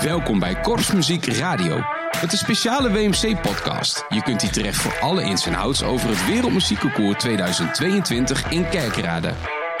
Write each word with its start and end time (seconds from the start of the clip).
Welkom 0.00 0.38
bij 0.38 0.60
Korpsmuziek 0.60 1.26
Radio. 1.26 1.80
Het 2.20 2.32
is 2.32 2.38
speciale 2.38 2.90
WMC-podcast. 2.90 4.04
Je 4.08 4.22
kunt 4.22 4.42
hier 4.42 4.50
terecht 4.50 4.76
voor 4.76 4.98
alle 5.00 5.22
ins 5.22 5.46
en 5.46 5.54
outs 5.54 5.82
over 5.82 6.08
het 6.08 6.26
Wereldmuziekconcours 6.26 7.18
2022 7.18 8.50
in 8.50 8.68
Kerkrade. 8.68 9.32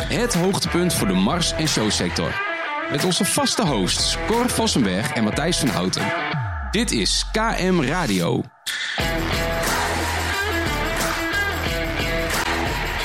Het 0.02 0.34
hoogtepunt 0.34 0.94
voor 0.94 1.06
de 1.06 1.14
mars- 1.14 1.52
en 1.52 1.68
showsector. 1.68 2.40
Met 2.90 3.04
onze 3.04 3.24
vaste 3.24 3.66
hosts 3.66 4.16
Cor 4.26 4.48
Vossenberg 4.48 5.12
en 5.12 5.24
Matthijs 5.24 5.58
van 5.58 5.68
Houten. 5.68 6.12
Dit 6.70 6.90
is 6.90 7.24
KM 7.32 7.80
Radio. 7.82 8.55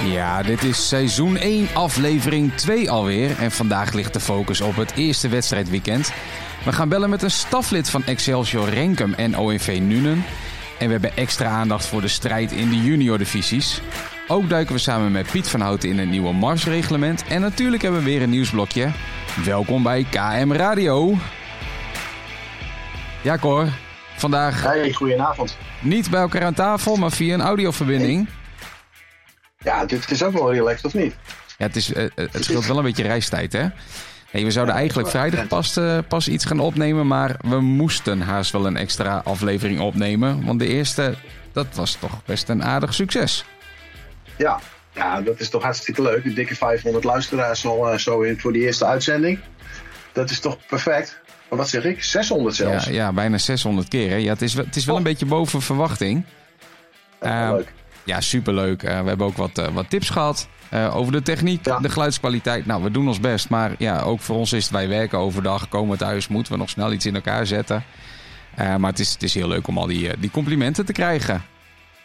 Ja, 0.06 0.44
dit 0.44 0.64
is 0.64 0.88
seizoen 0.88 1.38
1, 1.38 1.68
aflevering 1.74 2.54
2 2.56 2.92
alweer. 2.92 3.38
En 3.40 3.52
vandaag 3.52 3.94
ligt 3.94 4.14
de 4.14 4.20
focus 4.20 4.62
op 4.62 4.76
het 4.76 4.92
eerste 4.96 5.28
wedstrijdweekend. 5.30 6.12
We 6.66 6.72
gaan 6.72 6.90
bellen 6.90 7.10
met 7.10 7.22
een 7.24 7.32
staflid 7.32 7.90
van 7.90 8.04
Excelsior 8.06 8.70
Renkum 8.70 9.14
en 9.14 9.38
ONV 9.38 9.80
Nuenen. 9.82 10.24
En 10.80 10.86
we 10.86 10.92
hebben 10.92 11.16
extra 11.16 11.50
aandacht 11.50 11.86
voor 11.86 12.02
de 12.02 12.08
strijd 12.08 12.52
in 12.52 12.70
de 12.70 12.82
junior-divisies. 12.82 13.82
Ook 14.28 14.50
duiken 14.50 14.74
we 14.74 14.80
samen 14.80 15.12
met 15.12 15.32
Piet 15.32 15.50
van 15.50 15.62
Houten 15.62 15.90
in 15.90 16.00
het 16.00 16.10
nieuwe 16.10 16.34
Marsreglement. 16.34 17.24
En 17.28 17.42
natuurlijk 17.42 17.82
hebben 17.82 18.04
we 18.04 18.10
weer 18.10 18.22
een 18.22 18.30
nieuwsblokje. 18.30 18.92
Welkom 19.46 19.84
bij 19.84 20.06
KM 20.10 20.52
Radio. 20.52 21.14
Ja, 23.22 23.38
Cor. 23.38 23.68
Vandaag 24.16 24.64
Hey, 24.64 24.94
goedenavond. 24.94 25.58
niet 25.80 26.10
bij 26.10 26.22
elkaar 26.22 26.44
aan 26.44 26.54
tafel, 26.54 26.96
maar 26.96 27.12
via 27.12 27.34
een 27.34 27.42
audioverbinding. 27.42 28.28
Ja, 29.64 29.86
dit 29.86 30.12
is 30.12 30.24
ook 30.24 30.34
wel 30.34 30.54
relaxed, 30.54 30.86
of 30.86 30.94
niet? 30.94 31.16
Ja, 31.58 31.66
het, 31.68 31.76
is, 31.76 31.94
eh, 31.94 32.04
eh, 32.04 32.12
het 32.16 32.44
scheelt 32.44 32.66
wel 32.66 32.78
een 32.78 32.84
beetje 32.84 33.04
reistijd, 33.04 33.54
hè? 33.54 33.66
Nee, 34.32 34.44
we 34.44 34.52
zouden 34.52 34.74
Ja, 34.74 34.80
eigenlijk 34.80 35.10
vrijdag 35.10 35.48
pas, 35.48 35.78
eh, 35.78 35.98
pas 36.08 36.28
iets 36.28 36.46
gaan 36.46 36.60
opnemen, 36.60 37.08
maar 37.08 37.36
we 37.42 37.60
moesten 37.60 38.22
haast 38.22 38.52
wel 38.52 38.66
een 38.66 38.78
extra 38.78 39.22
aflevering 39.26 39.80
opnemen. 39.80 40.46
Want 40.46 40.60
de 40.60 40.68
eerste, 40.68 41.16
dat 41.52 41.68
was 41.74 41.94
toch 42.00 42.24
best 42.26 42.50
een 42.50 42.64
aardig 42.64 42.94
succes. 42.94 43.46
Ja. 44.38 44.60
ja, 44.94 45.22
dat 45.22 45.40
is 45.40 45.50
toch 45.50 45.64
hartstikke 45.64 46.02
leuk. 46.02 46.26
Een 46.26 46.34
dikke 46.34 46.56
500 46.56 47.04
luisteraars 47.04 47.66
al 47.66 48.00
zo 48.00 48.22
in 48.22 48.40
voor 48.40 48.54
die 48.54 48.62
eerste 48.62 48.86
uitzending. 48.86 49.40
Dat 50.12 50.30
is 50.30 50.40
toch 50.40 50.58
perfect? 50.68 51.20
Maar 51.50 51.58
wat 51.60 51.70
zeg 51.70 51.84
ik? 51.84 52.04
600 52.04 52.56
Ja, 52.58 52.66
zelfs. 52.70 52.86
ja, 52.86 53.12
bijna 53.14 53.38
600 53.38 53.88
keer. 53.88 54.10
Hè? 54.10 54.16
Ja, 54.16 54.30
het, 54.32 54.42
is, 54.42 54.54
wel- 54.54 54.66
het 54.66 54.76
is 54.76 54.86
wel 54.86 54.96
een 54.96 55.02
Oh. 55.02 55.08
beetje 55.08 55.26
boven 55.26 55.62
verwachting. 55.62 56.24
Ja, 57.22 57.54
leuk. 57.54 57.74
Ja, 58.04 58.22
superleuk. 58.22 58.84
Eh, 58.84 59.02
we 59.02 59.08
hebben 59.08 59.26
ook 59.28 59.38
wat, 59.38 59.58
eh, 59.58 59.68
wat 59.68 59.90
tips 59.90 60.10
gehad 60.10 60.48
eh, 60.70 60.96
over 60.96 61.12
de 61.12 61.22
techniek, 61.22 61.66
Ja. 61.66 61.80
de 61.80 61.90
geluidskwaliteit. 61.90 62.66
Nou, 62.66 62.84
we 62.84 62.92
doen 62.92 63.08
ons 63.08 63.20
best. 63.20 63.50
Maar 63.50 63.72
ja, 63.78 64.02
ook 64.02 64.20
voor 64.20 64.36
ons 64.36 64.54
is 64.54 64.64
het, 64.64 64.74
wij 64.74 64.88
werken 64.88 65.18
overdag, 65.18 65.70
komen 65.70 65.98
thuis, 65.98 66.28
moeten 66.28 66.54
we 66.54 66.60
nog 66.60 66.70
snel 66.70 66.92
iets 66.92 67.06
in 67.06 67.16
elkaar 67.16 67.46
zetten. 67.46 67.84
Maar 68.56 68.90
het 68.90 69.00
is, 69.00 69.14
het 69.14 69.24
is 69.24 69.34
heel 69.34 69.48
leuk 69.48 69.68
om 69.68 69.78
al 69.78 69.86
die, 69.88 70.18
die 70.20 70.32
complimenten 70.32 70.86
te 70.86 70.92
krijgen. 70.92 71.44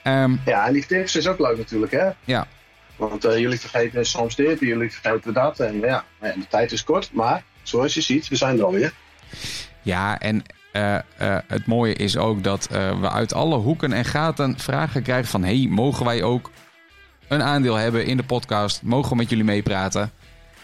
Ehm, 0.03 0.37
Ja, 0.45 0.67
en 0.67 0.73
die 0.73 0.87
tips 0.87 1.17
is 1.17 1.27
ook 1.27 1.39
leuk 1.39 1.57
natuurlijk, 1.59 1.93
hè? 1.93 2.09
ja, 2.25 2.47
Want 2.97 3.23
jullie 3.23 3.61
vergeten 3.61 4.07
soms 4.07 4.37
dit, 4.37 4.61
jullie 4.61 4.93
vergeten 4.93 5.33
dat. 5.33 5.61
En 5.61 5.81
ja, 5.81 6.05
ja, 6.21 6.33
de 6.33 6.47
tijd 6.49 6.73
is 6.73 6.85
kort, 6.85 7.11
maar 7.13 7.43
zoals 7.63 7.95
je 7.95 8.01
ziet, 8.01 8.29
we 8.29 8.37
zijn 8.37 8.59
er 8.59 8.65
alweer. 8.65 8.93
ja, 9.83 10.19
en 10.19 10.43
eh, 10.77 10.95
eh, 11.17 11.43
het 11.47 11.67
mooie 11.67 11.95
is 11.95 12.17
ook 12.17 12.45
dat 12.45 12.67
eh, 12.67 13.01
we 13.01 13.11
uit 13.11 13.35
alle 13.35 13.57
hoeken 13.57 13.93
en 13.93 14.05
gaten 14.05 14.59
vragen 14.59 15.03
krijgen 15.03 15.31
van... 15.31 15.45
hey, 15.45 15.67
mogen 15.71 16.05
wij 16.05 16.23
ook 16.23 16.51
een 17.29 17.43
aandeel 17.43 17.75
hebben 17.75 18.07
in 18.07 18.17
de 18.17 18.23
podcast? 18.23 18.83
Mogen 18.83 19.11
we 19.11 19.17
met 19.17 19.29
jullie 19.29 19.45
meepraten? 19.45 20.11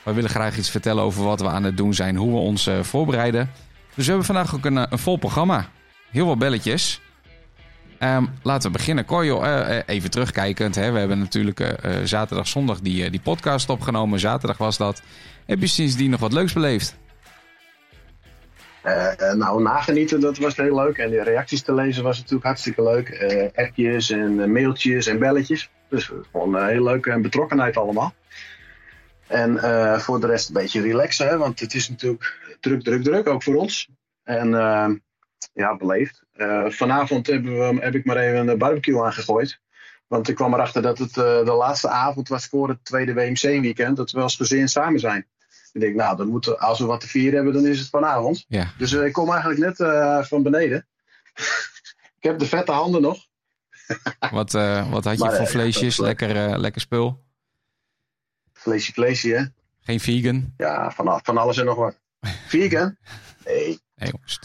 We 0.03 0.13
willen 0.13 0.31
graag 0.31 0.57
iets 0.57 0.71
vertellen 0.71 1.03
over 1.03 1.25
wat 1.25 1.41
we 1.41 1.49
aan 1.49 1.65
het 1.65 1.77
doen 1.77 1.95
zijn, 1.95 2.17
hoe 2.17 2.31
we 2.31 2.39
ons 2.39 2.71
voorbereiden. 2.81 3.51
Dus 3.95 4.05
we 4.05 4.11
hebben 4.11 4.25
vandaag 4.25 4.55
ook 4.55 4.65
een, 4.65 4.77
een 4.77 4.99
vol 4.99 5.17
programma. 5.17 5.69
Heel 6.11 6.27
wat 6.27 6.39
belletjes. 6.39 7.01
Ehm, 7.99 8.25
laten 8.43 8.73
we 8.73 8.77
beginnen. 8.79 9.07
Eh, 9.07 9.79
even 9.87 10.11
terugkijkend. 10.11 10.75
Hè. 10.75 10.93
We 10.93 10.99
hebben 10.99 11.19
natuurlijk 11.19 11.79
zaterdag, 12.05 12.49
zondag 12.49 12.81
die, 12.81 13.11
die 13.11 13.21
podcast 13.21 13.69
opgenomen. 13.69 14.21
Zaterdag 14.21 14.59
was 14.59 14.77
dat. 14.77 15.03
Heb 15.47 15.61
je 15.61 15.67
sindsdien 15.67 16.11
nog 16.11 16.21
wat 16.21 16.33
leuks 16.33 16.53
beleefd? 16.53 16.97
Eh, 18.83 19.31
eh, 19.31 19.37
nou, 19.37 19.63
nagenieten, 19.63 20.21
dat 20.21 20.39
was 20.39 20.57
heel 20.57 20.75
leuk. 20.75 20.99
En 20.99 21.11
de 21.11 21.23
reacties 21.23 21.63
te 21.63 21.75
lezen 21.75 22.03
was 22.03 22.17
natuurlijk 22.17 22.45
hartstikke 22.45 22.83
leuk. 22.83 23.09
Eh, 23.09 23.65
appjes 23.65 24.11
en 24.11 24.53
mailtjes 24.53 25.07
en 25.07 25.19
belletjes. 25.19 25.71
Dus 25.89 26.13
gewoon 26.33 26.67
heel 26.67 26.83
leuk 26.83 27.07
en 27.07 27.23
betrokkenheid 27.23 27.77
allemaal. 27.77 28.15
En 29.27 29.59
voor 30.01 30.21
de 30.21 30.27
rest 30.27 30.49
een 30.49 30.55
beetje 30.55 30.81
relaxen, 30.81 31.39
want 31.39 31.61
het 31.61 31.75
is 31.75 31.89
natuurlijk 31.89 32.57
druk, 32.61 32.83
druk, 32.83 33.03
druk, 33.03 33.27
ook 33.27 33.43
voor 33.43 33.55
ons. 33.55 33.89
En 34.23 34.51
ja, 35.53 35.77
beleefd. 35.77 36.23
Vanavond 36.69 37.27
we, 37.27 37.77
heb 37.81 37.95
ik 37.95 38.05
maar 38.05 38.17
even 38.17 38.49
een 38.49 38.59
barbecue 38.59 39.03
aangegooid. 39.03 39.61
Want 40.07 40.29
ik 40.29 40.35
kwam 40.35 40.55
erachter 40.55 40.83
dat 40.83 40.99
het 40.99 41.15
de 41.15 41.55
laatste 41.59 41.89
avond 41.89 42.29
was 42.29 42.47
voor 42.47 42.69
het 42.69 42.85
tweede 42.85 43.15
WMC-weekend. 43.15 43.97
Dat 43.97 44.11
we 44.11 44.21
als 44.21 44.37
gezin 44.37 44.69
samen 44.69 45.01
zijn. 45.01 45.27
Ik 45.73 45.81
denk, 45.81 45.95
nou, 45.95 46.17
dan 46.17 46.29
moeten, 46.29 46.59
als 46.59 46.79
we 46.79 46.85
wat 46.85 47.01
te 47.01 47.09
vieren 47.09 47.35
hebben, 47.35 47.53
dan 47.53 47.67
is 47.67 47.79
het 47.79 47.89
vanavond. 47.89 48.45
Ja. 48.49 48.73
Dus 48.79 48.93
eh, 48.93 49.05
ik 49.05 49.13
kom 49.13 49.31
eigenlijk 49.31 49.61
net 49.61 49.81
eh, 49.81 50.23
van 50.23 50.43
beneden. 50.43 50.87
ik 52.19 52.23
heb 52.23 52.39
de 52.39 52.47
vette 52.47 52.73
handen 52.73 53.03
nog. 53.03 53.27
Wat, 54.31 54.55
eh, 54.55 54.91
wat 54.91 55.05
had 55.05 55.19
je 55.19 55.25
Maar, 55.25 55.37
voor 55.37 55.47
vleesjes? 55.47 55.99
lekker, 55.99 56.59
lekker 56.59 56.81
spul. 56.81 57.25
Vleesje, 58.53 58.93
vleesje, 58.93 59.29
hè? 59.29 59.45
Geen 59.81 60.01
vegan. 60.01 60.55
Ja, 60.57 60.91
van, 60.91 61.21
van 61.23 61.37
alles 61.37 61.59
en 61.59 61.65
nog 61.65 61.77
wat. 61.77 62.01
Vegan? 62.47 62.97
Nee, 63.45 63.81
Nee, 63.95 64.11
jongens. 64.11 64.39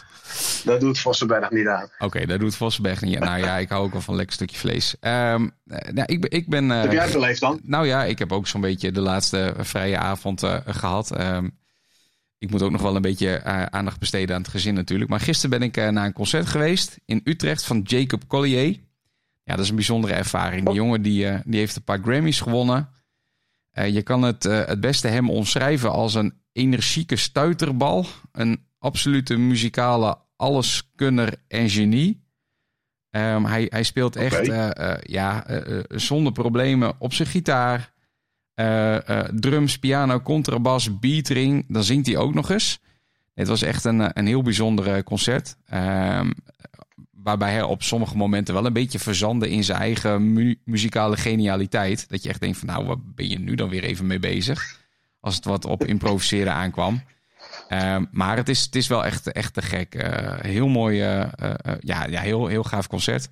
Dat 0.64 0.80
doet 0.80 1.00
Vossenberg 1.00 1.52
niet 1.52 1.68
aan. 1.68 1.90
Oké, 2.00 2.26
daar 2.26 2.40
doet 2.40 2.56
Vossenberg 2.56 3.02
niet. 3.02 3.20
Nou 3.20 3.40
ja, 3.40 3.58
ik 3.58 3.70
hou 3.70 3.86
ook 3.86 3.92
wel 3.92 4.02
van 4.02 4.14
een 4.14 4.20
lekker 4.20 4.36
stukje 4.36 4.58
vlees. 4.58 4.96
Ehm, 5.00 5.48
eh, 5.66 5.94
nou, 5.94 6.14
ik. 6.14 6.26
Ik 6.26 6.48
ben 6.48 6.72
eh, 6.72 6.82
heb 6.82 6.92
jij 6.92 7.12
beleefd 7.12 7.40
dan? 7.40 7.60
Nou 7.64 7.88
ja, 7.88 8.04
ik 8.04 8.20
heb 8.20 8.32
ook 8.32 8.48
zo'n 8.48 8.62
beetje 8.62 8.92
de 8.92 9.02
laatste 9.02 9.54
vrije 9.58 9.98
avond 9.98 10.44
eh, 10.44 10.58
gehad. 10.66 11.12
Ehm, 11.12 11.48
ik 12.40 12.52
moet 12.52 12.62
ook 12.62 12.72
nog 12.72 12.82
wel 12.82 12.96
een 12.96 13.02
beetje 13.02 13.36
eh, 13.36 13.64
aandacht 13.64 14.00
besteden 14.00 14.36
aan 14.36 14.42
het 14.42 14.52
gezin 14.52 14.74
natuurlijk. 14.74 15.10
Maar 15.10 15.20
gisteren 15.20 15.60
ben 15.60 15.68
ik 15.68 15.78
eh, 15.78 15.90
naar 15.90 16.06
een 16.06 16.14
concert 16.14 16.46
geweest 16.46 16.98
in 17.06 17.22
Utrecht 17.24 17.64
van 17.64 17.82
Jacob 17.84 18.28
Collier. 18.28 18.80
Ja, 19.44 19.56
dat 19.56 19.60
is 19.60 19.70
een 19.70 19.76
bijzondere 19.76 20.14
ervaring. 20.14 20.66
Die 20.66 20.76
jongen 20.76 21.02
die, 21.02 21.28
eh, 21.28 21.40
die 21.46 21.60
heeft 21.60 21.76
een 21.76 21.84
paar 21.84 22.00
Grammys 22.04 22.42
gewonnen. 22.42 22.90
Eh, 23.72 23.94
je 23.94 24.02
kan 24.02 24.22
het 24.22 24.46
eh, 24.46 24.66
het 24.66 24.80
beste 24.80 25.08
hem 25.08 25.30
omschrijven 25.30 25.92
als 25.92 26.14
een 26.14 26.34
energieke 26.52 27.16
stuiterbal. 27.16 28.06
Een 28.32 28.66
absolute 28.80 29.38
muzikale 29.38 30.18
alleskunner 30.38 31.34
en 31.48 31.70
genie. 31.70 32.26
Ehm, 33.10 33.44
hij, 33.44 33.66
hij 33.70 33.84
speelt 33.84 34.16
echt 34.16 34.48
eh, 34.48 34.92
eh, 34.94 35.00
ja, 35.02 35.46
eh, 35.46 35.80
zonder 35.88 36.32
problemen 36.32 36.94
op 37.00 37.14
zijn 37.14 37.28
gitaar. 37.28 37.96
Drums, 39.34 39.78
piano, 39.80 40.22
contrabas, 40.22 41.00
beatring. 41.00 41.66
Dan 41.68 41.84
zingt 41.84 42.08
hij 42.08 42.18
ook 42.18 42.34
nog 42.34 42.50
eens. 42.50 42.80
Het 43.34 43.48
was 43.48 43.62
echt 43.62 43.84
een, 43.84 44.20
een 44.20 44.28
heel 44.28 44.42
bijzonder 44.42 45.04
concert. 45.04 45.56
Ehm, 45.66 46.32
waarbij 47.12 47.52
hij 47.52 47.62
op 47.64 47.84
sommige 47.84 48.18
momenten 48.18 48.54
wel 48.54 48.66
een 48.66 48.74
beetje 48.74 49.00
verzandde 49.00 49.50
in 49.50 49.64
zijn 49.64 49.80
eigen 49.80 50.34
mu- 50.34 50.60
muzikale 50.66 51.18
genialiteit. 51.18 52.10
Dat 52.10 52.24
je 52.24 52.30
echt 52.30 52.40
denkt 52.40 52.58
van 52.58 52.68
nou, 52.68 52.86
waar 52.86 53.00
ben 53.00 53.30
je 53.30 53.40
nu 53.40 53.56
dan 53.56 53.70
weer 53.70 53.84
even 53.84 54.08
mee 54.08 54.20
bezig? 54.20 54.80
Als 55.20 55.36
het 55.36 55.46
wat 55.46 55.66
op 55.66 55.86
improviseren 55.86 56.54
aankwam. 56.54 57.02
Ehm, 57.68 58.06
maar 58.12 58.38
het 58.38 58.50
is, 58.50 58.62
het 58.62 58.76
is 58.76 58.88
wel 58.88 59.06
echt, 59.06 59.32
echt 59.32 59.54
te 59.54 59.62
gek. 59.62 59.96
Eh, 59.96 60.40
heel 60.42 60.68
mooi, 60.68 61.02
eh, 61.02 61.22
eh, 61.22 61.76
ja, 61.80 62.06
ja 62.06 62.22
heel, 62.22 62.48
heel 62.48 62.64
gaaf 62.64 62.88
concert. 62.88 63.28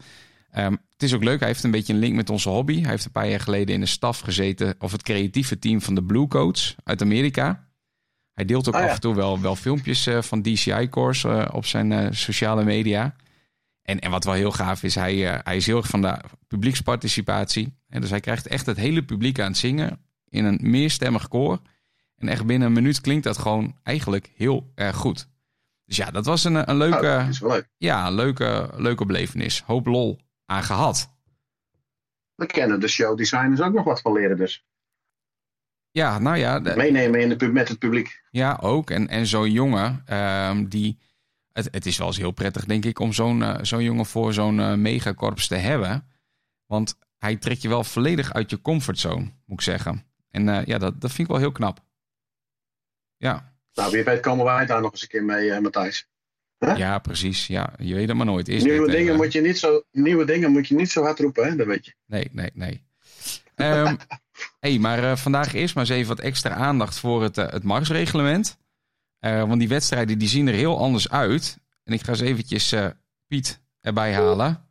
Ehm, 0.51 0.71
het 0.71 1.03
is 1.03 1.13
ook 1.13 1.23
leuk, 1.23 1.39
hij 1.39 1.47
heeft 1.47 1.63
een 1.63 1.71
beetje 1.71 1.93
een 1.93 1.99
link 1.99 2.15
met 2.15 2.29
onze 2.29 2.49
hobby. 2.49 2.81
Hij 2.81 2.89
heeft 2.89 3.05
een 3.05 3.11
paar 3.11 3.29
jaar 3.29 3.39
geleden 3.39 3.75
in 3.75 3.79
de 3.79 3.85
staf 3.85 4.19
gezeten, 4.19 4.75
of 4.79 4.91
het 4.91 5.03
creatieve 5.03 5.59
team 5.59 5.81
van 5.81 5.95
de 5.95 6.03
Blue 6.03 6.27
Coats 6.27 6.75
uit 6.83 7.01
Amerika. 7.01 7.67
Hij 8.33 8.45
deelt 8.45 8.67
ook 8.67 8.73
Ah, 8.73 8.81
ja. 8.81 8.87
af 8.87 8.93
en 8.93 9.01
toe 9.01 9.15
wel, 9.15 9.41
wel 9.41 9.55
filmpjes 9.55 10.09
van 10.19 10.41
DCI-course 10.41 11.49
op 11.51 11.65
zijn 11.65 12.15
sociale 12.15 12.63
media. 12.63 13.15
En, 13.81 13.99
en 13.99 14.11
wat 14.11 14.23
wel 14.23 14.33
heel 14.33 14.51
gaaf 14.51 14.83
is, 14.83 14.95
hij, 14.95 15.15
hij 15.43 15.55
is 15.55 15.65
heel 15.65 15.77
erg 15.77 15.87
van 15.87 16.01
de 16.01 16.19
publieksparticipatie. 16.47 17.73
En 17.89 18.01
dus 18.01 18.09
hij 18.09 18.19
krijgt 18.19 18.47
echt 18.47 18.65
het 18.65 18.77
hele 18.77 19.03
publiek 19.03 19.39
aan 19.39 19.47
het 19.47 19.57
zingen 19.57 19.99
in 20.29 20.45
een 20.45 20.59
meerstemmig 20.61 21.27
koor. 21.27 21.59
En 22.15 22.27
echt 22.27 22.45
binnen 22.45 22.67
een 22.67 22.73
minuut 22.73 23.01
klinkt 23.01 23.23
dat 23.23 23.37
gewoon 23.37 23.79
eigenlijk 23.83 24.31
heel 24.35 24.71
erg 24.75 24.95
goed. 24.95 25.27
Dus 25.85 25.95
ja, 25.97 26.11
dat 26.11 26.25
was 26.25 26.43
een, 26.43 26.69
een 26.69 26.77
leuke, 26.77 27.19
Oh, 27.23 27.29
is 27.29 27.39
wel 27.39 27.51
leuk. 27.51 27.69
ja, 27.77 28.07
een 28.07 28.13
leuke, 28.13 28.69
leuke 28.75 29.05
belevenis. 29.05 29.61
Hoop 29.61 29.85
lol 29.85 30.19
aan 30.45 30.63
gehad. 30.63 31.13
We 32.35 32.45
kennen 32.45 32.79
de 32.79 32.87
showdesigners 32.87 33.61
ook 33.61 33.73
nog 33.73 33.83
wat 33.83 34.01
van 34.01 34.13
leren 34.13 34.37
dus. 34.37 34.65
Ja, 35.91 36.19
nou 36.19 36.37
ja, 36.37 36.59
de- 36.59 36.75
Meenemen 36.75 37.21
in 37.21 37.29
de, 37.29 37.35
pub- 37.35 37.51
met 37.53 37.67
het 37.69 37.79
publiek. 37.79 38.23
ja 38.31 38.57
ook. 38.61 38.89
En, 38.89 39.07
en 39.07 39.27
zo'n 39.27 39.51
jongen, 39.51 40.01
ehm, 40.05 40.65
die... 40.67 40.99
Het, 41.51 41.67
het 41.71 41.85
is 41.85 41.97
wel 41.97 42.07
eens 42.07 42.17
heel 42.17 42.31
prettig, 42.31 42.65
denk 42.65 42.85
ik, 42.85 42.99
om 42.99 43.13
zo'n 43.13 43.43
eh, 43.43 43.57
zo'n 43.61 43.83
jongen 43.83 44.05
voor 44.05 44.33
zo'n 44.33 44.59
eh, 44.59 44.73
megakorps 44.73 45.47
te 45.47 45.55
hebben. 45.55 46.07
Want 46.65 46.97
hij 47.17 47.35
trekt 47.35 47.61
je 47.61 47.67
wel 47.67 47.83
volledig 47.83 48.33
uit 48.33 48.49
je 48.49 48.61
comfortzone, 48.61 49.21
moet 49.45 49.59
ik 49.59 49.61
zeggen. 49.61 50.05
En 50.29 50.49
eh, 50.49 50.65
ja, 50.65 50.77
dat, 50.77 51.01
dat 51.01 51.11
vind 51.11 51.27
ik 51.27 51.33
wel 51.33 51.41
heel 51.43 51.51
knap. 51.51 51.84
Ja. 53.25 53.53
Nou, 53.73 53.91
wie 53.91 54.03
weet 54.03 54.19
komen 54.19 54.45
wij 54.45 54.65
daar 54.65 54.81
nog 54.81 54.91
eens 54.91 55.01
een 55.01 55.07
keer 55.07 55.23
mee, 55.23 55.47
uh, 55.47 55.59
Matthijs. 55.59 56.07
Huh? 56.57 56.77
Ja, 56.77 56.99
precies. 56.99 57.47
Ja, 57.47 57.73
je 57.77 57.93
weet 57.93 58.07
het 58.07 58.17
maar 58.17 58.25
nooit. 58.25 58.47
Is 58.47 58.63
nieuwe, 58.63 58.85
dit, 58.85 58.95
dingen 58.95 59.13
uh, 59.13 59.19
moet 59.19 59.31
je 59.31 59.41
niet 59.41 59.59
zo, 59.59 59.83
nieuwe 59.91 60.25
dingen 60.25 60.51
moet 60.51 60.67
je 60.67 60.75
niet 60.75 60.91
zo 60.91 61.03
hard 61.03 61.19
roepen, 61.19 61.47
hè? 61.47 61.55
dat 61.55 61.67
weet 61.67 61.85
je. 61.85 61.93
Nee, 62.05 62.29
nee, 62.31 62.49
nee. 62.53 62.83
um, 63.55 63.97
hey, 64.59 64.77
maar 64.79 65.17
vandaag 65.17 65.53
eerst 65.53 65.75
maar 65.75 65.83
eens 65.83 65.93
even 65.93 66.15
wat 66.15 66.25
extra 66.25 66.53
aandacht 66.53 66.99
voor 66.99 67.23
het, 67.23 67.35
het 67.35 67.63
marsreglement. 67.63 68.57
want 69.19 69.59
die 69.59 69.67
wedstrijden 69.67 70.17
die 70.17 70.27
zien 70.27 70.47
er 70.47 70.53
heel 70.53 70.79
anders 70.79 71.09
uit. 71.09 71.57
En 71.83 71.93
ik 71.93 72.01
ga 72.01 72.09
eens 72.09 72.21
eventjes 72.21 72.75
Piet 73.27 73.61
erbij 73.81 74.13
halen. 74.13 74.67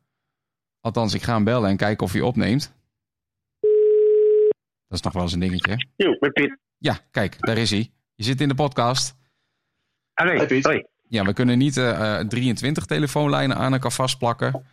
Althans, 0.81 1.13
ik 1.13 1.23
ga 1.23 1.33
hem 1.33 1.43
bellen 1.43 1.69
en 1.69 1.77
kijken 1.77 2.05
of 2.05 2.11
hij 2.11 2.21
opneemt. 2.21 2.73
Dat 4.87 4.97
is 4.97 5.01
nog 5.01 5.13
wel 5.13 5.23
eens 5.23 5.33
een 5.33 5.39
dingetje. 5.39 5.87
Jo, 5.95 6.17
met 6.19 6.33
Piet. 6.33 6.57
Ja, 6.77 6.99
kijk, 7.11 7.35
daar 7.39 7.57
is 7.57 7.69
hij. 7.69 7.91
Je 8.15 8.23
zit 8.23 8.41
in 8.41 8.47
de 8.47 8.55
podcast. 8.55 9.15
Piet. 10.47 10.65
hoi. 10.65 10.85
Ja, 11.07 11.23
we 11.23 11.33
kunnen 11.33 11.57
niet 11.57 11.77
uh, 11.77 12.19
23 12.19 12.85
telefoonlijnen 12.85 13.57
aan 13.57 13.73
elkaar 13.73 13.91
vastplakken. 13.91 14.65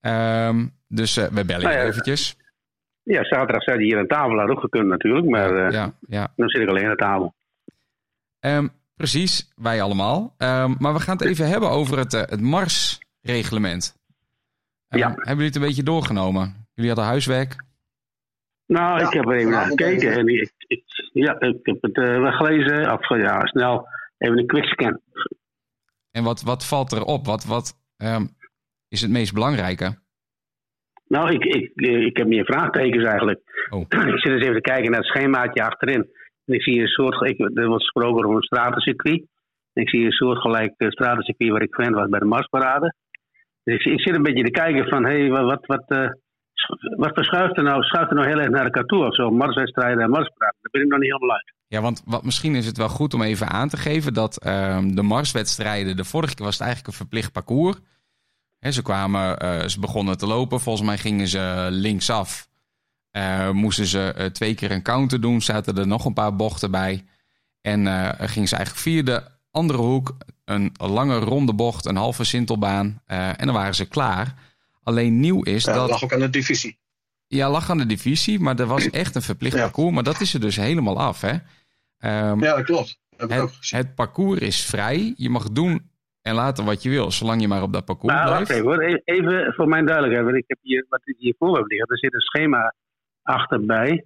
Um, 0.00 0.72
dus 0.88 1.16
uh, 1.16 1.24
we 1.24 1.44
bellen 1.44 1.62
Nou 1.62 1.74
je 1.74 1.80
ja, 1.80 1.86
eventjes. 1.88 2.36
Ja, 3.02 3.24
zaterdag 3.24 3.62
zou 3.62 3.78
die 3.78 3.86
hier 3.86 3.98
aan 3.98 4.06
tafel 4.06 4.38
had 4.38 4.48
ook 4.48 4.60
gekund 4.60 4.86
natuurlijk, 4.86 5.26
maar 5.26 5.66
uh, 5.66 5.70
Ja, 5.70 5.92
ja. 6.08 6.32
dan 6.36 6.48
zit 6.48 6.62
ik 6.62 6.68
alleen 6.68 6.88
aan 6.88 6.96
tafel. 6.96 7.34
Um, 8.40 8.70
precies, 8.96 9.52
wij 9.56 9.82
allemaal. 9.82 10.34
Um, 10.38 10.76
maar 10.78 10.92
we 10.92 11.00
gaan 11.00 11.16
het 11.16 11.26
even 11.26 11.48
hebben 11.48 11.70
over 11.70 11.98
het, 11.98 12.12
uh, 12.12 12.20
het 12.20 12.40
Mars-reglement. 12.40 13.96
Um, 14.88 14.98
Ja. 14.98 15.08
Hebben 15.08 15.26
jullie 15.26 15.44
het 15.44 15.56
een 15.56 15.62
beetje 15.62 15.82
doorgenomen? 15.82 16.66
Jullie 16.74 16.90
hadden 16.90 17.08
huiswerk? 17.08 17.64
Nou, 18.66 19.00
Ja, 19.00 19.06
ik 19.06 19.12
heb 19.12 19.24
er 19.24 19.32
even 19.32 19.50
naar 19.50 19.66
gekeken 19.66 20.12
en 20.12 20.28
ik, 20.28 20.52
ja, 21.12 21.40
ik 21.40 21.58
heb 21.62 21.76
het 21.80 21.96
uh, 21.96 22.20
wel 22.20 22.32
gelezen. 22.32 22.80
Ja, 23.08 23.46
snel 23.46 23.86
even 24.18 24.38
een 24.38 24.46
quickscan. 24.46 25.00
En 26.10 26.24
wat, 26.24 26.42
wat 26.42 26.66
valt 26.66 26.92
erop? 26.92 27.26
Wat, 27.26 27.44
wat 27.44 27.72
um, 27.96 28.28
is 28.88 29.00
het 29.00 29.10
meest 29.10 29.34
belangrijke? 29.34 29.98
Nou, 31.06 31.30
ik, 31.32 31.44
ik, 31.44 31.72
ik 31.80 32.16
heb 32.16 32.26
meer 32.26 32.44
vraagtekens 32.44 33.04
eigenlijk. 33.04 33.40
Oh. 33.70 33.80
ik 34.14 34.20
zit 34.20 34.32
eens 34.32 34.42
even 34.42 34.54
te 34.54 34.70
kijken 34.70 34.90
naar 34.90 35.00
het 35.00 35.08
schemaatje 35.08 35.64
achterin. 35.64 36.08
En 36.44 36.54
ik 36.54 36.62
zie 36.62 36.80
een 36.80 36.88
soort, 36.88 37.28
ik, 37.28 37.40
er 37.40 37.66
wordt 37.66 37.82
gesproken 37.82 38.24
over 38.24 38.36
een 38.36 38.42
stratencircuit. 38.42 39.24
En 39.72 39.82
ik 39.82 39.88
zie 39.88 40.04
een 40.04 40.10
soortgelijk 40.10 40.74
uh, 40.76 40.88
stratencircuit 40.88 41.50
waar 41.50 41.62
ik 41.62 41.74
fan 41.74 41.92
was 41.92 42.08
bij 42.08 42.18
de 42.18 42.24
Marsparade. 42.24 42.94
Dus 43.64 43.74
ik, 43.74 43.92
ik, 43.92 44.00
zit 44.00 44.14
een 44.14 44.22
beetje 44.22 44.44
te 44.44 44.50
kijken 44.50 44.88
van, 44.88 45.04
hé, 45.04 45.20
hey, 45.20 45.30
wat, 45.30 45.66
wat, 45.66 45.84
uh, 45.88 46.10
wat 46.96 47.14
verschuift 47.14 47.56
er 47.56 47.62
nou? 47.62 47.82
Schuift 47.82 48.10
er 48.10 48.16
nou 48.16 48.28
heel 48.28 48.38
erg 48.38 48.50
naar 48.50 48.64
elkaar 48.64 48.84
toe 48.84 49.06
of 49.06 49.14
zo? 49.14 49.30
Marswedstrijden 49.30 50.02
en 50.02 50.10
Marsparade. 50.10 50.56
Daar 50.60 50.70
ben 50.70 50.82
ik 50.82 50.88
nog 50.88 50.98
niet 50.98 51.12
helemaal 51.12 51.36
uit. 51.36 51.52
Ja, 51.66 51.80
want 51.80 52.02
wat, 52.04 52.24
misschien 52.24 52.54
is 52.54 52.66
het 52.66 52.76
wel 52.76 52.88
goed 52.88 53.14
om 53.14 53.22
even 53.22 53.48
aan 53.48 53.68
te 53.68 53.76
geven 53.76 54.14
dat 54.14 54.46
um, 54.46 54.94
de 54.94 55.02
Marswedstrijden, 55.02 55.96
de 55.96 56.04
vorige 56.04 56.34
keer 56.34 56.44
was 56.44 56.54
het 56.54 56.66
eigenlijk 56.66 56.92
een 56.92 57.00
verplicht 57.00 57.32
parcours. 57.32 57.76
He, 58.58 58.70
ze 58.70 58.82
kwamen, 58.82 59.44
uh, 59.44 59.66
ze 59.66 59.80
begonnen 59.80 60.18
te 60.18 60.26
lopen. 60.26 60.60
Volgens 60.60 60.86
mij 60.86 60.98
gingen 60.98 61.28
ze 61.28 61.66
linksaf. 61.70 62.48
Uh, 63.12 63.50
moesten 63.50 63.86
ze 63.86 64.14
uh, 64.18 64.24
twee 64.24 64.54
keer 64.54 64.70
een 64.70 64.82
counter 64.82 65.20
doen. 65.20 65.40
Zaten 65.40 65.76
er 65.76 65.86
nog 65.86 66.04
een 66.04 66.12
paar 66.12 66.36
bochten 66.36 66.70
bij. 66.70 67.04
En 67.60 67.86
gingen 68.28 68.48
ze 68.48 68.56
eigenlijk 68.56 68.84
via 68.84 69.02
de 69.02 69.22
andere 69.50 69.78
hoek. 69.78 70.16
Een 70.44 70.72
lange 70.76 71.18
ronde 71.18 71.54
bocht, 71.54 71.86
een 71.86 71.96
halve 71.96 72.24
sintelbaan. 72.24 73.02
En 73.06 73.46
dan 73.46 73.54
waren 73.54 73.74
ze 73.74 73.88
klaar. 73.88 74.34
Alleen 74.82 75.20
nieuw 75.20 75.42
is 75.42 75.64
Ja, 75.64 75.72
dat... 75.74 75.90
lag 75.90 76.04
ook 76.04 76.12
aan 76.12 76.20
de 76.20 76.30
divisie. 76.30 76.78
Ja, 77.26 77.50
lag 77.50 77.70
aan 77.70 77.78
de 77.78 77.86
divisie. 77.86 78.40
Maar 78.40 78.58
er 78.58 78.66
was 78.66 78.90
echt 78.90 79.14
een 79.14 79.22
verplicht 79.22 79.56
Ja. 79.56 79.62
parcours. 79.62 79.94
Maar 79.94 80.02
dat 80.02 80.20
is 80.20 80.34
er 80.34 80.40
dus 80.40 80.56
helemaal 80.56 80.98
af. 81.00 81.20
Hè? 81.20 81.30
Um, 81.32 82.40
Ja, 82.42 82.56
dat 82.56 82.64
klopt. 82.64 82.98
Dat 83.16 83.30
het, 83.70 83.94
parcours 83.94 84.40
is 84.40 84.66
vrij. 84.66 85.12
Je 85.16 85.30
mag 85.30 85.50
doen 85.50 85.90
en 86.22 86.34
laten 86.34 86.64
wat 86.64 86.82
je 86.82 86.88
wil. 86.90 87.10
Zolang 87.10 87.40
je 87.40 87.48
maar 87.48 87.62
op 87.62 87.72
dat 87.72 87.84
parcours 87.84 88.14
Nou, 88.14 88.26
blijft. 88.28 88.50
even 88.50 88.64
hoor. 88.64 88.82
E- 88.82 89.00
Even 89.04 89.52
voor 89.54 89.68
mijn 89.68 89.84
duidelijkheid. 89.86 90.26
Want 90.26 90.38
ik 90.38 90.44
heb 90.46 90.58
hier, 90.62 90.86
wat 90.88 91.00
ik 91.04 91.16
hier 91.18 91.34
voor 91.38 91.56
heb 91.56 91.66
liggen. 91.66 91.88
Er 91.88 91.98
zit 91.98 92.14
een 92.14 92.20
schema 92.20 92.74
achterbij. 93.22 94.04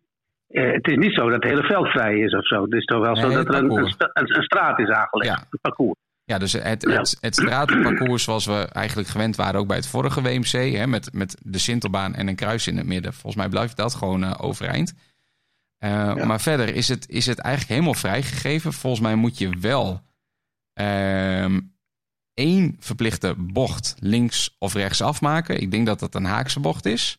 Eh, 0.49 0.73
het 0.73 0.87
is 0.87 0.97
niet 0.97 1.15
zo 1.15 1.25
dat 1.31 1.43
het 1.43 1.51
hele 1.53 1.63
veld 1.63 1.89
vrij 1.89 2.19
is 2.19 2.35
of 2.35 2.47
zo. 2.47 2.63
Het 2.63 2.73
is 2.73 2.85
toch 2.85 3.01
wel 3.01 3.13
Nee, 3.13 3.23
zo 3.23 3.29
dat 3.31 3.49
er 3.49 3.55
een, 3.55 3.71
een 4.37 4.43
straat 4.43 4.79
is 4.79 4.89
aangelegd. 4.89 5.31
Ja. 5.39 5.47
Een 5.51 5.59
parcours. 5.61 5.99
Ja, 6.25 6.39
dus 6.39 6.53
het, 6.53 6.83
het, 6.83 7.17
het 7.21 7.35
stratenparcours 7.35 8.23
zoals 8.23 8.47
we 8.47 8.69
eigenlijk 8.73 9.09
gewend 9.09 9.37
waren 9.37 9.61
ook 9.61 9.67
bij 9.67 9.77
het 9.77 9.87
vorige 9.87 10.23
WMC. 10.23 10.77
Hè, 10.77 10.87
met, 10.87 11.13
met 11.13 11.37
de 11.43 11.59
Sintelbaan 11.59 12.15
en 12.15 12.29
een 12.29 12.35
kruis 12.35 12.67
in 12.67 12.77
het 12.77 12.87
midden. 12.87 13.13
Volgens 13.13 13.37
mij 13.37 13.49
blijft 13.49 13.77
dat 13.77 13.95
gewoon 13.95 14.25
uh, 14.25 14.35
overeind. 14.39 14.93
Uh, 15.85 15.91
Ja. 15.91 16.25
Maar 16.25 16.41
verder 16.41 16.75
is 16.75 16.89
het, 16.89 17.09
is 17.09 17.27
het 17.27 17.39
eigenlijk 17.39 17.75
helemaal 17.75 18.01
vrijgegeven. 18.01 18.73
Volgens 18.73 19.03
mij 19.03 19.15
moet 19.15 19.39
je 19.39 19.59
wel 19.61 20.01
uh, 20.81 21.57
één 22.35 22.77
verplichte 22.79 23.35
bocht 23.39 23.95
links 23.99 24.57
of 24.59 24.75
rechts 24.75 25.03
afmaken. 25.03 25.61
Ik 25.61 25.71
denk 25.71 25.87
dat 25.87 25.99
dat 25.99 26.15
een 26.15 26.25
haakse 26.25 26.61
bocht 26.61 26.87
is. 26.87 27.19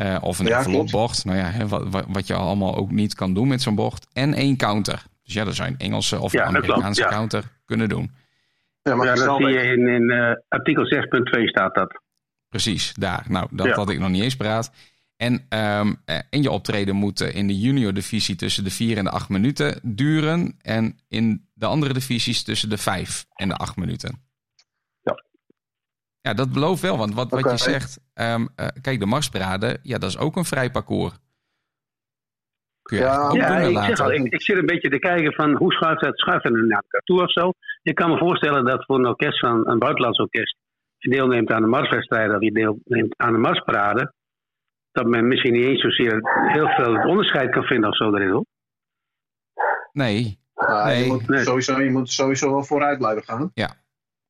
Uh, 0.00 0.18
of 0.20 0.38
een 0.38 0.46
Ja, 0.46 0.58
envelopbocht. 0.58 1.24
Nou 1.24 1.38
ja, 1.38 1.50
hè, 1.50 1.68
wat, 1.68 2.06
wat 2.08 2.26
je 2.26 2.34
allemaal 2.34 2.76
ook 2.76 2.90
niet 2.90 3.14
kan 3.14 3.34
doen 3.34 3.48
met 3.48 3.62
zo'n 3.62 3.74
bocht. 3.74 4.06
En 4.12 4.34
één 4.34 4.56
counter. 4.56 5.04
Dus 5.22 5.34
ja, 5.34 5.44
dat 5.44 5.54
zou 5.54 5.68
een 5.68 5.78
Engelse 5.78 6.20
of 6.20 6.32
Ja, 6.32 6.42
klopt, 6.46 6.56
Amerikaanse 6.56 7.02
ja. 7.02 7.08
counter 7.08 7.44
kunnen 7.64 7.88
doen. 7.88 8.10
Ja, 8.82 8.94
maar 8.94 9.06
Ja, 9.06 9.14
dat 9.14 9.36
zie 9.36 9.46
je 9.48 9.62
in, 9.62 9.88
in 9.88 10.02
uh, 10.10 10.32
artikel 10.48 10.84
6.2 10.84 11.44
staat 11.44 11.74
dat. 11.74 12.00
Precies, 12.48 12.92
daar. 12.94 13.24
Nou, 13.28 13.46
dat 13.50 13.66
Ja. 13.66 13.74
had 13.74 13.90
ik 13.90 13.98
nog 13.98 14.08
niet 14.10 14.22
eens 14.22 14.36
paraat. 14.36 14.72
En, 15.16 15.32
um, 15.32 16.02
en 16.30 16.42
je 16.42 16.50
optreden 16.50 16.96
moet 16.96 17.20
uh, 17.20 17.34
in 17.34 17.46
de 17.46 17.58
junior 17.58 17.94
divisie 17.94 18.36
tussen 18.36 18.64
de 18.64 18.70
4 18.70 18.96
en 18.96 19.04
de 19.04 19.10
8 19.10 19.28
minuten 19.28 19.80
duren. 19.82 20.56
En 20.60 20.98
in 21.08 21.48
de 21.54 21.66
andere 21.66 21.92
divisies 21.92 22.42
tussen 22.42 22.68
de 22.68 22.78
5 22.78 23.26
en 23.34 23.48
de 23.48 23.54
8 23.56 23.76
minuten. 23.76 24.22
Ja. 25.02 25.24
Ja, 26.20 26.34
dat 26.34 26.52
belooft 26.52 26.82
wel. 26.82 26.98
Want 26.98 27.14
wat, 27.14 27.30
wat 27.30 27.50
je 27.50 27.56
zegt, 27.56 28.00
um, 28.14 28.48
uh, 28.56 28.66
kijk, 28.80 28.98
de 28.98 29.06
marsparade, 29.06 29.78
ja, 29.82 29.98
dat 29.98 30.10
is 30.10 30.18
ook 30.18 30.36
een 30.36 30.44
vrij 30.44 30.70
parcours. 30.70 31.14
Kun 32.82 32.96
je 32.96 33.02
Ja, 33.02 33.30
Ja, 33.32 33.56
ik, 33.58 33.78
zeg 33.78 34.00
al, 34.00 34.12
ik, 34.12 34.32
ik 34.32 34.42
zit 34.42 34.56
een 34.56 34.66
beetje 34.66 34.88
te 34.90 34.98
kijken 34.98 35.32
van 35.32 35.56
hoe 35.56 35.72
schuift 35.72 36.00
het, 36.00 36.18
schuift 36.18 36.44
het 36.44 36.52
naar 36.52 36.62
elkaar 36.82 37.00
toe 37.00 37.22
of 37.22 37.32
zo. 37.32 37.52
Ik 37.82 37.94
kan 37.94 38.10
me 38.10 38.18
voorstellen 38.18 38.64
dat 38.64 38.84
voor 38.84 38.98
een 38.98 39.06
orkest 39.06 39.38
van 39.38 39.68
een 39.68 39.78
buitenlands 39.78 40.18
orkest 40.18 40.56
die 40.98 41.12
deelneemt 41.12 41.50
aan 41.50 41.62
de 41.62 41.68
marswedstrijden 41.68 42.34
of 42.34 42.40
die 42.40 42.52
deelneemt 42.52 43.14
aan 43.16 43.32
de 43.32 43.38
marsparade, 43.38 44.12
dat 44.92 45.06
men 45.06 45.28
misschien 45.28 45.52
niet 45.52 45.64
eens 45.64 45.80
zozeer 45.80 46.20
heel 46.52 46.68
veel 46.68 46.94
het 46.94 47.06
onderscheid 47.06 47.50
kan 47.50 47.62
vinden 47.64 47.90
of 47.90 47.96
zo 47.96 48.14
erin 48.14 48.30
hoor. 48.30 48.44
Nee, 49.92 50.38
je, 50.54 51.04
moet 51.08 51.28
Nee. 51.28 51.42
sowieso, 51.44 51.80
je 51.80 51.90
moet 51.90 52.10
sowieso 52.10 52.50
wel 52.50 52.64
vooruit 52.64 52.98
blijven 52.98 53.22
gaan. 53.22 53.50
Ja. 53.54 53.74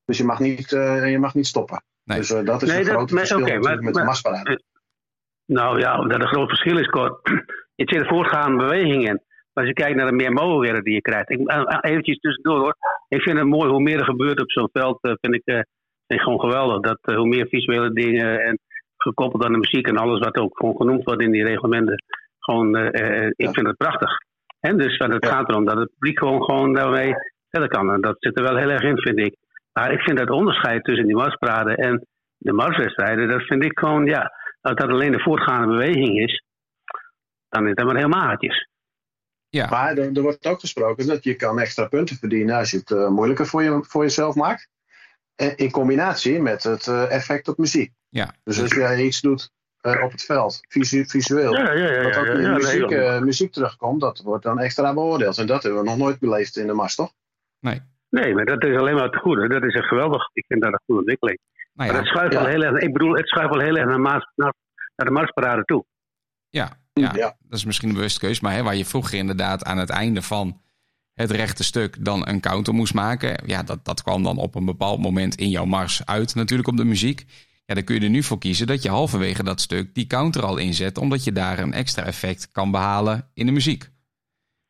Dus 0.05 0.19
je 0.19 0.25
mag 0.25 0.39
niet, 0.39 0.73
uh, 0.73 1.11
je 1.11 1.19
mag 1.19 1.35
niet 1.35 1.47
stoppen. 1.47 1.83
Nee. 2.05 2.19
Dus 2.19 2.31
uh, 2.31 2.45
dat 2.45 2.63
is 2.63 2.69
Nee, 2.69 2.79
een 2.79 2.85
dat- 2.85 2.95
groot 2.95 3.11
maar- 3.11 3.19
verschil 3.27 3.61
maar- 3.61 3.79
met 3.83 3.95
de 3.95 4.05
marsparade. 4.05 4.63
Nou 5.47 5.79
ja, 5.79 5.97
dat 5.97 6.21
een 6.21 6.27
groot 6.27 6.49
verschil 6.49 6.79
is, 6.79 6.87
Cor. 6.87 7.21
Je 7.75 7.85
zit 7.87 8.01
een 8.01 8.09
voortgaande 8.15 8.57
beweging 8.57 9.09
in. 9.09 9.21
Maar 9.53 9.65
als 9.65 9.67
je 9.67 9.73
kijkt 9.83 9.97
naar 9.97 10.07
de 10.07 10.13
meer 10.13 10.33
mogelijkheden 10.33 10.85
die 10.85 10.95
je 10.95 11.01
krijgt. 11.01 11.31
Ik, 11.31 11.39
uh, 11.39 11.79
eventjes 11.81 12.19
tussendoor 12.19 12.59
hoor. 12.59 12.75
Ik 13.09 13.23
vind 13.23 13.39
het 13.39 13.47
mooi 13.47 13.71
hoe 13.71 13.83
meer 13.83 13.99
er 13.99 14.05
gebeurt 14.05 14.41
op 14.41 14.51
zo'n 14.51 14.69
veld. 14.73 14.99
Uh, 15.03 15.13
vind, 15.21 15.35
ik, 15.35 15.43
vind 15.45 15.67
ik 16.07 16.21
gewoon 16.21 16.41
geweldig. 16.41 16.81
Dat 16.81 17.17
hoe 17.17 17.29
meer 17.29 17.47
visuele 17.47 17.93
dingen 17.93 18.41
en 18.41 18.59
gekoppeld 18.97 19.45
aan 19.45 19.53
de 19.53 19.59
muziek 19.59 19.87
en 19.87 19.97
alles 19.97 20.19
wat 20.19 20.37
ook 20.37 20.57
gewoon 20.59 20.77
genoemd 20.77 21.05
wordt 21.05 21.23
in 21.23 21.31
die 21.31 21.45
reglementen. 21.45 22.03
Gewoon, 22.39 22.77
ik 22.77 23.33
Ja. 23.37 23.53
vind 23.53 23.67
het 23.67 23.77
prachtig. 23.77 24.11
En 24.61 24.77
dus 24.77 24.97
het 24.99 25.25
Ja. 25.25 25.31
gaat 25.31 25.49
erom 25.49 25.65
dat 25.65 25.79
het 25.79 25.91
publiek 25.93 26.19
gewoon, 26.19 26.43
gewoon 26.43 26.73
daarmee 26.73 27.15
verder 27.51 27.69
kan. 27.69 27.93
En 27.93 28.01
dat 28.01 28.17
zit 28.19 28.37
er 28.39 28.43
wel 28.45 28.57
heel 28.57 28.71
erg 28.71 28.83
in, 28.83 28.99
vind 28.99 29.19
ik. 29.19 29.35
Maar 29.73 29.93
ik 29.93 30.01
vind 30.01 30.19
dat 30.19 30.31
onderscheid 30.31 30.85
tussen 30.85 31.07
die 31.07 31.17
marspraden 31.17 31.77
en 31.77 32.07
de 32.39 32.53
marswedstrijden, 32.53 33.29
dat 33.29 33.43
vind 33.43 33.65
ik 33.65 33.79
gewoon, 33.79 34.05
ja, 34.07 34.33
als 34.61 34.75
dat 34.75 34.91
alleen 34.91 35.13
de 35.13 35.23
voortgaande 35.23 35.67
beweging 35.67 36.21
is, 36.21 36.43
dan 37.53 37.69
is 37.69 37.75
dat 37.75 37.87
maar 37.87 37.97
heel 37.97 38.09
maatjes. 38.09 38.69
ja. 39.49 39.69
Maar 39.69 39.97
er, 39.97 40.17
er 40.17 40.23
wordt 40.23 40.47
ook 40.47 40.61
gesproken 40.61 41.07
dat 41.07 41.25
je 41.25 41.35
kan 41.35 41.59
extra 41.59 41.87
punten 41.87 42.17
verdienen 42.17 42.57
als 42.57 42.71
je 42.71 42.77
het 42.77 42.91
uh, 42.91 43.09
moeilijker 43.09 43.47
voor, 43.47 43.63
je, 43.63 43.85
voor 43.89 44.03
jezelf 44.03 44.35
maakt. 44.35 44.69
En 45.35 45.57
in 45.57 45.71
combinatie 45.71 46.41
met 46.41 46.63
het 46.63 46.87
uh, 46.87 47.11
effect 47.11 47.49
op 47.49 47.59
muziek. 47.59 47.93
ja. 48.09 48.35
Dus 48.45 48.61
als 48.61 48.75
jij 48.75 49.03
iets 49.03 49.21
doet 49.21 49.51
uh, 49.83 50.03
op 50.03 50.11
het 50.13 50.23
veld, 50.23 50.61
visu 50.69 51.05
visueel, 51.07 51.57
ja, 51.57 51.73
ja. 51.73 52.03
dat 52.03 52.17
ook 52.17 52.27
in 52.27 52.53
muziek, 52.53 52.91
uh, 52.91 53.21
muziek 53.21 53.53
terugkomt, 53.53 54.01
dat 54.01 54.21
wordt 54.21 54.45
dan 54.45 54.59
extra 54.59 54.95
beoordeeld. 54.95 55.39
En 55.39 55.47
dat 55.47 55.63
hebben 55.63 55.83
we 55.83 55.89
nog 55.89 55.99
nooit 55.99 56.19
beleefd 56.19 56.57
in 56.57 56.67
de 56.67 56.73
mars, 56.73 56.95
toch? 56.95 57.13
Nee. 57.61 57.81
Nee, 58.09 58.35
maar 58.35 58.45
dat 58.45 58.65
is 58.65 58.77
alleen 58.77 58.95
maar 58.95 59.05
het 59.05 59.17
goede. 59.17 59.49
Dat 59.49 59.63
is 59.63 59.75
echt 59.75 59.87
geweldig. 59.87 60.31
Ik 60.33 60.45
vind 60.47 60.63
dat 60.63 60.73
een 60.73 60.81
goede 60.85 61.01
ontwikkeling. 61.01 61.39
Nou 61.73 61.91
Maar 61.91 62.01
het 62.01 62.09
schuift 62.09 62.33
ja. 62.33 62.41
wel 62.41 62.49
heel 62.49 62.63
erg, 62.63 62.83
ik 62.83 62.93
bedoel, 62.93 63.17
het 63.17 63.29
schuift 63.29 63.51
wel 63.51 63.61
heel 63.61 63.77
erg 63.77 63.87
naar, 63.87 64.01
Maas, 64.01 64.31
naar, 64.35 64.55
naar 64.97 65.07
de 65.07 65.13
marsparade 65.13 65.65
toe. 65.65 65.85
Ja, 66.49 66.82
ja, 66.93 67.13
Ja. 67.15 67.37
dat 67.49 67.59
is 67.59 67.65
misschien 67.65 67.89
een 67.89 67.95
bewuste 67.95 68.21
keus. 68.21 68.41
Maar 68.41 68.53
hè, 68.55 68.63
waar 68.63 68.77
je 68.77 68.85
vroeger 68.85 69.19
inderdaad 69.19 69.65
aan 69.65 69.79
het 69.79 69.91
einde 69.91 70.23
van 70.23 70.61
het 71.15 71.31
rechte 71.31 71.65
stuk 71.65 72.05
dan 72.05 72.29
een 72.29 72.41
counter 72.41 72.75
moest 72.75 72.95
maken. 72.95 73.43
Ja, 73.47 73.63
dat, 73.63 73.85
dat 73.85 74.03
kwam 74.03 74.23
dan 74.23 74.39
op 74.39 74.55
een 74.55 74.65
bepaald 74.65 75.01
moment 75.01 75.35
in 75.35 75.49
jouw 75.51 75.65
mars 75.65 76.07
uit 76.07 76.35
natuurlijk 76.35 76.69
op 76.69 76.77
de 76.77 76.85
muziek. 76.85 77.25
Ja, 77.67 77.75
dan 77.75 77.85
kun 77.85 77.95
je 77.95 78.01
er 78.01 78.11
nu 78.11 78.23
voor 78.23 78.39
kiezen 78.39 78.67
dat 78.67 78.83
je 78.83 78.89
halverwege 78.89 79.43
dat 79.43 79.61
stuk 79.61 79.95
die 79.95 80.07
counter 80.07 80.43
al 80.43 80.57
inzet. 80.57 80.99
Omdat 80.99 81.25
je 81.25 81.33
daar 81.33 81.59
een 81.59 81.73
extra 81.73 82.05
effect 82.05 82.49
kan 82.53 82.71
behalen 82.71 83.29
in 83.35 83.47
de 83.47 83.53
muziek. 83.53 83.91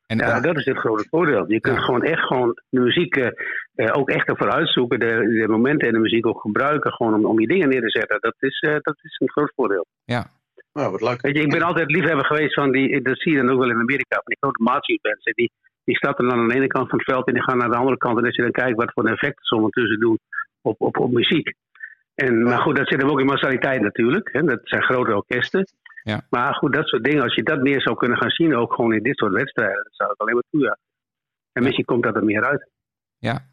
En, 0.07 0.19
Ja, 0.19 0.41
dat 0.41 0.57
is 0.57 0.65
het 0.65 0.77
grote 0.79 1.07
voordeel. 1.11 1.51
Je 1.51 1.61
kunt 1.61 1.77
Ja. 1.77 1.83
gewoon 1.83 2.03
echt 2.03 2.21
gewoon 2.27 2.59
de 2.69 2.81
muziek 2.81 3.17
eh, 3.17 3.27
eh, 3.75 3.97
ook 3.99 4.09
echt 4.11 4.29
ervoor 4.29 4.51
uitzoeken. 4.51 4.99
De, 5.01 5.07
de 5.41 5.47
momenten 5.49 5.89
in 5.89 5.95
de 5.95 6.01
muziek 6.01 6.27
ook 6.27 6.41
gebruiken 6.41 6.93
gewoon 6.93 7.15
om, 7.15 7.27
om 7.27 7.37
die 7.37 7.47
dingen 7.49 7.69
neer 7.69 7.81
te 7.81 7.91
zetten. 7.91 8.21
Dat 8.21 8.35
is, 8.39 8.61
eh, 8.61 8.77
dat 8.81 8.97
is 9.03 9.17
een 9.19 9.31
groot 9.31 9.53
voordeel. 9.57 9.87
ja, 10.05 10.27
Nou, 10.73 10.91
wat 10.91 11.01
leuk. 11.01 11.21
Weet 11.21 11.37
je, 11.37 11.43
ik 11.43 11.51
ben 11.51 11.63
altijd 11.63 11.91
liefhebber 11.91 12.25
geweest 12.27 12.55
van 12.55 12.73
die, 12.73 13.03
dat 13.03 13.19
zie 13.19 13.33
je 13.33 13.39
dan 13.39 13.51
ook 13.51 13.59
wel 13.59 13.71
in 13.71 13.81
Amerika, 13.81 14.17
van 14.17 14.25
die 14.25 14.37
grote 14.41 14.99
hè. 15.03 15.33
Die, 15.33 15.53
die 15.85 15.97
starten 15.97 16.29
dan 16.29 16.39
aan 16.39 16.49
de 16.49 16.55
ene 16.55 16.67
kant 16.67 16.89
van 16.89 16.99
het 16.99 17.11
veld 17.11 17.27
en 17.27 17.35
die 17.35 17.43
gaan 17.43 17.59
naar 17.59 17.71
de 17.71 17.77
andere 17.77 17.97
kant. 17.97 18.19
En 18.19 18.25
als 18.25 18.37
je 18.37 18.43
dan 18.43 18.51
kijkt 18.51 18.77
wat 18.77 18.93
voor 18.93 19.07
effecten 19.07 19.45
ze 19.45 19.55
ondertussen 19.55 20.01
doen 20.01 20.19
op, 20.61 20.81
op, 20.81 20.99
op 20.99 21.13
muziek. 21.13 21.55
En, 22.15 22.43
maar 22.43 22.61
goed, 22.61 22.77
dat 22.77 22.89
zit 22.89 23.01
hem 23.01 23.11
ook 23.11 23.21
in 23.21 23.27
massaliteit 23.27 23.81
natuurlijk. 23.81 24.29
Hè. 24.33 24.43
Dat 24.43 24.61
zijn 24.63 24.83
grote 24.83 25.15
orkesten. 25.15 25.67
Ja. 26.03 26.27
Maar 26.31 26.55
goed, 26.55 26.73
dat 26.73 26.87
soort 26.87 27.05
dingen, 27.05 27.23
als 27.23 27.35
je 27.35 27.43
dat 27.43 27.63
meer 27.63 27.81
zou 27.81 27.97
kunnen 27.97 28.19
gaan 28.19 28.31
zien, 28.31 28.57
ook 28.57 28.75
gewoon 28.75 28.93
in 28.93 29.03
dit 29.03 29.17
soort 29.17 29.33
wedstrijden, 29.33 29.83
dat 29.83 29.95
zou 29.95 30.13
ik 30.13 30.21
alleen 30.21 30.35
maar 30.35 30.45
toe. 30.51 30.77
En 31.53 31.63
misschien 31.63 31.85
komt 31.85 32.03
dat 32.03 32.17
er 32.17 32.25
meer 32.25 32.45
uit. 32.45 32.69
ja. 33.19 33.51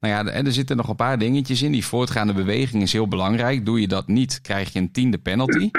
Nou 0.00 0.14
ja, 0.14 0.32
en 0.32 0.46
er 0.46 0.52
zitten 0.52 0.76
nog 0.76 0.88
een 0.88 0.96
paar 0.96 1.18
dingetjes 1.18 1.62
in. 1.62 1.72
Die 1.72 1.84
voortgaande 1.84 2.34
beweging 2.34 2.82
is 2.82 2.92
heel 2.92 3.08
belangrijk. 3.08 3.64
Doe 3.64 3.80
je 3.80 3.88
dat 3.88 4.06
niet, 4.06 4.40
krijg 4.40 4.72
je 4.72 4.78
een 4.78 4.92
tiende 4.92 5.18
penalty. 5.18 5.70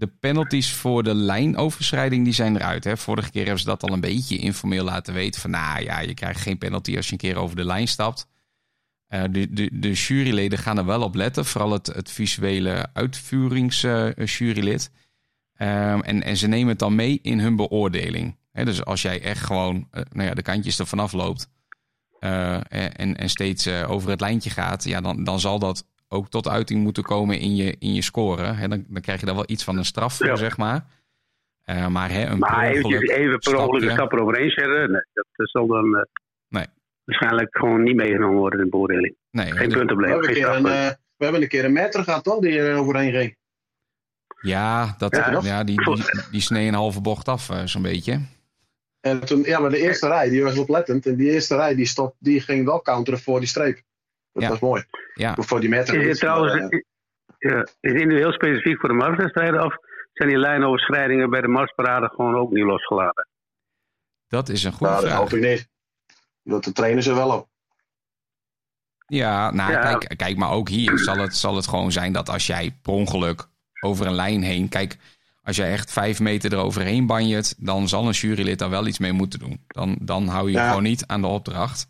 De 0.00 0.06
penalties 0.06 0.72
voor 0.72 1.02
de 1.02 1.14
lijnoverschrijding 1.14 2.24
die 2.24 2.32
zijn 2.32 2.56
eruit. 2.56 2.84
Hè. 2.84 2.96
Vorige 2.96 3.30
keer 3.30 3.42
hebben 3.42 3.60
ze 3.60 3.66
dat 3.66 3.82
al 3.82 3.92
een 3.92 4.00
beetje 4.00 4.38
informeel 4.38 4.84
laten 4.84 5.14
weten. 5.14 5.40
Van 5.40 5.50
nou 5.50 5.82
ja, 5.82 6.00
je 6.00 6.14
krijgt 6.14 6.40
geen 6.40 6.58
penalty 6.58 6.96
als 6.96 7.06
je 7.06 7.12
een 7.12 7.18
keer 7.18 7.36
over 7.36 7.56
de 7.56 7.64
lijn 7.64 7.88
stapt. 7.88 8.26
Eh, 9.06 9.22
de, 9.30 9.52
de, 9.52 9.70
de 9.72 9.92
juryleden 9.92 10.58
gaan 10.58 10.78
er 10.78 10.84
wel 10.84 11.02
op 11.02 11.14
letten. 11.14 11.44
Vooral 11.44 11.70
het, 11.72 11.86
het 11.86 12.10
visuele 12.10 12.88
uitvoeringsjurylid. 12.92 14.90
Ehm, 15.54 16.00
en, 16.00 16.22
en 16.22 16.36
ze 16.36 16.48
nemen 16.48 16.68
het 16.68 16.78
dan 16.78 16.94
mee 16.94 17.18
in 17.22 17.40
hun 17.40 17.56
beoordeling. 17.56 18.36
Dus 18.52 18.84
als 18.84 19.02
jij 19.02 19.22
echt 19.22 19.44
gewoon 19.44 19.88
eh, 19.90 20.02
nou 20.12 20.28
ja, 20.28 20.34
de 20.34 20.42
kantjes 20.42 20.78
er 20.78 20.86
vanaf 20.86 21.12
loopt. 21.12 21.48
eh, 22.18 22.54
en, 22.70 23.16
en 23.16 23.30
steeds 23.30 23.66
eh, 23.66 23.90
over 23.90 24.10
het 24.10 24.20
lijntje 24.20 24.50
gaat. 24.50 24.84
Ja, 24.84 25.00
dan, 25.00 25.24
dan 25.24 25.40
zal 25.40 25.58
dat 25.58 25.84
ook 26.12 26.28
tot 26.28 26.48
uiting 26.48 26.82
moeten 26.82 27.02
komen 27.02 27.38
in 27.38 27.56
je, 27.56 27.76
in 27.78 27.94
je 27.94 28.02
score. 28.02 28.42
Hè? 28.42 28.68
Dan, 28.68 28.84
dan 28.88 29.02
krijg 29.02 29.20
je 29.20 29.26
daar 29.26 29.34
wel 29.34 29.44
iets 29.46 29.64
van 29.64 29.76
een 29.78 29.84
straf 29.84 30.16
voor, 30.16 30.26
Ja. 30.26 30.36
zeg 30.36 30.56
maar. 30.56 30.84
Eh, 31.64 31.86
maar 31.86 32.10
hè, 32.10 32.26
een 32.26 32.38
Maar 32.38 32.72
ongeluk 32.74 33.10
even 33.10 33.38
per 33.38 33.56
ongeluk 33.56 33.82
een 33.82 33.90
stap 33.90 34.12
eroverheen 34.12 34.50
zetten, 34.50 34.90
nee, 34.90 35.02
dat 35.36 35.48
zal 35.50 35.66
dan 35.66 35.96
eh, 35.96 36.02
Nee. 36.48 36.66
waarschijnlijk 37.04 37.56
gewoon 37.56 37.82
niet 37.82 37.96
meegenomen 37.96 38.36
worden 38.38 38.58
in 38.58 38.64
de 38.64 38.70
beoordeling. 38.70 39.14
Nee, 39.30 39.52
Geen 39.52 39.68
de- 39.68 39.76
punten 39.76 39.96
We 39.96 40.02
geen 40.06 40.12
een 40.14 40.20
keer 40.20 40.28
een, 40.30 40.36
strafpunten. 40.36 40.72
eh, 40.84 40.88
we 41.16 41.24
hebben 41.24 41.42
een 41.42 41.48
keer 41.48 41.64
een 41.64 41.72
meter 41.72 42.04
gehad, 42.04 42.24
toch? 42.24 42.38
Die 42.38 42.58
er 42.58 42.76
overheen 42.78 43.12
ging. 43.12 43.36
Ja, 44.40 44.94
dat, 44.98 45.16
Ja, 45.16 45.40
ja, 45.42 45.64
die, 45.64 45.84
die, 45.84 46.04
die 46.30 46.40
snee 46.40 46.68
een 46.68 46.74
halve 46.74 47.00
bocht 47.00 47.28
af, 47.28 47.50
eh, 47.50 47.62
zo'n 47.64 47.82
beetje. 47.82 48.20
En 49.00 49.24
toen, 49.24 49.42
ja, 49.42 49.58
maar 49.60 49.70
de 49.70 49.78
eerste 49.82 50.06
rij, 50.08 50.28
die 50.28 50.42
was 50.42 50.58
oplettend. 50.58 51.06
En 51.06 51.16
die 51.16 51.30
eerste 51.30 51.56
rij, 51.56 51.74
die, 51.74 51.86
stop, 51.86 52.16
die 52.18 52.40
ging 52.40 52.64
wel 52.64 52.80
counteren 52.82 53.20
voor 53.20 53.38
die 53.38 53.48
streep. 53.48 53.80
Dat 54.32 54.42
Ja. 54.42 54.48
was 54.48 54.58
mooi. 54.60 54.84
Ja, 55.14 55.34
Voor 55.38 55.60
die 55.60 55.68
meter. 55.68 55.94
Is 56.00 56.06
het 56.08 56.18
trouwens 56.18 56.54
maar, 56.54 56.68
eh, 56.68 56.80
ja, 57.38 57.60
is 57.80 57.92
het 57.92 58.06
nu 58.06 58.16
heel 58.16 58.32
specifiek 58.32 58.80
voor 58.80 58.88
de 58.88 58.94
marswedstrijden 58.94 59.64
of 59.64 59.74
zijn 60.12 60.28
die 60.28 60.38
lijnoverschrijdingen 60.38 61.30
bij 61.30 61.40
de 61.40 61.48
marsparade 61.48 62.08
gewoon 62.08 62.36
ook 62.36 62.50
niet 62.50 62.64
losgelaten? 62.64 63.28
dat 64.28 64.48
is 64.48 64.64
een 64.64 64.72
goede 64.72 64.92
nou, 64.92 65.04
dat 65.04 65.10
vraag. 65.12 65.22
hoop 65.22 65.32
ik 65.38 65.48
niet. 65.50 65.68
Dat 66.42 66.64
de 66.64 66.72
trainen 66.72 67.02
ze 67.02 67.14
wel 67.14 67.36
op. 67.36 67.48
Ja, 69.06 69.50
nou, 69.50 69.72
Ja. 69.72 69.80
Kijk, 69.94 70.16
kijk, 70.18 70.36
maar 70.36 70.50
ook 70.50 70.68
hier 70.68 70.98
zal 70.98 71.16
het, 71.16 71.36
zal 71.36 71.56
het 71.56 71.66
gewoon 71.68 71.92
zijn 71.92 72.12
dat 72.12 72.28
als 72.28 72.46
jij 72.46 72.78
per 72.82 72.92
ongeluk 72.92 73.46
over 73.80 74.06
een 74.06 74.14
lijn 74.14 74.42
heen... 74.42 74.68
Kijk, 74.68 74.96
als 75.42 75.56
jij 75.56 75.72
echt 75.72 75.92
vijf 75.92 76.20
meter 76.20 76.52
eroverheen 76.52 77.06
banjert... 77.06 77.54
dan 77.66 77.88
zal 77.88 78.06
een 78.06 78.12
jurylid 78.12 78.58
daar 78.58 78.70
wel 78.70 78.86
iets 78.86 78.98
mee 78.98 79.12
moeten 79.12 79.38
doen. 79.38 79.64
Dan, 79.66 79.98
dan 80.02 80.26
hou 80.28 80.46
je 80.50 80.56
Ja. 80.56 80.68
gewoon 80.68 80.82
niet 80.82 81.06
aan 81.06 81.20
de 81.20 81.26
opdracht. 81.26 81.88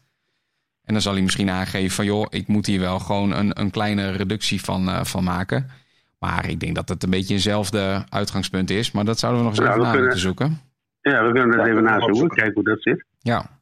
En 0.91 0.97
dan 0.97 1.05
zal 1.05 1.13
hij 1.15 1.23
misschien 1.23 1.51
aangeven 1.51 1.91
van... 1.91 2.05
joh, 2.05 2.27
ik 2.31 2.47
moet 2.49 2.67
hier 2.67 2.81
wel 2.81 2.99
gewoon 2.99 3.33
een, 3.33 3.61
een 3.61 3.71
kleine 3.71 4.11
reductie 4.11 4.61
van, 4.63 4.89
eh, 4.89 5.05
van 5.05 5.25
maken. 5.25 5.71
Maar 6.19 6.49
ik 6.49 6.61
denk 6.61 6.75
dat 6.75 6.89
het 6.89 7.03
een 7.03 7.11
beetje 7.11 7.35
eenzelfde 7.35 8.05
uitgangspunt 8.09 8.71
is. 8.71 8.91
Maar 8.91 9.05
dat 9.05 9.19
zouden 9.19 9.43
we 9.43 9.49
nog 9.49 9.57
eens 9.59 9.67
Ja, 9.67 9.71
even 9.73 9.83
na 9.83 9.91
kunnen- 9.91 10.05
moeten 10.07 10.23
zoeken. 10.27 10.61
Ja, 11.01 11.27
we 11.27 11.33
kunnen 11.33 11.57
dat 11.57 11.67
Ja, 11.67 11.73
even 11.73 11.83
nazoeken, 11.83 12.29
kijken 12.29 12.55
hoe 12.55 12.65
dat 12.65 12.83
zit. 12.83 13.05
Ja. 13.21 13.61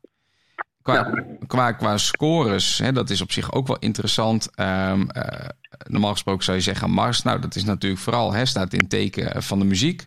Qua, 0.83 1.13
qua, 1.47 1.73
qua 1.73 1.97
scores, 1.99 2.79
hè, 2.79 2.93
dat 2.93 3.11
is 3.11 3.21
op 3.21 3.33
zich 3.33 3.53
ook 3.53 3.67
wel 3.67 3.79
interessant. 3.79 4.51
Ehm, 4.55 5.09
eh, 5.09 5.49
normaal 5.87 6.13
gesproken 6.13 6.45
zou 6.45 6.57
je 6.57 6.63
zeggen 6.63 6.91
Mars. 6.91 7.23
Nou, 7.23 7.41
dat 7.41 7.55
is 7.55 7.65
natuurlijk 7.65 8.03
vooral, 8.03 8.33
hè, 8.33 8.45
staat 8.45 8.73
in 8.73 8.89
teken 8.89 9.43
van 9.43 9.59
de 9.59 9.65
muziek. 9.65 10.07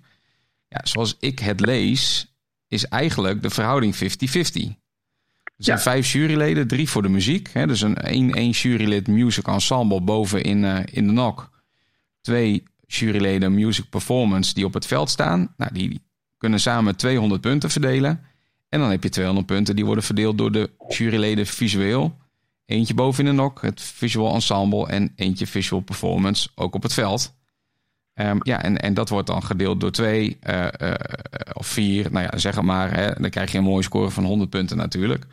Ja, 0.67 0.79
zoals 0.83 1.17
ik 1.19 1.39
het 1.39 1.59
lees, 1.59 2.33
is 2.67 2.85
eigenlijk 2.85 3.41
de 3.41 3.49
verhouding 3.49 3.95
50-50. 3.95 4.79
Er 5.61 5.67
zijn 5.67 5.77
Ja. 5.77 5.83
vijf 5.83 6.11
juryleden, 6.11 6.67
drie 6.67 6.89
voor 6.89 7.01
de 7.01 7.09
muziek. 7.09 7.49
Hè, 7.53 7.67
dus 7.67 7.81
een 7.81 7.95
één, 7.95 8.33
één 8.33 8.49
jurylid 8.49 9.07
music 9.07 9.47
ensemble 9.47 10.01
boven 10.01 10.43
in, 10.43 10.65
eh, 10.65 10.79
in 10.91 11.07
de 11.07 11.13
NOC. 11.13 11.49
Twee 12.21 12.63
juryleden 12.87 13.53
music 13.53 13.89
performance 13.89 14.53
die 14.53 14.65
op 14.65 14.73
het 14.73 14.85
veld 14.85 15.09
staan. 15.09 15.53
Nou, 15.57 15.73
die 15.73 16.01
kunnen 16.37 16.59
samen 16.59 16.95
200 16.95 17.41
punten 17.41 17.69
verdelen. 17.69 18.21
En 18.69 18.79
dan 18.79 18.89
heb 18.89 19.03
je 19.03 19.09
200 19.09 19.45
punten 19.47 19.75
die 19.75 19.85
worden 19.85 20.03
verdeeld 20.03 20.37
door 20.37 20.51
de 20.51 20.69
juryleden 20.87 21.45
visueel. 21.47 22.17
Eentje 22.65 22.93
boven 22.93 23.25
in 23.27 23.35
de 23.35 23.41
NOC, 23.41 23.61
het 23.61 23.81
visual 23.81 24.33
ensemble. 24.33 24.87
En 24.87 25.13
eentje 25.15 25.47
visual 25.47 25.81
performance, 25.81 26.49
ook 26.55 26.75
op 26.75 26.83
het 26.83 26.93
veld. 26.93 27.33
Ehm, 28.13 28.37
ja, 28.43 28.63
en, 28.63 28.77
en 28.77 28.93
dat 28.93 29.09
wordt 29.09 29.27
dan 29.27 29.43
gedeeld 29.43 29.79
door 29.81 29.91
twee 29.91 30.37
eh, 30.39 30.67
eh, 30.89 30.93
of 31.53 31.67
vier. 31.67 32.11
Nou 32.11 32.25
ja, 32.31 32.37
zeg 32.37 32.55
het 32.55 32.63
maar. 32.65 32.93
Hè, 32.95 33.11
dan 33.13 33.29
krijg 33.29 33.51
je 33.51 33.57
een 33.57 33.63
mooie 33.63 33.83
score 33.83 34.09
van 34.09 34.23
100 34.23 34.49
punten 34.49 34.77
natuurlijk. 34.77 35.25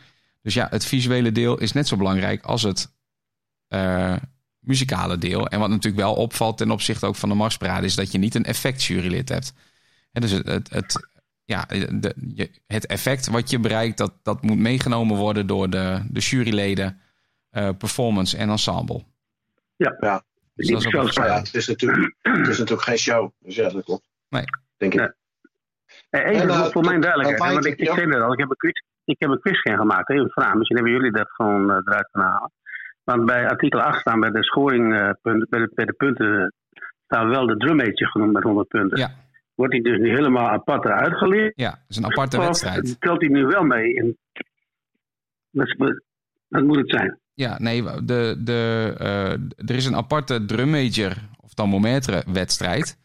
Dus 0.49 0.57
ja, 0.57 0.67
het 0.71 0.85
visuele 0.85 1.33
deel 1.33 1.59
is 1.59 1.73
net 1.73 1.89
zo 1.89 1.97
belangrijk 1.97 2.45
als 2.45 2.63
het 2.63 2.93
eh, 3.67 4.17
muzikale 4.59 5.19
deel. 5.19 5.47
En 5.49 5.59
wat 5.61 5.69
natuurlijk 5.69 6.03
wel 6.03 6.15
opvalt 6.15 6.59
ten 6.59 6.71
opzichte 6.71 7.07
ook 7.07 7.17
van 7.17 7.29
de 7.29 7.35
Marsparade... 7.35 7.87
is 7.87 7.95
dat 7.95 8.13
je 8.13 8.19
niet 8.19 8.35
een 8.35 8.45
effectjurylid 8.45 9.29
hebt. 9.29 9.53
Hè, 10.13 10.21
dus 10.21 10.31
het, 10.31 10.47
het, 10.47 10.71
het, 10.71 11.09
ja, 11.45 11.65
de, 11.65 12.15
je- 12.35 12.51
het 12.67 12.87
effect 12.87 13.27
wat 13.27 13.51
je 13.51 13.59
bereikt... 13.59 13.99
dat, 13.99 14.13
dat 14.23 14.43
moet 14.43 14.59
meegenomen 14.59 15.17
worden 15.17 15.47
door 15.47 15.71
de, 15.71 16.03
de 16.11 16.21
juryleden... 16.21 17.01
eh, 17.51 17.71
performance 17.79 18.37
en 18.37 18.49
ensemble. 18.51 19.05
Ja. 19.77 19.97
Ja. 20.01 20.25
Dus 20.55 20.69
dat 20.69 20.81
is 20.81 20.95
ook 20.95 21.13
ja, 21.13 21.39
het 21.39 21.55
is, 21.55 21.67
natuurlijk, 21.67 22.15
het 22.23 22.49
is 22.49 22.59
natuurlijk 22.59 22.89
geen 22.89 22.99
show. 22.99 23.31
Dus 23.41 23.55
ja, 23.55 23.69
dat 23.69 23.85
klopt. 23.85 24.09
Nee. 24.29 24.45
Denk 24.77 24.95
ik. 24.95 25.01
Nee. 25.01 25.09
Eh, 26.11 26.31
Even 26.31 26.43
En, 26.43 26.49
eh, 26.49 26.61
voor, 26.61 26.71
voor 26.73 26.85
mijn 26.85 27.01
duidelijkheid, 27.01 27.53
want 27.53 27.65
ik, 27.65 27.79
dat 27.79 27.99
al, 28.23 28.33
ik 28.33 28.39
heb 28.39 28.51
een 28.51 28.57
ik 29.09 29.17
heb 29.19 29.31
een 29.31 29.41
quiz 29.41 29.61
gemaakt, 29.61 30.11
even 30.11 30.31
vraag. 30.31 30.55
Misschien 30.55 30.77
hebben 30.77 30.95
jullie 30.95 31.13
dat 31.13 31.31
gewoon 31.31 31.71
eh, 31.71 31.77
eruit 31.85 32.09
kunnen 32.11 32.31
halen. 32.31 32.53
Want 33.05 33.25
bij 33.25 33.49
artikel 33.49 33.81
8 33.81 34.01
staan 34.01 34.21
bij 34.21 34.31
de 34.31 34.45
scoring, 34.45 34.95
eh, 34.95 35.11
punten, 35.23 35.47
bij, 35.51 35.61
de, 35.61 35.71
bij 35.75 35.85
de 35.85 35.93
punten, 35.93 36.53
staan 37.05 37.29
wel 37.29 37.47
de 37.47 37.57
drummetje 37.57 38.07
genoemd 38.07 38.33
met 38.33 38.43
100 38.43 38.69
punten. 38.69 38.99
Ja, 38.99 39.11
Wordt 39.55 39.73
die 39.73 39.83
dus 39.83 39.99
nu 39.99 40.09
helemaal 40.09 40.49
apart 40.49 40.85
eruit 40.85 41.15
geleerd? 41.15 41.53
ja, 41.57 41.71
het 41.71 41.85
is 41.89 41.97
een 41.97 42.05
aparte 42.05 42.39
wedstrijd. 42.39 43.01
Telt 43.01 43.21
hij 43.21 43.31
nu 43.31 43.47
wel 43.47 43.63
mee? 43.63 43.95
In, 43.95 44.17
wat 46.49 46.63
moet 46.63 46.77
het 46.77 46.91
zijn? 46.91 47.19
Ja, 47.35 47.59
nee, 47.59 47.83
de, 47.83 48.41
de, 48.45 48.95
eh, 48.99 49.33
er 49.71 49.75
is 49.77 49.87
een 49.87 49.97
aparte 49.97 50.45
drum 50.45 50.71
major 50.71 51.13
of 51.41 51.55
thermometer 51.55 52.23
wedstrijd. 52.33 52.99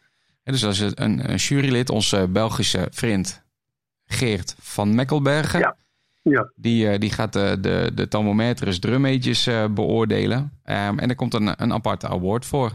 Dus 0.44 0.66
als 0.66 0.80
een, 0.80 1.30
een 1.30 1.36
jurylid, 1.36 1.90
onze 1.90 2.28
Belgische 2.30 2.88
vriend 2.92 3.44
Geert 4.06 4.56
van 4.60 4.96
Mekkelbergen, 4.96 5.60
Ja. 5.60 5.76
Ja. 6.24 6.52
die, 6.56 6.90
eh, 6.90 7.00
die 7.00 7.12
gaat 7.12 7.34
de, 7.34 7.58
de, 7.62 7.92
de 7.96 8.08
thermometers 8.08 8.80
drum 8.80 9.02
majors 9.02 9.48
eh, 9.48 9.66
beoordelen. 9.74 10.52
Ehm, 10.64 10.98
en 11.00 11.10
er 11.10 11.16
komt 11.16 11.34
een, 11.34 11.62
een 11.64 11.74
aparte 11.74 12.08
award 12.08 12.46
voor. 12.46 12.72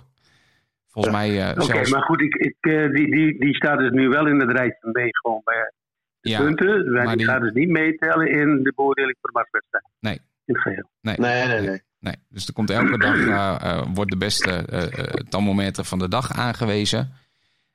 Volgens 0.88 1.14
mij 1.14 1.42
eh, 1.42 1.50
Oké, 1.50 1.62
zelfs... 1.64 1.90
maar 1.90 2.02
goed, 2.02 2.20
ik, 2.20 2.34
ik, 2.34 2.56
eh, 2.60 2.90
die, 2.92 3.10
die, 3.10 3.40
die 3.40 3.54
staat 3.54 3.78
dus 3.78 3.90
nu 3.90 4.08
wel 4.08 4.26
in 4.26 4.40
het 4.40 4.50
rijtje 4.50 4.88
mee 4.92 5.08
gewoon 5.22 5.40
bij 5.44 5.72
de 6.20 6.28
ja, 6.30 6.38
punten. 6.40 6.92
Maar 6.92 7.04
maar 7.04 7.06
die, 7.06 7.16
die- 7.16 7.26
gaat 7.26 7.40
dus 7.40 7.52
niet 7.52 7.68
meetellen 7.68 8.30
in 8.30 8.62
de 8.62 8.72
beoordeling 8.76 9.16
voor 9.20 9.30
de 9.30 9.36
marswedstrijd. 9.38 9.84
Nee. 10.00 10.14
In 10.44 10.54
het 10.54 10.62
geheel. 10.62 10.88
nee, 11.00 11.16
Nee, 11.18 11.46
nee, 11.46 11.68
nee. 11.68 11.82
Nee, 12.00 12.14
dus 12.28 12.46
er 12.46 12.52
komt 12.52 12.70
elke 12.70 12.98
dag 12.98 13.16
eh, 13.16 13.56
eh, 13.60 13.86
wordt 13.94 14.10
de 14.10 14.16
beste 14.16 14.50
eh 14.50 14.82
eh, 14.98 15.04
thermometer 15.28 15.84
van 15.84 15.98
de 15.98 16.08
dag 16.08 16.32
aangewezen. 16.32 17.12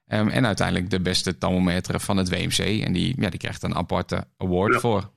Ehm, 0.08 0.28
en 0.28 0.46
uiteindelijk 0.46 0.90
de 0.90 1.02
beste 1.02 1.38
thermometer 1.38 2.00
van 2.00 2.18
het 2.18 2.30
WMC. 2.30 2.82
En 2.86 2.94
die, 2.94 3.16
ja, 3.22 3.30
die 3.30 3.40
krijgt 3.40 3.64
een 3.64 3.76
aparte 3.76 4.24
award 4.38 4.74
Ja. 4.74 4.80
voor. 4.80 5.10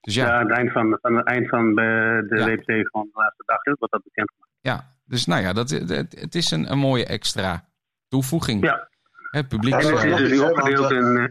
Dus 0.00 0.14
Ja, 0.14 0.26
ja, 0.26 0.32
aan 0.32 0.48
het 0.48 0.56
eind 0.56 0.72
van, 0.72 0.98
aan 1.00 1.16
het 1.16 1.26
eind 1.26 1.48
van 1.48 1.74
de. 1.74 2.26
WPC 2.28 2.88
van 2.90 3.02
de 3.02 3.10
laatste 3.12 3.42
dag 3.46 3.64
is, 3.64 3.74
wordt 3.78 3.92
dat 3.92 4.02
bekend. 4.04 4.32
ja. 4.60 4.96
dus 5.04 5.26
nou 5.26 5.42
ja, 5.42 5.52
dat, 5.52 5.70
het, 5.70 6.20
het 6.20 6.34
is 6.34 6.50
een, 6.50 6.70
een 6.70 6.78
mooie 6.78 7.06
extra 7.06 7.68
toevoeging. 8.08 8.64
Ja. 8.64 8.88
Het 9.30 9.48
publiek 9.48 9.72
En 9.74 9.78
is 9.80 9.86
het 9.86 9.96
is 9.96 10.02
eh, 10.04 10.10
nog 10.10 10.18
dus 10.18 10.30
nu 10.30 10.38
opgedeeld 10.38 10.90
in... 10.90 11.16
eh, 11.16 11.28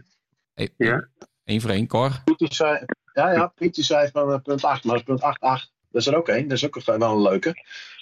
één 0.54 0.70
ja. 0.76 1.08
één 1.44 1.60
voor 1.60 1.70
één, 1.70 1.86
Cor. 1.86 2.10
Piet 2.24 2.38
die 2.38 2.54
zei, 2.54 2.84
ja, 3.12 3.32
ja, 3.32 3.46
Piet 3.46 3.74
die 3.74 3.84
zei 3.84 4.10
van 4.12 4.32
eh, 4.32 4.40
punt 4.42 4.64
8, 4.64 4.84
maar 4.84 5.02
punt 5.04 5.20
8, 5.22 5.40
8. 5.40 5.72
Dat 5.90 6.00
is 6.00 6.06
er 6.06 6.16
ook 6.16 6.28
één. 6.28 6.48
Dat 6.48 6.56
is 6.56 6.66
ook 6.66 6.84
wel 6.84 7.02
een 7.16 7.22
leuke. 7.22 7.54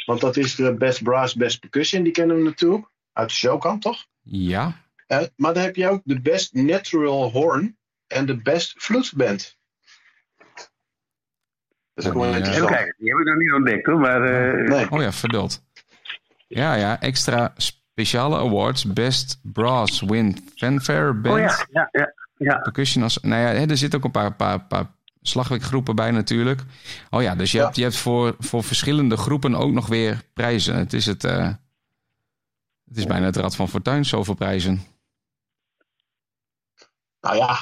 Want 0.06 0.20
dat 0.20 0.36
is 0.36 0.54
de 0.54 0.74
Best 0.74 1.02
Brass, 1.02 1.34
Best 1.34 1.60
Percussion. 1.60 2.02
Die 2.02 2.12
kennen 2.12 2.36
we 2.36 2.42
natuurlijk. 2.42 2.88
Uit 3.12 3.28
de 3.28 3.34
showkant, 3.34 3.82
toch? 3.82 4.06
Ja, 4.22 4.84
Eh, 5.06 5.22
maar 5.36 5.54
dan 5.54 5.62
heb 5.62 5.76
je 5.76 5.88
ook 5.88 6.00
de 6.04 6.20
Best 6.20 6.52
Natural 6.54 7.30
Horn. 7.30 7.78
en 8.06 8.26
de 8.26 8.42
Best 8.42 8.74
Flute 8.82 9.16
Band. 9.16 9.56
Dat 11.96 12.04
is 12.04 12.10
Even 12.10 12.34
interessant. 12.34 12.68
kijken, 12.70 12.94
die 12.98 13.08
heb 13.08 13.18
ik 13.18 13.24
nog 13.26 13.36
niet 13.36 13.52
ontdekt 13.52 13.86
hoor. 13.86 13.98
Maar 13.98 14.22
eh, 14.22 14.68
Nee. 14.68 14.90
Oh 14.90 15.02
ja, 15.02 15.12
verduld. 15.12 15.62
Ja, 16.48 16.74
ja, 16.74 17.00
extra 17.00 17.52
speciale 17.56 18.36
awards. 18.38 18.84
Best 18.92 19.40
Brass 19.42 20.00
Wind 20.00 20.42
Fanfare 20.56 21.14
Band. 21.14 21.34
oh 21.34 21.40
ja, 21.40 21.66
ja, 21.70 21.88
ja. 21.92 22.12
ja. 22.36 22.58
Percussion 22.58 23.02
als... 23.02 23.18
Nou 23.20 23.40
ja, 23.42 23.48
hè, 23.48 23.66
er 23.70 23.76
zitten 23.76 23.98
ook 23.98 24.04
een 24.04 24.10
paar, 24.10 24.34
paar, 24.34 24.60
paar 24.66 24.86
slagwerkgroepen 25.22 25.94
bij 25.96 26.10
natuurlijk. 26.10 26.60
Oh 27.10 27.22
ja, 27.22 27.34
dus 27.34 27.52
je 27.52 27.58
Ja. 27.58 27.64
hebt, 27.64 27.76
je 27.76 27.82
hebt 27.82 27.96
voor, 27.96 28.34
voor 28.38 28.64
verschillende 28.64 29.16
groepen 29.16 29.54
ook 29.54 29.72
nog 29.72 29.86
weer 29.86 30.22
prijzen. 30.32 30.76
Het 30.76 30.92
is 30.92 31.06
het... 31.06 31.24
eh, 31.24 31.48
het 32.88 32.96
is 32.96 33.06
bijna 33.06 33.26
het 33.26 33.36
Rad 33.36 33.56
van 33.56 33.68
Fortuin, 33.68 34.04
zoveel 34.04 34.34
prijzen. 34.34 34.80
Nou 37.20 37.36
ja, 37.36 37.56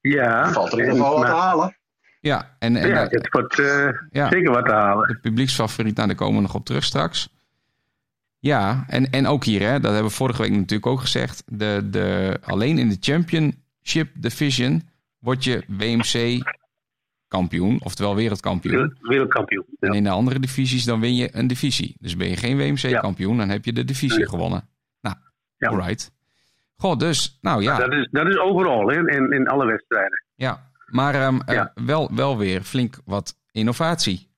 Ja, 0.00 0.52
valt 0.52 0.72
er 0.72 0.78
in 0.78 0.84
ieder 0.84 0.96
geval 1.00 1.18
wat 1.18 1.26
te 1.26 1.32
halen. 1.32 1.76
Ja, 2.26 2.56
en, 2.58 2.76
en 2.76 2.88
Ja, 2.88 3.04
eh, 3.04 3.10
het 3.10 3.28
wordt 3.32 3.58
eh, 3.58 3.88
ja. 4.10 4.28
zeker 4.30 4.50
wat 4.52 4.64
te 4.66 4.72
halen. 4.72 5.08
de 5.08 5.18
publieksfavoriet, 5.18 5.96
nou, 5.96 6.08
daar 6.08 6.16
komen 6.16 6.34
we 6.36 6.40
nog 6.42 6.54
op 6.54 6.64
terug 6.64 6.84
straks. 6.84 7.28
Ja, 8.38 8.84
en, 8.88 9.10
en 9.10 9.26
ook 9.26 9.44
hier, 9.44 9.60
hè, 9.60 9.80
dat 9.80 9.92
hebben 9.92 10.10
we 10.10 10.16
vorige 10.16 10.42
week 10.42 10.50
natuurlijk 10.50 10.86
ook 10.86 11.00
gezegd. 11.00 11.42
De, 11.46 11.88
de, 11.90 12.38
alleen 12.44 12.78
in 12.78 12.88
de 12.88 12.96
Championship 13.00 14.08
Division 14.14 14.82
word 15.18 15.44
je 15.44 15.64
WMC 15.68 16.42
kampioen, 17.28 17.78
oftewel 17.82 18.14
wereldkampioen. 18.14 18.74
Wereld- 18.74 18.98
Wereldkampioen. 19.00 19.64
Ja. 19.80 19.88
En 19.88 19.94
in 19.94 20.04
de 20.04 20.10
andere 20.10 20.40
divisies 20.40 20.84
dan 20.84 21.00
win 21.00 21.14
je 21.16 21.28
een 21.32 21.46
divisie. 21.46 21.96
Dus 21.98 22.16
ben 22.16 22.28
je 22.28 22.36
geen 22.36 22.56
WMC 22.56 23.00
kampioen, 23.00 23.36
dan 23.36 23.48
heb 23.48 23.64
je 23.64 23.72
de 23.72 23.84
divisie 23.84 24.28
gewonnen. 24.28 24.68
Nou, 25.00 25.16
alright. 25.58 26.12
Goh, 26.76 26.98
dus, 26.98 27.38
nou 27.40 27.62
ja. 27.62 27.78
Dat, 27.78 27.92
is, 27.92 28.08
dat 28.10 28.26
is 28.26 28.38
overal 28.38 28.88
hè, 28.88 29.10
in, 29.10 29.30
in 29.32 29.48
alle 29.48 29.66
wedstrijden. 29.66 30.24
ja. 30.34 30.64
Maar 30.86 31.14
ehm, 31.14 31.40
eh, 31.40 31.64
wel, 31.74 32.14
wel 32.14 32.36
weer 32.38 32.62
flink 32.62 32.98
wat 33.04 33.36
innovatie 33.50 34.30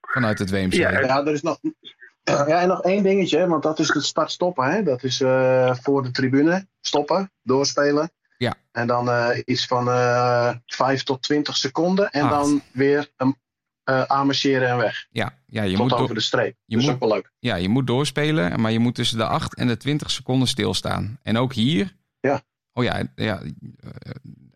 vanuit 0.00 0.38
het 0.38 0.50
WMC. 0.50 0.72
Ja, 0.72 0.90
Ja, 1.00 1.24
er 1.26 1.32
is 1.32 1.42
nog, 1.42 1.58
ja, 2.24 2.46
en 2.60 2.68
nog 2.68 2.82
één 2.82 3.02
dingetje, 3.02 3.46
want 3.46 3.62
dat 3.62 3.78
is 3.78 3.88
het 3.94 4.04
start-stoppen. 4.04 4.64
Hè? 4.70 4.82
Dat 4.82 5.02
is 5.02 5.20
eh, 5.20 5.74
voor 5.74 6.02
de 6.02 6.10
tribune 6.10 6.66
stoppen, 6.80 7.32
doorspelen. 7.42 8.10
Ja. 8.36 8.54
En 8.72 8.86
dan 8.86 9.10
eh, 9.10 9.42
iets 9.44 9.66
van 9.66 9.88
eh 9.88 10.54
5 10.66 11.02
tot 11.02 11.22
20 11.22 11.56
seconden. 11.56 12.10
En 12.10 12.22
Acht. 12.22 12.30
dan 12.32 12.62
weer 12.72 13.10
een, 13.16 13.36
eh 13.84 14.20
en 14.70 14.76
weg. 14.76 15.06
ja, 15.10 15.38
ja, 15.46 15.62
je 15.62 15.76
tot 15.76 15.90
moet, 15.90 15.92
over 15.92 16.14
de 16.14 16.20
streep. 16.20 16.56
je 16.64 16.74
dat 16.74 16.78
is 16.78 16.84
moet- 16.84 16.94
ook 16.94 17.00
wel 17.00 17.08
leuk. 17.16 17.32
ja, 17.38 17.54
je 17.54 17.68
moet 17.68 17.86
doorspelen, 17.86 18.60
maar 18.60 18.72
je 18.72 18.78
moet 18.78 18.94
tussen 18.94 19.18
de 19.18 19.26
8 19.26 19.54
en 19.54 19.66
de 19.66 19.76
20 19.76 20.10
seconden 20.10 20.48
stilstaan. 20.48 21.18
En 21.22 21.36
ook 21.36 21.52
hier. 21.52 21.96
Ja. 22.20 22.42
Oh 22.72 22.84
ja, 22.84 23.02
ja 23.14 23.40
eh, 23.42 23.90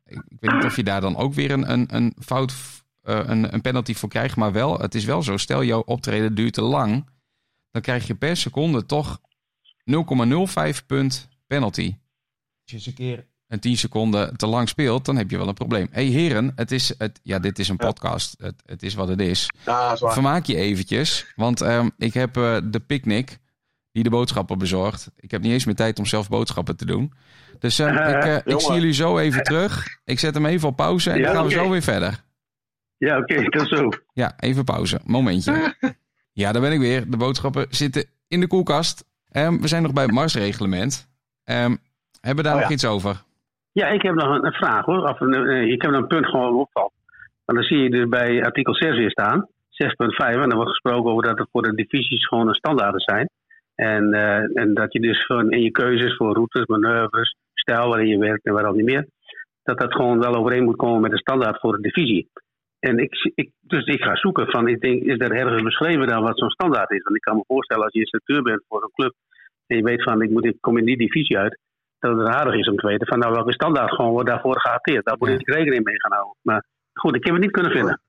ik 0.08 0.36
weet 0.40 0.54
niet 0.54 0.64
of 0.64 0.76
je 0.76 0.84
daar 0.84 1.00
dan 1.00 1.16
ook 1.16 1.34
weer 1.34 1.50
een, 1.50 1.72
een, 1.72 1.94
een 1.94 2.14
fout, 2.18 2.54
eh, 3.02 3.20
een, 3.24 3.54
een 3.54 3.60
penalty 3.60 3.94
voor 3.94 4.08
krijgt. 4.08 4.36
Maar 4.36 4.52
wel, 4.52 4.78
het 4.78 4.94
is 4.94 5.04
wel 5.04 5.22
zo. 5.22 5.36
Stel, 5.36 5.64
jouw 5.64 5.80
optreden 5.80 6.34
duurt 6.34 6.52
te 6.52 6.62
lang. 6.62 7.06
Dan 7.70 7.82
krijg 7.82 8.06
je 8.06 8.14
per 8.14 8.36
seconde 8.36 8.86
toch 8.86 9.20
0,05 9.84 10.86
punt 10.86 11.28
penalty. 11.46 11.94
Als 12.62 12.70
je 12.70 12.76
eens 12.76 12.86
een 12.86 12.94
keer 12.94 13.26
een 13.48 13.60
10 13.60 13.76
seconden 13.76 14.36
te 14.36 14.46
lang 14.46 14.68
speelt, 14.68 15.04
dan 15.04 15.16
heb 15.16 15.30
je 15.30 15.36
wel 15.36 15.48
een 15.48 15.54
probleem. 15.54 15.88
hey, 15.90 16.04
heren, 16.04 16.52
het 16.54 16.72
is, 16.72 16.94
het, 16.98 17.20
ja, 17.22 17.38
dit 17.38 17.58
is 17.58 17.68
een 17.68 17.76
podcast. 17.76 18.34
Het, 18.38 18.62
het 18.66 18.82
is 18.82 18.94
wat 18.94 19.08
het 19.08 19.20
is. 19.20 19.50
Ja. 19.64 19.96
Vermaak 19.96 20.44
je 20.44 20.56
eventjes, 20.56 21.32
want 21.36 21.60
ehm, 21.60 21.88
ik 21.98 22.14
heb 22.14 22.36
eh, 22.36 22.56
de 22.64 22.80
picknick 22.80 23.38
die 23.98 24.10
de 24.10 24.16
boodschappen 24.16 24.58
bezorgt. 24.58 25.10
Ik 25.16 25.30
heb 25.30 25.42
niet 25.42 25.52
eens 25.52 25.64
meer 25.64 25.74
tijd 25.74 25.98
om 25.98 26.06
zelf 26.06 26.28
boodschappen 26.28 26.76
te 26.76 26.86
doen. 26.86 27.12
Dus 27.58 27.78
ehm, 27.78 27.96
ik, 28.14 28.24
eh, 28.24 28.36
ik 28.44 28.60
zie 28.60 28.74
jullie 28.74 28.92
zo 28.92 29.18
even 29.18 29.42
terug. 29.50 29.86
Ik 30.04 30.18
zet 30.18 30.34
hem 30.34 30.46
even 30.46 30.68
op 30.68 30.76
pauze 30.76 31.10
en 31.10 31.18
Ja, 31.18 31.24
dan 31.24 31.34
gaan 31.34 31.44
we 31.44 31.50
zo 31.50 31.70
weer 31.70 31.82
verder. 31.82 32.24
Ja, 32.96 33.18
oké, 33.18 33.42
dat 33.50 33.62
is 33.62 33.68
zo. 33.68 33.88
Ja, 34.12 34.32
even 34.36 34.64
pauze. 34.64 35.00
Momentje. 35.04 35.74
Ja, 36.32 36.52
daar 36.52 36.62
ben 36.62 36.72
ik 36.72 36.78
weer. 36.78 37.10
De 37.10 37.16
boodschappen 37.16 37.66
zitten 37.70 38.04
in 38.28 38.40
de 38.40 38.46
koelkast. 38.46 39.04
Ehm, 39.30 39.60
we 39.60 39.68
zijn 39.68 39.82
nog 39.82 39.92
bij 39.92 40.02
het 40.04 40.12
marsreglement. 40.12 41.08
Ehm, 41.44 41.76
hebben 42.20 42.44
we 42.44 42.50
daar 42.50 42.54
Oh, 42.54 42.60
nog 42.60 42.68
ja. 42.68 42.74
iets 42.74 42.86
over? 42.86 43.22
Ja, 43.72 43.86
ik 43.88 44.02
heb 44.02 44.14
nog 44.14 44.28
een, 44.28 44.46
een 44.46 44.52
vraag 44.52 44.84
hoor. 44.84 45.02
Of 45.08 45.20
een, 45.20 45.34
eh, 45.34 45.72
ik 45.72 45.82
heb 45.82 45.90
nog 45.90 46.00
een 46.00 46.06
punt 46.06 46.26
gewoon 46.26 46.54
opvalt. 46.54 46.92
Want 47.44 47.58
dan 47.58 47.62
zie 47.68 47.78
je 47.78 47.90
dus 47.90 48.08
bij 48.08 48.44
artikel 48.44 48.74
6 48.74 48.96
weer 48.96 49.10
staan. 49.10 49.46
6.5. 49.70 50.42
En 50.42 50.48
dan 50.48 50.54
wordt 50.54 50.70
gesproken 50.70 51.10
over 51.10 51.22
dat 51.22 51.38
er 51.38 51.48
voor 51.52 51.62
de 51.62 51.74
divisies 51.74 52.26
gewoon 52.26 52.48
een 52.48 52.54
standaarden 52.54 53.00
zijn. 53.00 53.28
En, 53.78 54.12
eh, 54.12 54.62
en 54.62 54.74
dat 54.74 54.92
je 54.92 55.00
dus 55.00 55.24
gewoon 55.24 55.50
in 55.50 55.62
je 55.62 55.70
keuzes 55.70 56.16
voor 56.16 56.32
routes, 56.34 56.66
manoeuvres, 56.66 57.36
stijl 57.54 57.88
waarin 57.88 58.08
je 58.08 58.18
werkt 58.18 58.44
en 58.46 58.52
waar 58.52 58.66
al 58.66 58.72
niet 58.74 58.84
meer. 58.84 59.06
Dat 59.62 59.78
dat 59.78 59.92
gewoon 59.94 60.18
wel 60.18 60.34
overeen 60.34 60.64
moet 60.64 60.76
komen 60.76 61.00
met 61.00 61.10
de 61.10 61.18
standaard 61.18 61.60
voor 61.60 61.72
de 61.76 61.82
divisie. 61.82 62.28
En 62.78 62.98
ik, 62.98 63.14
zie- 63.16 63.32
ik, 63.34 63.50
dus 63.60 63.84
ik 63.84 64.02
ga 64.02 64.16
zoeken 64.16 64.46
van, 64.46 64.68
ik 64.68 64.80
denk, 64.80 65.02
is 65.02 65.18
er 65.18 65.32
ergens 65.32 65.62
beschreven 65.62 66.06
dan 66.06 66.22
wat 66.22 66.38
zo'n 66.38 66.50
standaard 66.50 66.90
is? 66.90 67.02
Want 67.02 67.16
ik 67.16 67.22
kan 67.22 67.36
me 67.36 67.44
voorstellen 67.46 67.84
als 67.84 67.92
je 67.92 67.98
instructeur 68.00 68.42
bent 68.42 68.62
voor 68.68 68.82
een 68.82 68.90
club 68.94 69.14
en 69.66 69.76
je 69.76 69.82
weet 69.82 70.02
van, 70.02 70.22
ik, 70.22 70.30
moet, 70.30 70.44
ik 70.44 70.56
kom 70.60 70.78
in 70.78 70.84
die 70.84 70.96
divisie 70.98 71.38
uit, 71.38 71.58
dat 71.98 72.18
het 72.18 72.28
aardig 72.28 72.54
is 72.54 72.68
om 72.68 72.76
te 72.76 72.86
weten 72.86 73.06
van, 73.06 73.18
nou, 73.18 73.32
welke 73.32 73.52
standaard 73.52 73.94
gewoon 73.94 74.10
wordt 74.10 74.28
daarvoor 74.28 74.60
gehanteerd. 74.60 75.04
Daar 75.04 75.16
moet 75.18 75.28
Ja. 75.28 75.34
ik 75.34 75.48
rekening 75.48 75.84
mee 75.84 76.00
gaan 76.00 76.12
houden. 76.12 76.34
Maar 76.42 76.64
goed, 76.92 77.14
ik 77.16 77.24
heb 77.24 77.32
het 77.34 77.42
niet 77.42 77.52
kunnen 77.52 77.72
vinden. 77.72 78.00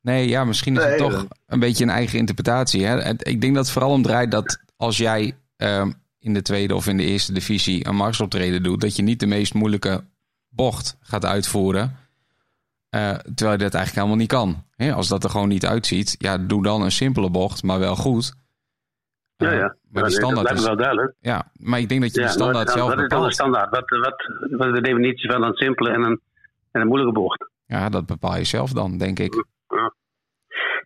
Nee, 0.00 0.28
ja, 0.28 0.44
misschien 0.44 0.76
is 0.76 0.80
het 0.82 0.88
Nee, 0.88 0.98
toch 0.98 1.12
dat- 1.12 1.38
een 1.46 1.60
beetje 1.60 1.84
een 1.84 1.90
eigen 1.90 2.18
interpretatie. 2.18 2.84
Hè? 2.86 3.10
Ik 3.18 3.40
denk 3.40 3.54
dat 3.54 3.64
het 3.64 3.72
vooral 3.72 3.92
om 3.92 4.02
draait 4.02 4.30
dat 4.30 4.66
als 4.78 4.96
jij 4.96 5.36
ehm, 5.56 5.90
in 6.18 6.34
de 6.34 6.42
tweede 6.42 6.74
of 6.74 6.86
in 6.86 6.96
de 6.96 7.02
eerste 7.04 7.32
divisie 7.32 7.86
een 7.86 7.96
marsoptreden 7.96 8.62
doet, 8.62 8.80
dat 8.80 8.96
je 8.96 9.02
niet 9.02 9.20
de 9.20 9.26
meest 9.26 9.54
moeilijke 9.54 10.04
bocht 10.48 10.96
gaat 11.00 11.24
uitvoeren. 11.24 11.96
eh, 12.88 13.10
terwijl 13.10 13.52
je 13.58 13.64
dat 13.64 13.74
eigenlijk 13.74 13.94
helemaal 13.94 14.16
niet 14.16 14.28
kan. 14.28 14.64
Als 14.96 15.08
dat 15.08 15.24
er 15.24 15.30
gewoon 15.30 15.48
niet 15.48 15.66
uitziet, 15.66 16.14
ja, 16.18 16.38
doe 16.38 16.62
dan 16.62 16.82
een 16.82 16.92
simpele 16.92 17.30
bocht, 17.30 17.62
maar 17.62 17.78
wel 17.78 17.96
goed. 17.96 18.32
Ja, 19.36 19.50
Eh, 19.50 19.58
ja. 19.58 19.76
Maar 19.90 20.02
dat, 20.02 20.10
die 20.10 20.20
standaard 20.20 20.50
me 20.50 20.54
is, 20.54 20.64
wel 20.64 20.76
duidelijk. 20.76 21.14
ja, 21.20 21.50
maar 21.52 21.78
ik 21.80 21.88
denk 21.88 22.00
dat 22.00 22.14
je 22.14 22.20
Ja, 22.20 22.26
de 22.26 22.32
standaard 22.32 22.66
wat, 22.66 22.74
zelf 22.76 22.88
wat 22.88 22.98
is 23.02 23.08
dan 23.08 23.22
de 23.24 23.32
standaard? 23.32 23.70
Wat, 23.70 23.88
wat, 23.90 24.16
wat 24.58 24.68
is 24.68 24.74
de 24.74 24.80
definitie 24.82 25.30
van 25.30 25.42
een 25.42 25.54
simpele 25.54 25.90
en 25.90 26.02
een, 26.02 26.20
en 26.70 26.80
een 26.80 26.86
moeilijke 26.86 27.14
bocht? 27.14 27.50
Ja, 27.66 27.88
dat 27.88 28.06
bepaal 28.06 28.36
je 28.36 28.44
zelf 28.44 28.72
dan, 28.72 28.98
denk 28.98 29.18
ik. 29.18 29.44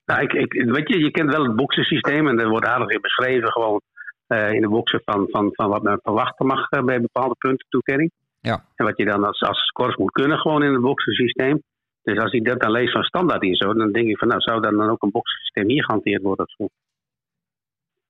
Nou, 0.05 0.23
ik, 0.23 0.33
ik, 0.33 0.53
weet 0.53 0.89
je, 0.89 0.99
je 0.99 1.11
kent 1.11 1.31
wel 1.31 1.43
het 1.43 1.57
boksensysteem 1.57 2.29
en 2.29 2.41
er 2.41 2.49
wordt 2.49 2.67
aardig 2.67 2.89
in 2.89 3.01
beschreven 3.01 3.53
gewoon 3.53 3.81
eh, 4.27 4.53
in 4.53 4.61
de 4.61 4.69
boksen 4.69 5.03
van, 5.05 5.27
van, 5.31 5.51
van 5.53 5.69
wat 5.69 5.83
men 5.83 6.01
verwachten 6.03 6.47
mag 6.47 6.69
eh, 6.69 6.83
bij 6.83 7.01
bepaalde 7.01 7.35
punten 7.39 7.67
toekenning. 7.69 8.11
Ja. 8.41 8.65
En 8.75 8.85
wat 8.85 8.97
je 8.97 9.05
dan 9.05 9.25
als, 9.25 9.41
als 9.41 9.59
scores 9.59 9.97
moet 9.97 10.13
kunnen 10.13 10.39
gewoon 10.39 10.63
in 10.63 10.73
het 10.73 10.81
boksensysteem. 10.81 11.63
Dus 12.03 12.19
als 12.19 12.33
ik 12.33 12.45
dat 12.45 12.61
dan 12.61 12.71
lees 12.71 12.93
van 12.93 13.03
standaard 13.03 13.43
in 13.43 13.55
zo, 13.55 13.75
dan 13.75 13.93
denk 13.93 14.09
ik 14.09 14.19
van 14.19 14.29
nou, 14.29 14.41
zou 14.41 14.61
dan, 14.61 14.77
dan 14.77 14.91
ook 14.91 15.03
een 15.03 15.11
boksensysteem 15.11 15.69
hier 15.69 15.85
gehanteerd 15.85 16.23
worden 16.23 16.47
of 16.47 16.53
zo? 16.53 16.69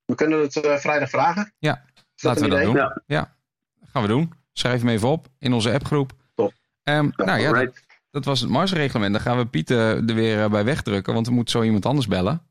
We 0.05 0.15
kunnen 0.15 0.39
het 0.39 0.55
eh, 0.55 0.75
vrijdag 0.75 1.09
vragen. 1.09 1.53
Ja, 1.59 1.73
dat 2.15 2.23
Laten 2.23 2.43
we 2.43 2.49
dat 2.49 2.63
doen. 2.63 2.75
Ja. 2.75 3.01
Ja, 3.05 3.35
gaan 3.83 4.01
we 4.01 4.07
doen. 4.07 4.33
Schrijf 4.53 4.79
hem 4.79 4.89
even 4.89 5.09
op 5.09 5.27
in 5.39 5.53
onze 5.53 5.73
appgroep. 5.73 6.11
Top. 6.35 6.53
Ehm, 6.83 7.09
nou 7.15 7.39
ja, 7.39 7.51
dat. 7.51 7.82
Dat 8.13 8.25
was 8.25 8.39
het 8.39 8.49
marsreglement. 8.49 9.11
Dan 9.11 9.21
gaan 9.21 9.37
we 9.37 9.45
Piet 9.45 9.69
eh, 9.71 10.09
er 10.09 10.15
weer 10.15 10.39
eh, 10.43 10.49
bij 10.49 10.63
wegdrukken, 10.65 11.13
want 11.13 11.27
er 11.27 11.33
moet 11.33 11.49
zo 11.49 11.61
iemand 11.63 11.85
anders 11.85 12.07
bellen. 12.07 12.41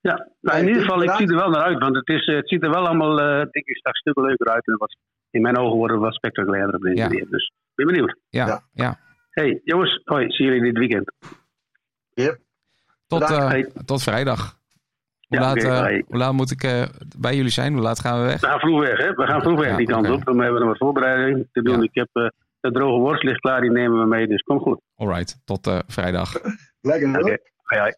Ja, 0.00 0.28
nou, 0.40 0.58
in 0.58 0.66
ieder 0.66 0.82
geval, 0.82 1.02
ik 1.02 1.10
zie 1.10 1.28
er 1.28 1.34
wel 1.36 1.50
naar 1.50 1.62
uit, 1.62 1.78
want 1.78 1.96
het, 1.96 2.08
is, 2.08 2.26
eh, 2.26 2.36
het 2.36 2.48
ziet 2.48 2.62
er 2.62 2.70
wel 2.70 2.86
allemaal, 2.86 3.20
eh 3.20 3.36
denk 3.36 3.66
ik, 3.66 3.76
straks 3.76 3.98
stukken 3.98 4.22
leuker 4.24 4.46
uit. 4.48 4.66
En 4.66 4.76
wat, 4.78 4.96
in 5.30 5.42
mijn 5.42 5.58
ogen 5.58 5.76
worden 5.76 5.98
wat 5.98 6.14
spectaculairder 6.14 6.74
op 6.74 6.82
deze 6.82 6.96
Ja. 6.96 7.06
manier. 7.06 7.26
Dus 7.30 7.46
ik 7.46 7.74
ben 7.74 7.86
benieuwd. 7.86 8.16
Ja, 8.28 8.46
Ja. 8.46 8.62
ja. 8.72 8.98
Hey, 9.30 9.60
jongens, 9.64 10.00
hoi, 10.04 10.30
zie 10.30 10.46
jullie 10.46 10.62
dit 10.62 10.78
weekend. 10.78 11.12
Tot, 13.06 13.22
eh, 13.22 13.48
Hey. 13.48 13.70
tot 13.84 14.02
vrijdag. 14.02 14.58
Hoe, 15.28 15.38
Ja, 15.38 15.44
laat, 15.44 15.56
eh, 15.56 16.02
hoe 16.06 16.16
laat 16.18 16.32
moet 16.32 16.50
ik 16.50 16.62
eh, 16.62 16.82
bij 17.18 17.36
jullie 17.36 17.50
zijn? 17.50 17.72
Hoe 17.72 17.82
laat 17.82 18.00
gaan 18.00 18.20
we 18.20 18.26
weg? 18.26 18.40
We 18.40 18.46
gaan 18.46 18.58
vroeg 18.60 18.80
weg, 18.80 18.98
hè? 18.98 19.12
We 19.12 19.26
gaan 19.26 19.40
vroeg 19.42 19.58
weg 19.58 19.70
Ja, 19.70 19.76
die 19.76 19.86
kant 19.86 20.10
op. 20.10 20.24
We 20.24 20.42
hebben 20.42 20.60
nog 20.60 20.68
wat 20.68 20.78
voorbereiding 20.78 21.48
te 21.52 21.62
doen. 21.62 21.76
Ja. 21.76 21.82
Ik 21.82 21.94
heb 21.94 22.32
de 22.60 22.70
droge 22.70 23.00
worst 23.00 23.22
ligt 23.22 23.40
klaar, 23.40 23.60
die 23.60 23.70
nemen 23.70 24.00
we 24.00 24.06
mee. 24.06 24.26
Dus 24.26 24.42
kom 24.42 24.60
goed. 24.60 24.80
Alright, 24.96 25.40
tot 25.44 25.66
eh, 25.66 25.78
vrijdag. 25.86 26.32
Lekker 26.80 27.08
hoor. 27.08 27.20
Oké, 27.20 27.38
hoi, 27.62 27.80
hoi. 27.80 27.92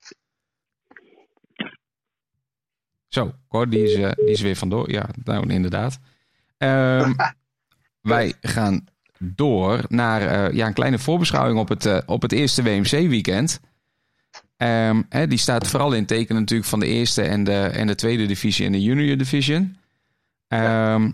Zo, 3.09 3.33
Cor, 3.49 3.69
die 3.69 3.83
is, 3.83 3.95
eh, 3.95 4.11
die 4.11 4.31
is 4.31 4.41
weer 4.41 4.57
vandoor. 4.57 4.91
Ja, 4.91 5.09
nou 5.25 5.53
inderdaad. 5.53 5.99
Ehm, 6.59 7.13
wij 8.15 8.35
gaan 8.41 8.87
door 9.19 9.81
naar 9.89 10.21
eh, 10.23 10.55
ja, 10.55 10.67
een 10.67 10.75
kleine 10.75 10.99
voorbeschouwing 10.99 11.59
op 11.59 11.69
het, 11.69 12.07
op 12.07 12.23
het 12.23 12.33
eerste 12.33 12.63
WMC-weekend. 12.63 13.61
Ehm, 14.57 15.03
hè, 15.09 15.27
die 15.27 15.39
staat 15.39 15.69
vooral 15.69 15.93
in 15.93 16.07
teken 16.07 16.35
natuurlijk 16.35 16.69
van 16.69 16.81
de 16.81 16.87
eerste 16.87 17.23
en 17.23 17.45
de, 17.45 17.61
en 17.61 17.87
de 17.87 17.95
tweede 17.95 18.27
divisie 18.27 18.67
en 18.67 18.73
de 18.73 18.83
junior 18.83 19.17
division. 19.17 19.77
Ehm, 20.49 21.11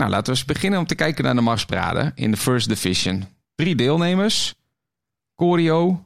Nou, 0.00 0.12
laten 0.12 0.32
we 0.32 0.38
eens 0.38 0.48
beginnen 0.48 0.78
om 0.78 0.86
te 0.86 0.94
kijken 0.94 1.24
naar 1.24 1.34
de 1.34 1.40
Marsparade 1.40 2.12
in 2.14 2.30
de 2.30 2.36
First 2.36 2.68
Division. 2.68 3.24
Drie 3.54 3.74
deelnemers. 3.74 4.54
Corio 5.34 6.04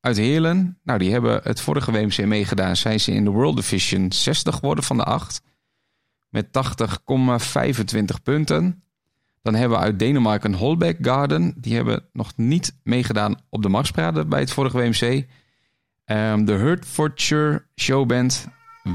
uit 0.00 0.16
Heerlen. 0.16 0.78
Nou, 0.82 0.98
die 0.98 1.12
hebben 1.12 1.40
het 1.42 1.60
vorige 1.60 1.92
WMC 1.92 2.24
meegedaan. 2.24 2.76
Zijn 2.76 3.00
ze 3.00 3.12
in 3.12 3.24
de 3.24 3.30
World 3.30 3.56
Division 3.56 4.12
60 4.12 4.54
geworden 4.54 4.84
van 4.84 4.96
de 4.96 5.02
8. 5.02 5.42
Met 6.28 6.46
80,25 6.46 8.22
punten. 8.22 8.82
Dan 9.42 9.54
hebben 9.54 9.78
we 9.78 9.84
uit 9.84 9.98
Denemarken 9.98 10.54
Holbeck 10.54 10.96
Garden. 11.00 11.54
Die 11.56 11.74
hebben 11.74 12.08
nog 12.12 12.32
niet 12.36 12.76
meegedaan 12.82 13.40
op 13.48 13.62
de 13.62 13.68
Marsparade 13.68 14.26
bij 14.26 14.40
het 14.40 14.52
vorige 14.52 14.78
WMC. 14.78 15.26
Ehm, 16.04 16.44
de 16.44 16.52
Hertfordshire 16.52 17.66
Showband 17.76 18.48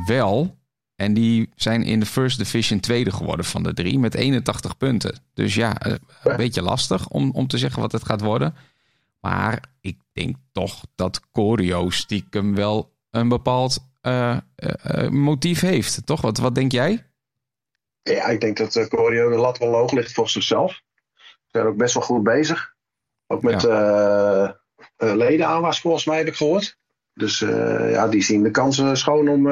wel. 0.06 0.62
En 0.96 1.14
die 1.14 1.50
zijn 1.56 1.84
in 1.84 2.00
de 2.00 2.06
First 2.06 2.38
Division 2.38 2.80
tweede 2.80 3.12
geworden 3.12 3.46
van 3.46 3.64
de 3.64 3.74
drie 3.74 4.00
met 4.00 4.16
81 4.16 4.78
punten. 4.78 5.20
Dus 5.34 5.56
ja, 5.56 5.78
eh, 5.80 5.94
een 6.24 6.38
beetje 6.38 6.62
lastig 6.62 7.08
om, 7.08 7.32
om 7.32 7.48
te 7.48 7.58
zeggen 7.58 7.82
wat 7.82 7.92
het 7.92 8.06
gaat 8.06 8.22
worden. 8.22 8.56
Maar 9.20 9.64
ik 9.82 9.98
denk 10.12 10.36
toch 10.52 10.82
dat 10.96 11.22
Corio 11.32 11.90
stiekem 11.90 12.56
wel 12.56 12.92
een 13.10 13.28
bepaald 13.28 13.78
uh, 14.02 14.38
uh, 14.56 15.10
motief 15.10 15.60
heeft. 15.60 16.06
Toch? 16.06 16.22
Wat, 16.22 16.38
wat 16.38 16.56
denk 16.56 16.72
jij? 16.72 17.06
Ja, 18.02 18.26
ik 18.26 18.42
denk 18.42 18.58
dat 18.58 18.88
Corio 18.88 19.30
de 19.30 19.36
lat 19.36 19.58
wel 19.58 19.74
hoog 19.74 19.92
ligt 19.92 20.14
voor 20.14 20.30
zichzelf. 20.30 20.82
Ze 21.16 21.48
zijn 21.52 21.66
ook 21.66 21.78
best 21.78 21.94
wel 21.94 22.04
goed 22.04 22.24
bezig. 22.24 22.74
Ook 23.28 23.42
met 23.42 23.62
ja. 23.62 24.60
leden 24.98 25.74
volgens 25.74 26.06
mij 26.06 26.18
heb 26.18 26.28
ik 26.28 26.36
gehoord. 26.36 26.78
Dus 27.14 27.40
ja, 27.40 28.08
die 28.08 28.24
zien 28.24 28.44
de 28.44 28.52
kansen 28.52 28.98
schoon 28.98 29.28
om 29.28 29.48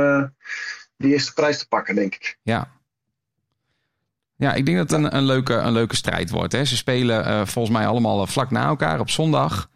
die 1.01 1.11
eerste 1.11 1.33
prijs 1.33 1.59
te 1.59 1.67
pakken, 1.67 1.95
denk 1.95 2.15
ik. 2.15 2.37
Ja. 2.41 2.71
Ja, 4.41 4.53
ik 4.53 4.65
denk 4.65 4.77
dat 4.77 4.89
het 4.89 4.99
een, 4.99 5.15
een, 5.15 5.23
leuke, 5.23 5.53
een 5.53 5.71
leuke 5.71 5.95
strijd 5.95 6.29
wordt. 6.29 6.53
Hè. 6.53 6.65
Ze 6.65 6.75
spelen 6.75 7.27
uh, 7.27 7.45
volgens 7.45 7.77
mij 7.77 7.87
allemaal 7.87 8.27
vlak 8.27 8.51
na 8.51 8.65
elkaar 8.65 8.99
op 8.99 9.09
zondag. 9.09 9.69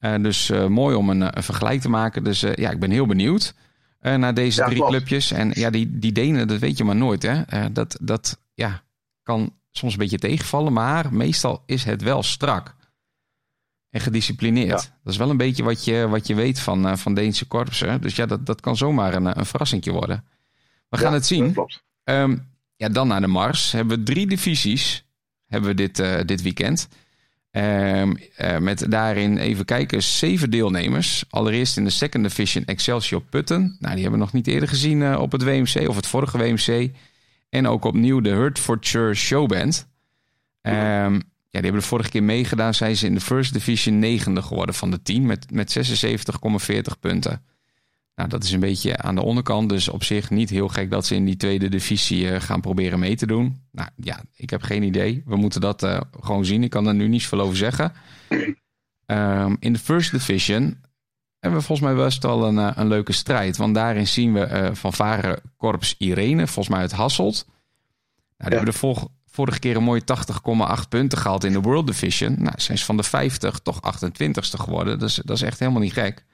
Uh, 0.00 0.22
dus 0.22 0.50
uh, 0.50 0.66
mooi 0.66 0.96
om 0.96 1.10
een, 1.10 1.36
een, 1.36 1.42
vergelijk 1.42 1.80
te 1.80 1.88
maken. 1.88 2.24
Dus 2.24 2.40
ja, 2.40 2.70
ik 2.70 2.80
ben 2.80 2.90
heel 2.90 3.06
benieuwd 3.06 3.54
naar 4.00 4.34
deze 4.34 4.60
ja, 4.60 4.66
drie 4.66 4.78
klopt. 4.78 4.92
clubjes. 4.92 5.30
En 5.30 5.50
ja, 5.54 5.70
die, 5.70 5.98
die 5.98 6.12
Denen, 6.12 6.48
dat 6.48 6.58
weet 6.58 6.78
je 6.78 6.84
maar 6.84 6.96
nooit. 6.96 7.22
Hè. 7.22 7.72
dat 7.72 7.98
dat 8.00 8.38
ja, 8.54 8.82
kan 9.22 9.52
soms 9.70 9.92
een 9.92 9.98
beetje 9.98 10.18
tegenvallen, 10.18 10.72
maar 10.72 11.14
meestal 11.14 11.62
is 11.66 11.84
het 11.84 12.02
wel 12.02 12.22
strak. 12.22 12.74
En 13.90 14.00
gedisciplineerd. 14.00 14.82
Ja. 14.82 14.98
Dat 15.02 15.12
is 15.12 15.16
wel 15.16 15.30
een 15.30 15.36
beetje 15.36 15.62
wat 15.62 15.84
je, 15.84 16.08
wat 16.08 16.26
je 16.26 16.34
weet 16.34 16.60
van, 16.60 16.98
van 16.98 17.14
Deense 17.14 17.46
korpsen. 17.46 18.00
Dus 18.00 18.16
ja, 18.16 18.26
dat, 18.26 18.46
dat 18.46 18.60
kan 18.60 18.76
zomaar 18.76 19.14
een, 19.14 19.38
een 19.38 19.46
verrassingje 19.46 19.92
worden. 19.92 20.24
We 20.88 20.96
gaan 20.96 21.12
het 21.12 21.26
zien. 21.26 21.56
Um, 22.04 22.48
ja, 22.76 22.88
dan 22.88 23.08
naar 23.08 23.20
de 23.20 23.26
Mars. 23.26 23.72
Hebben 23.72 23.98
we 23.98 24.04
drie 24.04 24.26
divisies 24.26 25.06
hebben 25.46 25.70
we 25.70 25.76
dit, 25.76 25.98
uh, 25.98 26.20
dit 26.24 26.42
weekend. 26.42 26.88
Um, 27.50 28.16
uh, 28.38 28.58
met 28.58 28.90
daarin, 28.90 29.38
even 29.38 29.64
kijken, 29.64 30.02
zeven 30.02 30.50
deelnemers. 30.50 31.24
Allereerst 31.30 31.76
in 31.76 31.84
de 31.84 31.90
Second 31.90 32.24
Division 32.24 32.64
Excelsior 32.64 33.22
Putten. 33.22 33.76
Nou, 33.78 33.94
die 33.94 34.02
hebben 34.02 34.18
we 34.18 34.24
nog 34.24 34.32
niet 34.32 34.46
eerder 34.46 34.68
gezien 34.68 35.00
uh, 35.00 35.18
op 35.20 35.32
het 35.32 35.42
WMC 35.42 35.88
of 35.88 35.96
het 35.96 36.06
vorige 36.06 36.38
WMC. 36.38 36.90
En 37.48 37.66
ook 37.66 37.84
opnieuw 37.84 38.20
de 38.20 38.30
Hertfordshire 38.30 39.14
Showband. 39.14 39.88
Um, 40.62 40.72
ja, 40.72 41.62
die 41.62 41.70
hebben 41.70 41.80
de 41.80 41.86
vorige 41.86 42.10
keer 42.10 42.22
meegedaan. 42.22 42.74
Zijn 42.74 42.96
ze 42.96 43.06
in 43.06 43.14
de 43.14 43.20
First 43.20 43.52
Division 43.52 43.98
negende 43.98 44.42
geworden 44.42 44.74
van 44.74 44.90
de 44.90 45.02
team 45.02 45.26
met, 45.26 45.50
met 45.50 45.78
76,40 46.66 46.80
punten. 47.00 47.42
Nou, 48.16 48.28
dat 48.28 48.44
is 48.44 48.52
een 48.52 48.60
beetje 48.60 48.96
aan 48.96 49.14
de 49.14 49.22
onderkant. 49.22 49.68
Dus 49.68 49.88
op 49.88 50.04
zich 50.04 50.30
niet 50.30 50.50
heel 50.50 50.68
gek 50.68 50.90
dat 50.90 51.06
ze 51.06 51.14
in 51.14 51.24
die 51.24 51.36
tweede 51.36 51.68
divisie 51.68 52.24
uh, 52.24 52.40
gaan 52.40 52.60
proberen 52.60 52.98
mee 52.98 53.16
te 53.16 53.26
doen. 53.26 53.62
Nou 53.72 53.88
ja, 53.96 54.20
ik 54.34 54.50
heb 54.50 54.62
geen 54.62 54.82
idee. 54.82 55.22
We 55.26 55.36
moeten 55.36 55.60
dat 55.60 55.82
uh, 55.82 56.00
gewoon 56.20 56.44
zien. 56.44 56.62
Ik 56.62 56.70
kan 56.70 56.86
er 56.86 56.94
nu 56.94 57.08
niets 57.08 57.26
veel 57.26 57.40
over 57.40 57.56
zeggen. 57.56 57.92
Um, 59.06 59.56
in 59.60 59.72
de 59.72 59.78
first 59.78 60.10
division 60.10 60.80
hebben 61.38 61.60
we 61.60 61.66
volgens 61.66 61.88
mij 61.88 62.04
best 62.04 62.22
wel 62.22 62.44
een, 62.44 62.56
uh, 62.56 62.70
een 62.74 62.88
leuke 62.88 63.12
strijd. 63.12 63.56
Want 63.56 63.74
daarin 63.74 64.06
zien 64.06 64.32
we 64.32 64.70
van 64.72 64.92
Varen 64.92 65.40
Korps 65.56 65.94
Irene, 65.98 66.46
volgens 66.46 66.68
mij 66.68 66.80
uit 66.80 66.92
Hasselt. 66.92 67.44
Nou, 67.46 67.56
die 68.36 68.48
ja. 68.50 68.56
hebben 68.56 68.72
de 68.72 68.78
vor 68.78 69.08
vorige 69.26 69.58
keer 69.58 69.76
een 69.76 69.82
mooie 69.82 70.02
80,8 70.82 70.88
punten 70.88 71.18
gehaald 71.18 71.44
in 71.44 71.52
de 71.52 71.60
World 71.60 71.86
Division. 71.86 72.34
Nou, 72.38 72.54
zijn 72.56 72.78
ze 72.78 72.84
van 72.84 72.96
de 72.96 73.02
50 73.02 73.58
toch 73.58 73.80
28ste 73.98 74.60
geworden. 74.60 74.98
Dus 74.98 75.14
dat 75.14 75.36
is 75.36 75.42
echt 75.42 75.58
helemaal 75.58 75.80
niet 75.80 75.92
gek. 75.92 76.24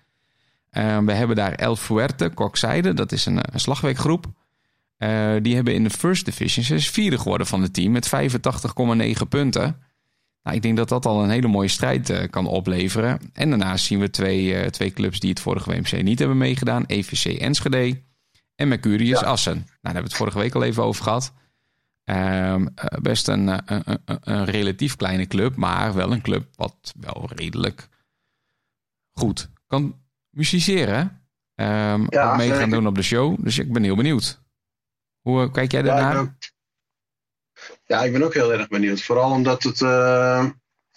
Uh, 0.72 0.98
we 0.98 1.12
hebben 1.12 1.37
daar 1.37 1.52
El 1.52 1.76
Fuerte, 1.76 2.28
Kokzijde, 2.28 2.94
dat 2.94 3.12
is 3.12 3.26
een, 3.26 3.38
een 3.52 3.61
slagwerkgroep. 3.61 4.26
Uh, 4.98 5.35
die 5.42 5.54
hebben 5.54 5.74
in 5.74 5.85
de 5.85 5.90
First 5.90 6.24
Division, 6.24 6.64
ze 6.64 6.74
is 6.74 6.90
vierde 6.90 7.18
geworden 7.18 7.46
van 7.46 7.62
het 7.62 7.74
team 7.74 7.92
met 7.92 8.11
85,9 8.11 9.28
punten. 9.28 9.76
Nou, 10.42 10.56
ik 10.56 10.62
denk 10.62 10.76
dat 10.76 10.88
dat 10.88 11.06
al 11.06 11.22
een 11.22 11.30
hele 11.30 11.48
mooie 11.48 11.68
strijd 11.68 12.11
uh, 12.11 12.22
kan 12.30 12.46
opleveren. 12.46 13.18
En 13.32 13.48
daarnaast 13.48 13.85
zien 13.85 13.98
we 13.98 14.11
twee, 14.11 14.70
twee 14.70 14.92
clubs 14.92 15.20
die 15.20 15.30
het 15.30 15.40
vorige 15.40 15.70
WMC 15.70 16.02
niet 16.02 16.18
hebben 16.18 16.38
meegedaan. 16.38 16.85
EVC 16.87 17.40
Enschede 17.40 18.02
en 18.54 18.68
Mercurius 18.68 19.20
ja. 19.20 19.26
Assen. 19.26 19.54
Nou, 19.54 19.64
daar 19.66 19.92
hebben 19.92 20.02
we 20.02 20.08
het 20.08 20.16
vorige 20.16 20.38
week 20.38 20.54
al 20.54 20.62
even 20.62 20.85
over 20.85 21.02
gehad. 21.02 21.32
Uh, 22.04 22.56
best 23.00 23.28
een, 23.28 23.48
een, 23.48 23.82
een, 23.85 24.00
een, 24.04 24.44
relatief 24.44 24.96
kleine 24.96 25.26
club, 25.26 25.56
maar 25.56 25.94
wel 25.94 26.12
een 26.12 26.20
club 26.20 26.46
wat 26.54 26.94
wel 27.00 27.28
redelijk 27.35 27.88
goed 29.12 29.50
kan 29.66 30.02
musiceren. 30.33 31.23
Um, 31.55 32.07
ja, 32.09 32.31
ook 32.31 32.37
mee 32.37 32.53
gaan 32.53 32.71
doen 32.71 32.87
op 32.87 32.95
de 32.95 33.03
show. 33.03 33.37
Dus 33.38 33.59
ik 33.59 33.73
ben 33.73 33.83
heel 33.83 33.97
benieuwd. 33.97 34.40
Hoe 35.21 35.51
kijk 35.51 35.73
jij 35.73 35.83
daarnaar? 35.83 36.14
Ja, 36.14 36.35
ja, 37.85 38.03
ik 38.03 38.12
ben 38.12 38.23
ook 38.23 38.35
heel 38.35 38.53
erg 38.53 38.68
benieuwd. 38.68 39.03
Vooral 39.03 39.31
omdat 39.31 39.62
het. 39.62 39.81
Uh, 39.81 40.49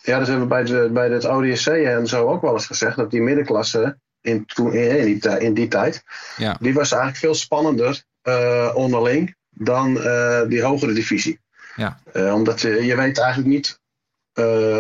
ja, 0.02 0.18
dat 0.20 0.28
hebben 0.28 0.48
we 0.48 0.54
bij, 0.54 0.64
de, 0.64 0.90
bij 0.94 1.10
het 1.10 1.26
ODSC 1.26 1.68
en 1.68 2.08
zo 2.08 2.28
ook 2.28 2.42
wel 2.42 2.54
eens 2.54 2.66
gezegd. 2.66 2.96
Dat 2.96 3.12
die 3.12 3.22
middenklasse 3.22 4.00
in, 4.22 4.46
toen, 4.46 4.74
in, 4.74 5.20
die, 5.20 5.40
in 5.40 5.54
die 5.54 5.68
tijd. 5.68 6.04
Ja. 6.38 6.58
Die 6.60 6.74
was 6.74 6.92
eigenlijk 6.92 7.22
veel 7.22 7.36
spannender 7.36 8.04
uh, 8.24 8.72
onderling 8.74 9.36
dan 9.50 9.98
uh, 9.98 10.48
die 10.48 10.64
hogere 10.64 10.94
divisie. 10.94 11.40
Ja. 11.76 12.00
omdat 12.14 12.62
je, 12.62 12.86
je 12.86 12.96
weet 12.96 13.20
eigenlijk 13.20 13.50
niet 13.50 13.80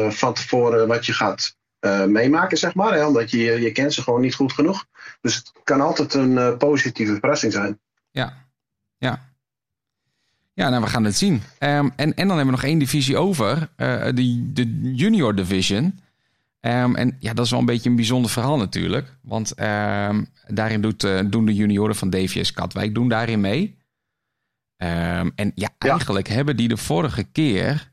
van 0.10 0.34
tevoren 0.34 0.88
wat 0.88 1.06
je 1.06 1.14
gaat 1.14 1.56
uh, 1.86 2.06
meemaken, 2.06 2.58
zeg 2.58 2.76
maar. 2.76 2.94
Hè? 2.94 3.06
Omdat 3.06 3.32
je, 3.32 3.38
je 3.38 3.72
kent 3.72 3.94
ze 3.94 4.02
gewoon 4.02 4.22
niet 4.22 4.36
goed 4.36 4.54
genoeg. 4.54 4.86
Dus 5.22 5.36
het 5.36 5.52
kan 5.64 5.82
altijd 5.82 6.14
een 6.14 6.32
uh, 6.32 6.58
positieve 6.58 7.18
verrassing 7.20 7.54
zijn. 7.54 7.80
Ja, 8.12 8.34
ja. 8.98 9.34
Ja, 10.54 10.70
nou, 10.70 10.84
we 10.84 10.90
gaan 10.90 11.04
het 11.04 11.16
zien. 11.16 11.34
Um, 11.34 11.92
en, 11.96 12.16
en 12.16 12.28
dan 12.28 12.28
hebben 12.28 12.46
we 12.46 12.52
nog 12.52 12.64
één 12.64 12.80
divisie 12.80 13.18
over. 13.18 13.70
Uh, 13.78 14.06
de, 14.06 14.52
de 14.54 14.94
junior 14.94 15.36
division. 15.36 16.00
Um, 16.62 16.96
en 16.96 17.18
ja, 17.20 17.34
dat 17.34 17.46
is 17.46 17.52
wel 17.52 17.60
een 17.60 17.66
beetje 17.66 17.90
een 17.90 17.96
bijzonder 17.96 18.32
verhaal 18.32 18.58
natuurlijk. 18.58 19.18
Want 19.22 19.60
um, 19.60 20.28
daarin 20.48 20.82
doet, 20.82 21.32
doen 21.32 21.46
de 21.46 21.54
junioren 21.54 21.96
van 21.96 22.10
DVS 22.10 22.54
Katwijk 22.54 22.94
doen 22.94 23.10
daarin 23.10 23.42
mee. 23.42 23.78
en 24.78 25.52
ja, 25.56 25.70
eigenlijk 25.78 26.28
ja. 26.28 26.34
hebben 26.34 26.58
die 26.58 26.68
de 26.68 26.78
vorige 26.78 27.24
keer 27.24 27.92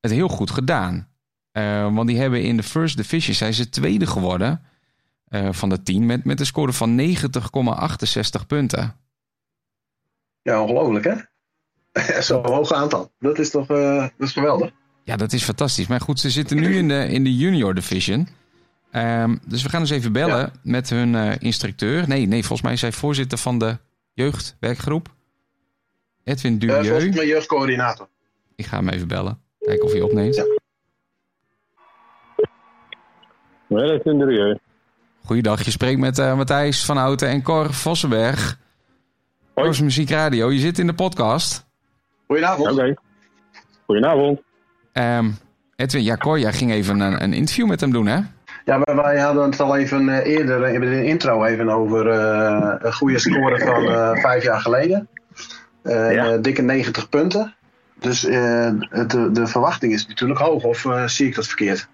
het 0.00 0.10
heel 0.10 0.28
goed 0.28 0.50
gedaan. 0.50 1.08
Uh, 1.56 1.94
want 1.94 2.08
die 2.08 2.18
hebben 2.18 2.42
in 2.42 2.56
de 2.56 2.62
First 2.62 2.96
Division 2.96 3.34
zijn 3.34 3.54
ze 3.54 3.68
tweede 3.68 4.06
geworden 4.06 4.62
uh, 5.28 5.48
van 5.52 5.68
de 5.68 5.82
tien 5.82 6.06
met, 6.06 6.24
met 6.24 6.40
een 6.40 6.46
score 6.46 6.72
van 6.72 7.00
90,68 7.00 8.46
punten. 8.46 8.96
Ja, 10.42 10.62
ongelooflijk 10.62 11.04
hè? 11.04 11.14
Zo'n 12.22 12.46
hoog 12.46 12.72
aantal. 12.72 13.12
Dat 13.18 13.38
is 13.38 13.50
toch 13.50 13.70
uh, 13.70 14.00
dat 14.00 14.28
is 14.28 14.32
geweldig. 14.32 14.70
Ja, 15.04 15.16
dat 15.16 15.32
is 15.32 15.44
fantastisch. 15.44 15.86
Maar 15.86 16.00
goed, 16.00 16.20
ze 16.20 16.30
zitten 16.30 16.56
nu 16.56 16.76
in 16.76 16.88
de, 16.88 17.08
in 17.08 17.24
de 17.24 17.36
Junior 17.36 17.74
Division. 17.74 18.28
Um, 18.92 19.40
dus 19.46 19.62
we 19.62 19.68
gaan 19.68 19.80
eens 19.80 19.90
even 19.90 20.12
bellen 20.12 20.38
ja. 20.38 20.52
met 20.62 20.90
hun 20.90 21.38
instructeur. 21.38 22.08
Nee, 22.08 22.26
nee, 22.26 22.40
volgens 22.40 22.62
mij 22.62 22.72
is 22.72 22.80
hij 22.80 22.92
voorzitter 22.92 23.38
van 23.38 23.58
de 23.58 23.78
jeugdwerkgroep. 24.12 25.14
Edwin 26.24 26.58
Durieux. 26.58 26.86
Uh, 26.86 26.92
volgens 26.92 27.16
mij 27.16 27.26
jeugdcoördinator. 27.26 28.08
Ik 28.54 28.66
ga 28.66 28.76
hem 28.76 28.88
even 28.88 29.08
bellen. 29.08 29.40
Kijken 29.58 29.84
of 29.84 29.92
hij 29.92 30.00
opneemt. 30.00 30.34
Ja. 30.34 30.44
Ja, 33.68 33.80
dat 33.80 33.90
is 33.90 34.00
serieus. 34.02 34.58
Goeiedag, 35.24 35.64
je 35.64 35.70
spreekt 35.70 36.00
met 36.00 36.18
uh, 36.18 36.36
Matthijs 36.36 36.84
van 36.84 36.96
Houten 36.96 37.28
en 37.28 37.42
Cor 37.42 37.72
Vossenberg. 37.72 38.58
Hoi. 39.54 39.82
Muziek 39.82 40.10
Radio, 40.10 40.52
je 40.52 40.58
zit 40.58 40.78
in 40.78 40.86
de 40.86 40.94
podcast. 40.94 41.66
Goedenavond. 42.26 42.70
Oké. 42.70 42.80
Okay. 42.80 42.96
Goedenavond. 43.86 44.40
Um, 44.92 45.36
Edwin, 45.76 46.02
ja 46.02 46.16
Cor, 46.16 46.38
jij 46.38 46.52
ging 46.52 46.72
even 46.72 47.00
een, 47.00 47.22
een, 47.22 47.32
interview 47.32 47.66
met 47.66 47.80
hem 47.80 47.92
doen, 47.92 48.06
hè? 48.06 48.18
Ja, 48.64 48.78
maar 48.84 48.96
wij 48.96 49.18
hadden 49.18 49.50
het 49.50 49.60
al 49.60 49.76
even 49.76 50.08
uh, 50.08 50.26
eerder 50.26 50.68
in 50.68 50.80
de 50.80 51.04
intro 51.04 51.44
even 51.44 51.68
over 51.68 52.06
uh, 52.06 52.74
een 52.78 52.92
goede 52.92 53.18
score 53.18 53.58
van 53.58 53.82
uh, 53.82 54.10
vijf 54.16 54.44
jaar 54.44 54.60
geleden. 54.60 55.08
Ja. 55.82 56.36
dikke 56.36 56.62
90 56.62 57.08
punten. 57.08 57.54
Dus 58.00 58.20
de, 58.20 59.28
de 59.32 59.46
verwachting 59.46 59.92
is 59.92 60.06
natuurlijk 60.06 60.40
hoog, 60.40 60.64
of 60.64 60.86
zie 61.06 61.26
ik 61.26 61.34
dat 61.34 61.46
verkeerd? 61.46 61.88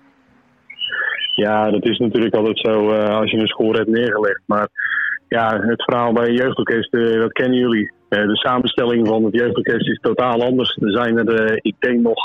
Ja, 1.35 1.71
dat 1.71 1.85
is 1.85 1.99
natuurlijk 1.99 2.35
altijd 2.35 2.59
zo 2.59 2.91
uh, 2.91 3.19
als 3.19 3.31
je 3.31 3.37
een 3.37 3.47
score 3.47 3.79
hebt 3.79 3.91
neergelegd. 3.91 4.43
Maar 4.47 4.69
ja, 5.29 5.61
het 5.61 5.83
verhaal 5.83 6.13
bij 6.13 6.29
een 6.29 6.35
jeugdorkest, 6.35 6.95
uh, 6.95 7.21
dat 7.21 7.33
kennen 7.33 7.59
jullie. 7.59 7.93
Uh, 8.09 8.27
de 8.27 8.37
samenstelling 8.37 9.09
van 9.09 9.25
het 9.25 9.35
jeugdorkest 9.35 9.89
is 9.89 9.99
totaal 10.01 10.43
anders. 10.43 10.79
Er 10.81 10.91
zijn 10.91 11.19
er, 11.19 11.59
ik 11.63 11.75
denk 11.79 12.01
nog, 12.01 12.25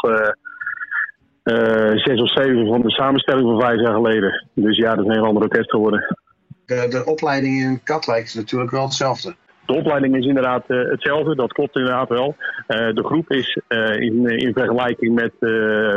zes 1.96 2.22
of 2.22 2.32
zeven 2.32 2.68
van 2.68 2.82
de 2.82 2.92
samenstelling 2.92 3.48
van 3.48 3.62
vijf 3.62 3.80
jaar 3.82 3.94
geleden. 3.94 4.48
Dus 4.54 4.78
ja, 4.78 4.96
dat 4.96 5.00
is 5.00 5.06
een 5.06 5.18
heel 5.18 5.28
ander 5.28 5.44
orkest 5.44 5.70
geworden. 5.70 6.18
De, 6.66 6.88
de 6.90 7.06
opleiding 7.06 7.62
in 7.62 7.84
Katwijk 7.84 8.24
is 8.24 8.34
natuurlijk 8.34 8.72
wel 8.72 8.84
hetzelfde. 8.84 9.36
de 9.66 9.74
opleiding 9.74 10.16
is 10.16 10.26
inderdaad 10.26 10.64
hetzelfde, 10.68 11.36
dat 11.36 11.54
klopt 11.54 11.76
inderdaad 11.76 12.10
wel. 12.10 12.36
de 12.68 13.04
groep 13.04 13.32
is 13.32 13.60
in, 13.98 14.26
in 14.26 14.54
vergelijking 14.54 15.16
met 15.16 15.32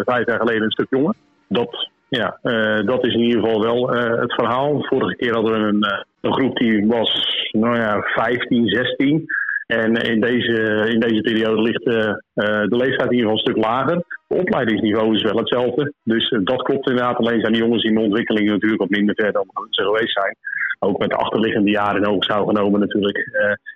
vijf 0.05 0.27
jaar 0.27 0.39
geleden 0.39 0.63
een 0.63 0.71
stuk 0.71 0.91
jonger. 0.91 1.15
Dat, 1.49 1.91
ja, 2.11 2.39
dat 2.85 3.07
is 3.07 3.15
in 3.15 3.21
ieder 3.21 3.43
geval 3.43 3.63
wel 3.63 3.89
het 4.21 4.35
verhaal. 4.35 4.85
Vorige 4.85 5.17
keer 5.17 5.35
hadden 5.35 5.53
we 5.53 5.69
een, 5.69 5.85
een 6.21 6.33
groep 6.33 6.57
die 6.57 6.87
was 6.87 7.11
nou 7.53 7.77
ja, 7.77 8.01
15, 8.01 8.69
16. 8.69 9.27
En 9.67 9.95
in 9.95 10.21
deze, 10.21 10.87
in 10.89 11.01
deze 11.01 11.21
periode 11.21 11.63
ligt 11.63 11.85
de 11.85 12.77
leeftijd 12.77 13.11
in 13.11 13.17
ieder 13.17 13.31
geval 13.31 13.33
een 13.33 13.39
stuk 13.39 13.57
lager. 13.57 13.97
Het 14.29 14.39
opleidingsniveau 14.39 15.15
is 15.15 15.23
wel 15.23 15.37
hetzelfde. 15.37 15.93
Dus 16.03 16.29
dat 16.45 16.63
klopt 16.63 16.89
inderdaad. 16.89 17.17
Alleen 17.17 17.41
zijn 17.41 17.53
die 17.53 17.63
jongens 17.63 17.85
in 17.85 17.95
de 17.95 18.01
ontwikkeling 18.01 18.49
natuurlijk 18.49 18.81
wat 18.81 18.91
minder 18.91 19.15
ver 19.15 19.33
dan 19.33 19.47
ze 19.71 19.83
geweest 19.83 20.13
zijn. 20.13 20.37
Ook 20.79 20.99
met 20.99 21.11
de 21.11 21.17
achterliggende 21.17 21.71
jaren 21.71 22.03
in 22.03 22.09
oogschouw 22.09 22.45
genomen 22.45 22.81
natuurlijk. 22.81 23.31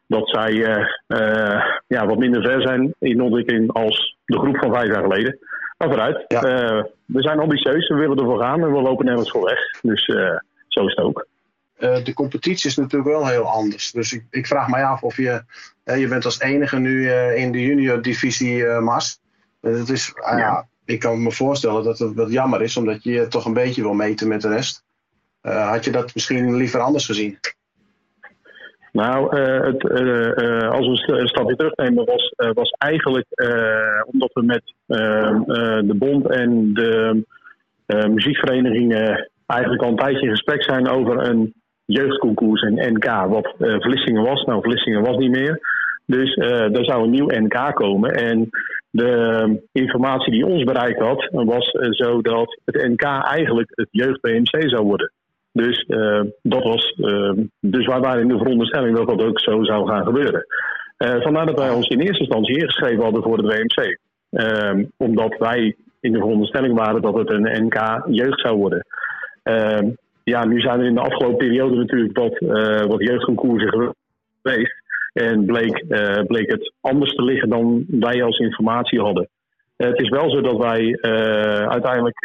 Dat 0.06 0.28
zij 0.28 0.52
ja, 1.86 2.06
wat 2.06 2.18
minder 2.18 2.42
ver 2.42 2.62
zijn 2.62 2.94
in 2.98 3.16
de 3.16 3.22
ontwikkeling 3.22 3.72
als 3.72 4.16
de 4.24 4.38
groep 4.38 4.56
van 4.56 4.74
vijf 4.74 4.88
jaar 4.88 5.02
geleden. 5.02 5.38
Maar 5.86 5.94
vooruit. 5.94 6.24
Ja. 6.28 6.40
we 7.06 7.22
zijn 7.22 7.38
ambitieus, 7.38 7.88
we 7.88 7.94
willen 7.94 8.18
ervoor 8.18 8.40
gaan 8.40 8.62
en 8.62 8.72
we 8.72 8.80
lopen 8.80 9.04
nergens 9.04 9.30
voor 9.30 9.44
weg. 9.44 9.80
Dus 9.82 10.04
zo 10.68 10.86
is 10.86 10.94
het 10.94 11.04
ook. 11.04 11.26
de 12.04 12.12
competitie 12.14 12.70
is 12.70 12.76
natuurlijk 12.76 13.10
wel 13.10 13.26
heel 13.26 13.48
anders. 13.48 13.92
Dus 13.92 14.12
ik, 14.12 14.24
ik 14.30 14.46
vraag 14.46 14.68
mij 14.68 14.84
af 14.84 15.02
of 15.02 15.16
je 15.16 15.42
je 15.84 16.08
bent 16.08 16.24
als 16.24 16.40
enige 16.40 16.78
nu 16.78 17.10
eh, 17.10 17.36
in 17.36 17.52
de 17.52 17.60
junior 17.60 18.02
divisie 18.02 18.64
Mas. 18.64 19.20
het 19.60 19.88
is, 19.88 20.12
ah 20.14 20.38
ja. 20.38 20.68
ik 20.84 21.00
kan 21.00 21.22
me 21.22 21.32
voorstellen 21.32 21.84
dat 21.84 21.98
het 21.98 22.14
wat 22.14 22.32
jammer 22.32 22.62
is, 22.62 22.76
omdat 22.76 23.02
je 23.02 23.28
toch 23.28 23.44
een 23.44 23.52
beetje 23.52 23.82
wil 23.82 23.94
meten 23.94 24.28
met 24.28 24.40
de 24.40 24.48
rest. 24.48 24.84
Eh, 25.44 25.70
had 25.70 25.84
je 25.84 25.90
dat 25.90 26.14
misschien 26.14 26.56
liever 26.56 26.80
anders 26.80 27.06
gezien? 27.06 27.38
Nou, 28.94 29.36
het, 29.36 29.90
als 30.70 31.06
we 31.06 31.12
een 31.12 31.28
stapje 31.28 31.56
terugnemen, 31.56 32.04
was, 32.04 32.32
was 32.52 32.70
eigenlijk 32.70 33.26
omdat 34.06 34.30
we 34.32 34.42
met 34.42 34.62
de 35.88 35.94
bond 35.94 36.30
en 36.30 36.74
de 36.74 37.24
muziekverenigingen 38.08 39.30
eigenlijk 39.46 39.82
al 39.82 39.88
een 39.88 39.96
tijdje 39.96 40.26
in 40.26 40.30
gesprek 40.30 40.62
zijn 40.62 40.88
over 40.88 41.28
een 41.28 41.54
jeugdconcours 41.84 42.62
en 42.62 42.92
NK, 42.92 43.04
wat 43.28 43.54
Vlissingen 43.58 44.22
was. 44.22 44.44
Nou, 44.44 44.62
Vlissingen 44.62 45.02
was 45.02 45.16
niet 45.16 45.30
meer. 45.36 45.60
Dus 46.06 46.36
er 46.36 46.84
zou 46.84 47.02
een 47.02 47.10
nieuw 47.10 47.28
NK 47.28 47.74
komen. 47.74 48.10
En 48.14 48.48
de 48.90 49.62
informatie 49.72 50.32
die 50.32 50.46
ons 50.46 50.64
bereikt 50.64 51.00
had, 51.00 51.28
was 51.30 51.70
zo 51.90 52.20
dat 52.20 52.58
het 52.64 52.88
NK 52.88 53.02
eigenlijk 53.02 53.70
het 53.74 53.88
jeugd-BMC 53.90 54.68
zou 54.70 54.84
worden. 54.84 55.12
Dus, 55.54 55.84
uh, 55.88 56.20
dat 56.42 56.62
was, 56.62 56.94
dus 57.60 57.86
wij 57.86 58.00
waren 58.00 58.22
in 58.22 58.28
de 58.28 58.38
veronderstelling 58.38 58.96
dat 58.96 59.08
dat 59.08 59.22
ook 59.22 59.40
zo 59.40 59.64
zou 59.64 59.88
gaan 59.88 60.04
gebeuren. 60.04 60.46
vandaar 60.96 61.46
dat 61.46 61.58
wij 61.58 61.70
ons 61.70 61.88
in 61.88 62.00
eerste 62.00 62.18
instantie 62.18 62.56
ingeschreven 62.56 63.02
hadden 63.02 63.22
voor 63.22 63.38
het 63.38 63.46
WMC. 63.46 63.98
Ehm, 64.30 64.84
omdat 64.96 65.36
wij 65.38 65.76
in 66.00 66.12
de 66.12 66.18
veronderstelling 66.18 66.74
waren 66.74 67.02
dat 67.02 67.14
het 67.14 67.30
een 67.30 67.64
NK 67.64 68.02
jeugd 68.06 68.40
zou 68.40 68.56
worden. 68.56 68.86
Ehm, 69.42 69.90
ja, 70.24 70.44
nu 70.44 70.60
zijn 70.60 70.80
er 70.80 70.86
in 70.86 70.94
de 70.94 71.00
afgelopen 71.00 71.36
periode 71.36 71.76
natuurlijk 71.76 72.18
wat, 72.18 72.38
wat 72.88 73.02
jeugdconcoursen 73.02 73.94
geweest. 74.42 74.82
En 75.14 75.44
bleek, 75.44 75.84
uh, 75.88 76.22
bleek 76.26 76.50
het 76.50 76.72
anders 76.80 77.14
te 77.14 77.22
liggen 77.22 77.48
dan 77.48 77.84
wij 77.88 78.22
als 78.22 78.38
informatie 78.38 79.00
hadden. 79.00 79.28
Uh, 79.76 79.88
het 79.88 80.00
is 80.00 80.08
wel 80.08 80.30
zo 80.30 80.40
dat 80.40 80.56
wij 80.56 80.82
uh, 80.82 81.66
uiteindelijk 81.66 82.16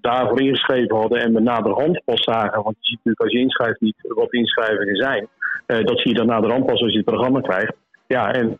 daarvoor 0.00 0.40
ingeschreven 0.40 0.96
hadden 0.96 1.20
en 1.20 1.34
we 1.34 1.40
naderhand 1.40 2.02
pas 2.04 2.22
zagen, 2.22 2.62
want 2.62 2.76
je 2.80 2.86
ziet 2.86 2.96
natuurlijk 2.96 3.20
als 3.20 3.32
je 3.32 3.38
inschrijft 3.38 3.80
niet 3.80 3.94
wat 4.14 4.32
inschrijvingen 4.32 4.96
zijn, 4.96 5.28
dat 5.66 5.98
zie 5.98 6.08
je 6.08 6.14
dan 6.14 6.26
naderhand 6.26 6.66
pas 6.66 6.80
als 6.80 6.90
je 6.90 6.96
het 6.96 7.06
programma 7.06 7.40
krijgt. 7.40 7.74
Ja, 8.06 8.32
en 8.32 8.58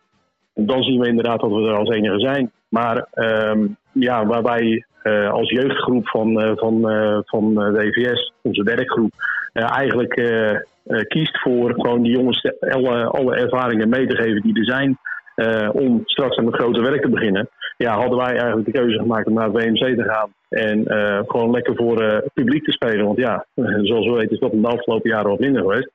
dan 0.53 0.83
zien 0.83 0.99
we 0.99 1.07
inderdaad 1.07 1.39
dat 1.39 1.49
we 1.49 1.67
er 1.67 1.75
als 1.75 1.89
enige 1.89 2.19
zijn. 2.19 2.51
Maar 2.69 3.07
ehm, 3.11 3.67
ja, 3.91 4.25
waar 4.25 4.43
wij 4.43 4.85
als 5.31 5.49
jeugdgroep 5.49 6.07
van, 6.07 6.55
van, 6.57 6.81
van 7.25 7.53
de 7.53 7.79
EVS, 7.79 8.33
onze 8.41 8.63
werkgroep, 8.63 9.11
eigenlijk 9.53 10.17
uh, 10.85 11.01
kiest 11.07 11.41
voor 11.41 11.73
gewoon 11.73 12.01
die 12.01 12.11
jongens 12.11 12.51
alle, 12.59 13.05
alle 13.05 13.35
ervaringen 13.35 13.89
mee 13.89 14.07
te 14.07 14.15
geven 14.15 14.41
die 14.41 14.57
er 14.57 14.65
zijn. 14.65 14.97
Uh, 15.41 15.69
om 15.73 16.01
straks 16.05 16.37
aan 16.37 16.45
het 16.45 16.55
grote 16.55 16.81
werk 16.81 17.01
te 17.01 17.09
beginnen. 17.09 17.49
Ja, 17.77 17.95
hadden 17.95 18.17
wij 18.17 18.31
eigenlijk 18.37 18.65
de 18.65 18.79
keuze 18.79 18.99
gemaakt 18.99 19.27
om 19.27 19.33
naar 19.33 19.49
het 19.49 19.63
WMC 19.63 19.97
te 19.97 20.03
gaan. 20.03 20.29
En 20.49 20.79
uh, 20.79 21.19
gewoon 21.25 21.51
lekker 21.51 21.75
voor 21.75 22.03
het 22.03 22.33
publiek 22.33 22.63
te 22.63 22.71
spelen. 22.71 23.05
Want 23.05 23.17
ja, 23.17 23.45
zoals 23.89 24.05
we 24.05 24.13
weten 24.13 24.31
is 24.31 24.39
dat 24.39 24.51
in 24.51 24.61
de 24.61 24.67
afgelopen 24.67 25.09
jaren 25.09 25.29
wat 25.29 25.39
minder 25.39 25.61
geweest. 25.61 25.91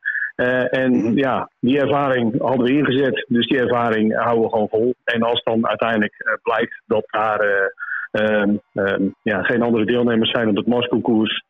en 0.70 1.14
ja, 1.14 1.50
die 1.60 1.80
ervaring 1.80 2.40
hadden 2.40 2.66
we 2.66 2.72
ingezet. 2.72 3.24
Dus 3.28 3.46
die 3.46 3.60
ervaring 3.60 4.16
houden 4.16 4.42
we 4.42 4.50
gewoon 4.50 4.68
vol. 4.68 4.94
En 5.04 5.22
als 5.22 5.42
dan 5.42 5.66
uiteindelijk 5.66 6.38
blijkt 6.42 6.82
dat 6.86 7.06
daar 7.10 7.72
Ehm, 8.16 8.56
ehm, 8.72 9.08
ja, 9.22 9.42
geen 9.42 9.62
andere 9.62 9.84
deelnemers 9.84 10.30
zijn 10.30 10.48
op 10.48 10.56
het 10.56 10.66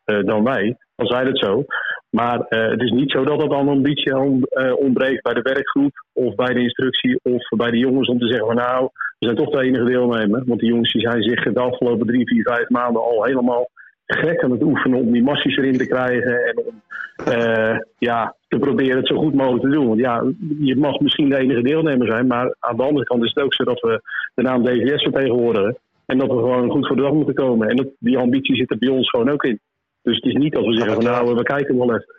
uh, 0.05 0.25
dan 0.25 0.43
wij. 0.43 0.77
Dan 0.97 1.07
zijn 1.07 1.27
het 1.27 1.39
zo. 1.39 1.65
Maar 2.09 2.45
uh, 2.49 2.69
het 2.69 2.81
is 2.81 2.91
niet 2.91 3.11
zo 3.11 3.23
dat 3.23 3.41
het 3.41 3.49
dan 3.49 3.67
een 3.67 3.81
beetje 3.81 4.11
uh, 4.11 4.77
ontbreekt 4.77 5.23
bij 5.23 5.33
de 5.33 5.41
werkgroep 5.41 6.05
of 6.13 6.35
bij 6.35 6.53
de 6.53 6.59
instructie 6.59 7.19
of 7.23 7.47
bij 7.57 7.71
de 7.71 7.77
jongens 7.77 8.09
om 8.09 8.19
te 8.19 8.27
zeggen 8.27 8.45
van 8.45 8.55
nou, 8.55 8.89
we 9.19 9.25
zijn 9.25 9.35
toch 9.35 9.49
de 9.49 9.61
enige 9.61 9.83
deelnemer. 9.83 10.43
Want 10.45 10.59
die 10.59 10.69
jongens 10.69 10.93
die 10.93 11.01
zijn 11.01 11.23
zich 11.23 11.43
de 11.43 11.59
afgelopen 11.59 12.07
drie, 12.07 12.27
vier, 12.27 12.43
vijf 12.43 12.69
maanden 12.69 13.01
al 13.01 13.23
helemaal 13.23 13.69
gek 14.05 14.43
aan 14.43 14.51
het 14.51 14.63
oefenen 14.63 14.99
om 14.99 15.11
die 15.11 15.23
massies 15.23 15.57
erin 15.57 15.77
te 15.77 15.87
krijgen 15.87 16.45
en 16.45 16.57
om 16.57 16.81
uh, 17.27 17.79
ja, 17.97 18.35
te 18.47 18.59
proberen 18.59 18.97
het 18.97 19.07
zo 19.07 19.15
goed 19.15 19.33
mogelijk 19.33 19.63
te 19.63 19.69
doen. 19.69 19.87
Want 19.87 19.99
ja, 19.99 20.23
je 20.59 20.75
mag 20.75 20.99
misschien 20.99 21.29
de 21.29 21.37
enige 21.37 21.61
deelnemer 21.61 22.07
zijn, 22.07 22.27
maar 22.27 22.55
aan 22.59 22.77
de 22.77 22.83
andere 22.83 23.05
kant 23.05 23.23
is 23.23 23.31
het 23.33 23.43
ook 23.43 23.53
zo 23.53 23.63
dat 23.63 23.79
we 23.79 24.01
de 24.35 24.41
naam 24.41 24.63
DVS 24.63 25.03
vertegenwoordigen. 25.03 25.77
En 26.05 26.17
dat 26.17 26.27
we 26.27 26.33
gewoon 26.33 26.69
goed 26.71 26.87
voor 26.87 26.95
de 26.95 27.01
dag 27.01 27.11
moeten 27.11 27.35
komen. 27.35 27.69
En 27.69 27.75
dat, 27.75 27.87
die 27.99 28.17
ambitie 28.17 28.55
zit 28.55 28.71
er 28.71 28.77
bij 28.77 28.89
ons 28.89 29.09
gewoon 29.09 29.29
ook 29.29 29.43
in. 29.43 29.59
Dus 30.07 30.15
het 30.15 30.25
is 30.25 30.33
niet 30.33 30.53
dat 30.53 30.65
we 30.65 30.73
zeggen 30.73 30.93
van 30.93 31.03
nou, 31.03 31.35
we 31.35 31.43
kijken 31.43 31.77
wel 31.77 31.95
even. 31.95 32.15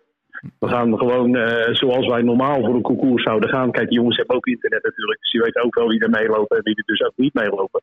We 0.58 0.68
gaan 0.68 0.98
gewoon 0.98 1.36
uh, 1.36 1.74
zoals 1.74 2.06
wij 2.06 2.22
normaal 2.22 2.64
voor 2.64 2.74
een 2.74 2.90
concours 2.90 3.22
zouden 3.22 3.48
gaan. 3.48 3.70
Kijk, 3.70 3.88
die 3.88 3.98
jongens 3.98 4.16
hebben 4.16 4.36
ook 4.36 4.46
internet 4.46 4.82
natuurlijk. 4.82 5.20
Dus 5.20 5.30
die 5.30 5.40
weten 5.40 5.62
ook 5.62 5.74
wel 5.74 5.88
wie 5.88 6.00
er 6.00 6.10
meelopen 6.10 6.56
en 6.56 6.62
wie 6.62 6.74
er 6.74 6.82
dus 6.84 7.02
ook 7.02 7.16
niet 7.16 7.34
meelopen. 7.34 7.82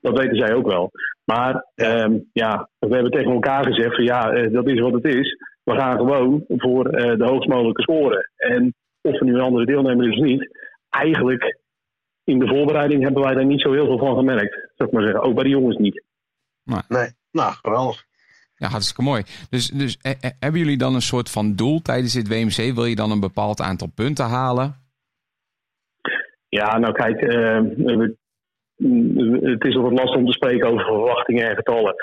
Dat 0.00 0.18
weten 0.18 0.36
zij 0.36 0.54
ook 0.54 0.66
wel. 0.66 0.90
Maar 1.24 1.66
um, 1.74 2.28
ja, 2.32 2.68
we 2.78 2.94
hebben 2.94 3.10
tegen 3.10 3.32
elkaar 3.32 3.64
gezegd 3.64 3.94
van 3.94 4.04
ja, 4.04 4.36
uh, 4.36 4.52
dat 4.52 4.68
is 4.68 4.80
wat 4.80 4.92
het 4.92 5.04
is. 5.04 5.36
We 5.62 5.74
gaan 5.74 5.96
gewoon 5.96 6.44
voor 6.48 6.86
uh, 6.86 7.16
de 7.16 7.24
hoogst 7.24 7.48
mogelijke 7.48 7.82
scoren. 7.82 8.30
En 8.36 8.74
of 9.00 9.18
we 9.18 9.24
nu 9.24 9.34
een 9.34 9.40
andere 9.40 9.66
deelnemer 9.66 10.08
is 10.08 10.18
of 10.18 10.24
niet. 10.24 10.58
Eigenlijk 10.90 11.58
in 12.24 12.38
de 12.38 12.48
voorbereiding 12.48 13.02
hebben 13.02 13.22
wij 13.22 13.34
daar 13.34 13.46
niet 13.46 13.60
zo 13.60 13.72
heel 13.72 13.86
veel 13.86 13.98
van 13.98 14.16
gemerkt. 14.16 14.70
Zou 14.74 14.88
ik 14.88 14.94
maar 14.94 15.04
zeggen. 15.04 15.22
Ook 15.22 15.34
bij 15.34 15.44
de 15.44 15.50
jongens 15.50 15.76
niet. 15.76 16.02
Nee, 16.62 16.80
nee. 16.88 17.08
nou 17.30 17.52
geweldig. 17.52 18.05
Ja, 18.58 18.68
hartstikke 18.68 19.02
mooi. 19.02 19.22
Dus, 19.50 19.66
dus 19.66 19.98
eh, 20.02 20.10
eh, 20.10 20.30
hebben 20.40 20.60
jullie 20.60 20.78
dan 20.78 20.94
een 20.94 21.10
soort 21.12 21.30
van 21.30 21.54
doel 21.54 21.82
tijdens 21.82 22.12
dit 22.12 22.28
WMC? 22.28 22.74
Wil 22.74 22.84
je 22.84 22.96
dan 22.96 23.10
een 23.10 23.20
bepaald 23.20 23.60
aantal 23.60 23.88
punten 23.94 24.24
halen? 24.24 24.74
Ja, 26.48 26.78
nou 26.78 26.92
kijk, 26.92 27.22
uh, 27.22 27.60
het 29.52 29.64
is 29.64 29.74
wat 29.74 29.92
lastig 29.92 30.16
om 30.16 30.26
te 30.26 30.32
spreken 30.32 30.68
over 30.68 30.84
verwachtingen 30.84 31.48
en 31.48 31.56
getallen. 31.56 31.94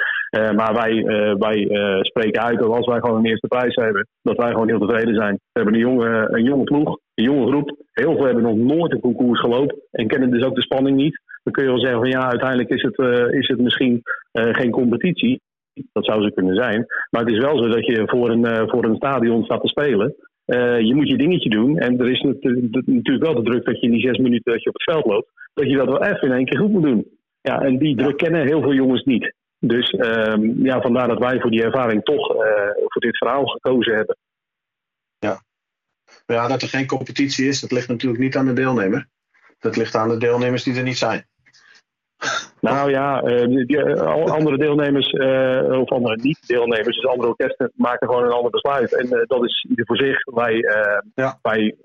Maar 0.56 0.74
wij, 0.74 1.04
wij 1.38 1.68
spreken 2.02 2.42
uit 2.42 2.60
dat 2.60 2.70
als 2.70 2.86
wij 2.86 3.00
gewoon 3.00 3.18
een 3.18 3.26
eerste 3.26 3.48
prijs 3.48 3.76
hebben, 3.76 4.08
dat 4.22 4.38
wij 4.38 4.52
gewoon 4.52 4.68
heel 4.68 4.80
tevreden 4.80 5.16
zijn. 5.16 5.34
We 5.34 5.60
hebben 5.60 5.74
een 5.74 5.80
jonge, 5.80 6.28
een 6.32 6.44
jonge 6.44 6.64
ploeg, 6.64 7.00
een 7.14 7.24
jonge 7.24 7.48
groep. 7.48 7.78
Heel 7.92 8.16
veel 8.16 8.26
hebben 8.26 8.44
nog 8.44 8.56
nooit 8.56 8.92
een 8.92 9.00
concours 9.00 9.40
gelopen 9.40 9.82
en 9.92 10.08
kennen 10.08 10.32
dus 10.32 10.44
ook 10.44 10.56
de 10.56 10.62
spanning 10.62 10.98
niet. 10.98 11.22
Dan 11.44 11.54
kun 11.54 11.64
je 11.64 11.70
wel 11.70 11.80
zeggen 11.80 12.00
van 12.00 12.10
ja, 12.10 12.30
uiteindelijk 12.30 12.70
is 12.70 12.82
het, 12.82 12.98
is 13.34 13.48
het 13.48 13.60
misschien 13.60 14.02
geen 14.34 14.72
competitie. 14.72 15.42
Dat 15.92 16.06
zou 16.06 16.24
ze 16.24 16.34
kunnen 16.34 16.56
zijn. 16.56 16.86
Maar 17.10 17.22
het 17.22 17.32
is 17.32 17.40
wel 17.40 17.58
zo 17.58 17.68
dat 17.68 17.86
je 17.86 18.04
voor 18.06 18.30
een, 18.30 18.70
voor 18.70 18.84
een 18.86 18.96
stadion 18.96 19.44
staat 19.44 19.62
te 19.62 19.68
spelen. 19.68 20.16
je 20.86 20.92
moet 20.96 21.10
je 21.10 21.18
dingetje 21.18 21.50
doen. 21.50 21.78
En 21.78 22.00
er 22.00 22.10
is 22.10 22.22
natuurlijk 22.22 23.24
wel 23.24 23.36
de 23.36 23.50
druk 23.50 23.66
dat 23.66 23.80
je 23.80 23.86
in 23.86 23.92
die 23.92 24.08
zes 24.08 24.18
minuten 24.18 24.52
dat 24.52 24.64
je 24.64 24.70
op 24.70 24.76
het 24.76 24.94
veld 24.94 25.06
loopt, 25.06 25.32
dat 25.54 25.70
je 25.70 25.76
dat 25.76 25.88
wel 25.88 26.04
even 26.04 26.28
in 26.28 26.32
één 26.32 26.46
keer 26.46 26.60
goed 26.60 26.72
moet 26.72 26.84
doen. 26.84 27.08
Ja, 27.42 27.62
en 27.62 27.78
die 27.78 27.96
druk 27.96 28.18
kennen 28.18 28.46
heel 28.46 28.62
veel 28.62 28.74
jongens 28.74 29.04
niet. 29.04 29.34
Dus 29.60 29.94
um, 29.94 30.66
ja, 30.66 30.82
vandaar 30.82 31.08
dat 31.08 31.20
wij 31.20 31.40
voor 31.40 31.52
die 31.52 31.64
ervaring 31.64 32.04
toch 32.04 32.34
uh, 32.34 32.40
voor 32.88 33.02
dit 33.02 33.18
verhaal 33.18 33.46
gekozen 33.46 33.96
hebben. 33.96 34.18
Ja. 35.20 35.44
ja, 36.26 36.48
dat 36.48 36.62
er 36.62 36.68
geen 36.68 36.88
competitie 36.88 37.48
is, 37.48 37.62
dat 37.62 37.72
ligt 37.72 37.88
natuurlijk 37.88 38.22
niet 38.22 38.36
aan 38.36 38.46
de 38.46 38.54
deelnemer. 38.54 39.08
Dat 39.60 39.76
ligt 39.76 39.96
aan 39.96 40.10
de 40.10 40.18
deelnemers 40.18 40.64
die 40.64 40.76
er 40.76 40.84
niet 40.84 40.98
zijn. 40.98 41.28
Nou 42.72 42.90
ja, 42.90 43.24
uh, 43.24 43.66
die, 43.66 43.78
uh, 43.78 44.02
andere 44.26 44.58
deelnemers, 44.58 45.12
uh, 45.12 45.80
of 45.80 45.90
andere 45.90 46.16
niet-deelnemers, 46.22 46.96
dus 46.96 47.06
andere 47.06 47.30
orkesten, 47.30 47.72
maken 47.76 48.08
gewoon 48.08 48.24
een 48.24 48.32
ander 48.32 48.52
besluit. 48.52 48.96
En 48.96 49.26
dat 49.28 49.44
is 49.44 49.66
ieder 49.70 49.86
voor 49.86 49.98
zich. 49.98 50.24
Wij, 50.24 50.66
ja. 51.16 51.40
wij 51.42 51.76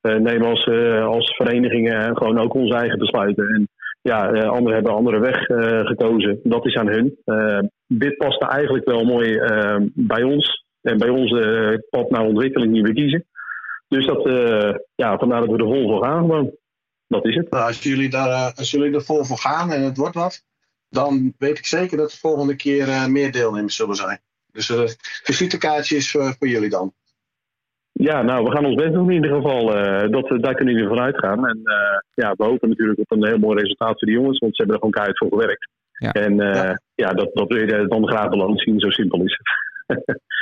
nemen 0.00 0.48
als, 0.48 0.66
als 1.04 1.36
verenigingen 1.36 2.16
gewoon 2.16 2.38
ook 2.38 2.54
onze 2.54 2.74
eigen 2.74 2.98
besluiten. 2.98 3.48
En 3.48 3.68
ja, 4.02 4.26
anderen 4.26 4.72
hebben 4.72 4.92
een 4.92 4.98
andere 4.98 5.18
weg 5.18 5.48
uh, 5.48 5.86
gekozen. 5.86 6.40
Dat 6.42 6.66
is 6.66 6.74
aan 6.74 6.88
hun. 6.88 7.16
Uh, 7.24 7.58
dit 7.86 8.16
paste 8.16 8.46
eigenlijk 8.46 8.84
wel 8.84 9.04
mooi 9.04 9.40
bij 9.94 10.22
ons 10.22 10.64
en 10.82 10.98
bij 10.98 11.08
onze 11.08 11.86
pad 11.90 12.10
naar 12.10 12.24
ontwikkeling 12.24 12.72
die 12.72 12.82
we 12.82 12.92
kiezen. 12.92 13.24
Dus 13.88 14.06
dat, 14.06 14.22
ja, 14.94 15.18
vandaar 15.18 15.40
dat 15.40 15.50
we 15.50 15.56
er 15.56 15.72
vol 15.74 15.88
voor 15.90 16.04
gaan 16.04 16.20
gewoon. 16.20 16.52
Dat 17.12 17.26
is 17.26 17.34
het. 17.34 17.50
Nou, 17.50 17.66
als, 17.66 17.82
jullie 17.82 18.10
daar, 18.10 18.52
als 18.54 18.70
jullie 18.70 18.94
er 18.94 19.04
vol 19.04 19.24
voor 19.24 19.38
gaan 19.38 19.72
en 19.72 19.82
het 19.82 19.96
wordt 19.96 20.14
wat, 20.14 20.44
dan 20.88 21.34
weet 21.38 21.58
ik 21.58 21.66
zeker 21.66 21.96
dat 21.96 22.10
de 22.10 22.18
volgende 22.18 22.56
keer 22.56 23.10
meer 23.10 23.32
deelnemers 23.32 23.76
zullen 23.76 23.96
zijn. 23.96 24.20
Dus 24.52 24.68
uh, 24.68 24.82
visitekaartjes 25.22 26.10
voor 26.10 26.48
jullie 26.48 26.68
dan. 26.68 26.92
Ja, 27.92 28.22
nou, 28.22 28.44
we 28.44 28.50
gaan 28.50 28.64
ons 28.64 28.74
best 28.74 28.92
doen 28.92 29.10
in 29.10 29.14
ieder 29.14 29.36
geval. 29.36 29.76
Uh, 29.76 30.10
dat, 30.10 30.42
daar 30.42 30.54
kunnen 30.54 30.74
jullie 30.74 30.88
vanuit 30.88 31.18
gaan. 31.18 31.46
En 31.46 31.60
uh, 31.64 31.98
ja, 32.14 32.34
we 32.36 32.44
hopen 32.44 32.68
natuurlijk 32.68 32.98
op 32.98 33.10
een 33.10 33.26
heel 33.26 33.38
mooi 33.38 33.60
resultaat 33.60 33.98
voor 33.98 34.08
de 34.08 34.14
jongens, 34.14 34.38
want 34.38 34.56
ze 34.56 34.62
hebben 34.62 34.74
er 34.74 34.82
gewoon 34.82 34.94
keihard 34.94 35.18
voor 35.18 35.28
gewerkt. 35.28 35.68
Ja. 35.92 36.12
En 36.12 36.32
uh, 36.32 36.54
ja. 36.54 36.80
ja, 36.94 37.12
dat, 37.12 37.30
dat 37.34 37.48
wil 37.48 37.58
je 37.58 37.86
dan 37.88 38.08
graag 38.08 38.28
beloond 38.28 38.60
zien, 38.60 38.80
zo 38.80 38.90
simpel 38.90 39.22
is 39.22 39.36
het. 39.38 39.71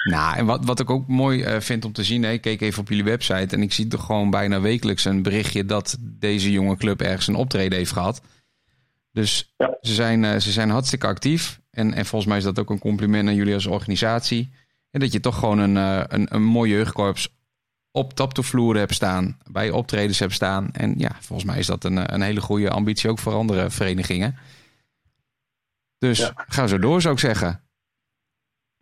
Nou, 0.04 0.36
en 0.36 0.46
wat, 0.46 0.64
wat 0.64 0.80
ik 0.80 0.90
ook 0.90 1.08
mooi 1.08 1.60
vind 1.60 1.84
om 1.84 1.92
te 1.92 2.04
zien, 2.04 2.22
hè, 2.22 2.30
ik 2.30 2.40
keek 2.40 2.60
even 2.60 2.80
op 2.80 2.88
jullie 2.88 3.04
website 3.04 3.56
en 3.56 3.62
ik 3.62 3.72
zie 3.72 3.86
toch 3.86 4.04
gewoon 4.04 4.30
bijna 4.30 4.60
wekelijks 4.60 5.04
een 5.04 5.22
berichtje 5.22 5.64
dat 5.64 5.96
deze 6.00 6.50
jonge 6.50 6.76
club 6.76 7.00
ergens 7.00 7.26
een 7.26 7.34
optreden 7.34 7.78
heeft 7.78 7.92
gehad. 7.92 8.22
Dus 9.12 9.54
ja. 9.56 9.76
ze, 9.80 9.94
zijn, 9.94 10.40
ze 10.42 10.52
zijn 10.52 10.70
hartstikke 10.70 11.06
actief. 11.06 11.60
En, 11.70 11.94
en 11.94 12.06
volgens 12.06 12.30
mij 12.30 12.38
is 12.38 12.44
dat 12.44 12.58
ook 12.58 12.70
een 12.70 12.78
compliment 12.78 13.28
aan 13.28 13.34
jullie 13.34 13.54
als 13.54 13.66
organisatie. 13.66 14.52
En 14.90 15.00
dat 15.00 15.12
je 15.12 15.20
toch 15.20 15.38
gewoon 15.38 15.58
een, 15.58 15.76
een, 16.14 16.34
een 16.34 16.42
mooi 16.42 16.70
jeugdkorps 16.70 17.28
op 17.90 18.14
taptoevloeren 18.14 18.80
heb 18.80 18.92
staan, 18.92 19.38
bij 19.50 19.70
optredens 19.70 20.18
heb 20.18 20.32
staan. 20.32 20.72
En 20.72 20.94
ja, 20.96 21.16
volgens 21.20 21.48
mij 21.50 21.58
is 21.58 21.66
dat 21.66 21.84
een, 21.84 22.14
een 22.14 22.22
hele 22.22 22.40
goede 22.40 22.70
ambitie 22.70 23.10
ook 23.10 23.18
voor 23.18 23.32
andere 23.32 23.70
verenigingen. 23.70 24.36
Dus 25.98 26.18
ja. 26.18 26.32
ga 26.34 26.66
zo 26.66 26.78
door, 26.78 27.00
zou 27.00 27.14
ik 27.14 27.20
zeggen. 27.20 27.60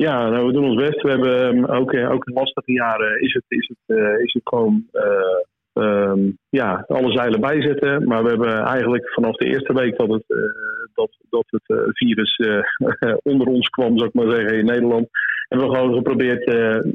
Ja, 0.06 0.28
nou, 0.28 0.46
we 0.46 0.52
doen 0.52 0.64
ons 0.64 0.82
best. 0.82 1.02
We 1.02 1.10
hebben 1.10 1.56
um, 1.56 1.64
ook, 1.64 1.92
uh, 1.92 2.10
ook 2.10 2.26
in 2.26 2.34
lastige 2.34 2.72
jaren 2.72 3.20
is 3.20 3.32
het, 3.32 3.44
is 3.48 3.68
het, 3.68 3.98
uh, 3.98 4.20
is 4.20 4.32
het 4.32 4.42
gewoon 4.44 4.84
uh, 4.92 5.84
um, 5.84 6.38
ja, 6.48 6.84
alle 6.88 7.12
zeilen 7.12 7.40
bijzetten. 7.40 8.08
Maar 8.08 8.22
we 8.22 8.28
hebben 8.28 8.58
eigenlijk 8.58 9.08
vanaf 9.08 9.36
de 9.36 9.46
eerste 9.46 9.72
week 9.72 9.96
dat 9.96 10.08
het, 10.08 10.24
dat, 10.94 11.10
dat 11.30 11.44
het 11.46 11.96
virus 11.96 12.40
onder 13.32 13.46
ons 13.46 13.68
kwam, 13.68 13.98
zou 13.98 14.08
ik 14.08 14.14
maar 14.14 14.36
zeggen, 14.36 14.58
in 14.58 14.64
Nederland. 14.64 15.08
Hebben 15.48 15.68
we 15.68 15.74
gewoon 15.74 15.94
geprobeerd 15.94 16.46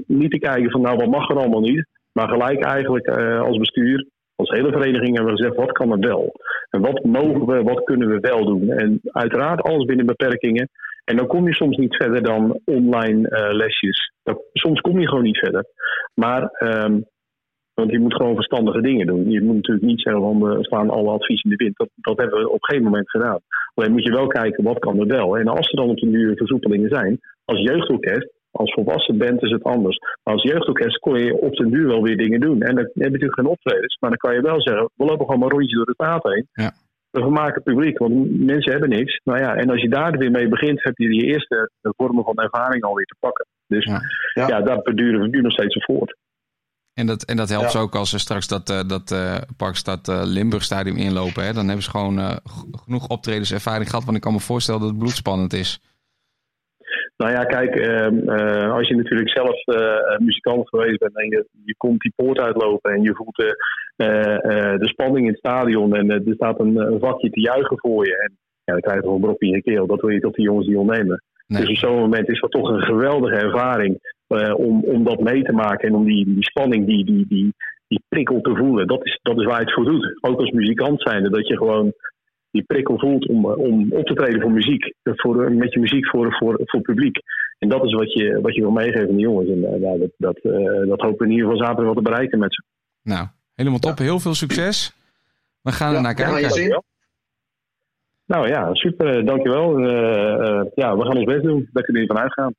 niet 0.07 0.31
te 0.31 0.39
kijken 0.39 0.71
van 0.71 0.81
nou 0.81 0.97
wat 0.97 1.09
mag 1.09 1.29
er 1.29 1.37
allemaal 1.37 1.61
niet. 1.61 1.85
Maar 2.11 2.27
gelijk 2.29 2.63
eigenlijk 2.63 3.07
als 3.39 3.57
bestuur, 3.57 4.07
als 4.35 4.49
hele 4.49 4.71
vereniging 4.71 5.15
hebben 5.15 5.33
we 5.33 5.41
gezegd, 5.41 5.55
wat 5.55 5.71
kan 5.71 5.91
er 5.91 5.99
wel? 5.99 6.31
En 6.69 6.81
wat 6.81 7.03
mogen 7.03 7.45
we, 7.45 7.63
wat 7.63 7.83
kunnen 7.83 8.07
we 8.07 8.19
wel 8.19 8.45
doen? 8.45 8.69
En 8.69 8.99
uiteraard 9.03 9.61
alles 9.61 9.85
binnen 9.85 10.05
beperkingen. 10.05 10.69
En 11.03 11.17
dan 11.17 11.27
kom 11.27 11.47
je 11.47 11.53
soms 11.53 11.77
niet 11.77 11.95
verder 11.95 12.23
dan 12.23 12.59
online 12.65 13.29
uh, 13.29 13.55
lesjes. 13.55 14.13
Soms 14.53 14.81
kom 14.81 14.99
je 14.99 15.07
gewoon 15.07 15.23
niet 15.23 15.37
verder. 15.37 15.65
Maar, 16.13 16.41
um, 16.59 17.05
want 17.73 17.91
je 17.91 17.99
moet 17.99 18.15
gewoon 18.15 18.35
verstandige 18.35 18.81
dingen 18.81 19.07
doen. 19.07 19.29
Je 19.29 19.41
moet 19.41 19.55
natuurlijk 19.55 19.85
niet 19.85 20.01
zeggen 20.01 20.39
we 20.39 20.63
slaan 20.63 20.89
alle 20.89 21.11
adviezen 21.11 21.49
in 21.49 21.57
de 21.57 21.63
wind. 21.63 21.77
Dat, 21.77 21.89
dat 21.95 22.17
hebben 22.17 22.39
we 22.39 22.49
op 22.49 22.63
geen 22.63 22.83
moment 22.83 23.09
gedaan. 23.09 23.39
Alleen 23.73 23.91
moet 23.91 24.03
je 24.03 24.11
wel 24.11 24.27
kijken 24.27 24.63
wat 24.63 24.79
kan 24.79 24.99
er 24.99 25.07
wel. 25.07 25.37
En 25.37 25.47
als 25.47 25.69
er 25.69 25.75
dan 25.75 25.89
op 25.89 25.97
de 25.97 26.09
duur 26.09 26.35
versoepelingen 26.35 26.89
zijn, 26.89 27.19
als 27.45 27.59
jeugdorkest 27.61 28.31
als 28.53 28.73
volwassen 28.73 29.17
bent 29.17 29.43
is 29.43 29.51
het 29.51 29.63
anders. 29.63 29.97
Maar 30.23 30.33
als 30.33 30.43
jeugdorkest 30.43 30.99
kon 30.99 31.19
je 31.19 31.41
op 31.41 31.55
den 31.55 31.69
duur 31.69 31.87
wel 31.87 32.01
weer 32.01 32.17
dingen 32.17 32.39
doen. 32.39 32.61
En 32.61 32.75
dan 32.75 32.83
heb 32.83 32.91
je 32.93 33.09
natuurlijk 33.09 33.39
geen 33.39 33.47
optredens. 33.47 33.97
Maar 33.99 34.09
dan 34.09 34.19
kan 34.19 34.33
je 34.33 34.41
wel 34.41 34.61
zeggen, 34.61 34.89
we 34.95 35.05
lopen 35.05 35.25
gewoon 35.25 35.39
maar 35.39 35.51
een 35.51 35.57
rondje 35.57 35.75
door 35.75 35.85
de 35.85 35.93
straat 35.93 36.23
heen. 36.23 36.47
Ja. 36.53 36.71
We 37.13 37.51
het 37.53 37.63
publiek, 37.63 37.97
want 37.97 38.39
mensen 38.39 38.71
hebben 38.71 38.89
niks. 38.89 39.21
Nou 39.23 39.39
ja, 39.39 39.55
en 39.55 39.69
als 39.69 39.81
je 39.81 39.89
daar 39.89 40.17
weer 40.17 40.31
mee 40.31 40.47
begint, 40.47 40.83
heb 40.83 40.97
je 40.97 41.15
je 41.15 41.23
eerste 41.23 41.71
vormen 41.81 42.23
van 42.23 42.35
ervaring 42.35 42.83
alweer 42.83 43.05
te 43.05 43.15
pakken. 43.19 43.45
Dus 43.67 43.85
ja, 43.85 44.01
ja. 44.33 44.47
ja 44.47 44.61
daar 44.61 44.81
beduren 44.81 45.21
we 45.21 45.27
nu 45.27 45.41
nog 45.41 45.51
steeds 45.51 45.85
voort. 45.85 46.17
En 46.93 47.05
dat, 47.05 47.23
en 47.23 47.37
dat 47.37 47.49
helpt 47.49 47.71
ja. 47.71 47.79
ook 47.79 47.95
als 47.95 48.09
ze 48.09 48.19
straks 48.19 48.47
dat, 48.47 48.69
uh, 48.69 48.81
dat 48.87 49.11
uh, 49.11 49.37
Parkstad 49.57 50.07
uh, 50.07 50.21
Limburg 50.25 50.63
stadium 50.63 50.95
inlopen. 50.95 51.45
Hè? 51.45 51.53
Dan 51.53 51.65
hebben 51.65 51.83
ze 51.83 51.89
gewoon 51.89 52.39
genoeg 52.71 53.07
optredens 53.07 53.51
ervaring 53.51 53.89
gehad. 53.89 54.03
Want 54.03 54.17
ik 54.17 54.23
kan 54.23 54.33
me 54.33 54.39
voorstellen 54.39 54.81
dat 54.81 54.89
het 54.89 54.99
bloedspannend 54.99 55.53
is. 55.53 55.81
Nou 57.23 57.35
ja, 57.35 57.43
kijk, 57.43 57.75
uh, 57.75 58.07
uh, 58.11 58.71
als 58.71 58.87
je 58.87 58.95
natuurlijk 58.95 59.29
zelf 59.29 59.67
uh, 59.67 60.17
muzikant 60.17 60.69
geweest 60.69 60.99
bent 60.99 61.17
en 61.17 61.29
je, 61.29 61.47
je 61.65 61.75
komt 61.77 61.99
die 62.01 62.13
poort 62.15 62.39
uitlopen 62.39 62.93
en 62.93 63.01
je 63.01 63.15
voelt 63.15 63.35
de 64.79 64.87
spanning 64.87 65.25
in 65.25 65.31
het 65.31 65.37
stadion 65.37 65.95
en 65.95 66.09
er 66.09 66.21
staat 66.25 66.59
een, 66.59 66.75
een, 66.77 66.99
vakje 66.99 67.29
te 67.29 67.39
juichen 67.39 67.79
voor 67.79 68.05
je. 68.05 68.17
En 68.17 68.37
ja, 68.63 68.73
dan 68.73 68.81
krijg 68.81 68.95
je 68.95 69.01
gewoon 69.01 69.15
een 69.15 69.21
brok 69.21 69.41
in 69.41 69.49
je 69.49 69.61
keel. 69.61 69.87
Dat 69.87 70.01
wil 70.01 70.09
je 70.09 70.19
tot 70.19 70.35
die 70.35 70.45
jongens 70.45 70.67
die 70.67 70.79
ondernemen. 70.79 71.23
Nee. 71.47 71.61
Dus 71.61 71.69
op 71.69 71.75
zo'n 71.75 71.99
moment 71.99 72.29
is 72.29 72.39
dat 72.39 72.51
toch 72.51 72.69
een 72.69 72.81
geweldige 72.81 73.35
ervaring 73.35 73.99
om, 74.55 74.83
om 74.83 75.03
dat 75.03 75.19
mee 75.19 75.43
te 75.43 75.53
maken 75.53 75.87
en 75.87 75.95
om 75.95 76.05
die, 76.05 76.25
die 76.25 76.43
spanning, 76.43 76.85
die, 76.85 77.05
die, 77.05 77.25
die, 77.27 77.53
die 77.87 78.03
prikkel 78.07 78.41
te 78.41 78.55
voelen. 78.55 78.87
Dat 78.87 79.05
is, 79.05 79.19
dat 79.21 79.39
is 79.39 79.45
waar 79.45 79.59
je 79.59 79.65
het 79.65 79.73
voor 79.73 79.85
doet. 79.85 80.17
Ook 80.21 80.39
als 80.39 80.51
muzikant 80.51 81.01
zijnde, 81.01 81.29
dat 81.29 81.47
je 81.47 81.57
gewoon 81.57 81.93
die 82.53 82.63
prikkel 82.63 82.99
voelt 82.99 83.27
om, 83.27 83.45
eh, 83.45 83.57
om 83.57 83.93
op 83.93 84.05
te 84.05 84.13
treden 84.13 84.41
voor 84.41 84.51
muziek. 84.51 84.93
Voor, 85.03 85.51
met 85.51 85.73
je 85.73 85.79
muziek 85.79 86.09
voor, 86.09 86.35
voor, 86.37 86.53
voor 86.65 86.79
het 86.79 86.81
publiek. 86.81 87.17
En 87.59 87.69
dat 87.69 87.85
is 87.85 87.93
wat 87.93 88.13
je, 88.13 88.41
wat 88.41 88.55
je 88.55 88.61
wil 88.61 88.71
meegeven 88.71 89.09
aan 89.09 89.15
de 89.15 89.21
jongens. 89.21 89.49
En 89.49 89.57
uh, 89.57 89.99
dat, 89.99 90.11
dat, 90.17 90.39
uh, 90.43 90.87
dat 90.87 91.01
hopen 91.01 91.17
we 91.17 91.25
in 91.25 91.31
ieder 91.31 91.45
geval 91.45 91.57
zaterdag 91.57 91.85
wel 91.85 91.93
te 91.93 92.09
bereiken 92.09 92.39
met 92.39 92.53
ze. 92.53 92.63
Nou, 93.01 93.27
helemaal 93.55 93.79
top. 93.79 93.97
Ja. 93.97 94.03
Heel 94.03 94.19
veel 94.19 94.33
succes. 94.33 94.93
We 95.61 95.71
gaan 95.71 95.89
ja, 95.89 95.95
er 95.95 96.01
naar 96.01 96.13
kijken. 96.13 96.63
Ja, 96.63 96.81
nou 98.25 98.47
ja, 98.47 98.73
super. 98.73 99.25
Dankjewel. 99.25 99.79
Uh, 99.79 99.85
uh, 99.85 100.65
ja, 100.75 100.97
we 100.97 101.05
gaan 101.05 101.17
ons 101.17 101.25
best 101.25 101.43
doen. 101.43 101.69
Daar 101.71 101.83
kunnen 101.83 102.01
we 102.01 102.07
vanuit 102.07 102.33
gaan. 102.33 102.53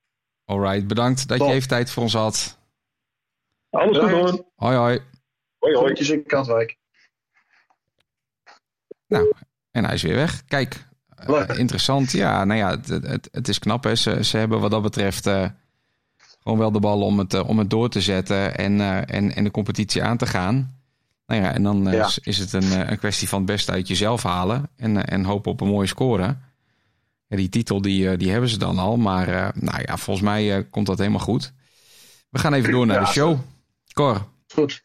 Alright, 0.44 0.86
bedankt 0.86 1.28
dat 1.28 1.38
top. 1.38 1.48
je 1.48 1.54
even 1.54 1.68
tijd 1.68 1.90
voor 1.90 2.02
ons 2.02 2.14
had. 2.14 2.58
Alles 3.70 3.98
goed 3.98 4.10
hoor. 4.10 4.44
Hoi 4.54 4.76
hoi. 4.76 4.98
Hoi 5.58 5.74
hoi. 5.74 5.92
in 5.92 6.24
Katwijk. 6.24 6.76
Nou, 9.06 9.32
en 9.74 9.84
hij 9.84 9.94
is 9.94 10.02
weer 10.02 10.14
weg. 10.14 10.44
Kijk, 10.44 10.86
uh, 11.28 11.42
interessant. 11.58 12.12
Ja, 12.12 12.44
nou 12.44 12.58
ja, 12.58 12.70
het, 12.70 12.88
het, 12.88 13.28
het 13.32 13.48
is 13.48 13.58
knap. 13.58 13.84
Hè. 13.84 13.94
Ze, 13.94 14.24
ze 14.24 14.36
hebben 14.36 14.60
wat 14.60 14.70
dat 14.70 14.82
betreft 14.82 15.26
uh, 15.26 15.46
gewoon 16.42 16.58
wel 16.58 16.72
de 16.72 16.80
bal 16.80 17.00
om 17.00 17.18
het, 17.18 17.34
uh, 17.34 17.48
om 17.48 17.58
het 17.58 17.70
door 17.70 17.88
te 17.88 18.00
zetten 18.00 18.56
en, 18.56 18.80
en, 19.08 19.34
en 19.34 19.44
de 19.44 19.50
competitie 19.50 20.02
aan 20.02 20.16
te 20.16 20.26
gaan. 20.26 20.78
Nou 21.26 21.42
ja, 21.42 21.52
en 21.52 21.62
dan 21.62 21.84
ja. 21.90 22.10
is, 22.22 22.38
het 22.38 22.52
een, 22.52 22.90
een 22.90 22.98
kwestie 22.98 23.28
van 23.28 23.38
het 23.38 23.46
beste 23.46 23.72
uit 23.72 23.88
jezelf 23.88 24.22
halen 24.22 24.68
en, 24.76 25.06
en 25.06 25.24
hopen 25.24 25.52
op 25.52 25.60
een 25.60 25.68
mooie 25.68 25.86
score. 25.86 26.36
Ja, 27.26 27.36
die 27.36 27.48
titel 27.48 27.82
die, 27.82 28.16
die 28.16 28.30
hebben 28.30 28.48
ze 28.48 28.58
dan 28.58 28.78
al, 28.78 28.96
maar 28.96 29.52
nou 29.54 29.82
ja, 29.86 29.96
volgens 29.96 30.26
mij 30.26 30.66
komt 30.70 30.86
dat 30.86 30.98
helemaal 30.98 31.20
goed. 31.20 31.52
We 32.30 32.38
gaan 32.38 32.52
even 32.52 32.72
door 32.72 32.86
naar 32.86 33.00
ja, 33.00 33.04
de 33.04 33.12
show. 33.12 33.38
Cor. 33.92 34.26
Goed. 34.54 34.82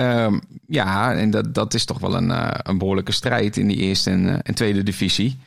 Um, 0.00 0.40
ja, 0.66 1.14
en 1.14 1.30
dat, 1.30 1.54
dat 1.54 1.74
is 1.74 1.84
toch 1.84 1.98
wel 1.98 2.14
een, 2.14 2.28
uh, 2.28 2.50
een 2.62 2.78
behoorlijke 2.78 3.12
strijd 3.12 3.56
in 3.56 3.68
die 3.68 3.76
eerste 3.76 4.10
en, 4.10 4.26
uh, 4.26 4.38
en, 4.42 4.54
tweede 4.54 4.82
divisie. 4.82 5.38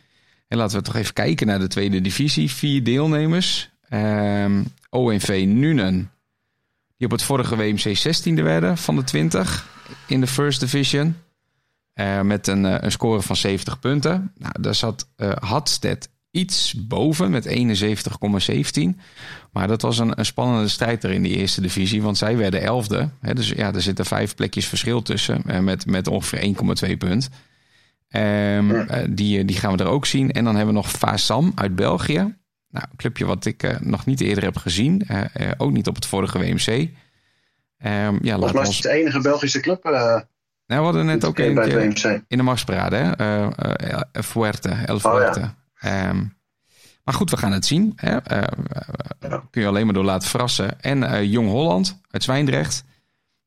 En 0.47 0.57
laten 0.57 0.77
we 0.77 0.83
toch 0.83 0.95
even 0.95 1.13
kijken 1.13 1.47
naar 1.47 1.59
de 1.59 1.67
tweede 1.67 2.01
divisie. 2.01 2.51
Vier 2.51 2.83
deelnemers. 2.83 3.69
Um, 3.89 3.99
ehm, 3.99 4.63
ONV 4.89 5.43
Nuenen, 5.47 6.11
die 6.97 7.07
op 7.07 7.11
het 7.11 7.23
vorige 7.23 7.55
WMC 7.55 7.97
16e 7.97 8.43
werden 8.43 8.77
van 8.77 8.95
de 8.95 9.03
20 9.03 9.67
in 10.07 10.21
de 10.21 10.27
First 10.27 10.59
Division. 10.59 11.15
Uh, 11.95 12.21
met 12.21 12.47
een, 12.47 12.63
een 12.85 12.91
score 12.91 13.21
van 13.21 13.35
70 13.35 13.79
punten. 13.79 14.31
Nou, 14.37 14.53
daar 14.61 14.75
zat 14.75 15.07
Hadstedt 15.39 16.09
iets 16.31 16.73
boven 16.87 17.31
met 17.31 17.47
71,17. 17.47 17.53
Maar 19.51 19.67
dat 19.67 19.81
was 19.81 19.99
een, 19.99 20.19
een, 20.19 20.25
spannende 20.25 20.67
strijd 20.67 21.03
er 21.03 21.11
in 21.11 21.23
die 21.23 21.35
eerste 21.35 21.61
divisie, 21.61 22.01
want 22.01 22.17
zij 22.17 22.37
werden 22.37 22.61
elfde. 22.61 23.09
Hè, 23.21 23.33
dus 23.33 23.49
ja, 23.49 23.73
er 23.73 23.81
zitten 23.81 24.05
vijf 24.05 24.35
plekjes 24.35 24.67
verschil 24.67 25.01
tussen 25.01 25.43
eh, 25.45 25.59
met, 25.59 25.85
met 25.85 26.07
ongeveer 26.07 26.55
1,2 26.89 26.97
punt. 26.97 27.29
Um, 28.15 28.75
ja. 28.75 29.05
die, 29.09 29.45
die 29.45 29.57
gaan 29.57 29.77
we 29.77 29.83
er 29.83 29.89
ook 29.89 30.05
zien. 30.05 30.31
En 30.31 30.43
dan 30.43 30.55
hebben 30.55 30.73
we 30.73 30.79
nog 30.81 30.91
Fasam 30.91 31.51
uit 31.55 31.75
België. 31.75 32.35
Nou, 32.69 32.85
een 32.91 32.97
clubje 32.97 33.25
wat 33.25 33.45
ik 33.45 33.63
uh, 33.63 33.79
nog 33.79 34.05
niet 34.05 34.21
eerder 34.21 34.43
heb 34.43 34.57
gezien. 34.57 35.07
Uh, 35.11 35.21
uh, 35.39 35.51
ook 35.57 35.71
niet 35.71 35.87
op 35.87 35.95
het 35.95 36.05
vorige 36.05 36.39
WMC. 36.39 36.67
Um, 36.67 36.89
ja, 38.21 38.35
Volgens 38.35 38.53
mij 38.53 38.61
is 38.61 38.75
het 38.75 38.81
de 38.81 38.89
enige 38.89 39.21
Belgische 39.21 39.59
club. 39.59 39.83
nou, 39.83 40.23
we 40.65 40.75
hadden 40.75 41.05
net 41.05 41.25
ook 41.25 41.37
een 41.39 41.93
in 42.27 42.37
de 42.37 42.43
Marsparade. 42.43 42.95
Hè? 42.95 44.23
Fuerte, 44.23 44.69
El 44.85 44.99
Fuerte. 44.99 45.39
Oh, 45.39 45.45
ja. 45.45 45.60
Um, 45.85 46.39
maar 47.03 47.13
goed, 47.13 47.29
we 47.29 47.37
gaan 47.37 47.51
het 47.51 47.65
zien. 47.65 47.93
Hè. 47.95 48.11
Uh, 48.11 48.47
ja. 49.19 49.43
Kun 49.51 49.61
je 49.61 49.67
alleen 49.67 49.85
maar 49.85 49.93
door 49.93 50.03
laten 50.03 50.29
verrassen. 50.29 50.81
En 50.81 51.01
uh, 51.01 51.23
Jong 51.23 51.49
Holland 51.49 52.01
uit 52.09 52.23
Zwijndrecht. 52.23 52.83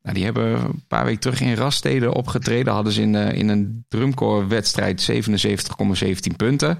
Nou, 0.02 0.14
die 0.14 0.24
hebben 0.24 0.64
een 0.64 0.84
paar 0.88 1.04
weken 1.04 1.20
terug 1.20 1.40
in 1.40 1.54
Raststeden 1.54 2.12
opgetreden. 2.12 2.72
Hadden 2.72 2.92
ze 2.92 3.02
in, 3.02 3.14
in 3.14 3.48
een 3.48 3.84
drumcore 3.88 4.46
wedstrijd 4.46 5.10
77,17 5.12 6.36
punten. 6.36 6.78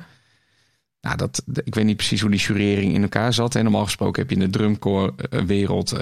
Nou, 1.01 1.17
dat, 1.17 1.43
ik 1.65 1.75
weet 1.75 1.85
niet 1.85 1.97
precies 1.97 2.21
hoe 2.21 2.31
die 2.31 2.41
jurering 2.41 2.95
in 2.95 3.03
elkaar 3.03 3.33
zat. 3.33 3.55
En 3.55 3.63
normaal 3.63 3.85
gesproken 3.85 4.21
heb 4.23 4.31
je 4.31 4.37
in 4.37 4.51
de 4.51 4.59
drumcore 4.59 5.15
wereld 5.47 5.97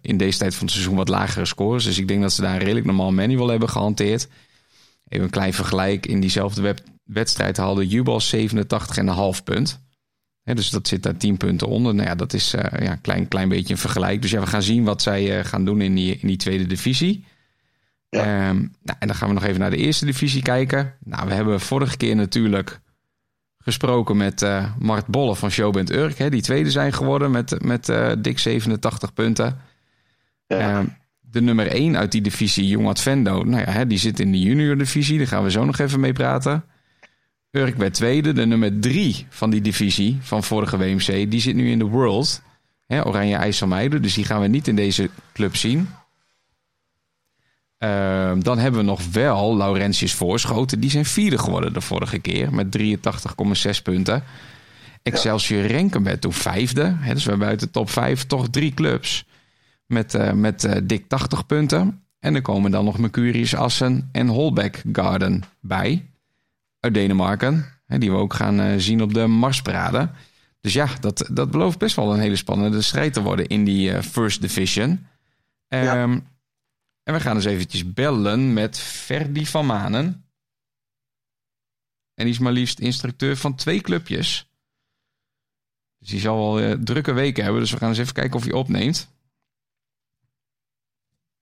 in 0.00 0.16
deze 0.16 0.38
tijd 0.38 0.54
van 0.54 0.64
het 0.66 0.74
seizoen 0.74 0.96
wat 0.96 1.08
lagere 1.08 1.44
scores. 1.44 1.84
Dus 1.84 1.98
ik 1.98 2.08
denk 2.08 2.22
dat 2.22 2.32
ze 2.32 2.42
daar 2.42 2.52
een 2.52 2.58
redelijk 2.58 2.86
normaal 2.86 3.12
manual 3.12 3.48
hebben 3.48 3.68
gehanteerd. 3.68 4.28
Even 5.08 5.24
een 5.24 5.30
klein 5.30 5.54
vergelijk. 5.54 6.06
In 6.06 6.20
diezelfde 6.20 6.62
web 6.62 6.80
wedstrijd 7.04 7.56
haalde 7.56 7.86
Jubal 7.86 8.20
87,5 8.36 9.42
punt. 9.44 9.80
dus 10.42 10.70
dat 10.70 10.88
zit 10.88 11.02
daar 11.02 11.16
10 11.16 11.36
punten 11.36 11.68
onder. 11.68 11.94
Nou 11.94 12.08
ja, 12.08 12.14
dat 12.14 12.32
is 12.32 12.54
uh, 12.54 12.62
ja, 12.62 12.90
een 12.90 13.00
klein, 13.00 13.28
klein 13.28 13.48
beetje 13.48 13.72
een 13.72 13.80
vergelijk. 13.80 14.22
Dus 14.22 14.30
ja, 14.30 14.40
we 14.40 14.46
gaan 14.46 14.62
zien 14.62 14.84
wat 14.84 15.02
zij 15.02 15.44
gaan 15.44 15.64
doen 15.64 15.80
in 15.80 15.94
die, 15.94 16.18
in 16.18 16.26
die 16.26 16.36
tweede 16.36 16.66
divisie. 16.66 17.24
Ja. 18.08 18.20
Ehm, 18.20 18.56
nou, 18.56 18.98
en 18.98 19.06
dan 19.06 19.16
gaan 19.16 19.28
we 19.28 19.34
nog 19.34 19.44
even 19.44 19.60
naar 19.60 19.70
de 19.70 19.76
eerste 19.76 20.04
divisie 20.04 20.42
kijken. 20.42 20.94
Nou, 21.04 21.28
we 21.28 21.34
hebben 21.34 21.60
vorige 21.60 21.96
keer 21.96 22.16
natuurlijk 22.16 22.80
gesproken 23.58 24.16
met 24.16 24.42
uh, 24.42 24.72
Mart 24.78 25.06
Bolle 25.06 25.36
van 25.36 25.50
Showband 25.50 25.90
Urk. 25.90 26.18
Hè, 26.18 26.30
die 26.30 26.42
tweede 26.42 26.70
zijn 26.70 26.92
geworden 26.92 27.30
met, 27.30 27.62
met 27.64 27.92
dik 28.18 28.38
87 28.38 29.12
punten. 29.12 29.60
Ja. 30.46 30.80
Uh, 30.80 30.86
de 31.30 31.40
nummer 31.40 31.66
1 31.66 31.96
uit 31.96 32.12
die 32.12 32.20
divisie, 32.20 32.68
Jong 32.68 32.88
Advendo, 32.88 33.44
nou 33.44 33.60
ja, 33.60 33.70
hè, 33.70 33.86
die 33.86 33.98
zit 33.98 34.20
in 34.20 34.32
de 34.32 34.40
junior 34.40 34.78
divisie. 34.78 35.18
Daar 35.18 35.26
gaan 35.26 35.42
we 35.42 35.50
zo 35.50 35.64
nog 35.64 35.78
even 35.78 36.00
mee 36.00 36.12
praten. 36.12 36.64
Urk 37.50 37.76
werd 37.76 37.94
tweede. 37.94 38.32
De 38.32 38.46
nummer 38.46 38.80
3 38.80 39.26
van 39.28 39.50
die 39.50 39.60
divisie 39.60 40.18
van 40.20 40.44
vorige 40.44 40.76
WMC, 40.76 41.30
die 41.30 41.40
zit 41.40 41.54
nu 41.54 41.70
in 41.70 41.78
de 41.78 41.84
World. 41.84 42.42
Hè, 42.86 43.06
Oranje 43.06 43.36
IJsselmeiden, 43.36 44.02
dus 44.02 44.14
die 44.14 44.24
gaan 44.24 44.40
we 44.40 44.46
niet 44.46 44.68
in 44.68 44.76
deze 44.76 45.10
club 45.32 45.56
zien. 45.56 45.88
Uh, 47.78 48.32
dan 48.38 48.58
hebben 48.58 48.80
we 48.80 48.86
nog 48.86 49.00
wel 49.12 49.56
Laurentius 49.56 50.14
Voorschoten. 50.14 50.80
Die 50.80 50.90
zijn 50.90 51.04
vierde 51.04 51.38
geworden 51.38 51.72
de 51.72 51.80
vorige 51.80 52.18
keer 52.18 52.54
met 52.54 52.78
83,6 52.78 53.82
punten. 53.82 54.22
Excelsior 55.02 55.66
Renken 55.66 56.02
werd 56.02 56.20
toen 56.20 56.32
vijfde. 56.32 56.96
Hè, 56.98 57.14
dus 57.14 57.24
we 57.24 57.30
hebben 57.30 57.48
uit 57.48 57.60
de 57.60 57.70
top 57.70 57.90
vijf 57.90 58.24
toch 58.24 58.48
drie 58.48 58.74
clubs 58.74 59.24
met, 59.88 60.14
uh, 60.14 60.32
met 60.32 60.64
uh, 60.64 60.76
dik 60.82 61.08
80 61.08 61.46
punten. 61.46 62.02
En 62.18 62.34
er 62.34 62.42
komen 62.42 62.70
dan 62.70 62.84
nog 62.84 62.98
Mercurius 62.98 63.54
Assen 63.54 64.08
en 64.12 64.28
Holbeck 64.28 64.82
Garden 64.92 65.42
bij. 65.60 66.10
Uit 66.80 66.94
Denemarken. 66.94 67.64
Hè, 67.86 67.98
die 67.98 68.10
we 68.10 68.16
ook 68.16 68.34
gaan 68.34 68.60
uh, 68.60 68.74
zien 68.76 69.02
op 69.02 69.14
de 69.14 69.26
Marsparade. 69.26 70.10
Dus 70.60 70.72
ja, 70.72 70.88
dat, 71.00 71.28
dat 71.32 71.50
belooft 71.50 71.78
best 71.78 71.96
wel 71.96 72.12
een 72.12 72.20
hele 72.20 72.36
spannende 72.36 72.82
strijd 72.82 73.12
te 73.12 73.22
worden 73.22 73.46
in 73.46 73.64
die 73.64 74.02
First 74.02 74.40
Division. 74.40 75.06
Ja. 75.68 76.02
Ehm, 76.02 76.18
en 77.02 77.14
we 77.14 77.20
gaan 77.20 77.36
eens 77.36 77.44
eventjes 77.44 77.92
bellen 77.92 78.52
met 78.52 78.78
Ferdi 78.78 79.46
van 79.46 79.66
Manen. 79.66 80.24
En 82.14 82.24
die 82.24 82.32
is 82.32 82.38
maar 82.38 82.52
liefst 82.52 82.78
instructeur 82.78 83.36
van 83.36 83.54
twee 83.54 83.80
clubjes. 83.80 84.50
Dus 85.98 86.08
die 86.08 86.20
zal 86.20 86.36
wel 86.36 86.60
uh, 86.60 86.72
drukke 86.72 87.12
weken 87.12 87.42
hebben. 87.44 87.60
Dus 87.60 87.70
we 87.70 87.76
gaan 87.76 87.88
eens 87.88 87.98
even 87.98 88.14
kijken 88.14 88.36
of 88.36 88.44
hij 88.44 88.52
opneemt. 88.52 89.08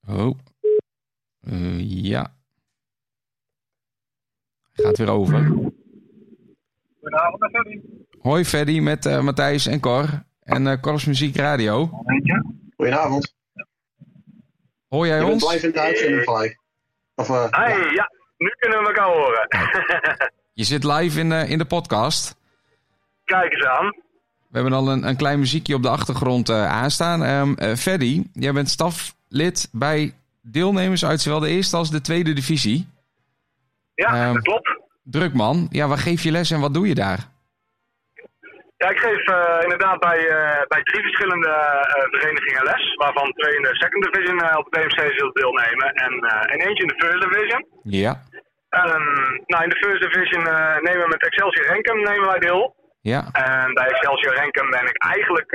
Oh. 0.08 0.38
Uh, 1.52 2.02
ja. 2.02 2.34
Gaat 4.72 4.98
weer 4.98 5.10
over. 5.10 5.44
Goedenavond, 7.00 7.50
Ferdi. 7.50 7.82
Hoi 8.18 8.44
Ferdi, 8.44 8.80
met 8.80 9.06
uh, 9.06 9.20
Matthijs 9.20 9.66
en 9.66 9.80
Cor. 9.80 10.24
En 10.42 10.66
uh, 10.66 10.80
Cor's 10.80 11.04
Muziek 11.04 11.36
Radio. 11.36 11.90
Goedenavond. 12.76 13.34
Hoor 14.88 15.06
jij 15.06 15.18
je 15.18 15.24
ons? 15.24 15.52
live 15.52 15.66
in 15.66 15.72
de 15.72 15.80
uitzending 15.80 16.22
gelijk. 16.22 16.60
Of, 17.14 17.28
uh, 17.28 17.46
hey, 17.50 17.78
ja. 17.78 17.92
ja. 17.92 18.10
nu 18.36 18.48
kunnen 18.58 18.78
we 18.78 18.86
elkaar 18.86 19.06
horen. 19.06 19.48
je 20.52 20.64
zit 20.64 20.84
live 20.84 21.20
in, 21.20 21.30
uh, 21.30 21.50
in 21.50 21.58
de 21.58 21.64
podcast. 21.64 22.36
Kijk 23.24 23.52
eens 23.52 23.64
aan. 23.64 23.86
We 24.48 24.62
hebben 24.62 24.72
al 24.72 24.88
een, 24.88 25.08
een 25.08 25.16
klein 25.16 25.38
muziekje 25.38 25.74
op 25.74 25.82
de 25.82 25.88
achtergrond 25.88 26.50
uh, 26.50 26.66
aanstaan. 26.66 27.22
Um, 27.22 27.76
Freddy, 27.76 28.22
jij 28.32 28.52
bent 28.52 28.70
staflid 29.28 29.68
bij 29.72 30.14
deelnemers 30.42 31.04
uit 31.04 31.20
zowel 31.20 31.40
de 31.40 31.48
eerste 31.48 31.76
als 31.76 31.90
de 31.90 32.00
tweede 32.00 32.32
divisie. 32.32 32.88
Ja, 33.94 34.28
um, 34.28 34.34
dat 34.34 34.42
klopt. 34.42 34.80
Druk 35.02 35.34
man. 35.34 35.66
Ja, 35.70 35.88
waar 35.88 35.98
geef 35.98 36.22
je 36.22 36.30
les 36.30 36.50
en 36.50 36.60
wat 36.60 36.74
doe 36.74 36.88
je 36.88 36.94
daar? 36.94 37.34
Ja, 38.76 38.88
ik 38.88 38.98
geef 38.98 39.28
uh, 39.28 39.62
inderdaad 39.62 39.98
bij, 40.00 40.18
uh, 40.18 40.62
bij 40.68 40.82
drie 40.82 41.02
verschillende 41.02 41.48
uh, 41.48 42.18
verenigingen 42.18 42.64
les. 42.64 42.94
Waarvan 42.94 43.32
twee 43.32 43.56
in 43.56 43.62
de 43.62 43.74
second 43.74 44.02
division 44.04 44.56
op 44.56 44.66
de 44.70 44.80
BMC 44.80 44.98
zullen 45.16 45.34
deelnemen. 45.34 45.88
En, 45.94 46.12
en 46.52 46.60
eentje 46.60 46.82
in 46.82 46.88
de 46.88 47.06
first 47.06 47.20
division. 47.22 47.66
Ja. 47.82 48.22
Um, 48.70 49.44
nou, 49.46 49.62
in 49.62 49.68
de 49.68 49.82
first 49.84 50.02
division 50.02 50.42
nemen 50.82 51.02
we 51.02 51.08
met 51.08 51.26
Excelsior 51.26 51.66
Renkum 51.66 52.02
nemen 52.02 52.26
wij 52.26 52.38
deel. 52.38 52.74
Ja. 53.00 53.28
En 53.32 53.74
bij 53.74 53.86
Excelsior 53.86 54.34
Renkum 54.34 54.70
ben 54.70 54.86
ik 54.86 54.98
eigenlijk 55.14 55.52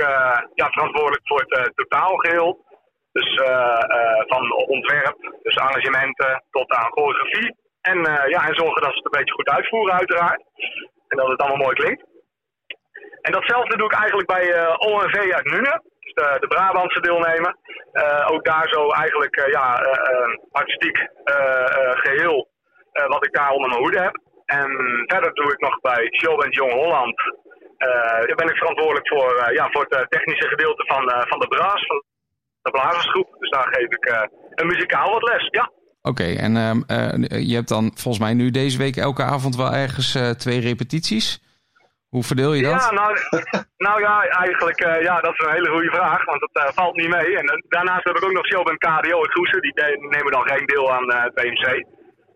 ja, 0.54 0.66
verantwoordelijk 0.70 1.26
voor 1.28 1.44
het 1.46 1.72
totaalgeheel. 1.74 2.50
Dus 3.12 3.40
van 4.26 4.52
ontwerp, 4.52 5.16
dus 5.42 5.56
arrangementen 5.56 6.44
tot 6.50 6.70
aan 6.70 6.90
choreografie. 6.90 7.56
En, 7.80 7.98
ja, 8.28 8.48
en 8.48 8.54
zorgen 8.54 8.82
dat 8.82 8.90
ze 8.90 8.96
het 8.96 9.04
een 9.04 9.18
beetje 9.18 9.34
goed 9.34 9.48
uitvoeren 9.48 9.94
uiteraard. 9.94 10.42
En 11.08 11.16
dat 11.16 11.28
het 11.28 11.40
allemaal 11.40 11.64
mooi 11.64 11.74
klinkt. 11.74 12.04
En 13.22 13.32
datzelfde 13.32 13.76
doe 13.76 13.86
ik 13.86 13.98
eigenlijk 13.98 14.28
bij 14.28 14.46
uh, 14.48 14.74
ONV 14.78 15.32
uit 15.32 15.44
Nuenen. 15.44 15.82
Dus 16.00 16.12
de, 16.14 16.36
de 16.40 16.46
Brabantse 16.46 17.00
deelnemer. 17.00 17.56
Ook 18.26 18.44
daar 18.44 18.68
zo 18.68 18.88
eigenlijk 18.88 19.36
uh, 19.36 19.46
ja, 19.46 19.66
artistiek 20.50 21.08
geheel 22.04 22.48
wat 22.92 23.24
ik 23.26 23.32
daar 23.32 23.50
onder 23.50 23.68
mijn 23.68 23.80
hoede 23.80 24.02
heb. 24.02 24.20
En 24.44 24.68
verder 25.06 25.34
doe 25.34 25.52
ik 25.52 25.60
nog 25.60 25.80
bij 25.80 26.08
Showband 26.10 26.54
Jong 26.54 26.72
Holland. 26.72 27.22
daar 28.26 28.34
ben 28.34 28.48
ik 28.48 28.56
verantwoordelijk 28.56 29.08
voor, 29.08 29.52
ja, 29.52 29.68
voor 29.70 29.86
het 29.88 30.10
technische 30.10 30.48
gedeelte 30.48 30.84
van, 30.86 31.26
van 31.28 31.38
de 31.38 31.48
braas, 31.48 31.86
de 32.62 32.70
blazersgroep. 32.70 33.36
Dus 33.38 33.50
daar 33.50 33.68
geef 33.70 33.86
ik 33.86 34.28
een 34.54 34.66
muzikaal 34.66 35.10
wat 35.10 35.22
les, 35.22 35.48
ja. 35.50 35.70
Oké, 36.02 36.22
okay, 36.22 36.36
en 36.36 36.54
je 37.46 37.54
hebt 37.54 37.68
dan 37.68 37.90
volgens 37.94 38.24
mij 38.24 38.34
nu 38.34 38.50
deze 38.50 38.78
week 38.78 38.96
elke 38.96 39.22
avond 39.22 39.56
wel 39.56 39.72
ergens 39.72 40.18
twee 40.36 40.60
repetities. 40.60 41.40
Hoe 42.14 42.22
verdeel 42.22 42.52
je 42.52 42.62
dat? 42.62 42.82
Ja, 42.82 42.92
nou, 42.92 43.10
nou 43.86 44.00
ja, 44.00 44.14
eigenlijk 44.44 44.84
uh, 44.84 45.02
ja, 45.02 45.20
dat 45.20 45.32
is 45.32 45.46
een 45.46 45.52
hele 45.52 45.70
goede 45.70 45.90
vraag, 45.90 46.24
want 46.24 46.40
dat 46.40 46.74
valt 46.74 46.96
niet 46.96 47.08
mee. 47.08 47.38
En 47.38 47.64
daarnaast 47.68 48.04
heb 48.04 48.16
ik 48.16 48.24
ook 48.24 48.32
nog 48.32 48.46
Showband 48.46 48.78
KDO 48.78 49.20
het 49.20 49.32
Goesen, 49.32 49.60
die 49.60 49.72
nemen 50.16 50.32
dan 50.32 50.48
geen 50.48 50.66
deel 50.66 50.92
aan 50.92 51.12
het 51.12 51.34
BMC. 51.34 51.86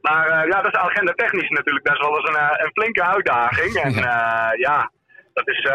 Maar 0.00 0.46
ja, 0.48 0.62
dat 0.62 0.72
is 0.72 0.78
agenda 0.78 1.12
technisch 1.12 1.48
natuurlijk 1.48 1.84
best 1.84 2.00
wel 2.00 2.16
eens 2.16 2.28
een, 2.28 2.64
een 2.64 2.72
flinke 2.72 3.02
uitdaging. 3.04 3.74
En 3.74 3.92
ja, 3.92 4.52
ja 4.56 4.90
dat 5.32 5.48
is, 5.48 5.70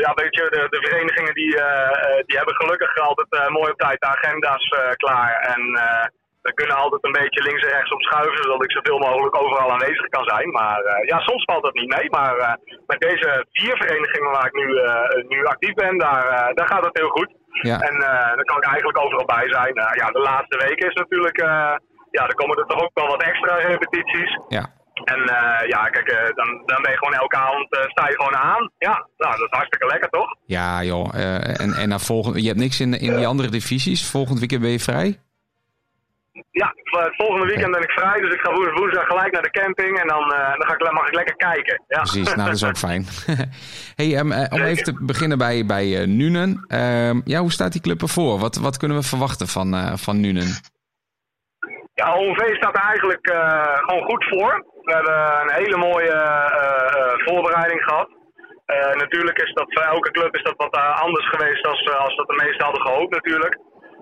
ja, 0.00 0.12
weet 0.14 0.34
je, 0.34 0.44
de, 0.50 0.66
de 0.74 0.80
verenigingen 0.86 1.34
die, 1.34 1.54
die 2.26 2.36
hebben 2.36 2.54
gelukkig 2.54 2.98
altijd 2.98 3.48
mooi 3.48 3.70
op 3.70 3.78
tijd 3.78 4.00
de 4.00 4.06
agenda's 4.06 4.68
klaar. 4.96 5.32
En 5.54 5.60
we 6.42 6.52
kunnen 6.54 6.76
altijd 6.76 7.04
een 7.04 7.20
beetje 7.22 7.42
links 7.42 7.62
en 7.64 7.74
rechts 7.76 7.92
op 7.92 8.02
schuiven, 8.02 8.42
zodat 8.42 8.64
ik 8.64 8.72
zoveel 8.72 8.98
mogelijk 8.98 9.36
overal 9.42 9.72
aanwezig 9.72 10.08
kan 10.08 10.24
zijn. 10.24 10.48
Maar 10.50 10.80
uh, 10.84 11.08
ja, 11.10 11.18
soms 11.18 11.44
valt 11.44 11.64
dat 11.64 11.74
niet 11.74 11.94
mee. 11.96 12.10
Maar 12.10 12.36
uh, 12.38 12.52
met 12.86 13.00
deze 13.00 13.46
vier 13.52 13.76
verenigingen 13.76 14.30
waar 14.30 14.46
ik 14.46 14.52
nu, 14.52 14.68
uh, 14.68 15.28
nu 15.28 15.44
actief 15.44 15.74
ben, 15.74 15.98
daar, 15.98 16.54
daar 16.54 16.68
gaat 16.68 16.84
het 16.84 16.98
heel 16.98 17.08
goed. 17.08 17.30
Ja. 17.62 17.80
En 17.80 17.96
dan 18.36 18.44
kan 18.44 18.56
ik 18.56 18.64
eigenlijk 18.64 18.98
overal 18.98 19.24
bij 19.24 19.48
zijn. 19.48 19.74
ja, 19.74 20.06
de 20.10 20.18
laatste 20.30 20.56
weken 20.66 20.88
is 20.88 20.94
natuurlijk, 20.94 21.36
ja, 22.10 22.26
dan 22.26 22.34
komen 22.34 22.56
er 22.56 22.66
toch 22.66 22.82
ook 22.82 22.90
wel 22.94 23.06
wat 23.06 23.22
extra 23.22 23.54
repetities. 23.54 24.38
Ja. 24.48 24.64
En 25.04 25.22
ja, 25.66 25.88
kijk, 25.88 26.32
dan, 26.34 26.62
dan 26.66 26.82
ben 26.82 26.90
je 26.90 26.98
gewoon 26.98 27.14
elke 27.14 27.36
avond, 27.36 27.66
sta 27.70 28.08
je 28.08 28.14
gewoon 28.16 28.36
aan. 28.36 28.70
Ja, 28.78 29.06
nou, 29.16 29.36
dat 29.36 29.48
is 29.50 29.56
hartstikke 29.56 29.86
lekker, 29.86 30.08
toch? 30.08 30.36
Ja, 30.46 30.82
joh. 30.82 31.14
en, 31.60 31.74
en 31.74 32.00
volgende, 32.00 32.40
je 32.40 32.46
hebt 32.46 32.60
niks 32.60 32.80
in, 32.80 32.94
in 32.94 33.16
die 33.16 33.26
andere 33.26 33.48
divisies. 33.48 34.10
Volgend 34.10 34.38
weekend 34.38 34.60
ben 34.60 34.70
je 34.70 34.80
vrij? 34.80 35.18
Ja, 36.50 36.74
volgende 37.16 37.46
weekend 37.46 37.70
ben 37.70 37.82
ik 37.82 37.90
vrij, 37.90 38.20
dus 38.20 38.34
ik 38.34 38.40
ga 38.40 38.52
woensdag 38.52 39.06
gelijk 39.06 39.32
naar 39.32 39.42
de 39.42 39.50
camping 39.50 40.00
en 40.00 40.08
dan, 40.08 40.28
dan 40.28 40.66
ga 40.66 40.74
ik, 40.74 40.92
mag 40.92 41.06
ik 41.06 41.14
lekker 41.14 41.36
kijken. 41.36 41.82
Ja. 41.88 42.00
Precies, 42.00 42.34
nou 42.34 42.48
dat 42.48 42.54
is 42.54 42.64
ook 42.64 42.76
fijn. 42.88 43.06
hey, 44.00 44.18
um, 44.18 44.32
uh, 44.32 44.44
om 44.50 44.60
even 44.60 44.84
te 44.84 44.94
beginnen 45.00 45.38
bij, 45.38 45.66
bij 45.66 46.06
Nuenen. 46.06 46.64
Ehm, 46.68 47.20
ja, 47.24 47.40
hoe 47.40 47.52
staat 47.52 47.72
die 47.72 47.80
club 47.80 48.02
ervoor? 48.02 48.38
Wat, 48.38 48.56
wat 48.56 48.76
kunnen 48.76 48.96
we 48.96 49.02
verwachten 49.02 49.48
van, 49.48 49.98
van 49.98 50.20
Nuenen? 50.20 50.46
Ja, 51.94 52.14
ONV 52.16 52.56
staat 52.56 52.76
eigenlijk 52.76 53.26
gewoon 53.86 54.04
goed 54.10 54.24
voor. 54.28 54.64
We 54.82 54.92
hebben 54.92 55.40
een 55.42 55.52
hele 55.52 55.76
mooie 55.76 56.16
voorbereiding 57.26 57.82
gehad. 57.84 58.08
natuurlijk 58.92 59.38
is 59.38 59.52
dat 59.52 59.72
voor 59.72 59.82
elke 59.82 60.10
club 60.10 60.34
is 60.34 60.42
dat 60.42 60.54
wat 60.56 60.76
anders 60.76 61.28
geweest 61.28 61.66
als, 61.66 61.96
als 61.96 62.16
dat 62.16 62.26
de 62.26 62.40
meesten 62.44 62.64
hadden 62.64 62.86
gehoopt 62.86 63.14
natuurlijk. 63.14 63.58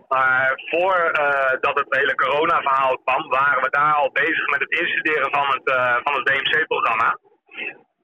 Maar 0.09 0.53
voordat 0.70 1.78
het 1.78 1.97
hele 1.99 2.14
corona-verhaal 2.14 2.99
kwam, 3.05 3.28
waren 3.28 3.62
we 3.62 3.70
daar 3.70 3.95
al 3.95 4.11
bezig 4.12 4.47
met 4.47 4.61
het 4.61 4.80
instuderen 4.80 5.30
van 5.30 5.47
het, 5.47 5.62
van 6.05 6.14
het 6.14 6.26
DMC-programma. 6.26 7.18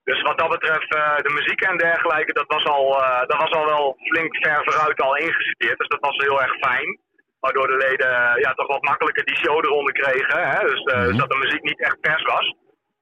Dus 0.05 0.23
wat 0.23 0.39
dat 0.39 0.49
betreft, 0.49 0.91
de 1.27 1.33
muziek 1.35 1.61
en 1.61 1.77
dergelijke, 1.77 2.33
dat 2.33 2.47
was, 2.47 2.65
al, 2.65 2.91
dat 3.27 3.39
was 3.39 3.51
al 3.51 3.67
wel 3.67 3.97
flink 3.99 4.37
ver 4.37 4.61
vooruit 4.65 5.01
al 5.01 5.17
ingestudeerd. 5.17 5.79
Dus 5.79 5.89
dat 5.89 6.01
was 6.01 6.17
heel 6.17 6.43
erg 6.43 6.55
fijn. 6.59 7.05
Waardoor 7.47 7.67
de 7.67 7.85
leden 7.89 8.13
ja, 8.45 8.51
toch 8.55 8.67
wat 8.67 8.89
makkelijker 8.91 9.25
die 9.25 9.41
show 9.43 9.57
eronder 9.65 9.93
kregen. 9.93 10.49
Hè? 10.55 10.61
Dus, 10.71 10.83
mm-hmm. 10.83 11.07
dus 11.07 11.17
dat 11.17 11.31
de 11.31 11.43
muziek 11.45 11.63
niet 11.63 11.81
echt 11.81 12.01
pers 12.01 12.23
was. 12.23 12.47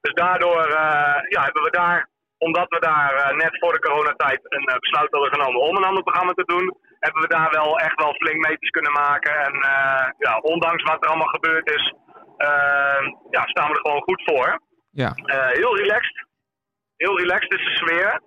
Dus 0.01 0.13
daardoor 0.13 0.61
ja, 1.35 1.41
hebben 1.47 1.63
we 1.63 1.69
daar, 1.69 2.09
omdat 2.37 2.69
we 2.69 2.79
daar 2.79 3.35
net 3.35 3.59
voor 3.59 3.73
de 3.73 3.85
coronatijd 3.87 4.39
een 4.43 4.79
besluit 4.79 5.11
hadden 5.11 5.33
genomen 5.33 5.61
om 5.61 5.75
een 5.75 5.89
ander 5.89 6.03
programma 6.03 6.33
te 6.33 6.51
doen, 6.53 6.77
hebben 6.99 7.21
we 7.21 7.27
daar 7.27 7.51
wel 7.51 7.79
echt 7.79 7.97
wel 8.03 8.13
flink 8.13 8.47
meters 8.47 8.69
kunnen 8.69 8.91
maken. 8.91 9.33
En 9.45 9.53
ja, 10.17 10.37
ondanks 10.41 10.83
wat 10.83 11.03
er 11.03 11.09
allemaal 11.09 11.37
gebeurd 11.37 11.69
is, 11.69 11.93
ja, 13.29 13.41
staan 13.45 13.69
we 13.69 13.75
er 13.75 13.85
gewoon 13.85 14.07
goed 14.09 14.21
voor. 14.25 14.59
Ja. 14.91 15.11
Heel 15.61 15.77
relaxed. 15.77 16.25
Heel 16.97 17.19
relaxed 17.19 17.53
is 17.53 17.65
de 17.65 17.75
sfeer. 17.75 18.21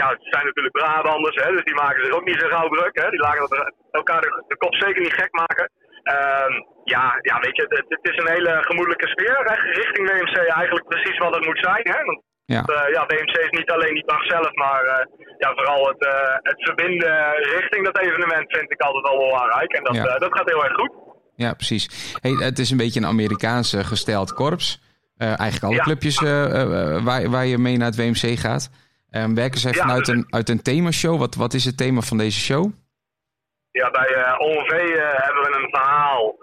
Ja, 0.00 0.08
het 0.14 0.24
zijn 0.34 0.44
natuurlijk 0.46 0.78
Brabanders, 0.78 1.36
hè, 1.44 1.50
dus 1.56 1.64
die 1.64 1.74
maken 1.74 2.04
zich 2.04 2.14
ook 2.14 2.24
niet 2.24 2.40
zo 2.40 2.48
gauw 2.48 2.68
druk. 2.68 2.94
Hè. 3.02 3.10
Die 3.10 3.20
laten 3.20 3.74
elkaar 3.90 4.20
de, 4.20 4.44
de, 4.48 4.56
kop 4.56 4.74
zeker 4.74 5.02
niet 5.02 5.20
gek 5.20 5.32
maken. 5.32 5.70
Ehm, 6.02 6.52
ja, 6.84 7.04
ja, 7.22 7.38
weet 7.44 7.56
je, 7.56 7.64
het, 7.68 7.84
het, 7.88 8.12
is 8.12 8.16
een 8.16 8.32
hele 8.36 8.54
gemoedelijke 8.60 9.08
sfeer 9.08 9.38
richting 9.82 10.08
WMC. 10.08 10.36
Eigenlijk 10.36 10.88
precies 10.88 11.18
wat 11.18 11.34
het 11.34 11.46
moet 11.46 11.58
zijn. 11.58 11.86
Hè. 11.94 12.04
Want, 12.04 12.22
ja. 12.44 12.62
ja, 12.96 13.06
WMC 13.06 13.36
is 13.36 13.58
niet 13.58 13.70
alleen 13.70 13.94
die 13.94 14.06
dag 14.06 14.24
zelf, 14.24 14.54
maar 14.54 15.06
ja, 15.38 15.52
vooral 15.54 15.86
het, 15.88 16.02
het 16.42 16.62
verbinden 16.64 17.32
richting 17.36 17.84
dat 17.84 17.98
evenement 17.98 18.56
vind 18.56 18.70
ik 18.72 18.80
altijd 18.80 19.08
wel 19.08 19.18
belangrijk. 19.18 19.72
En 19.72 19.84
dat, 19.84 20.20
dat 20.20 20.36
gaat 20.36 20.50
heel 20.50 20.64
erg 20.64 20.74
goed. 20.74 20.92
Ja, 21.34 21.54
precies. 21.54 22.14
Hey, 22.20 22.30
het 22.30 22.58
is 22.58 22.70
een 22.70 22.76
beetje 22.76 23.00
een 23.00 23.06
Amerikaanse 23.06 23.84
gesteld 23.84 24.32
korps. 24.32 24.80
Eigenlijk 25.16 25.62
alle 25.62 25.80
clubjes 25.80 26.20
waar, 27.04 27.30
waar 27.30 27.46
je 27.46 27.58
mee 27.58 27.76
naar 27.76 27.86
het 27.86 27.96
WMC 27.96 28.38
gaat. 28.38 28.70
Um, 29.10 29.34
werken 29.34 29.60
zij 29.60 29.72
vanuit 29.72 30.08
een, 30.08 30.26
uit 30.28 30.48
een 30.48 30.62
themashow? 30.62 31.18
Wat, 31.18 31.34
wat 31.34 31.54
is 31.54 31.64
het 31.64 31.76
thema 31.76 32.00
van 32.00 32.18
deze 32.18 32.40
show? 32.40 32.72
Ja, 33.70 33.90
bij 33.90 34.10
uh, 34.16 34.34
ONV 34.38 34.70
hebben 35.24 35.42
we 35.42 35.58
een 35.58 35.70
verhaal 35.70 36.36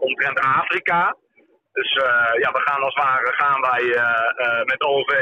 omtrent 0.00 0.38
Afrika. 0.38 1.16
Dus 1.72 1.92
ja, 2.42 2.52
we 2.52 2.60
gaan 2.64 2.82
als 2.82 2.94
het 2.94 3.04
ware 3.04 3.32
gaan 3.32 3.60
wij 3.60 3.84
met 4.64 4.84
ONV 4.84 5.12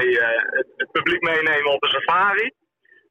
het, 0.51 0.67
het, 0.77 0.91
publiek 0.91 1.23
meenemen 1.23 1.73
op 1.73 1.83
een 1.83 1.89
safari. 1.89 2.53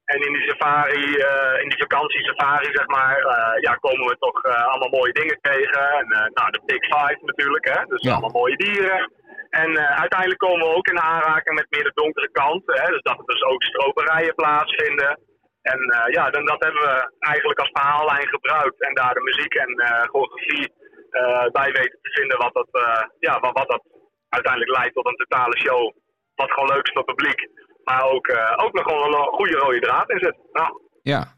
En 0.06 0.20
in 0.26 0.34
die 0.34 0.48
safari, 0.50 1.06
uh, 1.18 1.62
in 1.62 1.70
die 1.70 1.78
vakantiesafari, 1.78 2.70
zeg 2.74 2.88
maar, 2.88 3.18
uh, 3.20 3.62
ja, 3.62 3.74
komen 3.76 4.08
we 4.08 4.16
toch 4.20 4.46
uh, 4.46 4.68
allemaal 4.68 4.90
mooie 4.90 5.14
dingen 5.14 5.38
tegen. 5.42 5.90
En 6.00 6.08
nou, 6.34 6.52
de 6.52 6.62
Big 6.66 6.84
Five 6.84 7.20
natuurlijk, 7.22 7.66
hè. 7.74 7.86
Dus 7.86 8.10
allemaal 8.12 8.30
mooie 8.30 8.56
dieren. 8.56 9.12
En 9.50 9.80
uiteindelijk 9.80 10.40
komen 10.40 10.68
we 10.68 10.76
ook 10.76 10.88
in 10.88 11.00
aanraking 11.00 11.56
met 11.56 11.70
meer 11.70 11.84
de 11.84 12.02
donkere 12.02 12.32
kant. 12.32 12.64
Hè? 12.66 12.86
Dus 12.92 13.02
dat 13.02 13.18
er 13.18 13.26
dus 13.26 13.44
ook 13.44 13.64
stroperijen 13.64 14.36
plaatsvinden. 14.36 15.20
En 15.62 15.80
ja, 16.12 16.30
dan, 16.30 16.46
dat 16.46 16.64
hebben 16.64 16.82
we 16.82 17.14
eigenlijk 17.20 17.60
als 17.60 17.70
verhaallijn 17.74 18.28
gebruikt. 18.28 18.82
En 18.82 18.94
daar 18.94 19.14
de 19.14 19.22
muziek 19.22 19.54
en 19.54 19.72
choreografie 20.12 20.74
bij 21.52 21.72
weten 21.72 22.00
te 22.02 22.12
vinden 22.12 22.38
wat 22.38 22.54
dat, 22.54 22.70
ja, 23.20 23.40
wat, 23.40 23.54
wat 23.54 23.70
dat 23.70 23.84
uiteindelijk 24.30 24.78
leidt 24.78 24.96
tot 24.96 25.06
een 25.06 25.16
totale 25.26 25.58
show. 25.58 25.94
Wat 26.36 26.52
gewoon 26.52 26.70
leuk 26.70 26.88
is 26.88 26.94
voor 26.94 27.04
het 27.06 27.16
publiek. 27.16 27.50
Maar 27.84 28.04
ook, 28.04 28.28
uh, 28.28 28.54
ook 28.56 28.74
nog 28.74 28.84
gewoon 28.84 29.14
een 29.14 29.34
goede 29.40 29.58
rode 29.58 29.80
draad 29.80 30.10
in 30.10 30.20
zit. 30.20 30.38
Ja. 31.02 31.38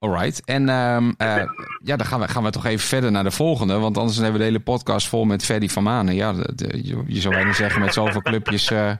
Alright. 0.00 0.44
En 0.44 0.68
um, 0.68 1.14
uh, 1.18 1.42
ja, 1.82 1.96
dan 1.96 2.06
gaan 2.06 2.20
we, 2.20 2.28
gaan 2.28 2.42
we 2.42 2.50
toch 2.50 2.64
even 2.64 2.86
verder 2.86 3.10
naar 3.10 3.24
de 3.24 3.30
volgende. 3.30 3.78
Want 3.78 3.98
anders 3.98 4.16
hebben 4.16 4.32
we 4.32 4.38
de 4.38 4.44
hele 4.44 4.60
podcast 4.60 5.08
vol 5.08 5.24
met 5.24 5.44
Ferdy 5.44 5.68
van 5.68 5.82
Manen. 5.82 6.14
Ja, 6.14 6.32
de, 6.32 6.80
je, 6.82 7.02
je, 7.06 7.20
zou 7.20 7.34
bijna 7.34 7.52
zeggen, 7.52 7.80
met 7.80 7.94
zoveel 7.94 8.22
clubjes 8.22 8.70
uh, 8.70 8.92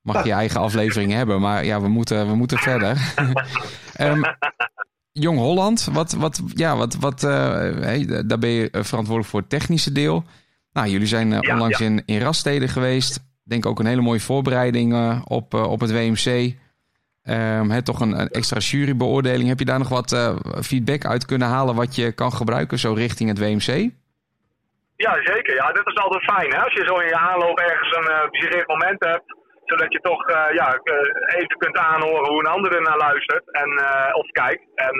mag 0.00 0.24
je 0.24 0.32
eigen 0.32 0.60
aflevering 0.60 1.12
hebben. 1.12 1.40
Maar 1.40 1.64
ja, 1.64 1.80
we 1.80 1.88
moeten, 1.88 2.26
we 2.26 2.34
moeten 2.34 2.58
verder. 2.58 3.14
um, 4.00 4.24
Jong 5.12 5.38
Holland, 5.38 5.88
wat, 5.92 6.12
wat, 6.12 6.40
ja, 6.54 6.76
wat, 6.76 6.94
wat, 6.94 7.20
hey, 7.20 8.24
daar 8.26 8.38
ben 8.38 8.50
je 8.50 8.68
verantwoordelijk 8.72 9.28
voor 9.28 9.40
het 9.40 9.48
technische 9.48 9.92
deel. 9.92 10.24
Nou, 10.72 10.88
jullie 10.88 11.06
zijn 11.06 11.50
onlangs 11.50 11.78
ja. 11.78 11.84
in, 11.84 12.02
in 12.04 12.20
Raststeden 12.20 12.68
geweest 12.68 13.24
denk 13.46 13.66
ook 13.66 13.78
een 13.78 13.86
hele 13.86 14.00
mooie 14.00 14.20
voorbereiding 14.20 15.20
op, 15.24 15.54
op 15.54 15.80
het 15.80 15.90
WMC. 15.90 16.54
Um, 17.28 17.70
he, 17.70 17.82
toch 17.82 18.00
een, 18.00 18.20
een, 18.20 18.28
extra 18.28 18.58
jurybeoordeling. 18.58 19.48
Heb 19.48 19.58
je 19.58 19.64
daar 19.64 19.78
nog 19.78 19.88
wat 19.88 20.12
uh, 20.12 20.36
feedback 20.68 21.04
uit 21.04 21.24
kunnen 21.24 21.48
halen 21.48 21.74
wat 21.74 21.94
je 21.94 22.12
kan 22.12 22.32
gebruiken 22.32 22.78
zo 22.78 22.92
richting 22.92 23.28
het 23.28 23.38
WMC? 23.38 23.70
Ja, 24.96 25.12
zeker. 25.22 25.54
Ja, 25.54 25.72
dit 25.72 25.86
is 25.86 25.96
altijd 25.96 26.24
fijn. 26.24 26.50
Hè? 26.54 26.60
Als 26.64 26.72
je 26.72 26.86
zo 26.86 26.94
in 26.94 27.08
je 27.08 27.18
aanloop 27.18 27.58
ergens 27.58 27.96
een 27.96 28.58
uh, 28.58 28.66
moment 28.66 29.04
hebt, 29.04 29.28
zodat 29.64 29.92
je 29.92 30.00
toch 30.00 30.30
ja, 30.52 30.80
even 31.38 31.58
kunt 31.58 31.76
aanhoren 31.76 32.30
hoe 32.30 32.40
een 32.40 32.54
ander 32.56 32.74
er 32.74 32.82
naar 32.82 32.96
luistert 32.96 33.52
en, 33.52 33.70
of 34.12 34.30
kijkt. 34.30 34.64
En, 34.74 34.96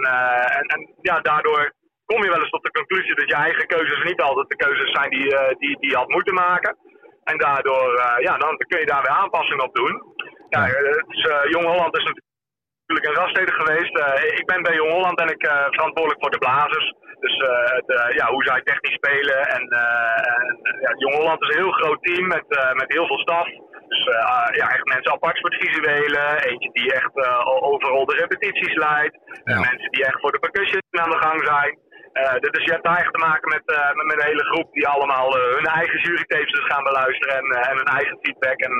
en, 0.59 0.67
en 0.75 0.95
ja, 1.01 1.21
daardoor 1.21 1.73
kom 2.07 2.23
je 2.23 2.31
wel 2.31 2.41
eens 2.41 2.51
tot 2.51 2.63
de 2.63 2.71
conclusie 2.71 3.15
dat 3.15 3.29
je 3.29 3.35
eigen 3.35 3.67
keuzes 3.67 4.05
niet 4.05 4.21
altijd 4.21 4.49
de 4.49 4.57
keuzes 4.57 4.91
zijn 4.91 5.11
die, 5.11 5.29
die, 5.59 5.77
die 5.81 5.91
je 5.91 5.97
had 5.97 6.09
moeten 6.09 6.35
maken. 6.35 6.77
En 7.25 7.39
daardoor, 7.39 8.19
ja, 8.21 8.37
dan 8.37 8.57
kun 8.57 8.81
je 8.81 8.87
daar 8.87 9.03
weer 9.03 9.19
aanpassingen 9.23 9.65
op 9.65 9.75
doen. 9.75 10.15
Ja, 10.57 10.63
het 11.03 11.11
is, 11.17 11.25
uh, 11.25 11.51
Jong 11.55 11.67
Holland 11.73 11.97
is 11.97 12.05
natuurlijk 12.05 13.09
een 13.09 13.21
raststede 13.23 13.53
geweest. 13.53 13.95
Uh, 13.99 14.39
ik 14.41 14.47
ben 14.47 14.63
bij 14.63 14.75
Jong 14.75 14.93
Holland 14.93 15.21
en 15.21 15.29
ik 15.29 15.47
verantwoordelijk 15.77 16.21
voor 16.23 16.31
de 16.31 16.45
blazers. 16.45 16.95
Dus 17.21 17.37
ja, 18.19 18.27
hoe 18.31 18.45
zij 18.45 18.61
technisch 18.63 18.99
spelen. 19.01 19.41
En, 19.57 19.63
en 20.37 20.45
ja, 20.81 20.93
Jong 20.97 21.15
Holland 21.15 21.43
is 21.43 21.49
een 21.49 21.63
heel 21.63 21.79
groot 21.81 22.03
team 22.03 22.27
met, 22.27 22.47
met 22.73 22.93
heel 22.93 23.07
veel 23.07 23.19
staf. 23.19 23.49
Dus 23.89 24.05
ja, 24.61 24.69
echt 24.75 24.85
mensen 24.85 25.13
apart 25.13 25.41
voor 25.41 25.51
het 25.51 25.63
visuele. 25.65 26.45
Eentje 26.47 26.71
die 26.73 26.93
echt 26.93 27.15
overal 27.61 28.07
de 28.07 28.17
repetities 28.17 28.75
leidt. 28.75 29.17
Ja. 29.45 29.61
mensen 29.61 29.91
die 29.91 30.05
echt 30.05 30.21
voor 30.21 30.33
de 30.33 30.39
percussion 30.39 30.83
aan 30.91 31.11
de 31.11 31.19
gang 31.27 31.47
zijn. 31.47 31.79
Uh, 32.23 32.39
dus 32.41 32.65
je 32.65 32.73
hebt 32.73 32.87
echt 32.87 33.13
te 33.13 33.27
maken 33.29 33.49
met, 33.57 33.67
uh, 33.67 33.93
met, 33.93 34.13
een 34.13 34.29
hele 34.31 34.45
groep 34.45 34.73
die 34.73 34.89
allemaal 34.89 35.29
uh, 35.39 35.43
hun 35.55 35.69
eigen 35.81 36.01
jurytapes 36.01 36.65
gaan 36.71 36.85
beluisteren 36.85 37.37
en, 37.37 37.49
en 37.71 37.77
hun 37.77 37.93
eigen 37.99 38.19
feedback 38.23 38.59
en, 38.61 38.77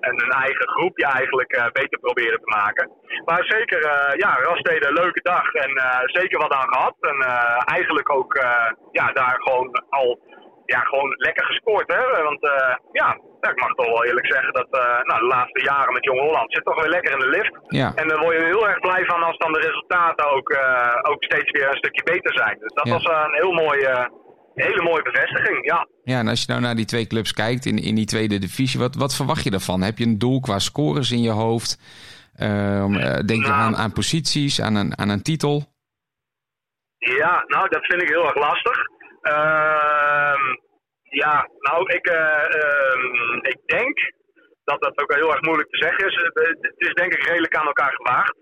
en 0.00 0.14
hun 0.22 0.30
eigen 0.30 0.68
groepje 0.68 1.06
eigenlijk 1.06 1.70
beter 1.72 1.98
proberen 1.98 2.40
te 2.40 2.56
maken. 2.60 2.90
Maar 3.24 3.44
zeker, 3.44 3.80
ja, 4.16 4.38
Rastede, 4.42 4.92
leuke 4.92 5.20
dag 5.22 5.54
en 5.54 5.72
zeker 6.04 6.38
wat 6.38 6.52
aan 6.52 6.72
gehad. 6.74 6.96
En 7.00 7.18
eigenlijk 7.64 8.10
ook 8.10 8.32
ja, 8.92 9.12
daar 9.12 9.36
gewoon 9.42 9.84
al 9.88 10.18
ja, 10.66 10.80
gewoon 10.80 11.14
lekker 11.16 11.44
gescoord. 11.44 11.92
Hè? 11.92 12.22
Want 12.22 12.40
ja, 12.92 13.18
ik 13.50 13.60
mag 13.60 13.74
toch 13.74 13.86
wel 13.86 14.04
eerlijk 14.04 14.32
zeggen 14.32 14.52
dat 14.52 14.66
uh, 14.70 15.02
nou, 15.02 15.20
de 15.20 15.26
laatste 15.26 15.62
jaren 15.62 15.92
met 15.92 16.04
Jong 16.04 16.20
Holland 16.20 16.52
zit 16.52 16.64
toch 16.64 16.80
weer 16.80 16.90
lekker 16.90 17.12
in 17.12 17.18
de 17.18 17.28
lift. 17.28 17.58
Ja. 17.68 17.92
En 17.94 18.08
daar 18.08 18.18
word 18.18 18.36
je 18.36 18.44
heel 18.44 18.68
erg 18.68 18.78
blij 18.78 19.04
van 19.04 19.22
als 19.22 19.38
dan 19.38 19.52
de 19.52 19.60
resultaten 19.60 20.30
ook, 20.30 20.50
uh, 20.50 21.10
ook 21.10 21.24
steeds 21.24 21.50
weer 21.50 21.68
een 21.68 21.76
stukje 21.76 22.02
beter 22.02 22.32
zijn. 22.34 22.58
Dus 22.58 22.72
dat 22.72 22.88
was 22.88 23.04
een 23.04 23.34
heel 23.34 23.52
mooie, 23.52 24.10
hele 24.54 24.82
mooie 24.82 25.02
bevestiging, 25.02 25.64
ja. 25.64 25.88
Ja, 26.02 26.18
en 26.18 26.28
als 26.28 26.40
je 26.40 26.46
nou 26.48 26.60
naar 26.60 26.76
die 26.76 26.84
twee 26.84 27.06
clubs 27.06 27.32
kijkt 27.32 27.66
in, 27.66 27.78
in 27.78 27.94
die 27.94 28.06
tweede 28.06 28.38
divisie, 28.38 28.80
wat, 28.80 28.94
wat 28.94 29.16
verwacht 29.16 29.44
je 29.44 29.50
daarvan? 29.50 29.82
Heb 29.82 29.98
je 29.98 30.04
een 30.04 30.18
doel 30.18 30.40
qua 30.40 30.58
scores 30.58 31.10
in 31.10 31.22
je 31.22 31.30
hoofd? 31.30 31.78
Um, 32.40 32.92
denk 33.26 33.42
je 33.42 33.50
nou. 33.50 33.52
aan, 33.52 33.76
aan 33.76 33.92
posities, 33.92 34.60
aan 34.60 34.74
een, 34.74 34.98
aan 34.98 35.08
een 35.08 35.22
titel? 35.22 35.62
Ja, 36.98 37.44
nou, 37.46 37.68
dat 37.68 37.84
vind 37.86 38.02
ik 38.02 38.08
heel 38.08 38.24
erg 38.24 38.34
lastig. 38.34 38.76
Uh, 39.32 40.54
ja, 41.02 41.48
nou, 41.58 41.92
ik, 41.92 42.08
uh, 42.08 42.44
ik 43.40 43.58
denk 43.66 44.12
dat 44.64 44.82
dat 44.82 45.00
ook 45.00 45.14
heel 45.14 45.30
erg 45.32 45.40
moeilijk 45.40 45.70
te 45.70 45.84
zeggen 45.84 46.06
is. 46.08 46.14
Het 46.16 46.74
is 46.76 46.94
denk 46.94 47.12
ik 47.14 47.26
redelijk 47.26 47.56
aan 47.56 47.66
elkaar 47.66 47.92
gewaagd. 47.94 48.36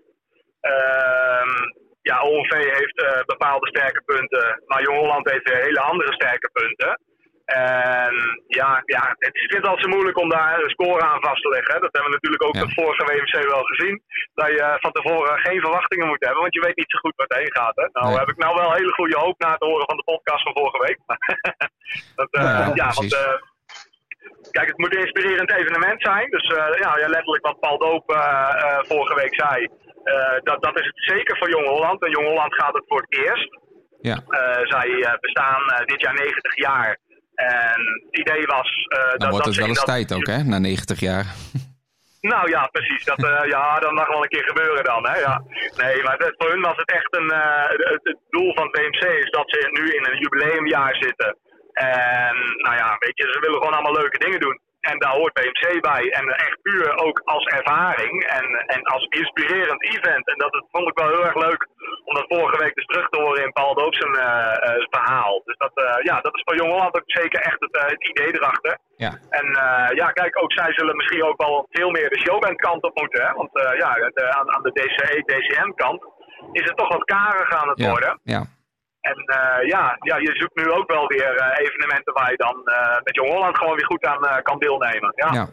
Uh, 0.61 1.61
ja, 2.01 2.21
ONV 2.21 2.53
heeft 2.53 3.03
uh, 3.03 3.23
bepaalde 3.25 3.67
sterke 3.67 4.01
punten, 4.05 4.63
maar 4.65 4.81
Jong 4.81 4.97
Holland 4.97 5.29
heeft 5.29 5.53
hele 5.53 5.79
andere 5.79 6.13
sterke 6.13 6.49
punten. 6.53 6.99
En 7.45 8.13
ja, 8.47 8.81
ja, 8.85 9.15
het 9.17 9.35
is 9.35 9.55
altijd 9.55 9.81
zo 9.81 9.89
moeilijk 9.89 10.19
om 10.19 10.29
daar 10.29 10.59
een 10.59 10.69
score 10.69 11.01
aan 11.01 11.21
vast 11.21 11.41
te 11.41 11.49
leggen. 11.49 11.81
Dat 11.81 11.93
hebben 11.93 12.11
we 12.11 12.17
natuurlijk 12.17 12.43
ook 12.43 12.55
ja. 12.55 12.65
de 12.65 12.73
vorige 12.73 13.03
WMC 13.05 13.49
wel 13.55 13.63
gezien. 13.63 14.01
Dat 14.33 14.47
je 14.47 14.77
van 14.79 14.91
tevoren 14.91 15.39
geen 15.39 15.59
verwachtingen 15.59 16.07
moet 16.07 16.23
hebben, 16.25 16.41
want 16.41 16.53
je 16.53 16.65
weet 16.65 16.75
niet 16.75 16.91
zo 16.91 16.97
goed 16.99 17.15
waar 17.15 17.27
het 17.27 17.37
heen 17.37 17.55
gaat. 17.59 17.75
Hè? 17.75 17.87
Nou 17.91 18.07
nee. 18.07 18.17
heb 18.17 18.29
ik 18.29 18.37
nou 18.37 18.55
wel 18.55 18.73
hele 18.73 18.93
goede 18.93 19.17
hoop 19.17 19.39
na 19.39 19.55
te 19.55 19.65
horen 19.65 19.85
van 19.85 19.97
de 19.97 20.03
podcast 20.03 20.43
van 20.43 20.53
vorige 20.53 20.79
week. 20.87 20.99
dat, 22.19 22.29
uh, 22.31 22.43
ja, 22.43 22.71
ja 22.73 22.89
want 22.99 23.13
uh, 23.13 23.35
kijk, 24.51 24.67
het 24.67 24.77
moet 24.77 24.95
een 24.95 25.05
inspirerend 25.07 25.51
evenement 25.51 26.01
zijn. 26.01 26.29
Dus 26.29 26.49
uh, 26.49 26.57
ja, 26.79 26.91
letterlijk 26.95 27.45
wat 27.45 27.59
Paul 27.59 27.77
Doop 27.77 28.05
vorige 28.91 29.15
week 29.15 29.35
zei. 29.35 29.67
dat, 30.43 30.63
dat 30.63 30.79
is 30.79 30.85
het 30.85 30.99
zeker 31.15 31.37
voor 31.37 31.49
Jong 31.49 31.67
Holland. 31.67 32.03
En 32.03 32.11
Jong 32.11 32.27
Holland 32.27 32.53
gaat 32.55 32.73
het 32.73 32.85
voor 32.87 33.01
het 33.01 33.17
eerst. 33.25 33.61
Ja. 34.01 34.17
zij 34.63 35.17
bestaan 35.21 35.61
dit 35.85 36.01
jaar 36.01 36.13
90 36.13 36.55
jaar. 36.55 36.97
En 37.35 37.79
het 38.09 38.19
idee 38.19 38.45
was... 38.45 38.87
Uh, 38.89 38.99
dan 38.99 39.17
dat, 39.17 39.29
wordt 39.29 39.45
dat 39.45 39.45
het 39.45 39.55
wel 39.55 39.67
eens 39.67 39.83
tijd 39.83 40.13
ook, 40.13 40.27
hè? 40.27 40.43
Na 40.43 40.59
90 40.59 40.99
jaar. 40.99 41.25
Nou 42.31 42.49
ja, 42.49 42.67
precies. 42.71 43.03
Dat, 43.03 43.19
uh, 43.23 43.41
ja, 43.49 43.79
dat 43.79 43.91
mag 43.91 44.07
wel 44.07 44.23
een 44.23 44.35
keer 44.35 44.43
gebeuren 44.43 44.83
dan. 44.83 45.07
Hè? 45.09 45.19
Ja. 45.19 45.43
Nee, 45.81 46.03
maar 46.03 46.33
voor 46.37 46.49
hun 46.49 46.61
was 46.61 46.77
het 46.77 46.91
echt 46.91 47.15
een. 47.15 47.29
Uh, 47.31 47.67
het, 47.67 47.99
het, 48.03 48.17
doel 48.29 48.53
van 48.53 48.63
het 48.67 48.71
BMC 48.71 49.03
is 49.23 49.29
dat 49.29 49.49
ze 49.49 49.69
nu 49.71 49.83
in 49.97 50.05
een 50.05 50.19
jubileumjaar 50.19 50.95
zitten. 50.95 51.37
En 51.73 52.35
nou 52.57 52.75
ja, 52.75 52.95
weet 52.99 53.17
je, 53.17 53.31
ze 53.31 53.39
willen 53.39 53.57
gewoon 53.57 53.73
allemaal 53.73 54.01
leuke 54.01 54.17
dingen 54.17 54.39
doen. 54.39 54.59
En 54.89 54.99
daar 54.99 55.15
hoort 55.19 55.33
BMC 55.33 55.81
bij. 55.81 56.03
En 56.09 56.25
echt 56.27 56.61
puur 56.61 56.97
ook 57.05 57.21
als 57.25 57.45
ervaring 57.45 58.23
en, 58.23 58.45
en 58.75 58.81
als 58.83 59.05
inspirerend 59.09 59.83
event. 59.83 60.27
En 60.27 60.37
dat 60.37 60.65
vond 60.71 60.87
ik 60.89 60.97
wel 60.97 61.07
heel 61.07 61.25
erg 61.25 61.35
leuk 61.35 61.67
om 62.05 62.13
dat 62.13 62.25
vorige 62.27 62.63
week 62.63 62.75
dus 62.75 62.85
terug 62.85 63.09
te 63.09 63.21
horen 63.21 63.43
in 63.43 63.51
Paul 63.51 63.75
Doop 63.75 63.95
zijn 63.95 64.15
uh, 64.15 64.23
uh, 64.23 64.85
verhaal. 64.89 65.41
Dus 65.45 65.57
dat, 65.57 65.71
uh, 65.75 66.03
ja, 66.03 66.21
dat 66.21 66.35
is 66.35 66.41
voor 66.45 66.55
Jong 66.55 66.71
Holland 66.71 66.95
ook 66.95 67.11
zeker 67.21 67.39
echt 67.39 67.59
het, 67.59 67.85
het 67.91 68.07
idee 68.09 68.33
erachter. 68.35 68.77
Ja. 68.95 69.11
En 69.29 69.47
ja, 69.95 70.11
kijk, 70.11 70.43
ook 70.43 70.53
zij 70.53 70.73
zullen 70.73 70.95
misschien 70.95 71.23
ook 71.23 71.41
wel 71.41 71.67
veel 71.69 71.89
meer 71.89 72.09
de 72.09 72.19
showband 72.19 72.55
kant 72.55 72.83
op 72.83 72.99
moeten. 72.99 73.25
Hè? 73.25 73.33
Want 73.33 73.49
ja, 73.53 73.93
de, 73.93 74.31
aan, 74.31 74.51
aan, 74.55 74.63
de 74.63 74.71
DCE, 74.71 75.23
DCM 75.25 75.71
kant 75.75 76.03
is 76.51 76.67
het 76.67 76.77
toch 76.77 76.87
wat 76.87 77.03
karig 77.03 77.49
aan 77.61 77.69
het 77.69 77.79
ja. 77.79 77.89
worden. 77.89 78.19
Ja. 78.23 78.45
En 79.03 79.17
uh, 79.17 79.67
ja, 79.73 79.97
ja, 79.99 80.17
je 80.17 80.31
zoekt 80.33 80.55
nu 80.55 80.71
ook 80.71 80.89
wel 80.91 81.07
weer 81.07 81.33
uh, 81.39 81.65
evenementen 81.65 82.13
waar 82.13 82.31
je 82.31 82.37
dan 82.37 82.55
uh, 82.65 82.95
met 83.03 83.15
Jong 83.15 83.29
Holland 83.31 83.57
gewoon 83.57 83.75
weer 83.75 83.85
goed 83.85 84.05
aan 84.05 84.41
kan 84.43 84.59
deelnemen. 84.59 85.13
Ja. 85.15 85.33
ja. 85.33 85.49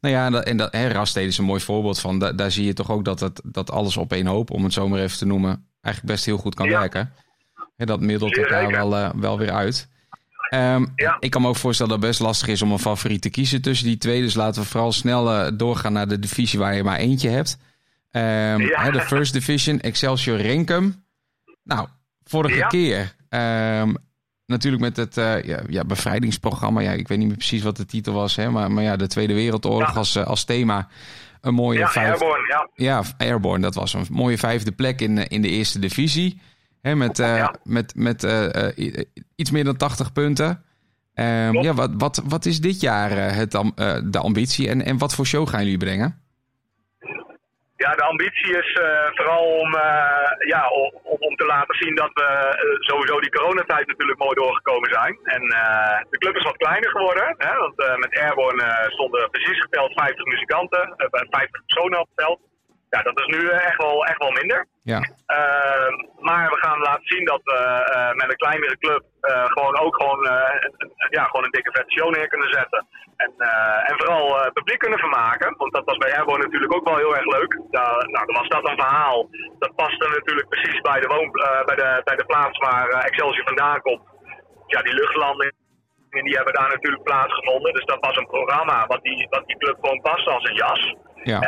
Nou 0.00 0.14
ja, 0.14 0.26
en 0.26 0.32
dat, 0.32 0.44
en 0.44 0.56
dat, 0.56 0.72
hè, 0.72 0.88
Rastede 0.88 1.26
is 1.26 1.38
een 1.38 1.44
mooi 1.44 1.60
voorbeeld 1.60 2.00
van. 2.00 2.18
Da, 2.18 2.32
daar 2.32 2.50
zie 2.50 2.64
je 2.66 2.72
toch 2.72 2.90
ook 2.90 3.04
dat, 3.04 3.20
het, 3.20 3.40
dat 3.44 3.70
alles 3.70 3.96
op 3.96 4.12
één 4.12 4.26
hoop, 4.26 4.50
om 4.50 4.64
het 4.64 4.72
zo 4.72 4.88
maar 4.88 5.00
even 5.00 5.18
te 5.18 5.26
noemen, 5.26 5.68
eigenlijk 5.82 6.14
best 6.14 6.26
heel 6.26 6.36
goed 6.36 6.54
kan 6.54 6.68
Ja. 6.68 6.78
werken. 6.78 7.12
Hè, 7.76 7.84
dat 7.84 8.00
middelt 8.00 8.36
elkaar 8.36 8.70
wel, 8.70 8.96
eh, 8.96 9.10
wel 9.14 9.38
weer 9.38 9.52
uit. 9.52 9.88
Ehm, 10.48 10.86
Ja. 10.94 11.16
Ik 11.20 11.30
kan 11.30 11.42
me 11.42 11.48
ook 11.48 11.56
voorstellen 11.56 11.92
dat 11.92 12.00
het 12.00 12.10
best 12.10 12.20
lastig 12.20 12.48
is 12.48 12.62
om 12.62 12.72
een 12.72 12.78
favoriet 12.78 13.22
te 13.22 13.30
kiezen 13.30 13.62
tussen 13.62 13.86
die 13.86 13.98
twee. 13.98 14.20
Dus 14.20 14.34
laten 14.34 14.62
we 14.62 14.68
vooral 14.68 14.92
snel 14.92 15.30
eh, 15.32 15.52
doorgaan 15.54 15.92
naar 15.92 16.08
de 16.08 16.18
divisie 16.18 16.58
waar 16.58 16.74
je 16.74 16.84
maar 16.84 16.98
eentje 16.98 17.28
hebt. 17.28 17.58
Ehm, 18.10 18.60
hè, 18.60 18.90
de 18.90 19.00
First 19.00 19.32
Division, 19.32 19.80
Excelsior 19.80 20.38
Renkum. 20.38 21.04
Nou, 21.64 21.88
vorige 22.28 22.56
Ja. 22.56 22.66
keer 22.66 23.14
ehm, 23.28 23.94
natuurlijk 24.46 24.82
met 24.82 24.96
het 24.96 25.16
eh, 25.16 25.42
ja, 25.42 25.60
ja, 25.68 25.84
bevrijdingsprogramma. 25.84 26.80
Ja, 26.80 26.92
ik 26.92 27.08
weet 27.08 27.18
niet 27.18 27.26
meer 27.26 27.36
precies 27.36 27.62
wat 27.62 27.76
de 27.76 27.86
titel 27.86 28.12
was. 28.12 28.36
Hè, 28.36 28.50
maar, 28.50 28.70
maar 28.72 28.82
ja, 28.82 28.96
de 28.96 29.06
Tweede 29.06 29.34
Wereldoorlog 29.34 29.88
Ja. 29.92 29.94
als, 29.98 30.16
eh, 30.16 30.24
als 30.26 30.44
thema. 30.44 30.88
Een 31.40 31.54
mooie 31.54 31.78
Ja, 31.78 31.90
Airborne, 31.94 32.46
ja. 32.48 32.68
ja, 32.74 33.02
Airborne, 33.18 33.62
dat 33.62 33.74
was 33.74 33.94
een 33.94 34.06
mooie 34.10 34.38
vijfde 34.38 34.72
plek 34.72 35.00
in, 35.00 35.18
eh, 35.18 35.24
in 35.28 35.42
de 35.42 35.48
eerste 35.48 35.78
divisie. 35.78 36.40
Hè, 36.82 36.94
met 36.94 37.22
met, 37.64 37.94
met 37.94 38.26
iets 39.36 39.50
meer 39.50 39.64
dan 39.64 39.76
80 39.76 40.12
punten. 40.12 40.62
Ehm, 41.14 41.62
ja, 41.62 41.74
wat, 41.74 41.90
wat, 41.98 42.22
wat 42.24 42.46
is 42.46 42.60
dit 42.60 42.80
jaar 42.80 43.10
het, 43.34 43.50
de 44.04 44.18
ambitie 44.18 44.68
en, 44.68 44.84
en 44.84 44.98
wat 44.98 45.14
voor 45.14 45.26
show 45.26 45.48
gaan 45.48 45.62
jullie 45.64 45.78
brengen? 45.78 46.20
Ja, 47.76 47.90
de 47.94 48.02
ambitie 48.02 48.58
is 48.58 48.72
eh, 48.72 49.06
vooral 49.14 49.44
om, 49.44 49.74
eh, 49.74 50.30
ja, 50.48 50.68
om, 50.68 50.90
om- 51.02 51.36
te 51.36 51.44
laten 51.46 51.74
zien 51.74 51.94
dat 51.94 52.10
we 52.12 52.22
eh, 52.22 52.54
sowieso 52.78 53.20
die 53.20 53.30
coronatijd 53.30 53.86
natuurlijk 53.86 54.18
mooi 54.18 54.34
doorgekomen 54.34 54.90
zijn. 54.92 55.18
En 55.24 55.42
de 56.10 56.18
club 56.18 56.36
is 56.36 56.42
wat 56.44 56.56
kleiner 56.56 56.90
geworden. 56.90 57.34
Hè, 57.38 57.56
want 57.56 57.76
met 57.98 58.18
Airborne 58.20 58.86
stonden 58.88 59.30
precies 59.30 59.60
geteld 59.60 59.92
50 59.92 60.24
muzikanten, 60.24 60.94
eh, 60.96 61.20
50 61.30 61.62
personen 61.66 62.00
op. 62.00 62.08
Ja, 62.90 63.02
dat 63.02 63.20
is 63.20 63.26
nu 63.26 63.48
eh, 63.48 63.66
echt, 63.66 63.76
wel, 63.76 64.06
echt 64.06 64.18
wel 64.18 64.30
minder. 64.30 64.66
Ja, 64.82 65.00
Uh, 65.26 65.90
maar 66.18 66.48
we 66.50 66.56
gaan 66.56 66.78
laten 66.78 67.06
zien 67.06 67.24
dat 67.24 67.40
we 67.42 67.58
uh, 67.94 68.12
met 68.20 68.30
een 68.30 68.36
kleinere 68.44 68.78
club 68.78 69.02
uh, 69.20 69.44
gewoon 69.44 69.78
ook 69.78 69.94
gewoon, 69.96 70.26
een, 70.26 70.92
ja, 71.10 71.24
gewoon 71.24 71.44
een 71.44 71.50
dikke 71.50 71.72
vette 71.72 71.92
show 71.92 72.10
neer 72.14 72.28
kunnen 72.28 72.52
zetten. 72.52 72.86
En, 73.16 73.32
en 73.88 73.94
vooral 73.98 74.50
publiek 74.52 74.78
kunnen 74.78 74.98
vermaken. 74.98 75.54
Want 75.56 75.72
dat 75.72 75.84
was 75.84 75.96
bij 75.96 76.16
Airborne 76.16 76.44
natuurlijk 76.44 76.74
ook 76.74 76.88
wel 76.88 76.96
heel 76.96 77.16
erg 77.16 77.24
leuk. 77.24 77.60
Daar, 77.70 78.08
nou, 78.08 78.26
dan 78.26 78.34
was 78.34 78.48
dat 78.48 78.68
een 78.68 78.78
verhaal. 78.78 79.28
Dat 79.58 79.74
paste 79.74 80.08
natuurlijk 80.08 80.48
precies 80.48 80.80
bij 80.80 81.00
de, 81.00 81.06
woon, 81.06 81.30
bij 81.66 81.76
de, 81.76 82.00
bij 82.04 82.16
de 82.16 82.26
plaats 82.26 82.58
waar 82.58 82.88
Excelsior 82.88 83.46
vandaan 83.46 83.80
komt. 83.80 84.02
Ja, 84.66 84.82
die 84.82 84.94
luchtlanding. 84.94 85.52
Die 86.10 86.36
hebben 86.36 86.54
daar 86.54 86.68
natuurlijk 86.68 87.02
plaatsgevonden. 87.02 87.72
Dus 87.72 87.84
dat 87.84 88.00
was 88.00 88.16
een 88.16 88.26
programma 88.26 88.86
wat 88.86 89.02
die, 89.02 89.26
wat 89.30 89.46
die 89.46 89.56
club 89.56 89.76
gewoon 89.80 90.00
paste 90.00 90.30
als 90.30 90.44
een 90.44 90.54
jas. 90.54 90.94
Ja. 91.32 91.40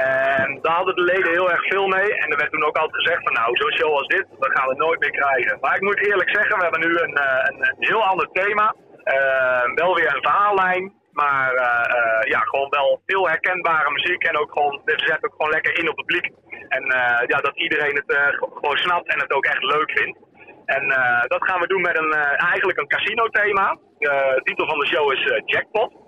En 0.43 0.59
daar 0.63 0.77
hadden 0.77 0.95
de 0.95 1.11
leden 1.13 1.33
heel 1.33 1.51
erg 1.51 1.65
veel 1.67 1.87
mee. 1.87 2.11
En 2.21 2.31
er 2.31 2.37
werd 2.37 2.53
toen 2.53 2.65
ook 2.65 2.77
altijd 2.77 3.03
gezegd 3.03 3.23
van 3.23 3.33
nou, 3.33 3.57
zo'n 3.57 3.79
show 3.79 3.93
als 3.93 4.07
dit, 4.07 4.27
dat 4.39 4.53
gaan 4.53 4.69
we 4.69 4.75
nooit 4.75 5.01
meer 5.01 5.11
krijgen. 5.11 5.59
Maar 5.61 5.75
ik 5.75 5.81
moet 5.81 6.07
eerlijk 6.07 6.31
zeggen, 6.37 6.57
we 6.57 6.63
hebben 6.63 6.87
nu 6.89 6.93
een, 6.99 7.17
uh, 7.27 7.45
een, 7.49 7.77
heel 7.79 8.05
ander 8.05 8.29
thema. 8.33 8.75
Uh, 9.05 9.75
wel 9.75 9.95
weer 9.95 10.15
een 10.15 10.29
verhaallijn. 10.31 10.97
Maar 11.13 11.55
uh, 11.55 12.31
ja, 12.33 12.41
gewoon 12.41 12.69
wel 12.71 13.03
veel 13.07 13.29
herkenbare 13.29 13.91
muziek. 13.91 14.23
En 14.25 14.39
ook 14.39 14.53
gewoon, 14.53 14.81
dit 14.85 15.01
zet 15.01 15.25
ook 15.25 15.35
gewoon 15.37 15.51
lekker 15.51 15.79
in 15.79 15.91
op 15.91 15.97
het 15.97 16.07
publiek. 16.07 16.33
En 16.69 16.85
ja, 17.27 17.39
dat 17.41 17.57
iedereen 17.57 17.95
het 17.95 18.19
gewoon 18.39 18.77
snapt 18.77 19.09
en 19.13 19.21
het 19.21 19.33
ook 19.33 19.45
echt 19.45 19.63
leuk 19.63 19.91
vindt. 19.91 20.19
En 20.65 20.89
dat 21.27 21.45
gaan 21.49 21.61
we 21.61 21.67
doen 21.67 21.81
met 21.81 21.99
een, 21.99 22.13
eigenlijk 22.53 22.79
een 22.79 22.89
casino 22.89 23.29
thema. 23.29 23.79
de 23.99 24.41
titel 24.45 24.67
van 24.67 24.79
de 24.79 24.87
show 24.87 25.13
is 25.13 25.43
Jackpot. 25.45 26.08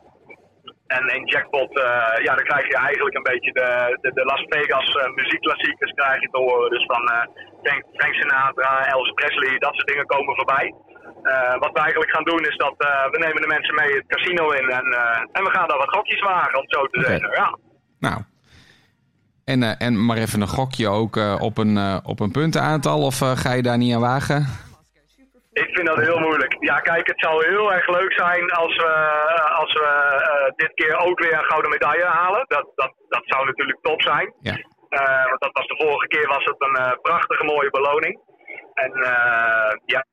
En 0.97 1.03
in 1.17 1.25
Jackpot, 1.33 1.71
uh, 1.77 1.85
ja, 2.27 2.33
dan 2.39 2.49
krijg 2.51 2.67
je 2.67 2.77
eigenlijk 2.89 3.17
een 3.17 3.31
beetje 3.33 3.53
de, 3.53 3.99
de, 4.01 4.11
de 4.19 4.25
Las 4.25 4.45
Vegas 4.49 4.89
uh, 4.95 5.15
muziekklassiekers 5.15 5.93
krijg 5.93 6.21
je 6.21 6.31
te 6.31 6.39
horen. 6.39 6.71
Dus 6.71 6.85
van 6.93 7.03
uh, 7.03 7.23
Frank, 7.63 7.83
Frank 7.99 8.15
Sinatra, 8.15 8.87
Elvis 8.87 9.13
Presley, 9.13 9.59
dat 9.59 9.75
soort 9.75 9.89
dingen 9.89 10.07
komen 10.07 10.35
voorbij. 10.35 10.75
wat 11.59 11.73
we 11.73 11.81
eigenlijk 11.81 12.13
gaan 12.15 12.25
doen 12.25 12.45
is 12.51 12.57
dat 12.57 12.75
we 13.13 13.19
nemen 13.19 13.43
de 13.43 13.55
mensen 13.57 13.75
mee 13.75 13.93
het 13.95 14.07
casino 14.07 14.51
in 14.51 14.69
en, 14.71 14.87
en 15.33 15.45
we 15.45 15.51
gaan 15.51 15.69
daar 15.69 15.79
wat 15.85 15.95
gokjes 15.97 16.21
wagen, 16.21 16.55
om 16.59 16.65
het 16.67 16.75
zo 16.75 16.87
te 16.87 16.99
Okay. 16.99 17.11
zeggen. 17.11 17.31
Ja. 17.43 17.59
Nou, 17.99 18.19
en, 19.45 19.79
en 19.79 20.05
maar 20.07 20.17
even 20.17 20.41
een 20.41 20.57
gokje 20.59 20.89
ook 20.89 21.17
op, 21.39 21.59
een, 21.59 22.01
op 22.05 22.21
een 22.21 22.31
puntenaantal 22.31 23.01
of 23.03 23.19
ga 23.19 23.53
je 23.53 23.63
daar 23.63 23.79
niet 23.79 23.95
aan 23.95 24.01
wagen? 24.01 24.70
Ik 25.53 25.69
vind 25.75 25.87
dat 25.87 25.97
heel 26.01 26.19
moeilijk. 26.19 26.57
Ja, 26.59 26.81
kijk, 26.81 27.07
het 27.07 27.21
zou 27.21 27.47
heel 27.47 27.73
erg 27.73 27.87
leuk 27.87 28.13
zijn 28.13 28.51
als 28.51 28.77
we, 28.77 28.93
als 29.63 29.73
we 29.73 29.89
uh, 30.21 30.51
dit 30.57 30.75
keer 30.75 30.97
ook 30.99 31.19
weer 31.21 31.33
een 31.39 31.51
gouden 31.51 31.71
medaille 31.71 32.05
halen. 32.05 32.45
Dat, 32.47 32.73
dat, 32.75 32.93
dat 33.09 33.23
zou 33.25 33.47
natuurlijk 33.47 33.79
top 33.83 34.03
zijn. 34.03 34.35
Ja. 34.41 34.57
Uh, 34.91 35.25
want 35.29 35.41
dat 35.41 35.53
was 35.53 35.67
de 35.67 35.85
vorige 35.85 36.07
keer 36.07 36.27
was 36.27 36.45
het 36.45 36.57
een 36.59 36.77
uh, 36.81 36.93
prachtige 37.03 37.45
mooie 37.45 37.71
beloning. 37.71 38.21
En 38.75 38.93
ja, 39.85 40.05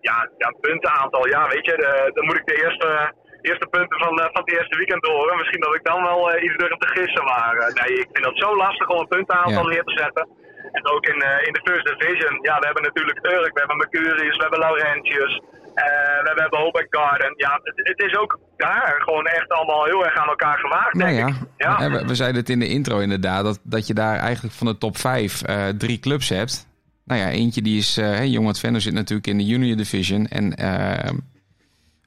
ja, 0.00 0.30
ja, 0.38 0.50
puntenaantal, 0.60 1.28
ja, 1.28 1.48
weet 1.48 1.64
je, 1.64 1.76
de, 1.76 2.10
dan 2.14 2.24
moet 2.24 2.36
ik 2.38 2.46
de 2.46 2.62
eerste, 2.64 3.14
eerste 3.40 3.66
punten 3.66 3.98
van, 3.98 4.18
van 4.18 4.42
het 4.44 4.52
eerste 4.52 4.76
weekend 4.76 5.06
horen. 5.06 5.36
Misschien 5.36 5.60
dat 5.60 5.74
ik 5.74 5.84
dan 5.84 6.02
wel 6.02 6.38
iets 6.42 6.56
durf 6.56 6.76
te 6.76 6.88
gissen. 6.88 7.24
Maar 7.24 7.54
nee, 7.54 7.98
ik 7.98 8.08
vind 8.12 8.24
dat 8.24 8.38
zo 8.38 8.56
lastig 8.56 8.88
om 8.88 8.98
een 8.98 9.08
puntenaantal 9.08 9.68
Ja. 9.68 9.74
neer 9.74 9.84
te 9.84 9.98
zetten. 10.02 10.28
En 10.72 10.86
ook 10.92 11.06
in, 11.06 11.16
uh, 11.16 11.46
in 11.46 11.52
de 11.52 11.60
First 11.64 11.84
Division, 11.86 12.38
ja, 12.42 12.58
we 12.58 12.64
hebben 12.64 12.82
natuurlijk 12.82 13.18
Urk, 13.22 13.52
we 13.52 13.58
hebben 13.58 13.76
Mercurius, 13.76 14.36
we 14.36 14.42
hebben 14.42 14.58
Laurentius, 14.58 15.34
uh, 15.34 16.22
we 16.22 16.40
hebben 16.42 16.58
Hope 16.58 16.86
Garden. 16.90 17.32
Ja, 17.36 17.60
het, 17.62 17.76
het, 17.76 18.00
is 18.08 18.16
ook 18.16 18.38
daar 18.56 19.02
gewoon 19.04 19.26
echt 19.26 19.48
allemaal 19.48 19.84
heel 19.84 20.04
erg 20.04 20.16
aan 20.16 20.28
elkaar 20.28 20.58
gemaakt, 20.58 20.94
Nou 20.94 21.14
denk 21.14 21.28
ja, 21.28 21.34
ik. 21.34 21.48
Ja. 21.56 21.90
We, 21.90 22.06
we, 22.06 22.14
zeiden 22.14 22.40
het 22.40 22.50
in 22.50 22.58
de 22.58 22.68
intro 22.68 22.98
inderdaad, 22.98 23.44
dat, 23.44 23.60
dat 23.62 23.86
je 23.86 23.94
daar 23.94 24.16
eigenlijk 24.16 24.54
van 24.54 24.66
de 24.66 24.78
top 24.78 24.96
5 24.96 25.48
uh, 25.48 25.68
drie 25.68 25.98
clubs 25.98 26.28
hebt. 26.28 26.68
Nou 27.04 27.20
ja, 27.20 27.28
eentje 27.28 27.62
die 27.62 27.78
is, 27.78 27.98
uh, 27.98 28.24
Jong 28.24 28.46
wat 28.46 28.58
Venlo 28.58 28.78
zit 28.78 28.92
natuurlijk 28.92 29.26
in 29.26 29.38
de 29.38 29.44
Junior 29.46 29.76
Division. 29.76 30.26
En 30.26 30.54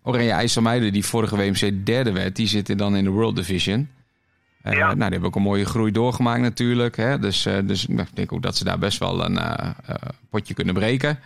Oranje 0.03 0.31
IJsselmeiden, 0.31 0.93
die 0.93 1.05
vorige 1.05 1.35
WMC 1.35 1.85
derde 1.85 2.11
werd, 2.11 2.35
die 2.35 2.47
zitten 2.47 2.77
dan 2.77 2.95
in 2.95 3.03
de 3.03 3.09
World 3.09 3.35
Division. 3.35 3.89
Uh, 4.63 4.73
ja. 4.73 4.85
Nou, 4.85 4.95
die 4.95 5.09
hebben 5.09 5.27
ook 5.29 5.35
een 5.35 5.41
mooie 5.41 5.65
groei 5.65 5.91
doorgemaakt 5.91 6.41
natuurlijk. 6.41 6.95
Hè? 6.95 7.19
Dus, 7.19 7.45
uh, 7.45 7.57
dus 7.63 7.85
ik 7.85 8.15
denk 8.15 8.31
ook 8.31 8.41
dat 8.41 8.55
ze 8.55 8.63
daar 8.63 8.79
best 8.79 8.99
wel 8.99 9.25
een 9.25 9.35
uh, 9.35 9.69
potje 10.29 10.53
kunnen 10.53 10.73
breken. 10.73 11.19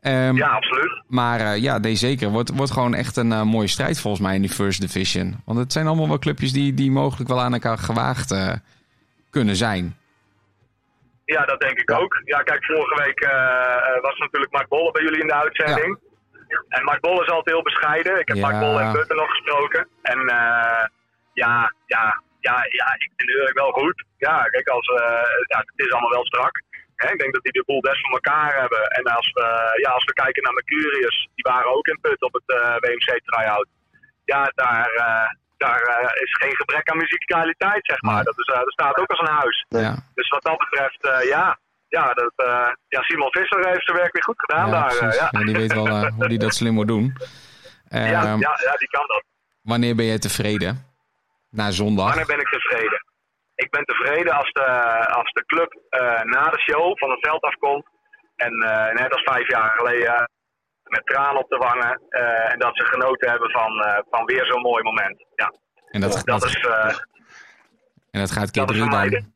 Um, 0.00 0.36
ja, 0.36 0.48
absoluut. 0.48 1.02
Maar 1.06 1.58
ja, 1.58 1.78
nee, 1.78 1.94
zeker. 1.94 2.28
Wordt, 2.28 2.56
wordt 2.56 2.72
gewoon 2.72 2.94
echt 2.94 3.16
een 3.16 3.46
mooie 3.46 3.66
strijd 3.66 4.00
volgens 4.00 4.22
mij 4.22 4.34
in 4.34 4.40
die 4.40 4.50
First 4.50 4.80
Division. 4.80 5.36
Want 5.44 5.58
het 5.58 5.72
zijn 5.72 5.86
allemaal 5.86 6.08
wel 6.08 6.18
clubjes 6.18 6.52
die, 6.52 6.74
die 6.74 6.90
mogelijk 6.90 7.28
wel 7.28 7.40
aan 7.40 7.52
elkaar 7.52 7.78
gewaagd 7.78 8.34
kunnen 9.30 9.56
zijn. 9.56 9.96
Ja, 11.24 11.44
dat 11.44 11.60
denk 11.60 11.78
ik 11.78 11.90
ook. 11.90 12.22
Ja, 12.24 12.42
kijk, 12.42 12.64
vorige 12.64 13.02
week 13.04 13.20
was 14.02 14.18
natuurlijk 14.18 14.52
Mark 14.52 14.68
Bolle 14.68 14.90
bij 14.90 15.02
jullie 15.02 15.20
in 15.20 15.26
de 15.26 15.34
uitzending. 15.34 15.98
Ja. 16.48 16.64
En 16.68 16.84
Mark 16.84 17.00
Bolle 17.00 17.22
is 17.22 17.30
altijd 17.30 17.54
heel 17.54 17.62
bescheiden. 17.62 18.20
Ik 18.20 18.28
heb 18.28 18.36
ja. 18.36 18.42
Mark 18.50 18.60
Bolle 18.60 18.80
en 18.80 18.92
Butten 18.92 19.16
nog 19.16 19.30
gesproken. 19.30 19.88
En 20.02 20.18
ja, 21.32 21.72
ja, 21.86 22.22
ja, 22.48 22.56
ja, 22.80 22.88
ik 23.04 23.10
vind 23.16 23.28
het 23.30 23.38
eigenlijk 23.38 23.62
wel 23.64 23.74
goed. 23.82 23.98
Ja, 24.26 24.36
kijk, 24.54 24.68
als, 24.68 24.88
uh, 24.88 25.26
ja, 25.52 25.58
het 25.70 25.86
is 25.86 25.92
allemaal 25.92 26.16
wel 26.18 26.26
strak. 26.26 26.54
Hè? 26.96 27.12
Ik 27.12 27.20
denk 27.20 27.34
dat 27.34 27.42
die 27.42 27.52
de 27.52 27.64
boel 27.66 27.80
best 27.80 28.00
voor 28.00 28.18
elkaar 28.20 28.52
hebben. 28.60 28.82
En 28.98 29.04
als 29.04 29.28
we, 29.32 29.46
ja, 29.82 29.90
als 29.90 30.04
we 30.04 30.12
kijken 30.12 30.42
naar 30.42 30.52
Mercurius, 30.52 31.28
die 31.34 31.44
waren 31.52 31.74
ook 31.76 31.86
in 31.86 31.98
put 32.00 32.22
op 32.22 32.32
het 32.32 32.48
uh, 32.56 32.76
WMC 32.84 33.08
try-out. 33.24 33.68
Ja, 34.24 34.52
daar, 34.54 34.90
uh, 35.06 35.28
daar 35.56 35.80
is 36.24 36.32
geen 36.42 36.56
gebrek 36.56 36.90
aan 36.90 36.96
muzikaliteit, 36.96 37.86
zeg 37.86 38.00
maar. 38.02 38.24
Dat, 38.24 38.38
is, 38.38 38.46
dat 38.46 38.72
staat 38.72 38.96
ook 38.98 39.10
als 39.10 39.20
een 39.20 39.36
huis. 39.40 39.66
Ja. 39.68 39.94
Dus 40.14 40.28
wat 40.28 40.42
dat 40.42 40.58
betreft, 40.58 41.28
ja, 41.28 41.58
ja, 41.88 42.12
dat, 42.14 42.32
ja, 42.88 43.02
Simon 43.02 43.32
Visser 43.32 43.66
heeft 43.68 43.84
zijn 43.84 43.96
werk 43.96 44.12
weer 44.12 44.24
goed 44.24 44.40
gedaan 44.40 44.70
ja, 44.70 44.72
daar. 44.72 45.14
ja. 45.14 45.28
ja. 45.30 45.44
die 45.44 45.56
weet 45.56 45.72
wel 45.72 45.88
hoe 45.88 46.26
hij 46.26 46.36
dat 46.36 46.54
slim 46.54 46.74
moet 46.74 46.88
doen. 46.88 47.16
ja, 47.88 48.06
ja, 48.06 48.36
ja, 48.38 48.76
die 48.78 48.88
kan 48.90 49.06
dat. 49.06 49.24
Wanneer 49.62 49.94
ben 49.94 50.06
jij 50.06 50.18
tevreden? 50.18 50.91
Na 51.58 51.70
zondag? 51.70 52.06
Wanneer 52.06 52.26
ben 52.26 52.40
ik 52.40 52.48
tevreden? 52.48 53.00
Ik 53.54 53.70
ben 53.70 53.84
tevreden 53.84 54.32
als 54.32 54.52
de, 54.52 54.66
als 55.18 55.32
de 55.32 55.44
club 55.44 55.70
uh, 55.74 56.22
na 56.22 56.50
de 56.50 56.60
show 56.60 56.98
van 56.98 57.10
het 57.10 57.26
veld 57.26 57.42
afkomt. 57.42 57.86
En 58.36 58.52
uh, 58.52 58.92
net 58.92 59.12
als 59.12 59.22
vijf 59.22 59.48
jaar 59.48 59.70
geleden 59.70 60.30
met 60.84 61.06
tranen 61.06 61.42
op 61.42 61.48
de 61.48 61.56
wangen. 61.56 62.00
Uh, 62.10 62.52
en 62.52 62.58
dat 62.58 62.76
ze 62.76 62.84
genoten 62.84 63.30
hebben 63.30 63.50
van, 63.50 63.72
van 64.10 64.24
weer 64.24 64.46
zo'n 64.46 64.62
mooi 64.62 64.82
moment. 64.82 65.24
Ja. 65.34 65.52
En 65.90 66.00
dat, 66.00 66.12
dat, 66.12 66.24
dat 66.24 66.44
is. 66.44 66.66
en 68.10 68.20
dat 68.20 68.32
gaat 68.32 68.50
keer 68.50 68.66
drie 68.66 68.90
dan? 68.90 69.32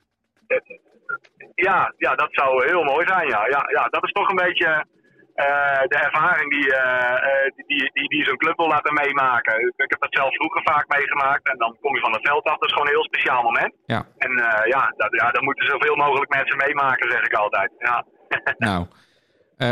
Ja, 1.55 1.95
ja, 1.97 2.15
dat 2.15 2.29
zou 2.31 2.67
heel 2.67 2.83
mooi 2.83 3.07
zijn. 3.07 3.29
Ja. 3.29 3.47
Ja, 3.47 3.69
ja, 3.71 3.85
dat 3.85 4.05
is 4.05 4.13
toch 4.13 4.29
een 4.29 4.45
beetje. 4.47 4.87
Uh, 5.37 5.83
de 5.93 5.99
ervaring 6.09 6.51
die, 6.51 6.67
uh, 6.67 7.67
die, 7.67 7.91
die, 7.93 8.09
die 8.09 8.25
zo'n 8.25 8.37
club 8.37 8.57
wil 8.57 8.69
laten 8.69 8.95
meemaken. 8.95 9.55
Ik 9.77 9.91
heb 9.95 10.01
dat 10.01 10.15
zelf 10.21 10.35
vroeger 10.35 10.63
vaak 10.63 10.89
meegemaakt. 10.89 11.49
En 11.49 11.59
dan 11.59 11.77
kom 11.81 11.95
je 11.95 12.01
van 12.01 12.13
het 12.13 12.27
veld 12.29 12.45
af. 12.45 12.59
Dat 12.59 12.69
is 12.69 12.73
gewoon 12.73 12.89
een 12.89 12.99
heel 12.99 13.11
speciaal 13.13 13.43
moment. 13.43 13.75
Ja. 13.87 14.07
En 14.19 14.31
uh, 14.31 14.67
ja, 14.75 14.93
dat, 14.97 15.11
ja, 15.21 15.31
dat 15.31 15.43
moeten 15.43 15.67
zoveel 15.67 15.97
mogelijk 15.97 16.35
mensen 16.35 16.57
meemaken, 16.57 17.11
zeg 17.11 17.23
ik 17.23 17.33
altijd. 17.33 17.71
Ja. 17.79 18.05
nou, 18.67 18.87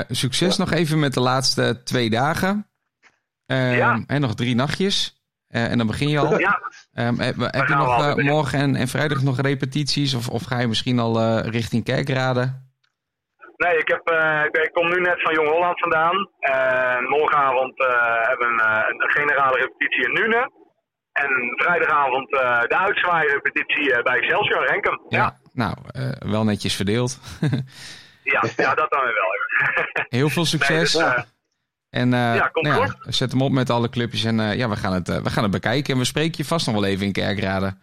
succes 0.09 0.57
nog 0.57 0.71
even 0.73 0.99
met 0.99 1.15
de 1.15 1.21
laatste 1.21 1.83
twee 1.83 2.11
dagen. 2.11 2.69
ja. 3.47 4.05
En 4.07 4.21
nog 4.21 4.35
drie 4.35 4.55
nachtjes. 4.55 5.23
en 5.49 5.79
dan 5.79 5.87
begin 5.87 6.09
je 6.09 6.19
al. 6.19 6.39
Ja, 6.39 6.61
Ehm, 6.95 7.19
heb 7.19 7.37
heb 7.37 7.69
je 7.69 7.75
nog 7.75 8.03
eh, 8.03 8.25
morgen 8.25 8.59
en, 8.59 8.77
en 8.77 8.89
vrijdag 8.89 9.23
nog 9.23 9.41
repetities? 9.41 10.15
Of, 10.15 10.29
of 10.29 10.43
ga 10.43 10.59
je 10.59 10.67
misschien 10.67 10.99
al 10.99 11.21
eh, 11.21 11.51
richting 11.51 11.85
Kerkrade? 11.85 12.63
Nee, 13.65 13.79
ik, 13.79 13.89
heb, 13.89 14.05
eh, 14.09 14.45
ik, 14.65 14.71
kom 14.73 14.89
nu 14.89 15.01
net 15.01 15.23
van 15.23 15.35
Jong 15.35 15.49
Holland 15.49 15.79
vandaan. 15.81 16.29
En 16.41 17.05
morgenavond 17.05 17.81
eh, 17.81 18.29
hebben 18.29 18.47
we 18.49 18.53
een, 18.53 18.61
eh, 18.61 18.89
een 18.89 19.11
generale 19.11 19.59
repetitie 19.59 20.05
in 20.09 20.13
Nune. 20.13 20.51
En 21.13 21.31
vrijdagavond 21.57 22.33
eh, 22.33 22.61
de 22.61 22.79
uitzwaairepetitie 22.79 23.95
eh, 23.95 24.03
bij 24.03 24.17
Excelsior 24.19 24.67
Renkum. 24.67 25.01
Ja, 25.09 25.39
Nou, 25.53 25.75
eh, 25.87 26.11
wel 26.19 26.45
netjes 26.45 26.77
verdeeld. 26.77 27.21
ja, 28.35 28.43
ja, 28.57 28.75
dat 28.75 28.91
dan 28.91 29.01
weer 29.05 29.15
wel. 29.15 29.33
Heel 30.19 30.29
veel 30.29 30.45
succes. 30.45 30.95
Nee, 30.95 31.05
dus, 31.05 31.15
eh, 31.15 31.23
en 31.91 32.13
eh, 32.15 32.35
ja, 32.35 32.51
nou 32.53 32.87
goed. 32.87 33.15
zet 33.15 33.31
hem 33.33 33.43
op 33.43 33.53
met 33.53 33.71
alle 33.71 33.89
clubjes. 33.89 34.25
En 34.25 34.41
eh, 34.41 34.55
ja, 34.57 34.69
we 34.69 34.77
gaan, 34.77 34.93
het, 34.93 35.09
eh, 35.09 35.17
we 35.17 35.31
gaan 35.31 35.43
het 35.43 35.53
bekijken. 35.53 35.93
En 35.93 35.99
we 35.99 36.05
spreken 36.05 36.35
je 36.37 36.45
vast 36.45 36.67
nog 36.67 36.75
wel 36.75 36.85
even 36.85 37.07
in 37.07 37.13
Kerkrade. 37.13 37.75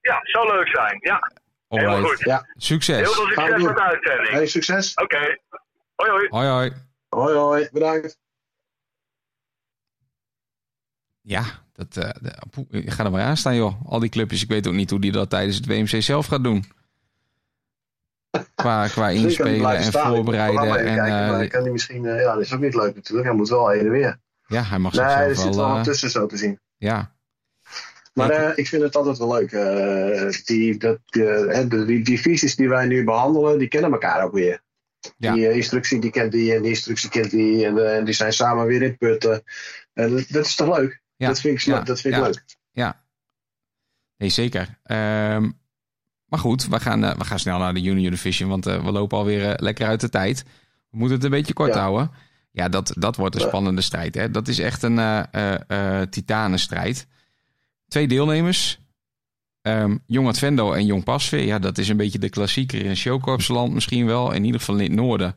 ja, 0.00 0.20
zou 0.22 0.52
leuk 0.52 0.68
zijn. 0.68 0.98
Ja, 1.00 1.30
heel 1.68 2.02
goed. 2.02 2.18
Ja. 2.18 2.46
Succes. 2.56 2.96
Heel 2.96 3.12
veel 3.12 3.26
succes 3.26 3.62
met 3.62 3.76
de 3.76 3.82
uitzending. 3.82 4.28
Hey, 4.28 4.46
succes. 4.46 4.94
Oké. 4.94 5.38
Hoi 5.94 6.10
hoi. 6.10 6.26
Hoi 6.28 6.48
hoi. 6.48 6.72
Hoi, 7.08 7.34
hoi. 7.36 7.68
Bedankt. 7.72 8.18
Ja, 11.20 11.44
dat, 11.72 11.96
eh 11.96 12.10
de, 12.20 12.32
poeh, 12.50 12.66
ik 12.70 12.90
ga 12.90 13.04
er 13.04 13.10
maar 13.10 13.22
aan 13.22 13.36
staan 13.36 13.56
joh. 13.56 13.74
Al 13.86 13.98
die 13.98 14.08
clubjes. 14.08 14.42
Ik 14.42 14.48
weet 14.48 14.66
ook 14.66 14.74
niet 14.74 14.90
hoe 14.90 15.00
die 15.00 15.12
dat 15.12 15.30
tijdens 15.30 15.56
het 15.56 15.66
WMC 15.66 16.02
zelf 16.02 16.26
gaat 16.26 16.44
doen. 16.44 16.64
Qua, 18.54 18.88
qua 18.88 19.08
inspelen 19.24 19.76
en 19.76 19.82
staan. 19.82 20.14
Voorbereiden. 20.14 20.62
En, 20.62 20.84
kijken, 20.84 21.04
eh, 21.04 21.30
maar 21.30 21.46
kan 21.48 21.62
hij 21.62 21.70
misschien, 21.72 22.06
eh, 22.06 22.20
ja, 22.20 22.34
dat 22.34 22.42
is 22.42 22.52
ook 22.54 22.60
niet 22.60 22.74
leuk 22.74 22.94
natuurlijk. 22.94 23.28
Hij 23.28 23.36
moet 23.36 23.48
wel 23.48 23.68
heen 23.68 23.80
en 23.84 23.90
weer. 23.90 24.20
ja, 24.46 24.62
hij 24.62 24.78
mag 24.78 24.92
Nee, 24.92 25.04
er 25.04 25.28
zichzelf 25.28 25.46
zit 25.46 25.54
wel... 25.54 25.64
wel 25.64 25.68
eh, 25.68 25.74
wat 25.74 25.84
tussen 25.84 26.10
zo 26.10 26.26
te 26.26 26.36
zien. 26.36 26.60
ja, 26.76 27.16
Maar 28.18 28.32
Ja. 28.32 28.50
eh, 28.50 28.58
ik 28.58 28.68
vind 28.68 28.82
het 28.82 28.96
altijd 28.96 29.18
wel 29.18 29.32
leuk. 29.32 29.52
eh, 29.52 30.32
die, 30.44 30.76
dat, 30.76 30.98
hè, 31.10 31.68
de, 31.68 31.84
die 31.84 32.04
divisies 32.04 32.56
die 32.56 32.68
wij 32.68 32.86
nu 32.86 33.04
behandelen, 33.04 33.58
die 33.58 33.68
kennen 33.68 33.92
elkaar 33.92 34.24
ook 34.24 34.32
weer. 34.32 34.62
Ja. 35.16 35.32
Die 35.32 35.48
eh, 35.48 35.56
instructie 35.56 36.00
die 36.00 36.10
kent 36.10 36.32
die 36.32 36.54
en 36.54 36.62
die 36.62 36.70
instructie 36.70 37.10
kent 37.10 37.30
die. 37.30 37.66
En, 37.66 37.94
en 37.96 38.04
die 38.04 38.14
zijn 38.14 38.32
samen 38.32 38.66
weer 38.66 38.82
in 38.82 38.96
putten. 38.96 39.42
En 39.94 40.10
dat, 40.10 40.24
dat 40.28 40.46
is 40.46 40.54
toch 40.54 40.76
leuk? 40.78 41.00
Ja. 41.16 41.26
Dat 41.28 41.40
vind 41.40 41.58
ik, 41.58 41.64
Ja. 41.64 41.80
dat 41.80 42.00
vind 42.00 42.14
ik 42.14 42.20
Ja. 42.20 42.26
leuk. 42.26 42.94
nee 44.16 44.28
zeker. 44.30 44.78
Ehm, 44.82 45.50
maar 46.24 46.38
goed, 46.38 46.66
we 46.68 46.80
gaan, 46.80 47.00
we 47.00 47.24
gaan 47.24 47.38
snel 47.38 47.58
naar 47.58 47.74
de 47.74 47.80
Junior 47.80 48.10
Division. 48.10 48.48
Want 48.48 48.64
we 48.64 48.82
lopen 48.92 49.18
alweer 49.18 49.54
lekker 49.60 49.86
uit 49.86 50.00
de 50.00 50.08
tijd. 50.08 50.44
We 50.90 50.96
moeten 50.98 51.16
het 51.16 51.24
een 51.24 51.30
beetje 51.30 51.52
kort 51.52 51.74
Ja. 51.74 51.80
houden. 51.80 52.10
Ja, 52.50 52.68
dat, 52.68 52.92
dat 52.98 53.16
wordt 53.16 53.34
een 53.34 53.40
Ja. 53.40 53.46
spannende 53.46 53.80
strijd. 53.80 54.14
Hè? 54.14 54.30
Dat 54.30 54.48
is 54.48 54.58
echt 54.58 54.82
een 54.82 54.98
eh, 54.98 55.54
eh, 56.00 56.08
titanenstrijd. 56.08 57.06
Twee 57.88 58.08
deelnemers. 58.08 58.78
Ehm, 59.62 59.96
Jong 60.06 60.28
Advendo 60.28 60.72
en 60.72 60.86
Jong 60.86 61.04
Pasveer. 61.04 61.44
Ja, 61.44 61.58
dat 61.58 61.78
is 61.78 61.88
een 61.88 61.96
beetje 61.96 62.18
de 62.18 62.28
klassieker 62.28 62.84
in 62.84 62.96
showkorpsland 62.96 63.72
misschien 63.74 64.06
wel. 64.06 64.32
In 64.32 64.44
ieder 64.44 64.60
geval 64.60 64.76
in 64.76 64.82
het 64.82 64.92
noorden. 64.92 65.36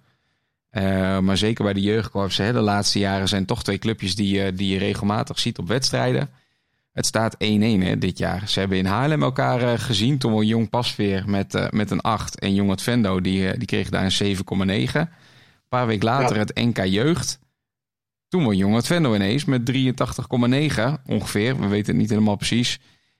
Eh, 0.69 1.19
maar 1.19 1.37
zeker 1.37 1.63
bij 1.63 1.73
de 1.73 1.81
jeugdkorpsen. 1.81 2.45
Hè, 2.45 2.53
de 2.53 2.59
laatste 2.59 2.99
jaren 2.99 3.27
zijn 3.27 3.45
toch 3.45 3.63
twee 3.63 3.77
clubjes 3.77 4.15
die, 4.15 4.35
je- 4.37 4.53
die 4.53 4.73
je 4.73 4.77
regelmatig 4.79 5.39
ziet 5.39 5.57
op 5.57 5.67
wedstrijden. 5.67 6.29
Het 6.93 7.05
staat 7.05 7.35
1-1 7.37 7.81
hè, 7.81 7.97
dit 7.97 8.17
jaar. 8.17 8.49
Ze 8.49 8.59
hebben 8.59 8.77
in 8.77 8.85
Haarlem 8.85 9.23
elkaar 9.23 9.61
eh, 9.61 9.79
gezien. 9.79 10.17
Toen 10.17 10.45
Jong 10.45 10.69
Pasveer 10.69 11.23
met, 11.29 11.55
eh, 11.55 11.69
met 11.69 11.91
een 11.91 12.01
8. 12.01 12.39
En 12.39 12.53
Jong 12.53 12.71
Advendo 12.71 13.21
die, 13.21 13.57
die 13.57 13.67
kreeg 13.67 13.89
daar 13.89 14.03
een 14.03 14.11
7,9. 14.11 14.99
Een 15.01 15.09
paar 15.69 15.87
weken 15.87 16.05
later 16.05 16.35
Ja. 16.35 16.41
het 16.41 16.55
NK 16.55 16.85
Jeugd. 16.85 17.39
Toen 18.31 18.43
won 18.43 18.57
Jong 18.57 18.75
Advendo 18.75 19.15
ineens 19.15 19.45
met 19.45 19.65
83,9 19.65 21.01
ongeveer. 21.05 21.59
We 21.59 21.67
weten 21.67 21.91
het 21.91 22.01
niet 22.01 22.09
helemaal 22.09 22.35
precies. 22.35 22.79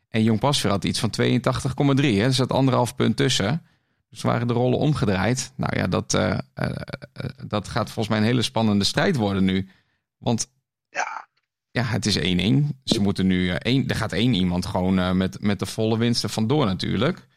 En 0.09 0.23
Jong 0.23 0.39
Pasveer 0.39 0.71
had 0.71 0.83
iets 0.83 0.99
van 0.99 1.09
82,3. 1.09 2.17
hè. 2.17 2.23
Er 2.23 2.33
zat 2.33 2.51
anderhalf 2.51 2.95
punt 2.95 3.17
tussen. 3.17 3.65
Dus 4.09 4.21
waren 4.21 4.47
de 4.47 4.53
rollen 4.53 4.77
omgedraaid. 4.77 5.53
Nou 5.55 5.77
ja, 5.77 5.87
dat, 5.87 6.13
eh, 6.13 6.31
eh, 6.31 6.39
eh, 6.53 7.29
dat 7.47 7.67
gaat 7.67 7.85
volgens 7.85 8.07
mij 8.07 8.17
een 8.17 8.23
hele 8.23 8.41
spannende 8.41 8.83
strijd 8.83 9.15
worden 9.15 9.43
nu. 9.43 9.69
Want 10.17 10.51
Ja. 10.89 11.27
ja, 11.71 11.83
het 11.83 12.05
is 12.05 12.17
1-1. 12.17 12.79
Ze 12.83 13.01
moeten 13.01 13.27
nu 13.27 13.49
één. 13.49 13.87
Er 13.87 13.95
gaat 13.95 14.11
één 14.13 14.33
iemand 14.33 14.65
gewoon 14.65 15.17
met, 15.17 15.41
met 15.41 15.59
de 15.59 15.65
volle 15.65 15.97
winst 15.97 16.23
er 16.23 16.29
vandoor 16.29 16.65
natuurlijk. 16.65 17.27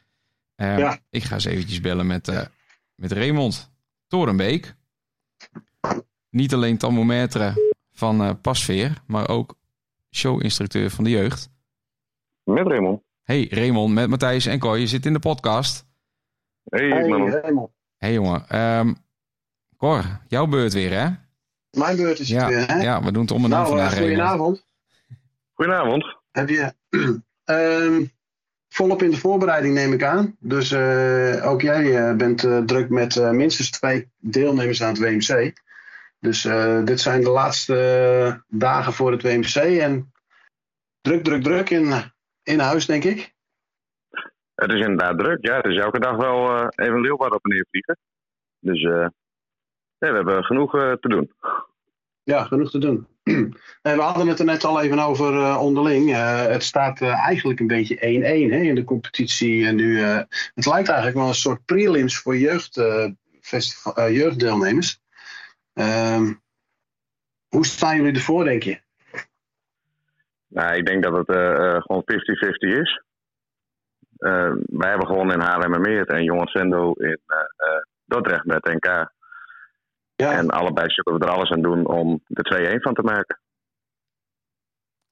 Eh, 0.54 0.78
Ja. 0.78 0.98
Ik 1.10 1.24
ga 1.24 1.34
eens 1.34 1.44
eventjes 1.44 1.80
bellen 1.80 2.06
met, 2.06 2.48
met 2.94 3.12
Raymond 3.12 3.70
Torenbeek. 4.06 4.74
Niet 6.34 6.54
alleen 6.54 6.78
thermometer 6.78 7.54
van 7.92 8.22
eh, 8.22 8.30
Pasveer, 8.42 9.02
maar 9.06 9.28
ook 9.28 9.56
showinstructeur 10.14 10.90
van 10.90 11.04
de 11.04 11.10
jeugd. 11.10 11.50
Met 12.44 12.66
Raymond. 12.66 13.02
Hey 13.22 13.46
Raymond, 13.50 13.94
met 13.94 14.08
Matthijs 14.08 14.46
en 14.46 14.58
Cor, 14.58 14.78
je 14.78 14.86
zit 14.86 15.06
in 15.06 15.12
de 15.12 15.18
podcast. 15.18 15.86
Hey, 16.64 16.88
Hey. 16.88 17.08
Raymond. 17.40 17.70
Hey 17.96 18.12
jongen, 18.12 18.48
ehm 18.48 18.92
Cor, 19.76 20.20
jouw 20.28 20.46
beurt 20.46 20.72
weer 20.72 20.90
hè? 20.92 21.08
Mijn 21.78 21.96
beurt 21.96 22.18
is 22.18 22.28
het 22.28 22.40
Ja, 22.40 22.48
weer, 22.48 22.66
hè? 22.66 22.80
ja 22.82 23.02
we 23.04 23.12
doen 23.12 23.22
het 23.22 23.30
om 23.30 23.44
en 23.44 23.50
nou, 23.50 23.62
eh, 23.62 23.68
vandaag 23.68 23.90
Raymond. 23.92 24.08
goedenavond. 24.16 24.66
Goedenavond. 25.52 26.16
Heb 26.30 26.48
je 26.48 26.74
ehm, 27.44 28.04
volop 28.68 29.02
in 29.02 29.10
de 29.10 29.16
voorbereiding, 29.16 29.74
neem 29.74 29.92
ik 29.92 30.02
aan. 30.02 30.36
Dus 30.38 30.70
eh, 30.70 31.46
ook 31.50 31.60
jij 31.62 32.08
eh, 32.08 32.16
bent 32.16 32.44
eh, 32.44 32.58
druk 32.58 32.88
met 32.88 33.16
eh, 33.16 33.30
minstens 33.30 33.70
twee 33.70 34.08
deelnemers 34.18 34.82
aan 34.82 34.88
het 34.88 34.98
WMC. 34.98 35.62
Dus 36.24 36.44
eh, 36.44 36.84
dit 36.84 37.00
zijn 37.00 37.20
de 37.20 37.30
laatste 37.30 38.42
dagen 38.48 38.92
voor 38.92 39.12
het 39.12 39.22
WMC. 39.22 39.54
En 39.80 40.12
druk, 41.00 41.24
druk, 41.24 41.42
druk 41.42 41.70
in, 41.70 41.92
in 42.42 42.58
huis, 42.58 42.86
denk 42.86 43.04
ik. 43.04 43.34
Het 44.54 44.70
is 44.70 44.80
inderdaad 44.80 45.18
druk. 45.18 45.46
Ja, 45.46 45.56
het 45.56 45.64
is 45.64 45.78
elke 45.78 45.98
dag 45.98 46.16
wel 46.16 46.56
eh, 46.56 46.86
even 46.86 47.00
Leeuwarden 47.00 47.38
op 47.38 47.44
en 47.44 47.50
neer 47.50 47.66
vliegen. 47.70 47.98
Dus 48.58 48.82
eh, 48.82 49.08
we 49.98 50.06
hebben 50.06 50.44
genoeg 50.44 50.70
te 50.70 51.08
doen. 51.08 51.32
Ja, 52.22 52.44
genoeg 52.44 52.70
te 52.70 52.78
doen. 52.78 53.06
En 53.82 53.96
we 53.96 54.02
hadden 54.02 54.26
het 54.26 54.38
er 54.38 54.44
net 54.44 54.64
al 54.64 54.82
even 54.82 54.98
over 54.98 55.58
onderling. 55.58 56.10
Het 56.14 56.62
staat 56.62 57.00
eigenlijk 57.00 57.60
een 57.60 57.66
beetje 57.66 57.96
1-1 57.96 58.00
hè, 58.00 58.56
in 58.56 58.74
de 58.74 58.84
competitie. 58.84 59.66
En 59.66 59.76
nu, 59.76 59.98
het 60.54 60.66
lijkt 60.66 60.88
eigenlijk 60.88 61.18
wel 61.18 61.28
een 61.28 61.34
soort 61.34 61.64
prelims 61.64 62.18
voor 62.18 62.36
jeugd, 62.36 62.82
jeugddeelnemers. 63.94 65.02
Ehm, 65.74 66.32
hoe 67.48 67.66
staan 67.66 67.96
jullie 67.96 68.12
ervoor, 68.14 68.44
denk 68.44 68.62
je? 68.62 68.80
Nou, 70.46 70.76
ik 70.76 70.86
denk 70.86 71.02
dat 71.02 71.12
het 71.16 71.28
eh, 71.28 71.74
eh, 71.74 71.82
gewoon 71.82 72.02
50-50 72.04 72.80
is. 72.80 73.02
Eh, 74.16 74.52
wij 74.66 74.88
hebben 74.88 75.06
gewonnen 75.06 75.34
in 75.34 75.40
Haarlem 75.40 75.74
en 75.74 75.80
Meert 75.80 76.08
en 76.08 76.24
Jong 76.24 76.48
Sendo 76.48 76.92
in 76.92 77.20
eh, 77.26 77.38
eh, 77.38 77.82
Dordrecht 78.04 78.44
met 78.44 78.64
NK. 78.64 79.12
Ja, 80.16 80.32
En 80.32 80.50
allebei 80.50 80.90
zullen 80.90 81.20
we 81.20 81.26
er 81.26 81.32
alles 81.32 81.50
aan 81.50 81.62
doen 81.62 81.86
om 81.86 82.22
de 82.26 82.76
2-1 82.78 82.80
van 82.82 82.94
te 82.94 83.02
maken. 83.02 83.40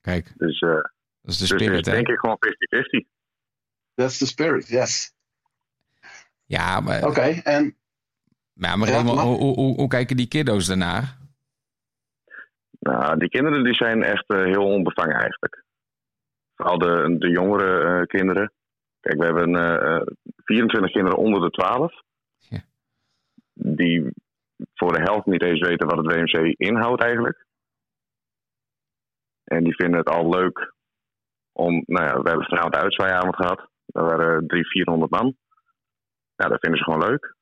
Kijk, 0.01 0.33
Dus, 0.37 0.61
eh 0.61 0.69
dat 0.71 1.31
is 1.33 1.39
de 1.39 1.47
dus 1.47 1.63
spirit 1.63 1.87
hè? 1.87 1.93
denk 1.93 2.09
ik 2.09 2.19
gewoon 2.19 2.39
50-50. 2.41 3.07
that's 3.95 4.19
the 4.19 4.27
spirit, 4.27 4.69
yes. 4.69 5.15
Ja, 6.45 6.81
maar, 6.81 7.07
Oké, 7.07 7.21
en 7.45 7.77
ja, 8.71 8.77
maar 8.77 8.89
Raymond, 8.89 9.17
mag. 9.17 9.25
hoe, 9.25 9.39
hoe, 9.39 9.55
hoe, 9.55 9.75
hoe 9.75 9.89
kijken 9.89 10.17
die 10.17 10.29
kiddo's 10.29 10.67
daarnaar? 10.67 11.17
Nou, 12.79 13.19
die 13.19 13.29
kinderen 13.29 13.65
die 13.65 13.75
zijn 13.75 14.03
echt 14.03 14.25
eh, 14.27 14.45
heel 14.45 14.65
onbevangen 14.65 15.17
eigenlijk. 15.17 15.65
Vooral 16.55 16.79
de, 16.79 17.19
de 17.19 17.29
jongere 17.29 17.99
eh, 18.01 18.07
kinderen. 18.07 18.53
Kijk, 19.01 19.19
we 19.19 19.25
hebben 19.25 19.57
eh, 19.57 19.97
eh, 19.97 20.07
24 20.45 20.93
kinderen 20.93 21.19
onder 21.19 21.41
de 21.41 21.51
12. 21.51 21.93
Ja. 22.39 22.61
Die 23.53 24.11
voor 24.75 24.93
de 24.93 25.03
helft 25.03 25.27
niet 25.27 25.43
eens 25.43 25.61
weten 25.61 25.87
wat 25.87 25.97
het 25.97 26.13
WMC 26.13 26.55
inhoudt 26.57 27.03
eigenlijk. 27.03 27.47
En 29.45 29.65
die 29.65 29.75
vinden 29.75 29.99
het 29.99 30.09
al 30.09 30.29
leuk 30.29 30.73
om... 31.53 31.83
Nou 31.87 32.07
ja, 32.07 32.23
we 32.23 32.29
hebben 32.29 32.47
vanavond 32.47 32.73
de 32.73 32.81
uitzwaaiavond 32.81 33.37
gehad. 33.37 33.69
Daar 33.87 34.05
waren 34.05 34.47
300, 34.47 34.69
400 34.69 35.11
man. 35.11 35.37
Ja, 36.37 36.49
dat 36.49 36.61
vinden 36.61 36.79
ze 36.79 36.85
gewoon 36.85 37.09
leuk. 37.09 37.37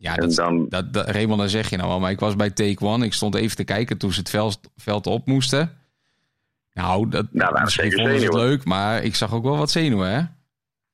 Ja, 0.00 0.14
dat, 0.14 0.34
dan, 0.34 0.68
dat, 0.68 0.92
dat, 0.92 1.10
Raymond, 1.10 1.40
dat 1.40 1.50
zeg 1.50 1.70
je 1.70 1.76
nou 1.76 1.88
wel. 1.88 2.00
Maar 2.00 2.10
ik 2.10 2.20
was 2.20 2.36
bij 2.36 2.50
Take 2.50 2.84
One. 2.84 3.04
Ik 3.04 3.12
stond 3.12 3.34
even 3.34 3.56
te 3.56 3.64
kijken 3.64 3.98
toen 3.98 4.12
ze 4.12 4.20
het 4.20 4.30
veld, 4.30 4.60
veld 4.76 5.06
op 5.06 5.26
moesten. 5.26 5.78
Nou, 6.72 7.08
dat, 7.08 7.26
Nou, 7.32 7.60
misschien 7.60 7.90
zeker 7.90 7.98
vonden 7.98 8.18
ze 8.18 8.24
het 8.24 8.32
zenuwen. 8.32 8.50
leuk, 8.50 8.64
maar 8.64 9.02
ik 9.02 9.14
zag 9.14 9.34
ook 9.34 9.42
wel 9.42 9.56
wat 9.56 9.70
zenuwen, 9.70 10.10
hè? 10.10 10.22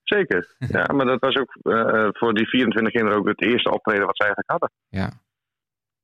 Zeker. 0.03 0.55
Ja, 0.77 0.93
maar 0.93 1.07
dat 1.07 1.21
was 1.21 1.37
ook 1.37 1.57
eh, 1.63 2.05
eh, 2.05 2.09
voor 2.13 2.35
die 2.35 2.49
24 2.49 2.93
kinderen 2.93 3.19
ook 3.19 3.29
het 3.29 3.43
eerste 3.43 3.71
optreden 3.71 4.07
wat 4.07 4.17
ze 4.17 4.25
eigenlijk 4.25 4.51
hadden. 4.51 4.71
Ja. 4.89 5.11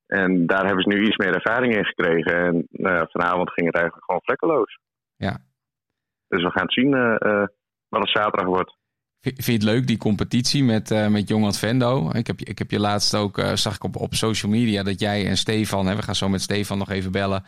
En 0.06 0.46
daar 0.46 0.66
hebben 0.66 0.82
ze 0.82 0.88
nu 0.88 1.06
iets 1.06 1.16
meer 1.16 1.34
ervaring 1.34 1.76
in 1.76 1.84
gekregen. 1.84 2.34
En 2.34 2.66
nou 2.70 3.06
vanavond 3.10 3.52
ging 3.52 3.66
het 3.66 3.76
eigenlijk 3.76 4.04
gewoon 4.04 4.20
vlekkeloos. 4.24 4.78
Ja. 5.16 5.38
Dus 6.28 6.42
we 6.42 6.50
gaan 6.50 6.62
het 6.62 6.72
zien 6.72 6.94
eh, 6.94 7.44
wat 7.88 8.00
het 8.00 8.10
zaterdag 8.10 8.46
wordt. 8.46 8.76
Vind 9.22 9.44
je 9.44 9.52
het 9.52 9.62
leuk, 9.62 9.86
die 9.86 9.96
competitie 9.98 10.64
met, 10.64 10.90
eh 10.90 11.08
met 11.08 11.28
Jong 11.28 11.44
Advendo? 11.44 12.10
Ik 12.12 12.26
heb, 12.26 12.38
je- 12.38 12.44
ik 12.44 12.58
heb 12.58 12.70
je 12.70 12.78
laatst 12.80 13.14
ook, 13.14 13.38
eh, 13.38 13.52
zag 13.54 13.74
ik 13.74 13.84
op, 13.84 13.96
op 13.96 14.14
social 14.14 14.52
media, 14.52 14.82
dat 14.82 15.00
jij 15.00 15.26
en 15.26 15.36
Stefan, 15.36 15.86
hè, 15.86 15.96
we 15.96 16.02
gaan 16.02 16.14
zo 16.14 16.28
met 16.28 16.40
Stefan 16.40 16.78
nog 16.78 16.90
even 16.90 17.12
bellen, 17.12 17.44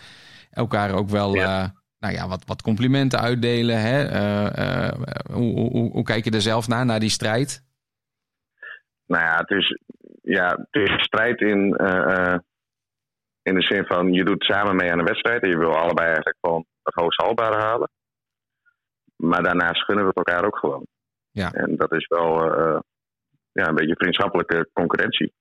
elkaar 0.51 0.93
ook 0.95 1.09
wel 1.09 1.35
Ja. 1.35 1.73
nou 1.99 2.15
ja, 2.15 2.29
wat, 2.29 2.45
wat 2.47 2.63
complimenten 2.63 3.21
uitdelen. 3.21 3.81
Hè? 3.81 4.05
Eh, 4.05 4.87
eh, 4.87 4.99
hoe, 5.33 5.59
hoe, 5.71 5.91
hoe 5.93 6.03
kijk 6.03 6.25
je 6.25 6.31
er 6.31 6.41
zelf 6.41 6.69
naar, 6.69 6.85
naar 6.87 7.01
die 7.01 7.09
strijd? 7.11 7.65
Nou 9.07 9.23
ja, 9.25 9.37
het 9.37 9.51
is, 9.51 9.79
ja, 10.23 10.47
het 10.71 10.83
is 10.83 11.03
strijd 11.05 11.41
in, 11.41 11.75
eh, 11.77 12.17
eh, 12.33 12.39
in 13.43 13.55
de 13.55 13.63
zin 13.63 13.85
van 13.87 14.13
je 14.13 14.25
doet 14.25 14.45
samen 14.45 14.77
mee 14.77 14.93
aan 14.93 14.99
een 14.99 15.05
wedstrijd 15.05 15.43
en 15.43 15.49
je 15.49 15.59
wil 15.59 15.77
allebei 15.77 16.07
eigenlijk 16.07 16.37
gewoon 16.41 16.65
het 16.83 16.95
hoogst 16.95 17.21
haalbare 17.23 17.57
halen. 17.63 17.91
Maar 19.17 19.43
daarnaast 19.43 19.85
gunnen 19.85 20.05
we 20.05 20.13
het 20.15 20.27
elkaar 20.27 20.45
ook 20.47 20.59
gewoon. 20.59 20.87
Ja. 21.35 21.53
En 21.53 21.77
dat 21.77 21.93
is 21.93 22.07
wel 22.07 22.55
eh, 22.55 22.81
ja, 23.53 23.69
een 23.69 23.75
beetje 23.75 23.97
vriendschappelijke 23.97 24.71
concurrentie. 24.73 25.33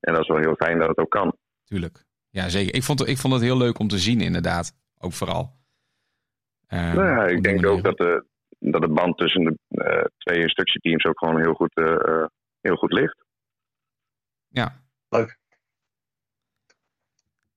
En 0.00 0.12
dat 0.12 0.22
is 0.22 0.28
wel 0.28 0.38
heel 0.38 0.54
fijn 0.56 0.78
dat 0.78 0.88
het 0.88 0.98
ook 0.98 1.10
kan. 1.10 1.36
Tuurlijk. 1.64 2.04
Ja, 2.30 2.48
zeker. 2.48 2.74
Ik 2.74 2.82
vond, 2.82 2.98
het- 2.98 3.08
ik 3.08 3.18
vond 3.18 3.32
het 3.32 3.42
heel 3.42 3.56
leuk 3.56 3.78
om 3.78 3.88
te 3.88 3.98
zien, 3.98 4.20
inderdaad. 4.20 4.74
Ook 4.98 5.12
vooral. 5.12 5.56
Eh, 6.66 6.92
nou 6.94 7.08
ja, 7.08 7.26
ik 7.26 7.42
denk 7.42 7.60
manier. 7.60 7.70
ook 7.78 7.82
dat 7.84 7.96
de, 7.96 8.24
dat 8.58 8.80
de 8.80 8.88
band 8.88 9.16
tussen 9.18 9.44
de 9.44 9.58
eh, 9.68 10.04
twee 10.18 10.40
instructieteams 10.40 11.04
ook 11.04 11.18
gewoon 11.18 11.40
heel 11.40 11.54
goed, 11.54 11.74
eh, 11.76 11.92
eh, 12.08 12.26
heel 12.60 12.76
goed 12.76 12.92
ligt. 12.92 13.24
Ja, 14.48 14.80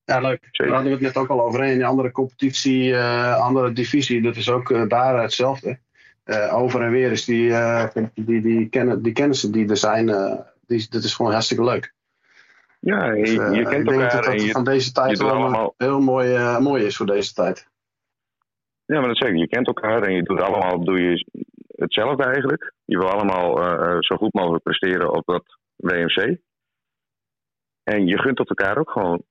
Ja, 0.04 0.20
leuk. 0.20 0.40
Daar 0.40 0.48
Zeker. 0.52 0.72
hadden 0.74 0.84
we 0.98 1.04
het 1.04 1.14
net 1.14 1.16
ook 1.16 1.28
al 1.28 1.40
over. 1.42 1.64
In 1.64 1.74
die 1.74 1.86
andere 1.86 2.10
competitie, 2.12 2.94
eh, 2.94 3.36
andere 3.40 3.72
divisie, 3.72 4.22
dat 4.22 4.36
is 4.36 4.48
ook 4.50 4.88
daar 4.88 5.22
hetzelfde. 5.22 5.78
Eh, 6.26 6.54
over 6.54 6.82
en 6.82 6.90
weer 6.90 7.10
is 7.10 7.24
die, 7.24 7.52
eh, 7.52 7.86
die, 8.14 8.40
die, 8.40 8.68
kennen, 8.68 9.02
die 9.02 9.12
kennissen 9.12 9.52
die 9.52 9.68
er 9.68 9.76
zijn, 9.76 10.08
eh, 10.08 10.38
die, 10.66 10.86
dat 10.90 11.02
is 11.04 11.14
gewoon 11.14 11.32
hartstikke 11.32 11.64
leuk. 11.64 11.94
Ja, 12.80 13.12
je, 13.12 13.22
Dus, 13.24 13.36
eh, 13.36 13.52
je 13.54 13.60
ik 13.60 13.66
kent 13.66 13.88
denk 13.88 14.00
elkaar 14.00 14.22
dat 14.22 14.42
je, 14.42 14.50
van 14.50 14.64
deze 14.64 14.92
tijd 14.92 15.18
wel 15.18 15.30
allemaal- 15.30 15.74
heel 15.76 16.00
mooi, 16.00 16.58
mooi 16.58 16.84
is 16.84 16.96
voor 16.96 17.06
deze 17.06 17.32
tijd. 17.32 17.68
Ja, 18.84 18.98
maar 18.98 19.08
dat 19.08 19.16
zeg 19.16 19.28
ik. 19.28 19.36
Je 19.36 19.48
kent 19.48 19.66
elkaar 19.66 20.02
en 20.02 20.12
je 20.12 20.22
doet 20.22 20.40
allemaal 20.40 20.84
doe 20.84 21.00
je 21.00 21.26
hetzelfde 21.76 22.24
eigenlijk. 22.24 22.72
Je 22.84 22.98
wil 22.98 23.10
allemaal 23.10 23.62
eh, 23.62 23.90
eh, 23.92 23.96
zo 24.00 24.16
goed 24.16 24.32
mogelijk 24.32 24.62
presteren 24.62 25.12
op 25.12 25.26
dat 25.26 25.58
WMC. 25.76 26.38
En 27.82 28.06
je 28.06 28.18
gunt 28.18 28.38
het 28.38 28.48
elkaar 28.48 28.78
ook 28.78 28.90
gewoon. 28.90 29.22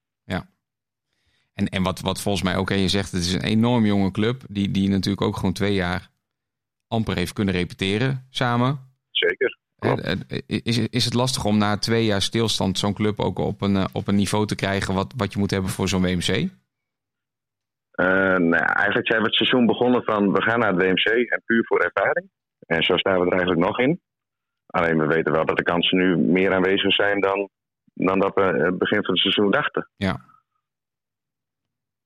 En, 1.54 1.70
en 1.70 1.84
wat, 1.84 2.00
wat 2.00 2.22
volgens 2.22 2.43
mij 2.43 2.56
ook, 2.56 2.70
hè, 2.70 2.76
je 2.76 2.88
zegt, 2.88 3.12
het 3.12 3.22
is 3.22 3.34
een 3.34 3.43
enorm 3.43 3.86
jonge 3.86 4.12
club. 4.12 4.41
Die, 4.50 4.72
die 4.72 4.89
natuurlijk 4.89 5.22
ook 5.26 5.36
gewoon 5.36 5.54
twee 5.54 5.74
jaar 5.74 6.10
amper 6.88 7.15
heeft 7.15 7.33
kunnen 7.33 7.53
repeteren 7.53 8.27
samen. 8.29 8.79
Zeker. 9.11 9.57
Eh, 9.79 10.39
Is, 10.45 10.88
is 10.88 11.05
het 11.05 11.13
lastig 11.13 11.45
om 11.45 11.57
na 11.57 11.77
twee 11.77 12.05
jaar 12.05 12.21
stilstand 12.21 12.77
zo'n 12.77 12.93
club 12.93 13.19
ook 13.19 13.39
op 13.39 13.61
een, 13.61 13.75
eh, 13.75 13.86
op 13.93 14.07
een 14.07 14.15
niveau 14.15 14.45
te 14.45 14.55
krijgen 14.55 14.93
wat, 14.93 15.13
wat 15.17 15.33
je 15.33 15.39
moet 15.39 15.51
hebben 15.51 15.69
voor 15.69 15.88
zo'n 15.88 16.01
WMC? 16.01 16.49
Eh, 17.91 18.36
nou, 18.36 18.65
eigenlijk 18.65 19.07
zijn 19.07 19.19
we 19.19 19.25
het 19.25 19.36
seizoen 19.36 19.65
begonnen 19.65 20.03
van 20.03 20.31
we 20.31 20.41
gaan 20.41 20.59
naar 20.59 20.73
het 20.73 20.81
WMC 20.81 21.29
en 21.29 21.41
puur 21.45 21.65
voor 21.65 21.79
ervaring. 21.79 22.29
En 22.59 22.83
zo 22.83 22.97
staan 22.97 23.19
we 23.19 23.25
er 23.25 23.31
eigenlijk 23.31 23.61
nog 23.61 23.79
in. 23.79 24.01
Alleen 24.65 24.97
we 24.97 25.05
weten 25.05 25.31
wel 25.31 25.45
dat 25.45 25.57
de 25.57 25.63
kansen 25.63 25.97
nu 25.97 26.17
meer 26.17 26.53
aanwezig 26.53 26.93
zijn 26.93 27.19
dan, 27.19 27.49
dan 27.93 28.19
dat 28.19 28.33
we 28.36 28.41
het 28.41 28.77
begin 28.77 29.03
van 29.03 29.13
het 29.13 29.21
seizoen 29.21 29.51
dachten. 29.51 29.89
Ja. 29.95 30.17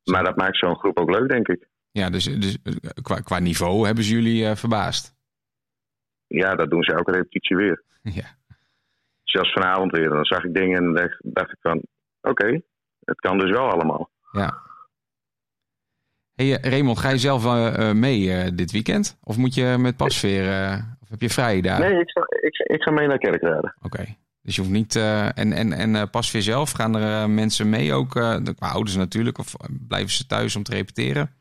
Maar 0.04 0.24
dat 0.24 0.36
maakt 0.36 0.58
zo'n 0.58 0.80
groep 0.80 1.00
ook 1.00 1.10
leuk, 1.10 1.30
denk 1.30 1.48
ik. 1.48 1.69
Ja, 1.92 2.10
dus, 2.10 2.24
dus 2.24 2.58
qua, 3.02 3.20
qua 3.20 3.40
niveau 3.40 3.86
hebben 3.86 4.04
ze 4.04 4.14
jullie 4.14 4.46
eh, 4.46 4.56
verbaasd. 4.56 5.16
Ja, 6.28 6.56
dat 6.56 6.70
doen 6.70 6.84
ze 6.84 6.94
elke 6.94 7.12
repetitie 7.12 7.56
weer. 7.56 7.84
ja. 8.20 8.38
Zelfs 9.24 9.54
vanavond 9.54 9.92
weer. 9.92 10.10
Dan 10.10 10.26
zag 10.26 10.44
ik 10.44 10.54
dingen 10.54 10.78
en 10.78 10.94
dacht, 10.94 11.20
dacht 11.24 11.52
ik 11.52 11.58
van... 11.62 11.82
Oké, 12.22 12.62
het 13.00 13.20
kan 13.20 13.38
dus 13.38 13.50
wel 13.50 13.72
allemaal. 13.72 14.10
ja. 14.32 14.68
Hey, 16.34 16.60
eh, 16.60 16.72
Raymond, 16.72 17.00
ga 17.00 17.10
je 17.10 17.18
zelf 17.18 17.46
eh, 17.46 17.92
mee 17.92 18.54
dit 18.56 18.72
weekend? 18.72 19.18
Of 19.24 19.38
moet 19.38 19.54
je 19.54 19.76
met 19.80 19.98
pasveer, 19.98 20.44
of 21.02 21.10
heb 21.10 21.22
je 21.22 21.30
vrije 21.30 21.62
dagen? 21.62 21.90
Nee, 21.90 22.00
ik 22.00 22.10
ga, 22.10 22.22
ik, 22.42 22.58
ik 22.58 22.82
ga 22.82 22.92
mee 22.92 23.08
naar 23.08 23.18
Kerkrade. 23.18 23.76
Oké. 23.82 24.06
Dus 24.42 24.56
je 24.56 24.62
hoeft 24.62 24.74
niet. 24.74 24.96
en 24.96 25.54
en, 25.54 25.74
en 25.74 26.10
pas 26.10 26.32
weer 26.32 26.42
zelf. 26.42 26.72
Gaan 26.72 26.96
er 26.96 27.30
mensen 27.30 27.70
mee 27.70 27.94
ook? 27.94 28.14
de, 28.14 28.54
qua 28.56 28.68
ouders 28.68 28.96
natuurlijk. 28.96 29.38
Of 29.38 29.56
blijven 29.88 30.12
ze 30.12 30.26
thuis 30.26 30.56
om 30.56 30.64
te 30.64 30.72
repeteren? 30.72 31.39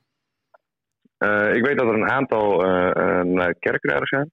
Eh, 1.18 1.54
ik 1.54 1.64
weet 1.66 1.78
dat 1.78 1.86
er 1.86 1.94
een 1.94 2.10
aantal 2.10 2.64
eh, 2.64 2.90
eh, 2.90 3.24
naar 3.24 3.54
Kerkrade 3.54 4.06
gaan. 4.06 4.30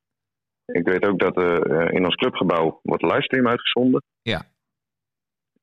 Ik 0.65 0.86
weet 0.88 1.05
ook 1.05 1.19
dat 1.19 1.38
eh, 1.38 1.88
in 1.91 2.03
ons 2.05 2.15
clubgebouw 2.15 2.79
wordt 2.83 3.03
livestream 3.03 3.47
uitgezonden. 3.47 4.03
Ja. 4.21 4.43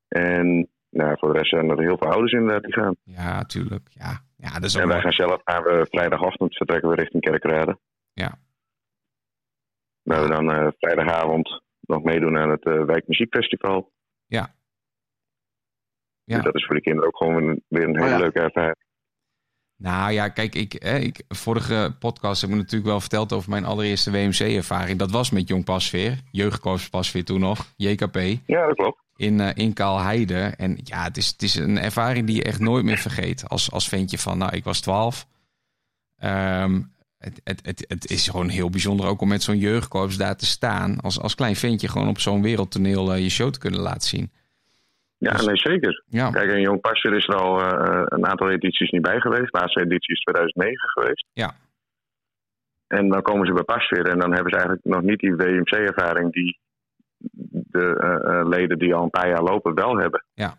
En 0.09 0.69
nou, 0.89 1.17
voor 1.19 1.33
de 1.33 1.39
rest 1.39 1.51
zijn 1.51 1.71
er 1.71 1.81
heel 1.81 1.99
veel 1.99 2.11
ouders 2.11 2.33
inderdaad 2.33 2.63
die 2.63 2.73
gaan. 2.73 2.97
Ja, 3.03 3.43
tuurlijk. 3.45 3.89
Ja, 3.91 4.21
ja 4.37 4.53
dat 4.55 4.65
is 4.65 4.77
ook 4.77 4.83
En 4.83 4.89
wij 4.89 4.97
wel- 5.03 5.05
gaan 5.13 5.27
zelf 5.29 5.41
gaan 5.45 5.63
we 5.63 5.87
vrijdagochtend 5.91 6.57
vertrekken 6.57 6.89
we 6.89 6.95
richting 6.95 7.23
Kerkrade. 7.23 7.79
Ja. 8.13 8.39
Waar 10.03 10.23
we 10.23 10.29
dan 10.29 10.51
eh, 10.53 10.69
vrijdagavond 10.79 11.61
nog 11.81 12.03
meedoen 12.03 12.39
aan 12.39 12.51
het 12.51 12.65
eh 12.65 12.85
Wijkmuziekfestival. 12.85 13.93
Ja. 14.27 14.55
Ja. 16.25 16.35
Dus 16.35 16.45
dat 16.45 16.55
is 16.55 16.65
voor 16.67 16.75
de 16.75 16.81
kinderen 16.81 17.09
ook 17.09 17.17
gewoon 17.17 17.61
weer 17.69 17.83
een 17.89 17.95
hele 17.97 18.05
Oh 18.05 18.11
ja. 18.11 18.19
leuke 18.19 18.41
ervaring. 18.41 18.77
Nou 19.83 20.13
ja, 20.13 20.29
kijk, 20.29 20.55
ik, 20.55 20.75
ik, 20.75 21.23
vorige 21.29 21.95
podcast 21.99 22.41
heb 22.41 22.51
ik 22.51 22.57
natuurlijk 22.57 22.85
wel 22.85 23.01
verteld 23.01 23.33
over 23.33 23.51
mijn 23.51 23.65
allereerste 23.65 24.11
WMC-ervaring. 24.11 24.99
Dat 24.99 25.11
was 25.11 25.31
met 25.31 25.49
Jong 25.49 25.65
Pasveer, 25.65 26.19
jeugdkorps 26.31 26.89
Pasveer 26.89 27.25
toen 27.25 27.41
nog, 27.41 27.73
JKP, 27.77 28.17
Ja, 28.47 28.67
dat 28.67 28.75
klopt. 28.75 28.99
in, 29.17 29.41
eh 29.41 29.51
in 29.55 29.73
Kaalheide. 29.73 30.55
En 30.57 30.79
ja, 30.85 31.03
het 31.03 31.17
is, 31.17 31.27
het 31.27 31.43
is 31.43 31.55
een 31.55 31.79
ervaring 31.79 32.27
die 32.27 32.37
je 32.37 32.43
echt 32.43 32.61
nooit 32.61 32.85
meer 32.85 32.99
vergeet. 32.99 33.49
Als, 33.49 33.71
als 33.71 33.89
ventje 33.89 34.19
van, 34.19 34.39
nou, 34.39 34.57
ik 34.57 34.65
was 34.65 34.81
12. 34.81 35.27
Ehm, 36.19 36.81
het, 37.19 37.41
het, 37.45 37.67
het, 37.67 37.85
het 37.89 38.11
is 38.11 38.29
gewoon 38.29 38.49
heel 38.49 38.71
bijzonder 38.71 39.07
ook 39.07 39.21
om 39.21 39.29
met 39.29 39.43
zo'n 39.43 39.59
jeugdkorps 39.59 40.17
daar 40.17 40.37
te 40.37 40.47
staan. 40.47 41.01
Als, 41.01 41.21
als 41.21 41.35
klein 41.35 41.57
ventje 41.57 41.89
gewoon 41.89 42.09
op 42.09 42.21
zo'n 42.21 42.43
wereldtoneel 42.43 43.13
eh, 43.13 43.23
je 43.23 43.31
show 43.31 43.51
te 43.51 43.59
kunnen 43.59 43.81
laten 43.81 44.09
zien. 44.09 44.31
Ja, 45.23 45.33
Dus- 45.33 45.47
nee, 45.47 45.57
zeker. 45.57 46.03
Ja, 46.07 46.31
Kijk, 46.31 46.51
een 46.51 46.61
jong 46.61 46.81
passer 46.81 47.15
is 47.15 47.27
er 47.29 47.35
al 47.35 47.61
eh, 47.61 48.03
een 48.05 48.27
aantal 48.27 48.51
edities 48.51 48.91
niet 48.91 49.03
bij 49.03 49.21
geweest. 49.21 49.53
De 49.53 49.59
laatste 49.59 49.81
editie 49.81 50.15
is 50.15 50.21
2009 50.21 50.89
geweest. 50.89 51.27
Ja. 51.33 51.55
En 52.87 53.09
dan 53.09 53.23
komen 53.23 53.47
ze 53.47 53.53
bij 53.53 53.63
pasveer 53.63 54.07
en 54.09 54.19
dan 54.19 54.33
hebben 54.33 54.51
ze 54.53 54.57
eigenlijk 54.59 54.85
nog 54.87 55.03
niet 55.03 55.19
die 55.19 55.35
WMC-ervaring 55.37 56.33
die 56.33 56.59
de 57.51 57.97
eh, 57.97 58.39
eh, 58.41 58.49
leden 58.49 58.79
die 58.79 58.95
al 58.95 59.03
een 59.03 59.11
paar 59.11 59.29
jaar 59.29 59.43
lopen 59.43 59.75
wel 59.75 59.97
hebben. 59.99 60.25
Ja. 60.35 60.55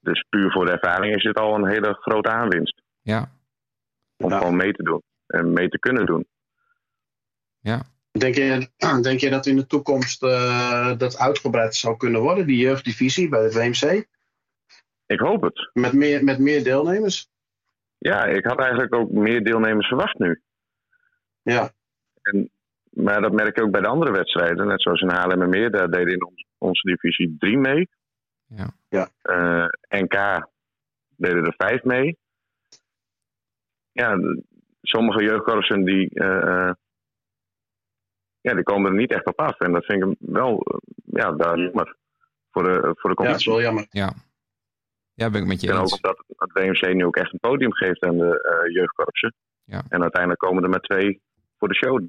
Dus 0.00 0.24
puur 0.28 0.50
voor 0.52 0.64
de 0.64 0.72
ervaring 0.72 1.16
is 1.16 1.22
dit 1.22 1.36
al 1.38 1.54
een 1.54 1.66
hele 1.68 1.94
grote 2.00 2.28
aanwinst. 2.30 2.82
ja, 3.00 3.28
Om 4.16 4.30
Ja. 4.30 4.38
gewoon 4.38 4.56
mee 4.56 4.72
te 4.72 4.82
doen 4.82 5.02
en 5.26 5.52
mee 5.52 5.68
te 5.68 5.78
kunnen 5.78 6.06
doen. 6.06 6.26
ja. 7.60 7.82
Denk 8.18 8.34
je, 8.34 8.68
denk 9.02 9.20
je 9.20 9.30
dat 9.30 9.46
in 9.46 9.56
de 9.56 9.66
toekomst 9.66 10.22
eh, 10.22 10.96
dat 10.98 11.18
uitgebreid 11.18 11.74
zou 11.74 11.96
kunnen 11.96 12.20
worden, 12.20 12.46
die 12.46 12.56
jeugddivisie 12.58 13.28
bij 13.28 13.42
de 13.42 13.50
VMC? 13.52 14.06
Ik 15.06 15.20
hoop 15.20 15.42
het. 15.42 15.70
Met 15.72 15.92
meer, 15.92 16.24
met 16.24 16.38
meer 16.38 16.64
deelnemers? 16.64 17.30
Ja, 17.98 18.24
ik 18.24 18.44
had 18.44 18.58
eigenlijk 18.58 18.94
ook 18.94 19.10
meer 19.10 19.44
deelnemers 19.44 19.86
verwacht 19.86 20.18
nu. 20.18 20.42
Ja, 21.42 21.72
Maar 22.90 23.20
dat 23.20 23.32
merk 23.32 23.56
ik 23.56 23.64
ook 23.64 23.70
bij 23.70 23.80
de 23.80 23.86
andere 23.86 24.10
wedstrijden. 24.10 24.66
Net 24.66 24.82
zoals 24.82 25.00
in 25.00 25.08
Haarlem 25.08 25.42
en 25.42 25.48
Meer, 25.48 25.70
daar 25.70 25.90
deden 25.90 26.12
in 26.12 26.24
ons- 26.26 26.46
onze 26.58 26.86
divisie 26.88 27.36
drie 27.38 27.58
mee. 27.58 27.88
Ja. 28.88 29.08
Eh, 29.22 29.66
NK 29.88 30.46
deden 31.16 31.44
er 31.44 31.54
vijf 31.56 31.82
mee. 31.82 32.18
Ja, 33.92 34.16
de- 34.16 34.42
sommige 34.82 35.22
jeugdkorpsen 35.24 35.84
die, 35.84 36.08
eh, 36.14 36.42
eh, 36.68 36.74
ja, 38.42 38.54
die 38.54 38.62
komen 38.62 38.90
er 38.90 38.96
niet 38.96 39.12
echt 39.12 39.26
op 39.26 39.40
af. 39.40 39.58
En 39.58 39.72
dat 39.72 39.84
vind 39.84 40.02
ik 40.04 40.14
wel 40.18 40.60
eh, 40.60 40.76
ja, 41.04 41.36
wel 41.36 41.58
jammer 41.58 41.96
voor 42.50 42.62
de, 42.62 42.70
voor 42.98 43.14
de 43.14 43.22
ja 43.22 43.28
dat 43.28 43.38
is 43.40 43.44
competitie. 43.44 43.52
wel 43.52 43.60
jammer. 43.62 43.86
Ja. 43.90 44.12
Ja, 45.14 45.30
ben 45.30 45.40
ik 45.40 45.46
met 45.46 45.60
je 45.60 45.68
en 45.68 45.74
ook 45.74 45.80
eens. 45.82 45.94
omdat 45.94 46.24
het 46.36 46.52
WMC 46.52 46.94
nu 46.94 47.04
ook 47.04 47.16
echt 47.16 47.32
een 47.32 47.38
podium 47.38 47.72
geeft 47.72 48.02
aan 48.04 48.16
de 48.18 48.42
eh, 48.64 48.74
jeugdkorpsen. 48.74 49.34
Ja. 49.64 49.82
En 49.88 50.02
uiteindelijk 50.02 50.40
komen 50.40 50.62
er 50.62 50.68
maar 50.68 50.80
twee 50.80 51.22
voor 51.58 51.68
de 51.68 51.74
show. 51.74 52.00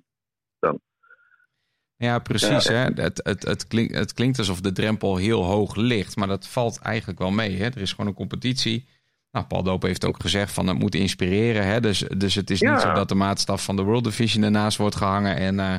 Ja, 1.96 2.20
precies. 2.20 2.68
Hè? 2.68 2.76
Het, 2.76 3.20
het, 3.24 3.44
het, 3.44 3.68
klinkt, 3.68 3.96
het 3.96 4.14
klinkt 4.14 4.38
alsof 4.38 4.62
de 4.62 4.72
drempel 4.72 5.18
heel 5.18 5.44
hoog 5.44 5.76
ligt, 5.76 6.16
maar 6.16 6.28
dat 6.28 6.48
valt 6.48 6.80
eigenlijk 6.82 7.20
wel 7.20 7.32
mee. 7.32 7.58
Hè? 7.58 7.66
Er 7.66 7.82
is 7.82 7.92
gewoon 7.92 8.08
een 8.08 8.14
competitie. 8.16 8.88
Nou, 9.32 9.46
Paul 9.46 9.64
Doop 9.64 9.82
heeft 9.82 10.06
ook 10.06 10.22
gezegd 10.22 10.54
van 10.54 10.68
het 10.68 10.80
moet 10.80 10.96
inspireren. 10.96 11.66
Hè? 11.66 11.80
Dus, 11.80 12.00
dus 12.00 12.36
het 12.36 12.50
is 12.50 12.60
Ja. 12.60 12.72
niet 12.72 12.82
zo 12.82 12.92
dat 12.94 13.10
de 13.10 13.16
maatstaf 13.16 13.64
van 13.64 13.76
de 13.76 13.82
World 13.82 14.04
Division 14.04 14.44
ernaast 14.44 14.78
wordt 14.78 14.96
gehangen 14.96 15.36
en 15.36 15.60
eh, 15.60 15.76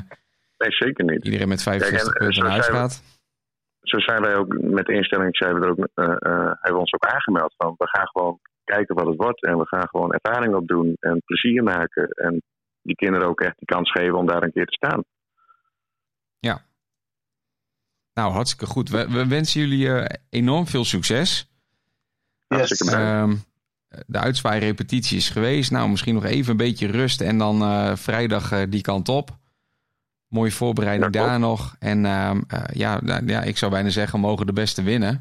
Nee, 0.57 0.71
zeker 0.71 1.05
niet. 1.05 1.25
iedereen 1.25 1.47
met 1.47 1.63
65 1.63 2.01
Kijk, 2.01 2.13
en, 2.13 2.25
punten 2.25 2.43
naar 2.43 2.51
huis 2.51 2.67
gaat. 2.67 3.03
zo 3.81 3.99
zijn 3.99 4.21
wij 4.21 4.35
ook 4.35 4.59
met 4.61 4.85
de 4.85 4.93
instelling, 4.93 5.37
zijn 5.37 5.59
we 5.59 5.65
er 5.65 5.69
ook, 5.69 5.87
eh, 5.93 6.05
eh, 6.05 6.45
hebben 6.45 6.73
we 6.73 6.77
ons 6.77 6.93
ook 6.93 7.05
aangemeld 7.05 7.53
van 7.57 7.75
we 7.77 7.87
gaan 7.87 8.07
gewoon 8.07 8.39
kijken 8.63 8.95
wat 8.95 9.07
het 9.07 9.15
wordt 9.15 9.43
en 9.43 9.57
we 9.57 9.67
gaan 9.67 9.87
gewoon 9.87 10.13
ervaring 10.13 10.55
opdoen 10.55 10.95
en 10.99 11.21
plezier 11.25 11.63
maken 11.63 12.09
en 12.09 12.41
die 12.81 12.95
kinderen 12.95 13.27
ook 13.27 13.41
echt 13.41 13.57
die 13.57 13.75
kans 13.75 13.91
geven 13.91 14.17
om 14.17 14.25
daar 14.25 14.43
een 14.43 14.51
keer 14.51 14.65
te 14.65 14.85
staan. 14.85 15.03
Nou, 18.15 18.31
hartstikke 18.31 18.65
goed. 18.65 18.89
We, 18.89 19.07
we 19.09 19.27
wensen 19.27 19.61
jullie 19.61 19.89
eh, 19.89 20.19
enorm 20.29 20.67
veel 20.67 20.85
succes. 20.85 21.49
Hartstikke 22.47 22.85
bedankt. 22.85 23.45
Ehm, 23.89 24.03
de 24.07 24.19
uitzwaairepetitie 24.19 25.17
is 25.17 25.29
geweest. 25.29 25.71
Nou, 25.71 25.89
misschien 25.89 26.13
nog 26.13 26.25
even 26.25 26.51
een 26.51 26.57
beetje 26.57 26.87
rust 26.87 27.21
en 27.21 27.37
dan 27.37 27.61
eh, 27.61 27.95
vrijdag 27.95 28.51
eh, 28.51 28.61
die 28.69 28.81
kant 28.81 29.09
op. 29.09 29.37
Mooie 30.27 30.51
voorbereiding 30.51 31.13
Ja, 31.13 31.25
daar 31.25 31.39
nog. 31.39 31.75
En 31.79 32.05
ehm, 32.05 32.41
eh, 32.47 32.63
ja, 32.73 32.99
nou, 33.03 33.27
ja, 33.27 33.41
ik 33.43 33.57
zou 33.57 33.71
bijna 33.71 33.89
zeggen, 33.89 34.19
mogen 34.19 34.45
de 34.45 34.53
beste 34.53 34.83
winnen. 34.83 35.13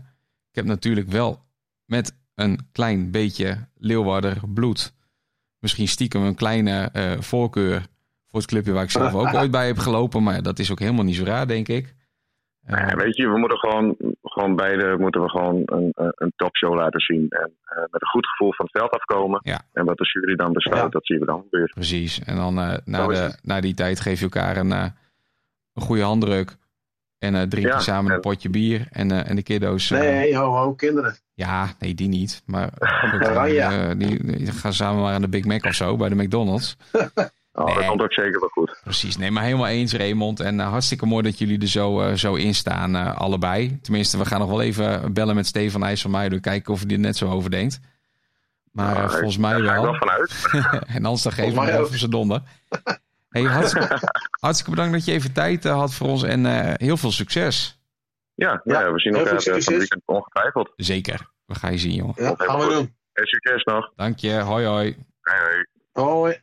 Ik 0.51 0.55
heb 0.55 0.65
natuurlijk 0.65 1.09
wel 1.09 1.45
met 1.85 2.17
een 2.35 2.69
klein 2.73 3.11
beetje 3.11 3.69
Leeuwarder 3.75 4.41
bloed. 4.55 4.93
Misschien 5.59 5.89
stiekem 5.89 6.23
een 6.23 6.35
kleine 6.35 6.89
eh, 6.93 7.21
voorkeur 7.21 7.87
voor 8.29 8.41
het 8.41 8.49
clubje 8.49 8.73
waar 8.73 8.85
ik 8.85 8.91
zelf 8.91 9.15
ook 9.15 9.35
ooit 9.41 9.51
bij 9.51 9.67
heb 9.67 9.79
gelopen. 9.79 10.23
Maar 10.23 10.43
dat 10.43 10.59
is 10.59 10.71
ook 10.71 10.79
helemaal 10.79 11.05
niet 11.05 11.17
zo 11.17 11.25
raar, 11.25 11.47
denk 11.47 11.69
ik. 11.69 11.95
Eh, 12.67 12.89
Ja, 12.89 12.97
weet 12.97 13.17
je, 13.17 13.29
we 13.29 13.39
moeten 13.39 13.59
gewoon, 13.59 13.97
gewoon 14.23 14.57
beide 14.57 14.97
moeten 14.99 15.23
we 15.23 15.29
gewoon 15.31 15.63
een, 15.67 15.93
een- 15.95 16.33
topshow 16.37 16.75
laten 16.75 17.01
zien. 17.01 17.27
En 17.29 17.53
eh, 17.65 17.79
met 17.79 18.03
een 18.03 18.09
goed 18.09 18.27
gevoel 18.27 18.53
van 18.55 18.65
het 18.71 18.79
veld 18.81 18.91
afkomen. 18.93 19.41
Ja. 19.43 19.61
En 19.73 19.85
wat 19.85 19.97
de 19.99 20.05
jury 20.13 20.35
dan 20.37 20.53
besluit, 20.53 20.83
Ja. 20.83 20.89
dat 20.89 21.07
zien 21.07 21.19
we 21.19 21.27
dan 21.27 21.45
weer. 21.51 21.71
Precies. 21.75 22.21
En 22.25 22.37
dan 22.37 22.59
eh, 22.59 22.75
na, 22.85 23.07
de, 23.07 23.39
na 23.43 23.61
die 23.61 23.75
tijd 23.75 24.01
geef 24.01 24.19
je 24.19 24.25
elkaar 24.25 24.57
een, 24.57 24.73
eh, 24.73 24.87
een 25.75 25.83
goede 25.83 26.03
handdruk. 26.03 26.57
En 27.19 27.35
eh 27.35 27.43
drink 27.43 27.67
je 27.67 27.73
Ja, 27.73 27.79
samen 27.79 28.11
een 28.11 28.15
en- 28.17 28.21
potje 28.21 28.51
bier 28.51 28.87
en, 28.91 29.11
eh, 29.11 29.31
en 29.31 29.37
de 29.37 29.43
kiddo's. 29.43 29.91
eh, 29.91 29.99
Nee, 30.01 30.37
ho, 30.37 30.45
ho, 30.57 30.75
kinderen. 30.75 31.17
Ja, 31.35 31.69
nee, 31.79 31.95
die 31.95 32.09
niet. 32.09 32.43
Maar 32.47 32.69
eh, 32.79 33.91
die, 33.97 34.25
die 34.37 34.47
gaan 34.53 34.73
samen 34.73 35.03
maar 35.03 35.15
aan 35.15 35.21
de 35.23 35.29
Big 35.29 35.45
Mac 35.45 35.65
of 35.65 35.75
zo 35.75 35.97
bij 35.97 36.09
de 36.09 36.15
McDonald's. 36.15 36.77
Oh, 37.57 37.65
Nee. 37.67 37.75
Dat 37.75 37.87
komt 37.87 38.03
ook 38.03 38.13
zeker 38.13 38.41
wel 38.41 38.49
goed. 38.49 38.81
Precies. 38.85 39.17
Nee, 39.17 39.31
maar 39.31 39.43
helemaal 39.43 39.67
eens, 39.67 39.93
Raymond. 39.93 40.41
En 40.41 40.61
eh, 40.61 40.69
hartstikke 40.69 41.07
mooi 41.07 41.23
dat 41.23 41.39
jullie 41.39 41.61
er 41.61 41.69
zo, 41.69 42.01
eh, 42.01 42.15
zo 42.15 42.35
in 42.35 42.55
staan, 42.55 42.97
eh, 42.97 43.17
allebei. 43.17 43.79
Tenminste, 43.83 44.19
we 44.19 44.25
gaan 44.25 44.41
nog 44.41 44.49
wel 44.49 44.63
even 44.63 45.13
bellen 45.13 45.35
met 45.35 45.47
Stefan 45.47 45.85
IJsselmeijer. 45.85 46.41
Kijken 46.41 46.73
of 46.73 46.81
hij 46.83 46.91
er 46.91 46.99
net 46.99 47.17
zo 47.17 47.31
over 47.31 47.51
denkt. 47.51 47.81
Maar 48.73 48.95
Nou, 48.95 49.11
volgens 49.11 49.35
ik- 49.35 49.41
mij 49.41 49.51
Daar 49.53 49.61
ga 49.63 49.75
ik 49.75 49.81
wel. 49.81 49.91
wel 49.91 49.95
vanuit. 49.95 50.45
en 50.97 51.05
anders 51.05 51.23
dan 51.23 51.33
geven 51.33 51.65
we 51.65 51.79
even 51.79 51.99
zijn 51.99 52.11
donder. 52.11 52.43
Hey, 53.29 53.43
hartstikke, 53.43 53.99
hartstikke 54.41 54.71
bedankt 54.71 54.93
dat 54.93 55.05
je 55.05 55.13
even 55.13 55.33
tijd 55.33 55.65
had 55.65 55.95
voor 55.95 56.09
ons. 56.09 56.23
En 56.23 56.47
eh, 56.47 56.73
heel 56.75 56.97
veel 56.97 57.13
succes. 57.13 57.79
Ja, 58.35 58.61
Ja, 58.65 58.81
ja, 58.81 58.93
we 58.93 59.01
zien 59.01 59.15
elkaar 59.15 59.33
eh, 59.35 59.41
van 59.43 59.53
het 59.55 59.67
weekend 59.67 60.03
ongetwijfeld. 60.05 60.73
Zeker. 60.77 61.31
We 61.47 61.55
gaan 61.55 61.73
je 61.73 61.79
zien, 61.79 61.95
jongen. 61.95 62.15
Ja, 62.17 62.35
gaan 62.37 62.59
we 62.59 62.69
doen. 62.69 62.95
En 63.13 63.27
succes 63.27 63.65
nog. 63.65 63.93
Dank 63.97 64.19
je. 64.19 64.33
Hoi, 64.33 64.67
hoi. 64.67 64.97
Hoi, 65.21 65.39
hoi. 65.93 66.07
Hoi. 66.07 66.43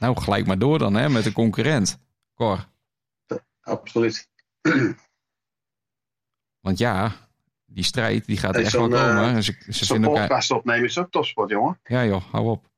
Nou, 0.00 0.20
gelijk 0.20 0.46
maar 0.46 0.58
door 0.58 0.78
dan, 0.78 0.94
hè, 0.94 1.08
met 1.08 1.24
de 1.24 1.32
concurrent. 1.32 1.98
Cor. 2.34 2.68
Absoluut. 3.60 4.28
Want 6.60 6.78
ja, 6.78 7.12
die 7.66 7.84
strijd 7.84 8.26
die 8.26 8.36
gaat 8.36 8.54
Hey, 8.54 8.62
echt 8.64 8.72
wel 8.72 8.88
komen. 8.88 8.98
eh, 9.24 9.34
En 9.34 9.42
ze 9.42 9.56
ze 9.68 9.84
Zo'n 9.84 10.04
elkaar... 10.04 10.20
podcast 10.20 10.50
opnemen 10.50 10.84
is 10.84 10.98
ook 10.98 11.10
topsport, 11.10 11.50
jongen. 11.50 11.80
Ja 11.84 12.04
joh, 12.04 12.22
hou 12.30 12.48
op. 12.50 12.70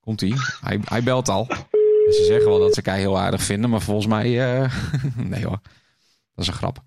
Komt-ie. 0.00 0.34
Hij, 0.60 0.80
hij 0.84 1.02
belt 1.02 1.28
al. 1.28 1.46
En 1.48 2.12
ze 2.12 2.24
zeggen 2.26 2.48
wel 2.48 2.58
dat 2.58 2.74
ze 2.74 2.82
elkaar 2.82 2.98
heel 2.98 3.18
aardig 3.18 3.42
vinden, 3.42 3.70
maar 3.70 3.80
volgens 3.80 4.06
mij... 4.06 4.60
eh, 4.62 4.74
nee 5.16 5.44
hoor, 5.46 5.60
dat 6.34 6.44
is 6.44 6.46
een 6.46 6.52
grap. 6.54 6.82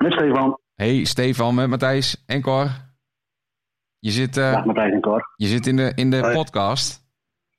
Met 0.00 0.12
Stefan. 0.12 0.58
Hey 0.74 1.04
Stefan 1.04 1.54
met 1.54 1.68
Matthijs 1.68 2.22
en 2.26 2.40
Cor. 2.40 2.70
Je 4.02 4.10
zit, 4.10 4.36
eh, 4.36 4.52
Dag 4.52 4.64
Matthijs 4.64 4.92
en 4.92 5.00
Cor. 5.00 5.32
je 5.36 5.46
zit 5.46 5.66
in 5.66 5.76
de, 5.76 5.92
in 5.94 6.10
de 6.10 6.18
Hoi. 6.18 6.34
podcast. 6.34 7.04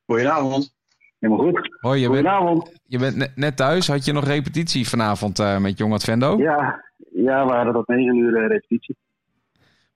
Goedenavond. 0.05 0.75
Helemaal 1.19 1.45
goed. 1.45 1.77
Hoi, 1.81 1.99
je 2.01 2.09
bent, 2.09 2.19
Goedenavond. 2.27 2.71
je 2.85 2.97
bent 2.97 3.15
net, 3.15 3.31
net 3.35 3.57
thuis. 3.57 3.87
Had 3.87 4.05
je 4.05 4.13
nog 4.13 4.25
repetitie 4.25 4.87
vanavond 4.89 5.39
eh, 5.39 5.57
met 5.57 5.77
Jong 5.77 5.93
Advendo? 5.93 6.37
Ja, 6.37 6.83
ja, 7.13 7.45
we 7.45 7.53
hadden 7.53 7.73
tot 7.73 7.87
9 7.87 8.15
uur 8.17 8.35
eh, 8.35 8.47
repetitie. 8.47 8.95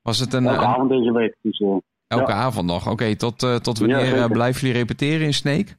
Was 0.01 0.19
het 0.19 0.33
een, 0.33 0.45
Elke 0.47 0.59
een- 0.61 0.65
avond 0.67 0.89
deze 0.89 1.11
week. 1.11 1.35
Dus 1.41 1.59
elke 2.07 2.31
ja. 2.31 2.37
avond 2.37 2.65
nog? 2.65 2.89
Oké, 2.91 3.15
tot, 3.15 3.43
eh, 3.43 3.55
tot 3.55 3.77
wanneer 3.79 4.29
blijven 4.31 4.61
jullie 4.61 4.77
repeteren 4.77 5.25
in 5.25 5.33
Sneek? 5.33 5.75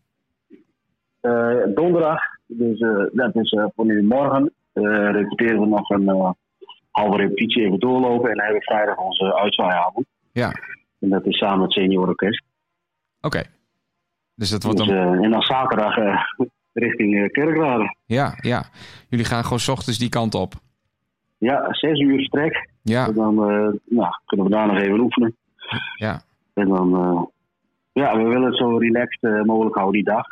eh, 1.20 1.56
donderdag, 1.74 2.20
dus 2.46 2.80
eh, 2.80 3.04
dat 3.12 3.34
is 3.36 3.50
eh, 3.52 3.64
voor 3.74 3.84
nu 3.86 4.02
morgen, 4.02 4.52
eh, 4.72 4.82
repeteren 5.12 5.60
we 5.60 5.66
nog 5.66 5.90
een 5.90 6.08
eh, 6.08 6.30
halve 6.90 7.16
repetitie 7.16 7.62
even 7.64 7.78
doorlopen. 7.78 8.30
En 8.30 8.36
dan 8.36 8.44
hebben 8.44 8.62
we 8.66 8.74
vrijdag 8.74 8.96
onze 8.96 9.34
uitzwaaiavond. 9.34 10.06
Ja. 10.38 10.52
En 11.00 11.08
dat 11.08 11.26
is 11.26 11.38
samen 11.38 11.58
met 11.58 11.74
het 11.74 11.84
seniororkest. 11.84 12.42
Oké. 13.20 13.42
Dus 14.34 14.50
dat 14.50 14.62
wordt 14.62 14.78
Dus, 14.78 14.86
dan... 14.88 14.96
eh, 14.96 15.24
en 15.24 15.30
dan 15.30 15.42
zaterdag 15.42 15.96
eh, 15.96 16.20
richting 16.84 17.16
eh, 17.22 17.30
Kerkrade. 17.30 17.96
Ja, 18.06 18.34
ja. 18.40 18.64
Jullie 19.08 19.24
gaan 19.24 19.42
gewoon 19.42 19.58
's 19.58 19.68
ochtends 19.68 19.98
die 19.98 20.08
kant 20.08 20.34
op. 20.34 20.52
Ja, 21.38 21.66
zes 21.74 21.98
uur 22.00 22.20
strek. 22.20 22.68
Ja, 22.82 23.06
En 23.06 23.14
dan 23.14 23.34
nou, 23.84 24.10
kunnen 24.26 24.46
we 24.46 24.52
daar 24.52 24.66
nog 24.66 24.76
even 24.78 25.00
oefenen. 25.00 25.36
ja. 25.96 26.22
En 26.54 26.68
dan, 26.68 26.90
ja, 27.92 28.16
we 28.16 28.22
willen 28.22 28.42
het 28.42 28.56
zo 28.56 28.76
relaxed 28.76 29.44
mogelijk 29.46 29.74
houden 29.76 30.02
die 30.02 30.12
dag. 30.14 30.26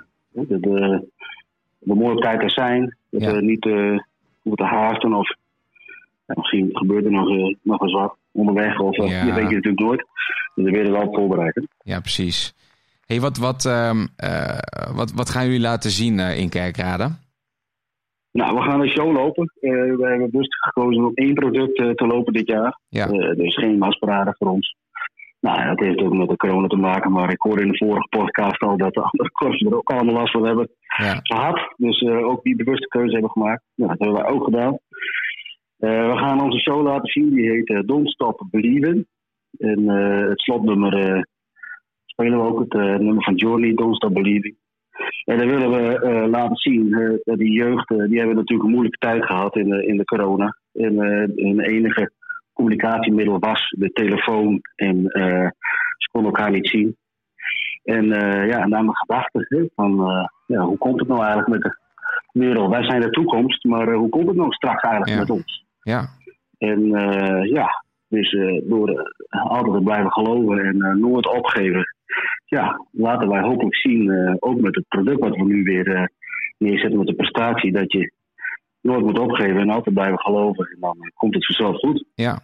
Mooi 1.80 2.14
op 2.14 2.20
tijd 2.22 2.42
er 2.42 2.50
zijn. 2.50 2.96
Dat 3.10 3.20
Ja. 3.22 3.32
we 3.32 3.42
niet 3.42 3.60
te 3.62 4.64
haasten 4.64 5.12
of 5.14 5.28
ja, 6.26 6.34
misschien 6.36 6.68
gebeurt 6.72 7.04
er 7.04 7.10
nog, 7.10 7.54
nog 7.62 7.80
eens 7.82 7.92
wat 7.92 8.16
onderweg. 8.36 8.80
Of 8.80 8.98
eh, 8.98 9.08
Ja. 9.08 9.24
dat 9.24 9.34
weet 9.34 9.48
je 9.48 9.54
natuurlijk 9.54 9.82
nooit. 9.82 10.06
Dus 10.54 10.64
we 10.64 10.70
willen 10.70 10.92
wel 10.92 11.14
voorbereiden. 11.14 11.68
Ja, 11.78 12.00
precies. 12.00 12.54
hey, 13.06 13.20
wat, 13.20 13.36
wat, 13.36 13.64
ehm, 13.64 14.06
eh, 14.16 14.58
wat, 14.94 15.12
wat 15.12 15.30
gaan 15.30 15.44
jullie 15.44 15.60
laten 15.60 15.90
zien 15.90 16.18
eh, 16.18 16.38
in 16.38 16.48
Kerkrade? 16.48 17.08
Nou, 18.32 18.54
we 18.54 18.62
gaan 18.62 18.80
een 18.80 18.88
show 18.88 19.12
lopen. 19.12 19.52
We 19.60 20.06
hebben 20.08 20.30
bewust 20.30 20.54
gekozen 20.64 21.04
om 21.04 21.14
één 21.14 21.34
product 21.34 21.76
te 21.76 22.06
lopen 22.06 22.32
dit 22.32 22.48
jaar. 22.48 22.80
Ja. 22.88 23.06
Is 23.36 23.54
geen 23.54 23.78
masparade 23.78 24.34
voor 24.38 24.48
ons. 24.50 24.76
Nou, 25.40 25.66
dat 25.66 25.80
heeft 25.80 26.00
ook 26.00 26.12
met 26.12 26.28
de 26.28 26.36
corona 26.36 26.66
te 26.66 26.76
maken. 26.76 27.12
Maar 27.12 27.30
ik 27.30 27.40
hoorde 27.40 27.62
in 27.62 27.70
de 27.70 27.76
vorige 27.76 28.08
podcast 28.08 28.60
al 28.60 28.76
dat 28.76 28.94
de 28.94 29.00
andere 29.00 29.30
korpsen 29.30 29.66
er 29.66 29.76
ook 29.76 29.90
allemaal 29.90 30.14
last 30.14 30.32
van 30.32 30.46
hebben. 30.46 30.68
Ja, 30.96 31.18
gehad. 31.22 31.74
Dus 31.76 32.02
ook 32.02 32.42
die 32.42 32.56
bewuste 32.56 32.88
keuze 32.88 33.12
hebben 33.12 33.30
gemaakt. 33.30 33.62
Nou, 33.74 33.90
dat 33.90 33.98
hebben 33.98 34.22
wij 34.22 34.30
ook 34.32 34.44
gedaan. 34.44 34.78
Eh, 35.78 36.10
we 36.12 36.16
gaan 36.18 36.42
onze 36.42 36.58
show 36.58 36.82
laten 36.82 37.08
zien. 37.10 37.34
Die 37.34 37.50
heet 37.50 37.68
eh, 37.68 37.80
Don't 37.84 38.08
Stop 38.10 38.42
Believing. 38.50 39.06
En 39.58 39.88
eh, 39.88 40.28
het 40.28 40.40
slotnummer 40.40 41.26
spelen 42.04 42.38
we 42.38 42.44
ook 42.44 42.58
het 42.58 42.72
nummer 43.00 43.24
van 43.24 43.34
Journey, 43.34 43.74
Don't 43.74 43.96
Stop 43.96 44.14
Believing. 44.14 44.56
En 45.24 45.38
dan 45.38 45.46
willen 45.48 45.70
we 45.70 46.28
laten 46.28 46.56
zien 46.56 46.88
die 47.24 47.52
jeugd, 47.52 47.88
die 47.88 48.18
hebben 48.18 48.36
natuurlijk 48.36 48.62
een 48.68 48.74
moeilijke 48.74 49.06
tijd 49.06 49.24
gehad 49.24 49.56
in 49.56 49.68
de, 49.68 49.86
in 49.86 49.96
de 49.96 50.04
corona. 50.04 50.56
En 50.72 50.96
hun 51.34 51.60
enige 51.60 52.10
communicatiemiddel 52.52 53.38
was 53.38 53.74
de 53.78 53.92
telefoon. 53.92 54.60
En 54.74 55.02
ze 55.98 56.08
konden 56.12 56.32
elkaar 56.32 56.50
niet 56.50 56.68
zien. 56.68 56.96
En 57.84 58.04
ja, 58.46 58.62
en 58.62 58.70
dan 58.70 58.84
mijn 58.84 58.96
gedachten 58.96 59.46
hè, 59.48 59.64
van 59.74 59.96
ja, 60.46 60.60
hoe 60.60 60.78
komt 60.78 60.98
het 60.98 61.08
nou 61.08 61.20
eigenlijk 61.20 61.48
met 61.48 61.62
de 61.62 61.78
wereld? 62.32 62.70
Wij 62.70 62.84
zijn 62.84 63.00
de 63.00 63.10
toekomst, 63.10 63.64
maar 63.64 63.92
hoe 63.92 64.08
komt 64.08 64.26
het 64.26 64.36
nou 64.36 64.52
straks 64.52 64.82
eigenlijk 64.82 65.12
Ja. 65.12 65.18
met 65.18 65.30
ons? 65.30 65.65
Ja, 65.92 66.08
En 66.58 66.94
eh, 66.94 67.50
ja, 67.52 67.84
dus 68.08 68.32
eh, 68.32 68.60
door 68.68 68.88
eh, 69.28 69.46
altijd 69.50 69.74
te 69.76 69.82
blijven 69.82 70.12
geloven 70.12 70.58
en 70.64 70.82
eh, 70.82 70.94
nooit 70.94 71.26
opgeven, 71.34 71.84
ja, 72.44 72.86
laten 72.92 73.28
wij 73.28 73.40
hopelijk 73.42 73.76
zien, 73.76 74.10
eh, 74.10 74.34
ook 74.38 74.60
met 74.60 74.74
het 74.74 74.88
product 74.88 75.20
wat 75.20 75.36
we 75.36 75.44
nu 75.44 75.62
weer 75.62 75.94
eh, 75.94 76.04
neerzetten 76.58 76.98
met 76.98 77.06
de 77.06 77.14
prestatie, 77.14 77.72
dat 77.72 77.92
je 77.92 78.12
nooit 78.80 79.04
moet 79.04 79.18
opgeven 79.18 79.60
en 79.60 79.70
altijd 79.70 79.94
blijven 79.94 80.18
geloven. 80.20 80.64
En 80.74 80.76
dan 80.80 80.96
eh, 81.00 81.10
komt 81.14 81.34
het 81.34 81.46
vanzelf 81.46 81.76
goed. 81.78 82.04
ja. 82.14 82.38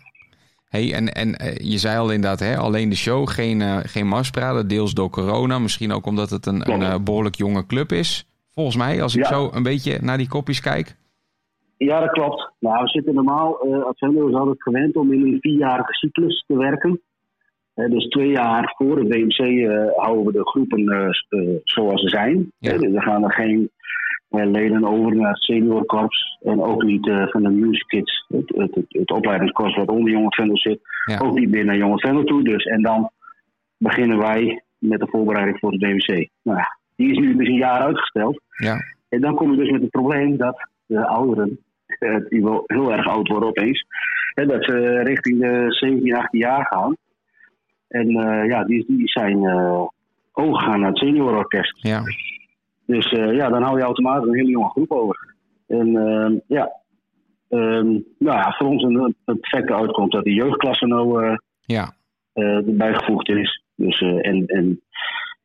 Hey, 0.68 0.92
en 0.94 1.12
en 1.12 1.34
eh, 1.36 1.70
je 1.70 1.78
zei 1.78 1.98
al 1.98 2.10
inderdaad, 2.12 2.40
hè, 2.40 2.56
alleen 2.56 2.88
de 2.88 2.96
show, 2.96 3.28
geen, 3.28 3.60
eh 3.60 3.78
geen 3.82 4.06
marspraten, 4.06 4.68
deels 4.68 4.92
door 4.94 5.10
corona. 5.10 5.58
Misschien 5.58 5.92
ook 5.92 6.06
omdat 6.06 6.30
het 6.30 6.46
een, 6.46 6.70
een 6.72 6.82
eh, 6.82 6.94
behoorlijk 7.04 7.34
jonge 7.34 7.66
club 7.66 7.92
is. 7.92 8.26
Volgens 8.54 8.76
mij, 8.76 9.02
als 9.02 9.16
ik 9.16 9.22
Ja. 9.22 9.28
zo 9.28 9.50
een 9.52 9.62
beetje 9.62 9.98
naar 10.00 10.16
die 10.18 10.28
kopjes 10.28 10.60
kijk. 10.60 10.96
Ja, 11.84 12.00
dat 12.00 12.10
klopt. 12.10 12.52
Nou, 12.58 12.82
we 12.82 12.88
zitten 12.88 13.14
normaal, 13.14 13.60
eh 13.60 13.84
Advendo 13.84 14.28
is 14.28 14.34
altijd 14.34 14.62
gewend 14.62 14.96
om 14.96 15.12
in 15.12 15.26
een 15.26 15.40
vierjarige 15.40 15.92
cyclus 15.92 16.44
te 16.46 16.56
werken. 16.56 17.00
Eh, 17.74 17.90
dus 17.90 18.08
twee 18.08 18.30
jaar 18.30 18.74
voor 18.76 18.98
het 18.98 19.08
WMC 19.08 19.38
eh, 19.38 19.86
houden 19.96 20.24
we 20.24 20.32
de 20.32 20.48
groepen 20.48 21.14
zoals 21.64 22.00
ze 22.00 22.08
zijn. 22.08 22.52
Ja. 22.58 22.78
Dus 22.78 22.94
er 22.94 23.02
gaan 23.02 23.24
er 23.24 23.32
geen 23.32 23.70
leden 24.28 24.84
over 24.84 25.16
naar 25.16 25.32
het 25.32 25.42
seniorkorps. 25.42 26.38
En 26.42 26.62
ook 26.62 26.82
niet 26.82 27.10
van 27.30 27.42
de 27.42 27.50
Music 27.50 27.86
Kids, 27.86 28.24
het, 28.28 28.52
het, 28.56 28.74
het, 28.74 28.84
het 28.88 29.10
opleidingskorps 29.10 29.76
wat 29.76 29.88
onder 29.88 30.12
Jong 30.12 30.26
Advendo 30.26 30.56
zit. 30.56 30.80
Ja. 31.04 31.18
Ook 31.18 31.38
niet 31.38 31.50
meer 31.50 31.64
naar 31.64 31.76
Jong 31.76 31.92
Advendo 31.92 32.24
toe. 32.24 32.44
Dus, 32.44 32.64
en 32.64 32.82
dan 32.82 33.10
beginnen 33.76 34.18
wij 34.18 34.62
met 34.78 35.00
de 35.00 35.08
voorbereiding 35.10 35.58
voor 35.58 35.72
het 35.72 35.80
WMC. 35.80 36.28
Nou 36.42 36.58
ja, 36.58 36.78
die 36.96 37.10
is 37.10 37.18
nu 37.18 37.36
dus 37.36 37.48
een 37.48 37.54
jaar 37.54 37.80
uitgesteld. 37.80 38.40
Ja, 38.50 38.76
En 39.08 39.20
dan 39.20 39.34
kom 39.34 39.50
je 39.50 39.56
dus 39.56 39.70
met 39.70 39.80
het 39.80 39.90
probleem 39.90 40.36
dat 40.36 40.68
de 40.86 41.06
ouderen, 41.06 41.58
die 42.28 42.42
wel 42.42 42.62
heel 42.66 42.92
erg 42.92 43.06
oud 43.06 43.28
worden 43.28 43.48
opeens, 43.48 43.84
hè, 44.34 44.46
dat 44.46 44.64
ze 44.64 45.00
richting 45.02 45.40
de 45.40 45.66
17, 45.68 46.14
18 46.16 46.38
jaar 46.38 46.66
gaan. 46.66 46.96
En 47.88 48.08
eh, 48.08 48.48
ja, 48.48 48.64
die, 48.64 48.84
die 48.88 49.08
zijn 49.08 49.44
eh 49.44 49.86
overgegaan 50.32 50.80
naar 50.80 50.88
het 50.88 50.98
seniororkest. 50.98 51.78
ja, 51.82 52.02
Dus 52.86 53.12
eh, 53.12 53.34
ja, 53.34 53.48
dan 53.48 53.62
hou 53.62 53.78
je 53.78 53.84
automatisch 53.84 54.28
een 54.28 54.34
hele 54.34 54.50
jonge 54.50 54.70
groep 54.70 54.90
over. 54.90 55.34
En 55.66 55.96
ehm, 55.96 56.38
ja, 56.46 56.72
ehm, 57.48 57.86
nou 58.18 58.38
ja, 58.38 58.54
voor 58.58 58.66
ons 58.66 58.82
een, 58.82 59.16
een 59.24 59.40
perfecte 59.40 59.74
uitkomst 59.74 60.12
dat 60.12 60.24
de 60.24 60.32
jeugdklasse 60.32 60.86
nou 60.86 61.24
eh, 61.24 61.36
Ja, 61.60 61.94
eh, 62.32 62.56
erbij 62.56 62.94
gevoegd 62.94 63.28
is. 63.28 63.62
Dus, 63.74 64.00
eh, 64.00 64.26
en, 64.26 64.46
en 64.46 64.80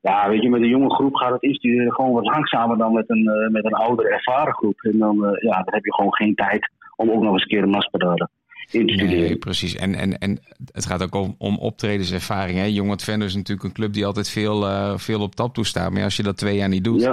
ja, 0.01 0.29
weet 0.29 0.41
je, 0.41 0.49
met 0.49 0.61
een 0.61 0.67
jonge 0.67 0.93
groep 0.93 1.15
gaat 1.15 1.31
het 1.31 1.41
die, 1.61 1.91
gewoon 1.93 2.11
wat 2.11 2.25
langzamer 2.25 2.77
dan 2.77 2.93
met 2.93 3.09
een, 3.09 3.27
eh, 3.27 3.49
met 3.51 3.65
een 3.65 3.73
oudere 3.73 4.09
ervaren 4.09 4.53
groep. 4.53 4.79
En 4.81 4.97
dan, 4.97 5.25
eh, 5.25 5.41
ja, 5.41 5.55
dan 5.63 5.73
heb 5.73 5.85
je 5.85 5.93
gewoon 5.93 6.13
geen 6.15 6.35
tijd 6.35 6.71
om 6.95 7.11
ook 7.11 7.21
nog 7.21 7.31
eens 7.33 7.41
een 7.41 7.47
keer 7.47 7.63
een 7.63 7.69
maspedalen 7.69 8.29
in 8.71 8.87
te 8.87 8.93
studeren. 8.93 9.19
nee, 9.23 9.37
precies. 9.37 9.75
En, 9.75 9.95
en, 9.95 10.17
en 10.17 10.39
het 10.71 10.85
gaat 10.85 11.03
ook 11.03 11.15
om, 11.15 11.35
om 11.37 11.57
optredenservaring. 11.57 12.57
Hè? 12.57 12.65
Jong 12.65 12.91
Advendo 12.91 13.25
is 13.25 13.35
natuurlijk 13.35 13.67
een 13.67 13.73
club 13.73 13.93
die 13.93 14.05
altijd 14.05 14.29
veel, 14.29 14.65
eh, 14.67 14.97
veel 14.97 15.21
op 15.21 15.35
tap 15.35 15.53
toestaat. 15.53 15.91
Maar 15.91 16.03
als 16.03 16.17
je 16.17 16.23
dat 16.23 16.37
twee 16.37 16.55
jaar 16.55 16.69
niet 16.69 16.83
doet, 16.83 17.01
Ja. 17.01 17.11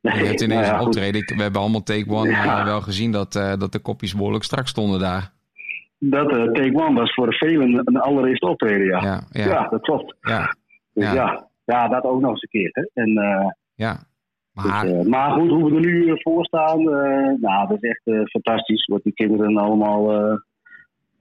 je 0.00 0.10
hebt 0.10 0.40
ineens 0.40 0.60
Nou 0.60 0.64
ja, 0.64 0.78
een 0.80 0.86
optreden. 0.86 1.36
We 1.36 1.42
hebben 1.42 1.60
allemaal 1.60 1.82
Take 1.82 2.10
One 2.10 2.30
Ja. 2.30 2.64
wel 2.64 2.80
gezien 2.80 3.12
dat, 3.12 3.32
dat 3.32 3.72
de 3.72 3.78
kopjes 3.78 4.14
behoorlijk 4.14 4.44
strak 4.44 4.66
stonden 4.68 5.00
daar. 5.00 5.30
Dat 5.98 6.28
Take 6.28 6.72
One 6.74 6.94
was 7.00 7.14
voor 7.14 7.34
velen 7.34 7.80
een 7.84 7.96
allereerste 8.00 8.46
optreden, 8.46 8.86
ja. 8.86 9.02
Ja, 9.02 9.20
Ja, 9.30 9.44
ja, 9.46 9.68
dat 9.68 9.80
klopt. 9.80 10.14
ja, 10.20 10.54
Dus 10.94 11.04
Ja. 11.04 11.14
ja. 11.14 11.50
Ja, 11.64 11.88
dat 11.88 12.04
ook 12.04 12.20
nog 12.20 12.30
eens 12.30 12.42
een 12.42 12.48
keer. 12.48 12.70
Hè. 12.72 13.02
En, 13.02 13.16
eh, 13.16 13.50
ja. 13.74 13.92
dus, 14.52 14.64
Maar 14.64 14.86
eh, 14.86 15.06
maar 15.06 15.30
goed, 15.30 15.50
hoe 15.50 15.70
we 15.70 15.74
er 15.74 15.80
nu 15.80 16.08
eh, 16.08 16.14
voor 16.16 16.44
staan, 16.44 16.82
nou, 17.40 17.68
dat 17.68 17.82
is 17.82 17.90
echt 17.90 18.30
fantastisch. 18.30 18.86
Wat 18.86 19.02
die 19.02 19.12
kinderen 19.12 19.56
allemaal 19.56 20.38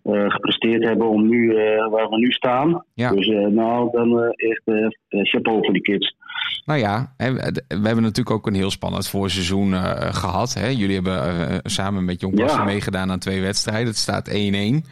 gepresteerd 0.04 0.84
hebben 0.84 1.10
om 1.10 1.28
nu, 1.28 1.54
waar 1.90 2.10
we 2.10 2.18
nu 2.18 2.32
staan. 2.32 2.86
Ja. 2.94 3.12
Dus 3.12 3.28
nou, 3.50 3.92
dan 3.92 4.34
echt 4.36 4.64
chapeau 5.10 5.64
voor 5.64 5.74
die 5.74 5.82
kids. 5.82 6.16
Nou 6.66 6.80
ja, 6.80 7.14
we 7.18 7.64
hebben 7.68 8.02
natuurlijk 8.04 8.32
ook 8.32 8.48
een 8.48 8.54
heel 8.54 8.72
spannend 8.72 9.08
voorseizoen 9.08 9.74
eh, 9.74 10.14
gehad. 10.14 10.54
Hè? 10.54 10.68
Jullie 10.68 10.96
hebben 10.96 11.60
samen 11.64 12.06
met 12.06 12.22
Jong 12.22 12.38
Ja. 12.38 12.64
meegedaan 12.64 13.12
aan 13.12 13.20
twee 13.20 13.42
wedstrijden. 13.42 13.88
Het 13.88 13.98
staat 13.98 14.30
1-1. 14.30 14.86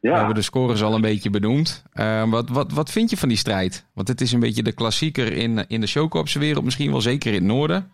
We 0.00 0.08
Ja, 0.08 0.16
hebben 0.16 0.34
de 0.34 0.42
scores 0.42 0.82
al 0.82 0.94
een 0.94 1.00
beetje 1.00 1.30
benoemd. 1.30 1.84
Eh, 1.92 2.30
wat, 2.30 2.48
wat, 2.48 2.72
wat 2.72 2.90
vind 2.90 3.10
je 3.10 3.16
van 3.16 3.28
die 3.28 3.38
strijd? 3.38 3.86
Want 3.94 4.08
het 4.08 4.20
is 4.20 4.32
een 4.32 4.40
beetje 4.40 4.62
de 4.62 4.72
klassieker 4.72 5.32
in, 5.32 5.64
in 5.68 5.80
de 5.80 5.86
showkorpse 5.86 6.38
wereld. 6.38 6.64
Misschien 6.64 6.90
wel 6.90 7.00
zeker 7.00 7.28
in 7.28 7.34
het 7.34 7.44
noorden. 7.44 7.90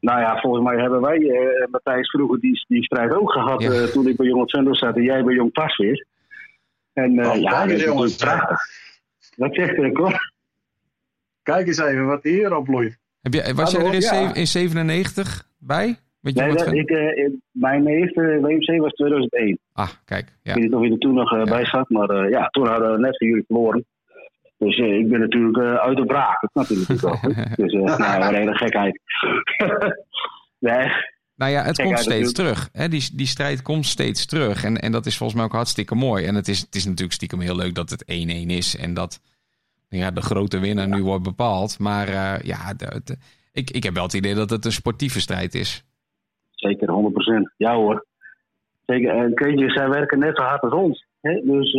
nou 0.00 0.20
ja, 0.20 0.40
volgens 0.40 0.64
mij 0.64 0.76
hebben 0.80 1.00
wij, 1.00 1.16
eh, 1.18 1.68
Matthijs, 1.70 2.10
vroeger 2.10 2.40
die, 2.40 2.64
die 2.68 2.84
strijd 2.84 3.12
ook 3.14 3.32
gehad. 3.32 3.62
Ja. 3.62 3.70
eh, 3.70 3.82
toen 3.84 4.06
ik 4.08 4.16
bij 4.16 4.26
Jong 4.26 4.50
Zendel 4.50 4.74
zat 4.76 4.96
en 4.96 5.02
jij 5.02 5.24
bij 5.24 5.34
Jong 5.34 5.52
Pasveer. 5.52 6.06
En 6.92 7.18
eh, 7.18 7.30
Oh, 7.30 7.36
ja, 7.40 7.66
dat 7.66 8.04
is 8.04 8.16
prachtig. 8.16 8.58
Wat 9.36 9.54
zegt 9.54 9.76
er, 9.78 9.92
Cor? 9.92 10.32
Kijk 11.42 11.66
eens 11.66 11.78
even 11.78 12.06
wat 12.06 12.22
hier 12.22 12.56
opbloeit. 12.56 12.98
Heb 13.20 13.34
je, 13.34 13.54
was 13.54 13.70
jij 13.72 13.80
er 13.84 13.94
in, 13.94 14.00
ja. 14.00 14.08
zeven- 14.08 14.34
in 14.34 14.46
97 14.46 15.48
bij? 15.58 15.98
Weet 16.22 16.34
je 16.34 16.40
Nee, 16.42 16.52
dat, 16.52 16.64
van- 16.64 16.74
ik, 16.74 16.90
eh, 16.90 17.30
mijn 17.50 17.86
eerste 17.86 18.20
WMC 18.40 18.80
was 18.80 18.92
2001. 18.92 19.58
Ah, 19.72 19.88
kijk. 20.04 20.36
Ja. 20.42 20.50
Ik 20.50 20.54
weet 20.54 20.64
niet 20.64 20.74
of 20.74 20.84
je 20.84 20.90
er 20.90 20.98
toen 20.98 21.14
nog 21.14 21.32
eh, 21.32 21.38
Ja. 21.38 21.44
bij 21.44 21.64
zat, 21.64 21.88
maar 21.88 22.08
eh, 22.10 22.30
ja, 22.30 22.46
toen 22.46 22.66
hadden 22.66 22.92
we 22.92 22.98
net 22.98 23.16
van 23.18 23.26
jullie 23.28 23.44
verloren. 23.46 23.84
Dus 24.58 24.78
eh, 24.78 24.98
ik 24.98 25.08
ben 25.08 25.20
natuurlijk 25.20 25.56
eh, 25.56 25.74
uit 25.74 25.96
de 25.96 26.04
braak. 26.04 26.40
Dat 26.40 26.50
snap 26.52 26.66
je 26.66 26.84
natuurlijk 26.88 27.22
wel. 27.22 27.34
Dus 27.66 27.72
eh 27.72 27.98
nou, 27.98 28.22
een 28.24 28.34
hele 28.34 28.54
gekheid. 28.56 29.00
nee, 30.58 30.88
Nou 31.36 31.50
ja, 31.52 31.62
het 31.62 31.76
Kijk, 31.76 31.88
komt 31.88 32.00
steeds 32.00 32.32
terug. 32.32 32.68
Hè? 32.72 32.88
Die, 32.88 33.08
die 33.14 33.26
strijd 33.26 33.62
komt 33.62 33.86
steeds 33.86 34.26
terug. 34.26 34.64
En, 34.64 34.76
en 34.76 34.92
dat 34.92 35.06
is 35.06 35.16
volgens 35.16 35.38
mij 35.38 35.46
ook 35.48 35.54
hartstikke 35.54 35.94
mooi. 35.94 36.24
En 36.26 36.34
het 36.34 36.48
is, 36.48 36.60
het 36.60 36.74
is 36.74 36.84
natuurlijk 36.84 37.12
stiekem 37.12 37.40
heel 37.40 37.56
leuk 37.56 37.74
dat 37.74 37.90
het 37.90 38.04
1-1 38.04 38.06
is. 38.46 38.76
En 38.76 38.94
dat 38.94 39.20
ja, 39.88 40.10
de 40.10 40.22
grote 40.22 40.58
winnaar 40.58 40.88
nu 40.88 41.02
wordt 41.02 41.22
bepaald. 41.24 41.78
Maar 41.78 42.08
eh, 42.08 42.40
ja, 42.42 42.74
de, 42.74 43.00
de- 43.04 43.16
ik, 43.52 43.70
ik 43.70 43.82
heb 43.82 43.94
wel 43.94 44.02
het 44.02 44.12
idee 44.14 44.34
dat 44.34 44.50
het 44.50 44.64
een 44.64 44.72
sportieve 44.72 45.20
strijd 45.20 45.54
is. 45.54 45.84
Zeker 46.62 46.88
100%. 46.88 47.54
Ja 47.56 47.74
hoor. 47.74 48.06
Zeker. 48.86 49.10
En 49.14 49.34
Kreetje, 49.34 49.70
zij 49.70 49.88
werken 49.88 50.18
net 50.18 50.36
zo 50.36 50.42
hard 50.42 50.62
als 50.62 50.72
ons. 50.72 51.06
Hè? 51.20 51.40
Dus 51.44 51.74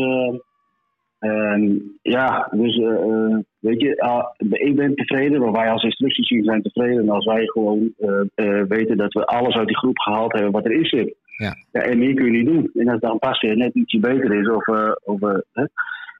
eh, 1.19 1.69
ja, 2.01 2.47
dus 2.51 2.77
eh, 2.77 3.03
eh, 3.03 3.37
weet 3.59 3.81
je, 3.81 4.01
ah, 4.01 4.25
ik 4.37 4.75
ben 4.75 4.95
tevreden, 4.95 5.41
maar 5.41 5.51
wij 5.51 5.71
als 5.71 5.83
instructieteam 5.83 6.43
zijn 6.43 6.61
tevreden. 6.61 7.01
En 7.01 7.09
als 7.09 7.25
wij 7.25 7.45
gewoon 7.45 7.93
eh, 7.97 8.21
eh, 8.35 8.65
weten 8.67 8.97
dat 8.97 9.13
we 9.13 9.25
alles 9.25 9.55
uit 9.55 9.67
die 9.67 9.77
groep 9.77 9.99
gehaald 9.99 10.33
hebben 10.33 10.51
wat 10.51 10.65
erin 10.65 10.85
zit. 10.85 11.15
Ja. 11.37 11.55
en 11.71 11.99
meer 11.99 12.13
kun 12.13 12.25
je 12.25 12.31
niet 12.31 12.45
doen. 12.45 12.69
En 12.73 12.89
als 12.89 12.99
dan 12.99 13.19
pas 13.19 13.41
weer 13.41 13.57
net 13.57 13.75
ietsje 13.75 13.99
beter 13.99 14.33
is, 14.39 14.49
of, 14.49 14.67
eh, 14.67 14.91
of, 15.03 15.21
eh, 15.21 15.63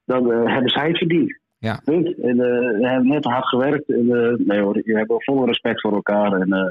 dan 0.05 0.31
eh, 0.31 0.53
hebben 0.53 0.69
zij 0.69 0.87
het 0.87 0.97
verdiend. 0.97 1.41
Ja. 1.63 1.81
Punt. 1.83 2.07
En 2.21 2.39
eh, 2.39 2.79
we 2.79 2.87
hebben 2.87 3.07
net 3.07 3.23
hard 3.23 3.47
gewerkt. 3.47 3.89
En, 3.89 4.11
eh, 4.11 4.45
nee 4.47 4.61
hoor, 4.61 4.81
je 4.83 4.97
hebt 4.97 5.23
volle 5.23 5.45
respect 5.45 5.81
voor 5.81 5.93
elkaar. 5.93 6.31
En 6.31 6.51
eh, 6.51 6.69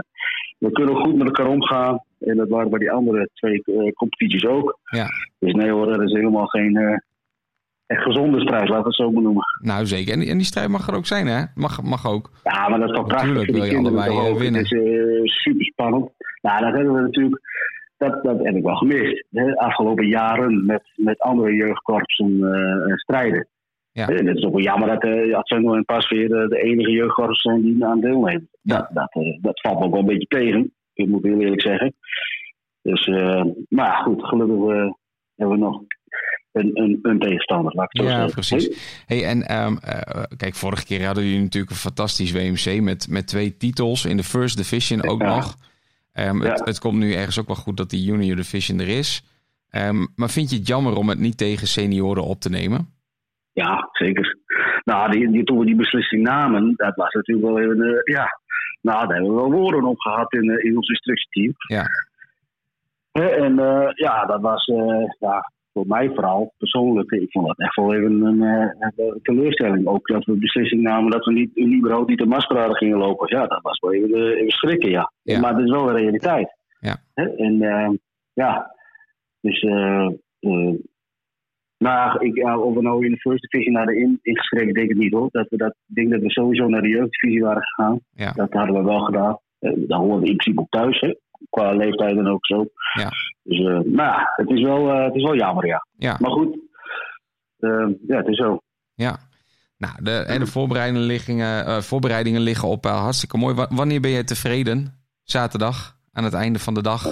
we 0.62 0.72
kunnen 0.72 0.96
goed 0.96 1.16
met 1.16 1.26
elkaar 1.26 1.46
omgaan. 1.46 1.98
En 2.18 2.36
dat 2.36 2.48
waren 2.48 2.70
bij 2.70 2.78
die 2.78 2.90
andere 2.90 3.28
twee 3.34 3.62
eh, 3.64 3.92
competities 3.92 4.46
ook. 4.46 4.78
Ja. 4.90 5.06
Dus 5.38 5.52
nee 5.52 5.70
hoor, 5.70 5.86
dat 5.86 6.00
is 6.02 6.12
helemaal 6.12 6.46
geen 6.46 6.76
eh, 6.76 6.96
echt 7.86 8.02
gezonde 8.02 8.40
strijd, 8.40 8.68
laten 8.68 8.82
we 8.82 8.88
het 8.88 8.94
zo 8.96 9.10
benoemen. 9.10 9.44
Nou 9.60 9.86
zeker. 9.86 10.12
En, 10.12 10.20
die- 10.20 10.28
en 10.30 10.36
die 10.36 10.46
strijd 10.46 10.68
mag 10.68 10.88
er 10.88 10.94
ook 10.94 11.06
zijn, 11.06 11.26
hè? 11.26 11.42
Mag, 11.54 11.82
mag 11.82 12.06
ook. 12.06 12.30
Ja, 12.44 12.68
maar 12.68 12.78
dat 12.78 12.88
is 12.88 12.94
toch 12.96 13.06
prachtig 13.06 13.28
Natuurlijk 13.34 13.58
voor 13.58 13.60
die 13.60 13.70
wil 13.80 13.82
je 13.82 13.90
kinderen 13.90 14.32
eh, 14.34 14.38
winnen. 14.40 14.60
Het 14.60 14.72
is 15.24 15.42
super 15.42 15.64
spannend. 15.64 16.10
Nou, 16.42 16.60
dat 16.64 16.74
hebben 16.74 16.94
we 16.94 17.00
natuurlijk, 17.00 17.40
dat, 17.98 18.22
dat 18.22 18.38
heb 18.42 18.54
ik 18.56 18.62
wel 18.62 18.76
gemist. 18.76 19.24
De 19.28 19.58
afgelopen 19.58 20.06
jaren 20.06 20.66
met, 20.66 20.82
met 20.96 21.18
andere 21.20 21.54
jeugdkorpsen 21.54 22.54
eh, 22.54 22.94
strijden. 22.96 23.46
Ja. 23.93 24.09
En 24.09 24.26
het 24.26 24.36
is 24.36 24.45
ook 24.45 24.53
wel 24.53 24.62
jammer 24.62 24.88
dat 24.88 25.05
uh, 25.05 25.74
en 25.76 25.84
Pasveer 25.84 26.28
de, 26.28 26.47
de 26.49 26.62
enige 26.62 26.90
jeugdkorps 26.90 27.40
zijn 27.40 27.62
die 27.62 27.84
aan 27.84 28.01
deelnemen. 28.01 28.49
Ja. 28.62 28.76
Dat, 28.76 28.88
dat, 28.93 29.24
eh, 29.24 29.38
dat 29.40 29.61
valt 29.61 29.78
me 29.78 29.84
ook 29.84 29.90
wel 29.90 30.01
een 30.01 30.07
beetje 30.07 30.26
tegen. 30.26 30.72
Ik 30.95 31.07
moet 31.09 31.22
heel 31.22 31.40
eerlijk 31.40 31.61
zeggen. 31.62 31.95
Dus, 32.82 33.07
eh, 33.07 33.45
maar 33.68 33.86
ja, 33.86 34.03
goed, 34.03 34.24
gelukkig 34.24 34.57
eh, 34.76 34.90
hebben 35.36 35.59
we 35.59 35.64
nog 35.64 35.82
een, 36.53 36.70
een, 36.74 36.99
een 37.03 37.18
tegenstander. 37.18 37.72
Laat 37.74 37.95
ik 37.95 38.01
Ja, 38.03 38.09
zeggen. 38.09 38.30
precies. 38.30 39.03
Hey, 39.07 39.24
en 39.24 39.49
ehm, 39.49 39.76
eh, 39.76 40.22
kijk, 40.36 40.55
vorige 40.55 40.84
keer 40.84 41.05
hadden 41.07 41.24
jullie 41.24 41.40
natuurlijk 41.40 41.72
een 41.72 41.78
fantastisch 41.78 42.32
WMC 42.32 42.80
met, 42.80 43.09
met 43.09 43.26
twee 43.26 43.57
titels 43.57 44.05
in 44.05 44.16
de 44.16 44.24
First 44.24 44.57
Division 44.57 45.05
ook 45.09 45.20
Ja. 45.20 45.34
nog. 45.34 45.57
Ehm, 46.12 46.40
het, 46.40 46.59
Ja. 46.59 46.64
het 46.64 46.78
komt 46.78 46.99
nu 46.99 47.12
ergens 47.12 47.38
ook 47.40 47.47
wel 47.47 47.57
goed 47.57 47.76
dat 47.76 47.90
die 47.90 48.05
Junior 48.05 48.36
Division 48.36 48.80
er 48.80 48.88
is. 48.88 49.22
Ehm, 49.70 50.07
maar 50.16 50.30
vind 50.30 50.51
je 50.51 50.57
het 50.57 50.66
jammer 50.66 50.97
om 50.97 51.09
het 51.09 51.18
niet 51.18 51.38
tegen 51.38 51.66
senioren 51.66 52.24
op 52.24 52.40
te 52.40 52.51
nemen? 52.51 52.88
Ja, 53.53 53.88
zeker. 53.92 54.36
Nou, 54.84 55.11
die, 55.11 55.30
die, 55.30 55.44
toen 55.44 55.59
we 55.59 55.64
die 55.64 55.76
beslissing 55.76 56.22
namen, 56.22 56.72
dat 56.76 56.94
was 56.94 57.12
natuurlijk 57.12 57.46
wel 57.46 57.59
even, 57.59 57.82
eh, 57.82 58.14
ja. 58.14 58.40
Nou, 58.80 59.07
daar 59.07 59.16
hebben 59.16 59.34
we 59.34 59.40
wel 59.40 59.53
woorden 59.53 59.84
op 59.84 60.00
gehad 60.00 60.32
in, 60.32 60.50
eh, 60.50 60.64
in 60.64 60.76
ons 60.76 60.88
instructieteam. 60.88 61.55
Ja. 61.68 61.86
En 63.12 63.59
eh, 63.59 63.90
ja, 63.94 64.24
dat 64.24 64.40
was, 64.40 64.64
ja, 65.18 65.50
voor 65.72 65.86
mij 65.86 66.09
vooral 66.09 66.55
persoonlijk, 66.59 67.11
ik 67.11 67.30
vond 67.30 67.46
dat 67.46 67.59
echt 67.59 67.76
wel 67.76 67.94
even 67.94 68.22
een, 68.22 68.40
een 68.40 69.20
teleurstelling. 69.22 69.86
Ook 69.86 70.07
dat 70.07 70.24
we 70.24 70.32
de 70.32 70.38
beslissing 70.38 70.82
namen 70.82 71.11
dat 71.11 71.24
we 71.24 71.32
niet, 71.32 71.59
überhaupt 71.59 72.09
niet 72.09 72.18
de 72.18 72.26
maskerade 72.26 72.76
gingen 72.76 72.98
lopen. 72.98 73.36
Ja, 73.36 73.46
dat 73.46 73.62
was 73.62 73.78
wel 73.78 73.92
even, 73.92 74.36
even 74.36 74.50
schrikken, 74.50 74.90
ja. 74.90 75.12
Ja. 75.22 75.40
Maar 75.40 75.55
het 75.55 75.64
is 75.64 75.70
wel 75.70 75.84
de 75.84 75.92
realiteit. 75.92 76.56
Ja. 76.81 76.97
En 77.14 78.01
ja, 78.32 78.74
dus... 79.40 79.64
nou, 81.82 82.26
ik, 82.26 82.44
of 82.59 82.74
we 82.74 82.82
nou 82.82 83.04
in 83.04 83.10
de 83.10 83.16
First 83.20 83.42
Division 83.50 83.74
naar 83.74 83.86
de 83.86 83.96
in, 84.00 84.18
ingeschreven, 84.22 84.74
denk 84.74 84.90
ik 84.90 84.96
niet 84.96 85.12
hoor. 85.12 85.28
Dat 85.30 85.46
we 85.48 85.56
dat, 85.56 85.74
ik 85.88 85.94
denk 85.94 86.10
dat 86.10 86.20
we 86.20 86.30
sowieso 86.30 86.68
naar 86.68 86.82
de 86.82 86.88
jeugddivisie 86.88 87.42
waren 87.42 87.62
gegaan. 87.62 88.00
Ja. 88.14 88.32
Dat 88.32 88.52
hadden 88.52 88.74
we 88.76 88.82
wel 88.82 89.00
gedaan. 89.00 89.38
Eh, 89.59 89.72
daar 89.76 89.98
horen 89.98 90.20
we 90.20 90.28
in 90.28 90.36
principe 90.36 90.66
thuis, 90.68 91.00
hè. 91.00 91.14
Qua 91.50 91.72
leeftijd 91.72 92.16
en 92.16 92.26
ook 92.26 92.46
zo. 92.46 92.66
Ja. 92.98 93.09
Dus, 93.42 93.59
eh, 93.59 93.80
maar 93.92 94.06
ja, 94.06 94.32
het 94.36 94.50
is, 94.50 94.62
wel, 94.62 94.90
eh, 94.92 95.04
het 95.04 95.14
is 95.14 95.22
wel 95.22 95.36
jammer, 95.36 95.66
ja. 95.66 95.86
Ja. 95.96 96.16
Maar 96.20 96.30
goed, 96.30 96.59
eh, 97.59 97.86
ja, 98.06 98.16
het 98.16 98.28
is 98.28 98.36
zo. 98.36 98.59
Ja. 98.94 99.16
Nou, 99.78 99.94
de, 100.02 100.10
en 100.10 100.38
de 100.40 100.46
voorbereidingen, 100.46 101.06
liggingen, 101.06 101.66
eh, 101.66 101.78
voorbereidingen 101.80 102.40
liggen 102.40 102.68
op. 102.68 102.84
Hartstikke 102.84 103.38
mooi. 103.38 103.54
Wa- 103.54 103.68
wanneer 103.70 104.00
ben 104.00 104.10
je 104.10 104.24
tevreden? 104.24 105.00
Zaterdag, 105.22 105.96
aan 106.12 106.24
het 106.24 106.34
einde 106.34 106.59
van 106.59 106.74
de 106.74 106.82
dag? 106.82 107.04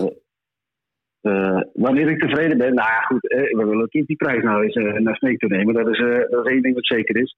Eh, 1.20 1.60
wanneer 1.72 2.09
ik 2.10 2.20
tevreden 2.20 2.59
ben, 2.59 2.74
nou 2.74 2.88
ja, 2.88 3.01
goed, 3.01 3.30
eh, 3.30 3.38
we 3.40 3.56
willen 3.56 3.78
natuurlijk 3.78 4.06
die 4.06 4.16
prijs 4.16 4.42
nou 4.42 4.64
eens 4.64 4.74
eh, 4.74 4.92
naar 4.92 5.16
Sneek 5.16 5.38
toe 5.38 5.48
nemen. 5.48 5.74
Dat 5.74 5.88
is, 5.88 5.98
eh, 5.98 6.30
dat 6.30 6.47
is 6.47 6.52
één 6.52 6.62
ding 6.62 6.74
wat 6.74 6.86
zeker 6.86 7.16
is. 7.16 7.36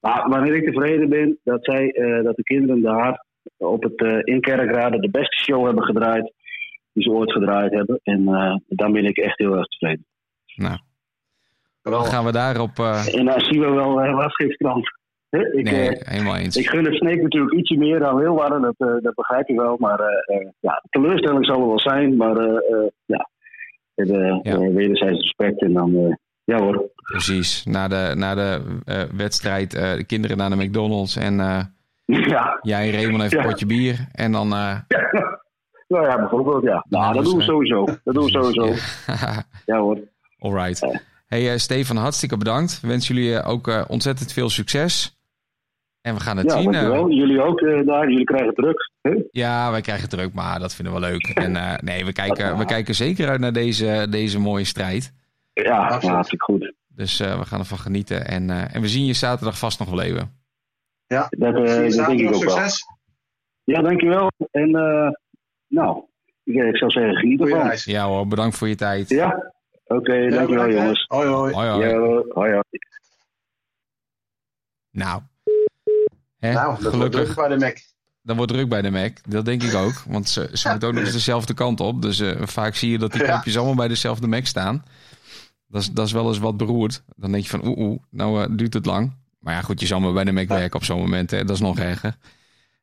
Maar 0.00 0.28
wanneer 0.28 0.54
ik 0.54 0.64
tevreden 0.64 1.08
ben, 1.08 1.38
dat, 1.44 1.64
zij, 1.64 1.90
eh, 1.90 2.24
dat 2.24 2.36
de 2.36 2.42
kinderen 2.42 2.82
daar 2.82 3.24
op 3.56 3.82
het 3.82 4.02
eh 4.02 4.18
in 4.22 4.40
Kerkrade 4.40 4.98
de 4.98 5.10
beste 5.10 5.44
show 5.44 5.64
hebben 5.64 5.84
gedraaid 5.84 6.32
die 6.92 7.02
ze 7.02 7.10
ooit 7.10 7.32
gedraaid 7.32 7.72
hebben. 7.72 8.00
En 8.02 8.28
eh, 8.28 8.56
dan 8.68 8.92
ben 8.92 9.04
ik 9.04 9.16
echt 9.18 9.38
heel 9.38 9.56
erg 9.56 9.66
tevreden. 9.66 10.06
Nou, 10.54 10.78
dan 11.82 12.04
gaan 12.04 12.24
we 12.24 12.32
daarop... 12.32 12.78
eh, 12.78 13.18
En 13.18 13.24
dan 13.24 13.40
zien 13.40 13.60
we 13.60 13.70
wel 13.70 14.04
uh, 14.04 14.14
wat 14.14 14.34
geeft 14.34 14.58
Ik, 15.32 15.70
nee, 15.70 15.88
eh, 15.96 16.12
helemaal 16.12 16.36
eens. 16.36 16.56
ik 16.56 16.68
gun 16.68 16.84
het 16.84 16.94
Sneek 16.94 17.22
natuurlijk 17.22 17.54
ietsje 17.54 17.76
meer 17.76 17.98
dan 17.98 18.16
Wilwarden, 18.16 18.60
dat, 18.62 18.74
eh, 18.78 19.02
dat 19.02 19.14
begrijp 19.14 19.48
je 19.48 19.54
wel. 19.54 19.76
Maar 19.78 19.98
eh, 20.00 20.46
ja, 20.60 20.80
de 20.82 20.88
teleurstelling 20.90 21.46
zal 21.46 21.60
er 21.60 21.66
wel 21.66 21.80
zijn, 21.80 22.16
maar 22.16 22.36
ja, 23.06 23.28
Ja. 23.94 24.42
eh, 24.42 24.74
wederzijds 24.74 25.20
respect 25.20 25.62
en 25.62 25.72
dan, 25.72 26.18
ja 26.44 26.58
hoor. 26.58 26.90
Precies. 26.94 27.64
Na 27.64 27.88
de, 27.88 28.12
na 28.16 28.34
de 28.34 28.60
wedstrijd, 29.16 29.70
de 29.70 30.04
kinderen 30.06 30.36
naar 30.36 30.50
de 30.50 30.56
McDonald's 30.56 31.16
en 31.16 31.34
ja, 32.32 32.58
jij 32.62 32.86
en 32.86 32.92
Raymond 32.92 33.22
even 33.22 33.38
een 33.38 33.44
Ja. 33.44 33.50
potje 33.50 33.66
bier. 33.66 34.06
En 34.12 34.32
dan, 34.32 34.52
eh, 34.52 34.76
Nou 35.88 36.06
ja, 36.06 36.16
bijvoorbeeld, 36.16 36.62
ja. 36.62 36.84
Nou, 36.88 37.14
dat 37.14 37.24
doen 37.24 37.36
we 37.36 37.42
sowieso. 37.42 37.84
Dat 38.04 38.14
doen 38.14 38.24
we 38.24 38.30
sowieso. 38.40 38.74
Ja 39.66 39.78
hoor. 39.78 39.98
Alright. 40.38 41.00
Hey 41.26 41.50
eh, 41.52 41.56
Stefan, 41.58 41.96
hartstikke 41.96 42.36
bedankt. 42.36 42.80
We 42.80 42.88
wensen 42.88 43.14
jullie 43.14 43.42
ook 43.42 43.84
ontzettend 43.88 44.32
veel 44.32 44.50
succes. 44.50 45.16
En 46.02 46.14
we 46.14 46.20
gaan 46.20 46.36
het 46.36 46.46
Ja, 46.46 46.60
zien. 46.60 46.66
eh, 46.74 46.80
dankjewel. 46.80 47.10
Jullie 47.10 47.42
ook 47.42 47.60
eh, 47.60 47.86
daar. 47.86 48.08
Jullie 48.10 48.24
krijgen 48.24 48.54
druk. 48.54 48.90
hè? 49.00 49.14
ja, 49.30 49.70
wij 49.70 49.80
krijgen 49.80 50.08
druk, 50.08 50.32
maar 50.34 50.58
dat 50.60 50.74
vinden 50.74 50.94
we 50.94 51.00
leuk. 51.00 51.26
En 51.44 51.56
eh, 51.56 51.74
nee, 51.78 52.04
we 52.04 52.12
kijken, 52.12 52.58
we 52.58 52.64
kijken 52.64 52.94
zeker 52.94 53.28
uit 53.28 53.40
naar 53.40 53.52
deze, 53.52 54.06
deze 54.10 54.38
mooie 54.38 54.64
strijd. 54.64 55.12
Ja, 55.52 55.98
hartstikke 56.00 56.44
goed. 56.44 56.72
Dus 56.88 57.20
eh, 57.20 57.38
we 57.38 57.44
gaan 57.46 57.58
ervan 57.58 57.78
genieten. 57.78 58.26
En, 58.26 58.50
eh, 58.50 58.74
en 58.74 58.80
we 58.80 58.88
zien 58.88 59.04
je 59.06 59.12
zaterdag 59.12 59.58
vast 59.58 59.78
nog 59.78 59.90
wel 59.90 60.00
even. 60.00 60.40
Ja, 61.06 61.26
Dat, 61.30 61.54
eh, 61.54 61.96
dat 61.96 62.06
denk 62.06 62.20
ik 62.20 62.34
ook 62.34 62.44
wel. 62.44 62.66
Ja, 63.64 63.80
dankjewel. 63.82 64.30
En 64.50 64.74
eh, 64.74 65.10
nou, 65.68 66.02
ik, 66.44 66.54
ik 66.54 66.76
zou 66.76 66.90
zeggen, 66.90 67.16
geniet 67.16 67.40
ervan. 67.40 67.72
Ja 67.84 68.06
hoor, 68.06 68.26
bedankt 68.26 68.56
voor 68.56 68.68
je 68.68 68.74
tijd. 68.74 69.08
Ja? 69.08 69.52
Oké, 69.86 70.12
Ja, 70.14 70.30
dankjewel 70.30 70.46
bedankt, 70.46 70.74
jongens. 70.74 71.04
Hoi, 71.08 71.28
hoi. 71.28 71.52
Hoi, 71.54 71.68
hoi. 71.68 71.88
Ja, 71.88 71.96
hoi, 72.28 72.52
hoi. 72.52 72.62
Nou. 74.90 75.20
Hè, 76.42 76.52
Nou, 76.52 76.82
dat 76.82 76.92
gelukkig. 76.92 77.22
druk 77.24 77.36
bij 77.36 77.48
de 77.48 77.56
Mac. 77.58 77.76
Dat 78.22 78.36
wordt 78.36 78.52
druk 78.52 78.68
bij 78.68 78.82
de 78.82 78.90
Mac. 78.90 79.16
Dat 79.28 79.44
denk 79.44 79.62
ik 79.62 79.74
ook. 79.74 80.02
Want 80.06 80.28
ze, 80.28 80.50
ze 80.52 80.68
moeten 80.70 80.88
ook 80.88 80.94
nog 80.94 81.02
eens 81.04 81.12
dezelfde 81.12 81.54
kant 81.54 81.80
op. 81.80 82.02
Dus 82.02 82.20
eh, 82.20 82.30
vaak 82.46 82.74
zie 82.74 82.90
je 82.90 82.98
dat 82.98 83.12
die 83.12 83.20
Ja. 83.22 83.26
knopjes 83.32 83.56
allemaal 83.56 83.74
bij 83.74 83.88
dezelfde 83.88 84.26
Mac 84.26 84.46
staan. 84.46 84.84
Dat 85.66 85.82
is, 85.82 85.90
dat 85.90 86.06
is 86.06 86.12
wel 86.12 86.28
eens 86.28 86.38
wat 86.38 86.56
beroerd. 86.56 87.02
Dan 87.16 87.32
denk 87.32 87.42
je 87.44 87.50
van 87.50 87.66
oeh, 87.66 87.78
oeh 87.78 87.98
nou 88.10 88.42
eh, 88.42 88.48
duurt 88.56 88.74
het 88.74 88.86
lang. 88.86 89.12
Maar 89.38 89.54
ja, 89.54 89.60
goed, 89.62 89.80
je 89.80 89.86
zal 89.86 90.00
maar 90.00 90.12
bij 90.12 90.24
de 90.24 90.32
Mac 90.32 90.48
werken 90.48 90.76
op 90.78 90.84
zo'n 90.84 90.98
moment. 91.00 91.30
Hè. 91.30 91.44
Dat 91.44 91.56
is 91.56 91.62
nog 91.62 91.78
erger. 91.78 92.16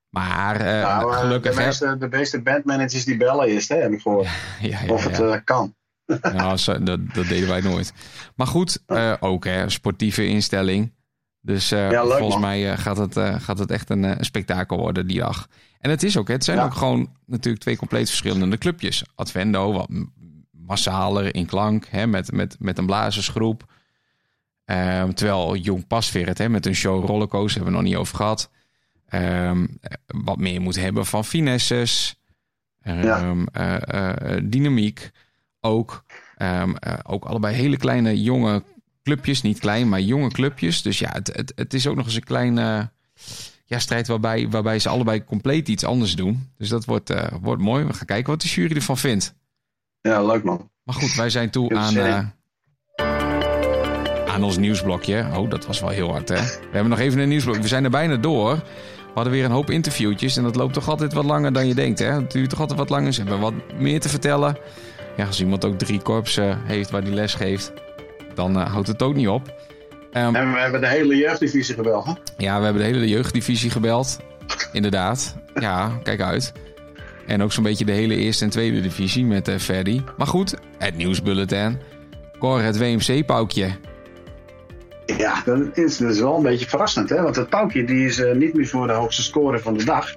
Maar 0.10 0.56
eh, 0.62 0.82
Nou, 0.82 1.14
gelukkig... 1.14 1.54
de, 1.56 1.60
hè- 1.60 1.66
meeste, 1.66 1.98
de 2.00 2.08
meeste 2.08 2.42
bandmanagers 2.42 3.06
die 3.06 3.18
bellen 3.18 3.48
eerst, 3.48 3.70
hè, 3.70 3.76
heb 3.76 3.92
ik 3.92 4.02
gehoord. 4.02 4.28
ja, 4.62 4.80
ja, 4.86 4.94
Of 4.94 5.04
het 5.18 5.44
kan. 5.44 5.76
Nou, 6.22 6.58
dat, 6.84 7.00
dat 7.14 7.28
deden 7.28 7.48
wij 7.50 7.62
nooit. 7.62 7.94
Maar 8.36 8.48
goed, 8.48 8.84
ook 9.20 9.46
hè, 9.46 9.70
sportieve 9.70 10.26
instelling. 10.28 10.94
Dus 11.42 11.72
eh, 11.72 11.92
Ja, 11.92 12.04
volgens 12.06 12.30
man. 12.30 12.40
mij 12.40 12.72
eh, 12.72 12.78
gaat, 12.78 12.98
het, 12.98 13.18
eh, 13.18 13.36
gaat 13.40 13.60
het 13.60 13.72
echt 13.72 13.90
een, 13.90 14.18
spektakel 14.20 14.78
worden 14.78 15.08
die 15.08 15.20
dag. 15.20 15.48
En 15.80 15.90
het 15.90 16.04
is 16.04 16.18
ook, 16.18 16.28
het 16.28 16.44
zijn 16.44 16.58
Ja. 16.58 16.64
ook 16.64 16.74
gewoon 16.74 17.10
natuurlijk 17.26 17.64
twee 17.64 17.78
compleet 17.78 18.08
verschillende 18.08 18.58
clubjes. 18.58 19.04
Advendo, 19.16 19.72
wat 19.74 19.90
massaler 20.52 21.36
in 21.36 21.46
klank, 21.46 21.88
hè, 21.90 22.08
met, 22.08 22.32
met, 22.32 22.56
met 22.60 22.78
een 22.78 22.86
blazersgroep. 22.86 23.64
Ehm, 24.66 25.12
terwijl 25.12 25.56
Jong 25.56 25.88
Pasveer 25.88 26.28
het 26.28 26.38
hè, 26.38 26.50
met 26.50 26.66
een 26.66 26.76
show 26.76 27.06
rollercoaster 27.06 27.56
hebben 27.56 27.72
we 27.74 27.80
nog 27.82 27.90
niet 27.90 28.00
over 28.00 28.16
gehad. 28.16 28.50
Ehm, 29.08 29.68
eh, 29.82 29.92
wat 30.08 30.38
meer 30.38 30.62
moet 30.62 30.76
hebben 30.76 31.06
van 31.06 31.26
finesses. 31.26 32.20
Ehm, 32.82 33.46
eh, 33.52 34.36
eh, 34.36 34.44
dynamiek 34.44 35.10
ook. 35.60 36.04
Ook 37.04 37.26
allebei 37.26 37.56
hele 37.56 37.78
kleine 37.78 38.22
jonge 38.22 38.64
clubjes. 39.10 39.42
Niet 39.42 39.60
klein, 39.60 39.90
maar 39.90 40.02
jonge 40.02 40.30
clubjes. 40.30 40.82
Dus 40.82 41.00
ja, 41.00 41.10
het, 41.12 41.28
het, 41.34 41.52
het 41.56 41.74
is 41.74 41.88
ook 41.88 41.96
nog 41.96 42.06
eens 42.06 42.16
een 42.16 42.24
kleine 42.24 42.92
ja, 43.66 43.80
strijd 43.80 44.08
waarbij, 44.08 44.50
waarbij 44.50 44.80
ze 44.80 44.90
allebei 44.90 45.24
compleet 45.24 45.68
iets 45.68 45.84
anders 45.84 46.16
doen. 46.16 46.50
Dus 46.58 46.70
dat 46.70 46.86
wordt, 46.86 47.10
eh, 47.10 47.28
wordt 47.42 47.62
mooi. 47.62 47.86
We 47.86 47.94
gaan 47.94 48.06
kijken 48.06 48.32
wat 48.32 48.42
de 48.42 48.48
jury 48.48 48.76
ervan 48.76 48.98
vindt. 48.98 49.36
Ja, 50.02 50.24
leuk 50.24 50.44
man. 50.44 50.70
Maar 50.84 50.96
goed, 50.96 51.14
wij 51.16 51.30
zijn 51.30 51.50
toe 51.50 51.76
aan, 51.76 51.98
eh, 51.98 52.26
aan 54.28 54.44
ons 54.44 54.58
nieuwsblokje. 54.58 55.28
Oh, 55.36 55.50
dat 55.50 55.66
was 55.66 55.80
wel 55.80 55.90
heel 55.90 56.12
hard, 56.12 56.30
hè? 56.30 56.36
We 56.36 56.70
hebben 56.72 56.90
nog 56.90 57.00
even 57.00 57.20
een 57.20 57.30
nieuwsblok. 57.30 57.56
We 57.56 57.68
zijn 57.68 57.84
er 57.84 57.90
bijna 57.90 58.16
door. 58.16 58.56
We 58.56 59.16
hadden 59.16 59.34
weer 59.34 59.46
een 59.46 59.52
hoop 59.52 59.70
interviewtjes. 59.70 60.38
En 60.38 60.44
dat 60.44 60.56
loopt 60.56 60.74
toch 60.74 60.90
altijd 60.90 61.14
wat 61.14 61.26
langer 61.26 61.54
dan 61.54 61.68
je 61.68 61.76
denkt, 61.76 62.00
hè? 62.00 62.12
Het 62.12 62.32
duurt 62.32 62.50
toch 62.50 62.60
altijd 62.60 62.80
wat 62.80 62.90
langer. 62.90 63.14
Ze 63.14 63.22
hebben 63.22 63.40
wat 63.40 63.54
meer 63.80 64.00
te 64.00 64.10
vertellen. 64.10 64.58
Ja, 65.18 65.26
als 65.26 65.40
iemand 65.40 65.66
ook 65.66 65.78
drie 65.78 66.02
korpsen 66.02 66.62
heeft 66.66 66.90
waar 66.90 67.04
die 67.04 67.14
les 67.14 67.34
geeft, 67.34 67.74
dan 68.40 68.60
eh, 68.60 68.72
houdt 68.72 68.88
het 68.88 69.02
ook 69.02 69.16
niet 69.16 69.28
op. 69.28 69.54
Ehm, 70.12 70.36
En 70.36 70.54
we 70.54 70.60
hebben 70.60 70.82
de 70.82 70.88
hele 70.88 71.16
jeugddivisie 71.16 71.76
gebeld. 71.76 72.06
Hè? 72.06 72.14
ja, 72.38 72.58
we 72.58 72.64
hebben 72.64 72.82
de 72.82 72.88
hele 72.88 73.08
jeugddivisie 73.08 73.70
gebeld. 73.70 74.20
Inderdaad. 74.72 75.36
Ja, 75.54 76.00
kijk 76.04 76.22
uit. 76.22 76.52
En 77.28 77.44
ook 77.44 77.52
zo'n 77.52 77.64
beetje 77.64 77.86
de 77.86 77.92
hele 77.92 78.16
eerste 78.16 78.44
en 78.44 78.50
tweede 78.50 78.82
divisie 78.82 79.26
met 79.26 79.52
Ferdi. 79.58 80.04
Maar 80.18 80.28
goed, 80.28 80.56
het 80.78 80.96
nieuwsbulletin. 80.96 81.78
Cor, 82.40 82.62
het 82.62 82.78
WMC-paukje. 82.78 83.70
Ja, 85.06 85.42
dat 85.46 85.78
is 85.78 85.98
dus 85.98 86.20
wel 86.20 86.36
een 86.36 86.44
beetje 86.44 86.68
verrassend. 86.68 87.10
Hè? 87.10 87.22
Want 87.22 87.36
het 87.36 87.50
paukje 87.50 87.84
die 87.84 88.06
is 88.06 88.20
eh, 88.20 88.36
niet 88.36 88.54
meer 88.54 88.68
voor 88.68 88.88
de 88.88 88.94
hoogste 88.94 89.24
score 89.24 89.60
van 89.60 89.78
de 89.78 89.84
dag. 89.84 90.16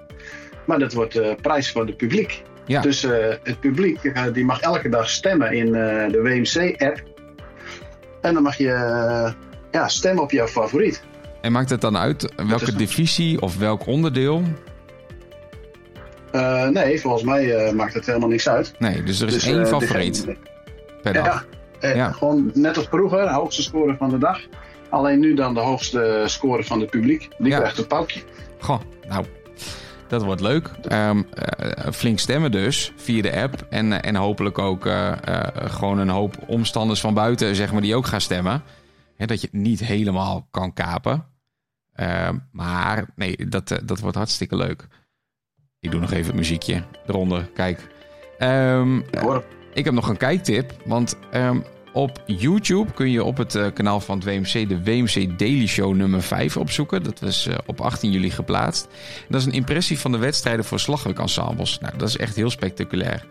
Maar 0.64 0.78
dat 0.78 0.92
wordt 0.92 1.12
de 1.12 1.36
prijs 1.42 1.72
van 1.72 1.86
het 1.86 1.96
publiek. 1.96 2.42
Ja. 2.66 2.80
Dus 2.80 3.02
het 3.42 3.60
publiek 3.60 4.12
die 4.32 4.44
mag 4.44 4.60
elke 4.60 4.88
dag 4.88 5.10
stemmen 5.10 5.52
in 5.52 5.72
de 6.12 6.20
WMC-app. 6.22 7.11
En 8.22 8.34
dan 8.34 8.42
mag 8.42 8.56
je 8.56 8.72
eh, 8.72 9.32
ja, 9.70 9.88
stemmen 9.88 10.22
op 10.22 10.30
jouw 10.30 10.46
favoriet. 10.46 11.02
En 11.40 11.52
maakt 11.52 11.70
het 11.70 11.80
dan 11.80 11.96
uit 11.96 12.32
welke 12.48 12.64
is- 12.66 12.74
divisie 12.74 13.40
of 13.40 13.58
welk 13.58 13.86
onderdeel? 13.86 14.42
Eh, 16.32 16.68
nee, 16.68 17.00
volgens 17.00 17.22
mij 17.22 17.54
eh, 17.56 17.72
maakt 17.72 17.94
het 17.94 18.06
helemaal 18.06 18.28
niks 18.28 18.48
uit. 18.48 18.74
Nee, 18.78 19.02
dus 19.02 19.20
er 19.20 19.26
is 19.26 19.32
Dus, 19.32 19.44
één 19.46 19.66
favoriet 19.66 20.14
degene- 20.14 20.36
per 21.02 21.12
dag. 21.12 21.24
Ja, 21.24 21.44
eh, 21.88 21.94
Ja. 21.96 22.12
gewoon 22.12 22.50
net 22.54 22.76
als 22.76 22.86
vroeger, 22.90 23.20
de 23.22 23.32
hoogste 23.32 23.62
score 23.62 23.96
van 23.98 24.10
de 24.10 24.18
dag. 24.18 24.40
Alleen 24.90 25.18
nu 25.20 25.34
dan 25.34 25.54
de 25.54 25.60
hoogste 25.60 26.22
score 26.26 26.64
van 26.64 26.80
het 26.80 26.90
publiek. 26.90 27.28
Die 27.38 27.48
Ja. 27.50 27.58
krijgt 27.58 27.78
een 27.78 27.86
paukje. 27.86 28.20
Goh, 28.58 28.80
nou, 29.08 29.24
dat 30.12 30.22
wordt 30.22 30.40
leuk. 30.40 30.70
Ehm, 30.88 31.22
eh, 31.34 31.92
flink 31.92 32.18
stemmen 32.18 32.50
dus 32.50 32.92
via 32.96 33.22
de 33.22 33.40
app. 33.40 33.66
En, 33.70 33.92
eh, 33.92 34.08
en 34.08 34.16
hopelijk 34.16 34.58
ook 34.58 34.86
eh, 34.86 35.12
gewoon 35.54 35.98
een 35.98 36.08
hoop 36.08 36.36
omstanders 36.46 37.00
van 37.00 37.14
buiten, 37.14 37.56
zeg 37.56 37.72
maar, 37.72 37.80
die 37.82 37.94
ook 37.94 38.06
gaan 38.06 38.20
stemmen. 38.20 38.62
Hè, 39.16 39.26
dat 39.26 39.40
je 39.40 39.48
het 39.50 39.60
niet 39.60 39.80
helemaal 39.80 40.48
kan 40.50 40.72
kapen. 40.72 41.26
Ehm, 41.92 42.38
maar 42.50 43.04
nee, 43.16 43.48
dat, 43.48 43.80
dat 43.84 44.00
wordt 44.00 44.16
hartstikke 44.16 44.56
leuk. 44.56 44.86
Ik 45.80 45.90
doe 45.90 46.00
nog 46.00 46.12
even 46.12 46.26
het 46.26 46.36
muziekje 46.36 46.82
eronder. 47.06 47.50
Kijk. 47.54 47.88
Ehm, 48.38 48.96
ik 49.74 49.84
heb 49.84 49.94
nog 49.94 50.08
een 50.08 50.16
kijktip. 50.16 50.74
Want 50.84 51.16
op 51.92 52.22
YouTube 52.26 52.92
kun 52.92 53.10
je 53.10 53.24
op 53.24 53.36
het 53.36 53.54
eh, 53.54 53.66
kanaal 53.74 54.00
van 54.00 54.18
het 54.18 54.24
WMC 54.24 54.68
de 54.68 54.82
WMC 54.82 55.38
Daily 55.38 55.66
Show 55.66 55.94
nummer 55.94 56.22
5 56.22 56.56
opzoeken. 56.56 57.02
Dat 57.02 57.20
was 57.20 57.46
eh, 57.46 57.56
op 57.66 57.80
18 57.80 58.10
juli 58.10 58.30
geplaatst. 58.30 58.88
Dat 59.28 59.40
is 59.40 59.46
een 59.46 59.52
impressie 59.52 59.98
van 59.98 60.12
de 60.12 60.18
wedstrijden 60.18 60.64
voor 60.64 60.80
slagwerkensembles. 60.80 61.78
Nou, 61.78 61.96
dat 61.96 62.08
is 62.08 62.16
echt 62.16 62.36
heel 62.36 62.50
spectaculair. 62.50 63.24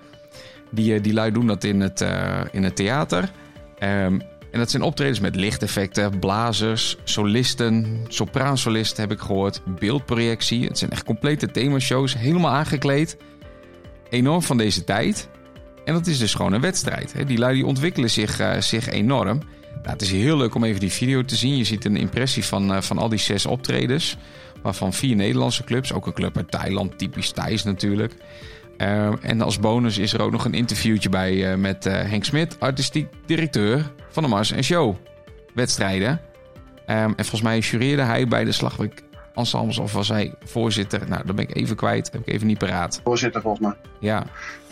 Die, 0.71 0.93
eh, 0.93 1.03
die 1.03 1.13
lui 1.13 1.31
doen 1.31 1.47
dat 1.47 1.63
in 1.63 1.79
het, 1.79 2.05
in 2.51 2.63
het 2.63 2.75
theater. 2.75 3.31
Ehm, 3.77 4.19
en 4.51 4.59
dat 4.59 4.69
zijn 4.69 4.83
optredens 4.83 5.19
met 5.19 5.35
lichteffecten, 5.35 6.19
blazers, 6.19 6.97
solisten, 7.03 7.99
sopraansolisten 8.07 9.03
heb 9.03 9.11
ik 9.11 9.19
gehoord, 9.19 9.61
beeldprojectie. 9.79 10.65
Het 10.65 10.77
zijn 10.77 10.91
echt 10.91 11.03
complete 11.03 11.51
themashows, 11.51 12.17
helemaal 12.17 12.51
aangekleed. 12.51 13.17
Enorm 14.09 14.41
van 14.41 14.57
deze 14.57 14.83
tijd. 14.83 15.29
En 15.85 15.93
dat 15.93 16.07
is 16.07 16.17
dus 16.17 16.33
gewoon 16.33 16.53
een 16.53 16.61
wedstrijd. 16.61 17.13
Die 17.27 17.37
lui 17.37 17.53
die 17.53 17.65
ontwikkelen 17.65 18.09
zich, 18.09 18.39
eh, 18.39 18.61
zich 18.61 18.89
enorm. 18.89 19.37
Nou, 19.73 19.89
het 19.89 20.01
is 20.01 20.11
heel 20.11 20.37
leuk 20.37 20.55
om 20.55 20.63
even 20.63 20.79
die 20.79 20.91
video 20.91 21.23
te 21.23 21.35
zien. 21.35 21.57
Je 21.57 21.63
ziet 21.63 21.85
een 21.85 21.97
impressie 21.97 22.45
van, 22.45 22.73
eh, 22.73 22.81
van 22.81 22.97
al 22.97 23.09
die 23.09 23.19
zes 23.19 23.45
optredens. 23.45 24.17
Waarvan 24.61 24.93
vier 24.93 25.15
Nederlandse 25.15 25.63
clubs. 25.63 25.93
Ook 25.93 26.07
een 26.07 26.13
club 26.13 26.37
uit 26.37 26.51
Thailand, 26.51 26.97
typisch 26.97 27.31
Thais 27.31 27.63
natuurlijk. 27.63 28.13
Eh, 28.77 29.13
en 29.21 29.41
als 29.41 29.59
bonus 29.59 29.97
is 29.97 30.13
er 30.13 30.21
ook 30.21 30.31
nog 30.31 30.45
een 30.45 30.53
interviewtje 30.53 31.09
bij 31.09 31.57
met 31.57 31.83
Henk 31.83 32.23
Smit, 32.23 32.59
artistiek 32.59 33.07
directeur 33.25 33.91
van 34.09 34.23
de 34.23 34.29
Mars 34.29 34.51
en 34.51 34.63
Show 34.63 34.95
wedstrijden. 35.53 36.21
Ehm, 36.85 36.97
en 37.15 37.15
volgens 37.15 37.41
mij 37.41 37.59
jureerde 37.59 38.01
hij 38.01 38.27
bij 38.27 38.43
de 38.43 38.51
Slagwerk 38.51 39.03
Ensembles 39.35 39.77
of 39.77 39.93
was 39.93 40.07
hij 40.07 40.33
voorzitter. 40.43 41.01
Nou, 41.07 41.25
dat 41.25 41.35
ben 41.35 41.47
ik 41.49 41.55
even 41.55 41.75
kwijt, 41.75 42.11
heb 42.11 42.21
ik 42.21 42.33
even 42.33 42.47
niet 42.47 42.57
paraat. 42.57 43.01
Voorzitter 43.03 43.41
volgens 43.41 43.67
mij. 43.67 43.75
Ja, 43.99 44.23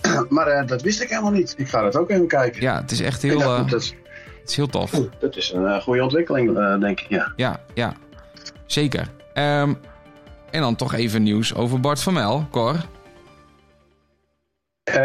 Maar 0.30 0.48
eh, 0.48 0.68
dat 0.68 0.82
wist 0.82 1.02
ik 1.02 1.10
helemaal 1.10 1.32
niet. 1.32 1.54
Ik 1.58 1.68
ga 1.68 1.82
dat 1.82 1.96
ook 1.96 2.10
even 2.10 2.28
kijken. 2.28 2.62
ja 2.62 2.82
het 2.82 2.92
is 2.92 3.02
echt 3.02 3.22
heel, 3.22 3.40
dacht, 3.40 3.66
eh, 3.66 3.72
dat, 3.72 3.82
is, 3.82 3.96
het 4.40 4.50
is 4.50 4.56
heel 4.56 4.68
tof. 4.68 4.92
dat 5.20 5.36
is 5.36 5.52
een 5.52 5.66
eh, 5.66 5.82
goede 5.82 6.04
ontwikkeling, 6.04 6.80
denk 6.80 7.00
ik. 7.00 7.10
Ja. 7.10 7.34
Ja, 7.36 7.60
ja, 7.74 7.94
zeker. 8.66 9.08
Ehm, 9.34 9.74
en 10.52 10.62
dan 10.62 10.76
toch 10.76 10.94
even 10.94 11.24
nieuws 11.24 11.56
over 11.56 11.80
Bart 11.80 12.02
van 12.02 12.14
Mel, 12.14 12.48
Cor. 12.52 12.76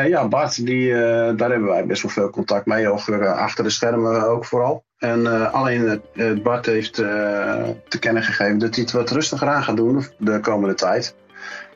Ja, 0.07 0.29
Bart, 0.29 0.67
die, 0.67 0.93
daar 1.37 1.51
hebben 1.51 1.65
wij 1.65 1.87
best 1.87 2.03
wel 2.03 2.11
veel 2.11 2.31
contact 2.31 2.67
mee. 2.67 2.89
Ook, 2.89 2.99
eh, 2.99 3.33
achter 3.33 3.65
de 3.65 3.71
schermen 3.71 4.29
ook 4.29 4.45
vooral. 4.45 4.84
En 5.05 5.27
eh, 5.27 5.53
alleen 5.53 6.03
eh, 6.15 6.33
Bart 6.43 6.67
heeft 6.67 6.99
eh, 6.99 7.69
te 7.89 7.99
kennen 7.99 8.23
gegeven 8.23 8.59
dat 8.59 8.75
hij 8.75 8.85
het 8.85 8.93
wat 8.93 9.11
rustiger 9.11 9.49
aan 9.49 9.63
gaat 9.63 9.77
doen 9.77 10.05
de 10.19 10.41
komende 10.41 10.75
tijd. 10.75 11.15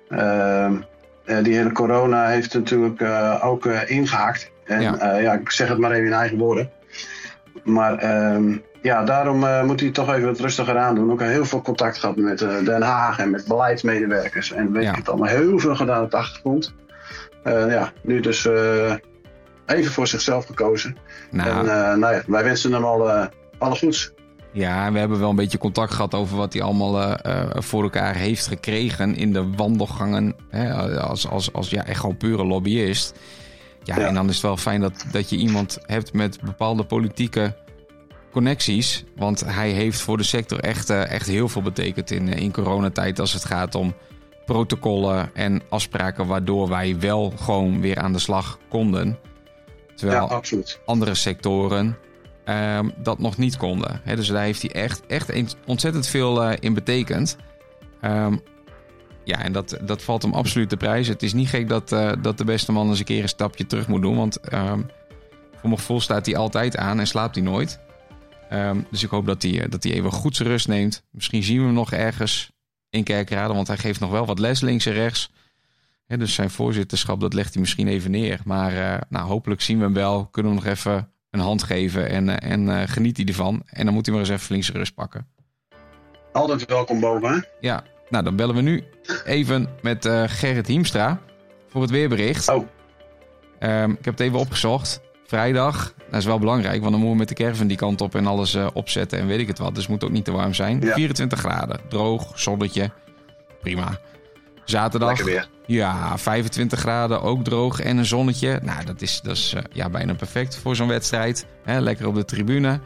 Ehm, 0.09 0.75
eh, 1.25 1.43
die 1.43 1.55
hele 1.57 1.73
corona 1.73 2.27
heeft 2.29 2.55
natuurlijk 2.55 3.03
ook 3.45 3.67
eh, 3.67 3.91
ingehaakt. 3.91 4.51
En 4.65 4.81
Ja. 4.81 5.17
ja. 5.17 5.33
ik 5.33 5.51
zeg 5.51 5.69
het 5.69 5.79
maar 5.79 5.91
even 5.91 6.07
in 6.07 6.13
eigen 6.13 6.39
woorden. 6.39 6.71
Maar 7.65 7.99
ehm, 7.99 8.57
ja, 8.83 9.05
daarom 9.05 9.67
moet 9.67 9.81
hij 9.81 9.91
toch 9.91 10.13
even 10.15 10.27
wat 10.27 10.41
rustiger 10.41 10.79
aan 10.79 10.95
doen. 10.95 11.13
Ook 11.13 11.21
heel 11.21 11.45
veel 11.45 11.63
contact 11.63 11.99
gehad 11.99 12.17
met 12.17 12.39
Den 12.39 12.83
Haag 12.83 13.19
en 13.19 13.31
met 13.31 13.47
beleidsmedewerkers. 13.47 14.53
En 14.53 14.73
weet 14.73 14.83
Ja. 14.83 14.91
ik 14.91 14.97
het 14.97 15.09
allemaal. 15.09 15.29
Heel 15.29 15.59
veel 15.59 15.77
gedaan 15.77 16.03
op 16.05 16.11
de 16.11 16.17
achtergrond. 16.17 16.75
Ja, 17.45 17.93
nu 18.03 18.21
dus 18.21 18.49
even 19.67 19.93
voor 19.93 20.07
zichzelf 20.07 20.47
gekozen. 20.47 20.97
Nou, 21.31 21.49
En 21.51 21.91
eh, 21.91 21.97
nou 21.97 22.15
ja, 22.15 22.23
wij 22.27 22.45
wensen 22.45 22.73
hem 22.73 22.85
al 22.85 23.11
eh, 23.11 23.27
alle 23.59 23.77
goeds. 23.77 24.13
Ja, 24.53 24.87
en 24.87 24.93
we 24.93 24.99
hebben 24.99 25.19
wel 25.21 25.31
een 25.31 25.37
beetje 25.37 25.59
contact 25.59 25.93
gehad 25.93 26.15
over 26.15 26.37
wat 26.37 26.53
hij 26.53 26.63
allemaal 26.63 27.03
eh, 27.03 27.45
voor 27.55 27.83
elkaar 27.83 28.15
heeft 28.15 28.47
gekregen 28.47 29.17
in 29.17 29.33
de 29.33 29.51
wandelgangen. 29.57 30.35
Hè, 30.51 30.75
als, 31.01 31.29
als, 31.29 31.53
als 31.53 31.71
ja, 31.71 31.85
echt 31.87 32.01
gewoon 32.01 32.17
pure 32.17 32.45
lobbyist. 32.45 33.19
Ja, 33.83 33.99
Ja. 33.99 34.07
en 34.07 34.15
dan 34.15 34.29
is 34.29 34.35
het 34.35 34.43
wel 34.43 34.57
fijn 34.57 34.81
dat, 34.81 35.05
dat 35.13 35.31
je 35.31 35.37
iemand 35.37 35.79
hebt 35.87 36.13
met 36.13 36.41
bepaalde 36.41 36.85
politieke 36.85 37.57
connecties. 38.33 39.05
Want 39.17 39.45
hij 39.47 39.71
heeft 39.71 40.01
voor 40.01 40.17
de 40.17 40.23
sector 40.23 40.61
echt, 40.61 40.91
echt 40.91 41.27
heel 41.27 41.49
veel 41.49 41.63
betekend 41.63 42.11
in, 42.11 42.29
in 42.29 42.53
coronatijd 42.53 43.21
als 43.21 43.33
het 43.33 43.45
gaat 43.45 43.75
om 43.75 43.95
protocollen 44.47 45.31
en 45.35 45.63
afspraken 45.69 46.27
waardoor 46.27 46.69
wij 46.69 46.97
wel 46.99 47.33
gewoon 47.37 47.81
weer 47.81 47.99
aan 47.99 48.13
de 48.13 48.19
slag 48.19 48.59
konden. 48.69 49.19
Terwijl 49.99 50.20
Ja, 50.20 50.35
absoluut. 50.35 50.81
andere 50.85 51.15
sectoren 51.15 51.99
ehm, 52.45 52.89
dat 52.97 53.19
nog 53.19 53.37
niet 53.37 53.57
konden. 53.57 54.01
Dus 54.05 54.29
daar 54.29 54.43
heeft 54.43 54.62
hij 54.62 54.70
echt, 54.70 55.07
echt 55.07 55.57
ontzettend 55.66 56.07
veel 56.07 56.43
eh, 56.43 56.57
in 56.61 56.75
betekend. 56.75 57.37
Ehm, 58.01 58.37
ja, 59.25 59.43
en 59.43 59.53
dat, 59.53 59.79
dat 59.83 60.03
valt 60.03 60.23
hem 60.23 60.33
absoluut 60.33 60.70
de 60.70 60.77
prijs. 60.77 61.09
Het 61.09 61.23
is 61.23 61.33
niet 61.33 61.49
gek 61.49 61.69
dat, 61.69 61.93
eh, 61.93 62.12
dat 62.23 62.39
de 62.39 62.45
beste 62.45 62.73
man 62.73 62.89
eens 62.89 62.99
een 62.99 63.05
keer 63.05 63.23
een 63.23 63.29
stapje 63.29 63.66
terug 63.66 63.89
moet 63.89 64.03
doen. 64.03 64.16
Want 64.16 64.41
ehm, 64.41 64.81
voor 65.51 65.69
mijn 65.69 65.79
gevoel 65.79 66.01
staat 66.01 66.27
hij 66.27 66.37
altijd 66.37 66.77
aan 66.77 66.99
en 66.99 67.07
slaapt 67.07 67.35
hij 67.35 67.45
nooit. 67.45 67.79
Dus 68.91 69.03
ik 69.03 69.11
hoop 69.11 69.27
dat 69.27 69.43
hij, 69.43 69.62
eh, 69.62 69.70
dat 69.70 69.83
hij 69.83 69.93
even 69.93 70.12
goed 70.12 70.37
zijn 70.37 70.49
rust 70.49 70.69
neemt. 70.69 71.03
Misschien 71.11 71.43
zien 71.43 71.59
we 71.59 71.65
hem 71.65 71.75
nog 71.75 71.93
ergens 71.93 72.51
in 72.91 73.05
Kerkrade. 73.05 73.55
Want 73.55 73.66
hij 73.66 73.77
geeft 73.77 74.01
nog 74.01 74.11
wel 74.11 74.27
wat 74.27 74.39
les 74.39 74.61
links 74.61 74.87
en 74.87 74.93
rechts. 74.93 75.31
Dus 76.16 76.35
zijn 76.35 76.51
voorzitterschap, 76.51 77.20
dat 77.20 77.35
legt 77.35 77.52
hij 77.52 77.60
misschien 77.60 77.89
even 77.89 78.10
neer. 78.10 78.40
Maar 78.44 78.72
eh, 78.72 79.01
nou, 79.09 79.26
hopelijk 79.26 79.60
zien 79.60 79.78
we 79.78 79.85
hem 79.85 79.94
wel. 79.94 80.26
Kunnen 80.26 80.52
we 80.52 80.59
hem 80.59 80.66
nog 80.66 80.76
even 80.76 81.10
een 81.30 81.40
hand 81.40 81.62
geven. 81.62 82.09
En, 82.09 82.28
eh, 82.28 82.51
en 82.51 82.68
eh, 82.68 82.89
geniet 82.89 83.16
hij 83.16 83.26
ervan. 83.26 83.62
En 83.66 83.85
dan 83.85 83.94
moet 83.94 84.06
hij 84.06 84.14
maar 84.14 84.24
eens 84.24 84.32
even 84.32 84.47
flink 84.47 84.64
zijn 84.64 84.76
rust 84.76 84.94
pakken. 84.94 85.26
Altijd 86.32 86.66
welkom 86.66 87.01
boven. 87.01 87.30
Hè? 87.30 87.39
Ja, 87.60 87.85
nou 88.09 88.24
dan 88.24 88.36
bellen 88.36 88.55
we 88.55 88.60
nu 88.60 88.85
even 89.24 89.68
met 89.82 90.09
Gerrit 90.26 90.66
Hiemstra 90.66 91.20
voor 91.68 91.82
het 91.82 91.90
weerbericht. 91.90 92.48
Oh. 92.48 92.66
Ehm, 93.59 93.90
ik 93.90 94.05
heb 94.05 94.18
het 94.18 94.20
even 94.20 94.39
opgezocht. 94.39 95.01
Vrijdag, 95.26 95.94
dat 96.10 96.20
is 96.20 96.26
wel 96.26 96.39
belangrijk, 96.39 96.80
want 96.80 96.90
dan 96.90 97.01
moeten 97.01 97.10
we 97.10 97.16
met 97.16 97.28
de 97.28 97.35
caravan 97.35 97.66
die 97.66 97.76
kant 97.76 98.01
op 98.01 98.14
en 98.14 98.26
alles 98.26 98.56
opzetten 98.72 99.18
en 99.18 99.26
weet 99.26 99.40
ik 99.40 99.47
het 99.47 99.59
wat. 99.59 99.74
Dus 99.74 99.82
het 99.82 99.93
moet 99.93 100.05
ook 100.05 100.10
niet 100.10 100.24
te 100.24 100.32
warm 100.32 100.55
zijn. 100.55 100.80
Ja. 100.80 100.94
24 100.94 101.39
graden, 101.39 101.80
droog, 101.89 102.39
zonnetje, 102.39 102.90
prima. 103.60 104.01
Zaterdag, 104.70 105.23
weer. 105.23 105.49
ja, 105.66 106.19
25 106.19 106.78
graden, 106.78 107.23
ook 107.23 107.45
droog 107.45 107.81
en 107.81 107.97
een 107.97 108.07
zonnetje. 108.07 108.61
Nou, 108.62 108.85
dat 108.85 109.01
is, 109.01 109.20
dat 109.20 109.36
is 109.36 109.55
eh, 109.55 109.62
ja, 109.73 109.90
bijna 109.90 110.15
perfect 110.15 110.57
voor 110.57 110.77
zo'n 110.77 110.89
wedstrijd. 110.89 111.47
Hè, 111.65 111.81
lekker 111.81 112.07
op 112.07 112.15
de 112.15 112.24
tribune. 112.24 112.81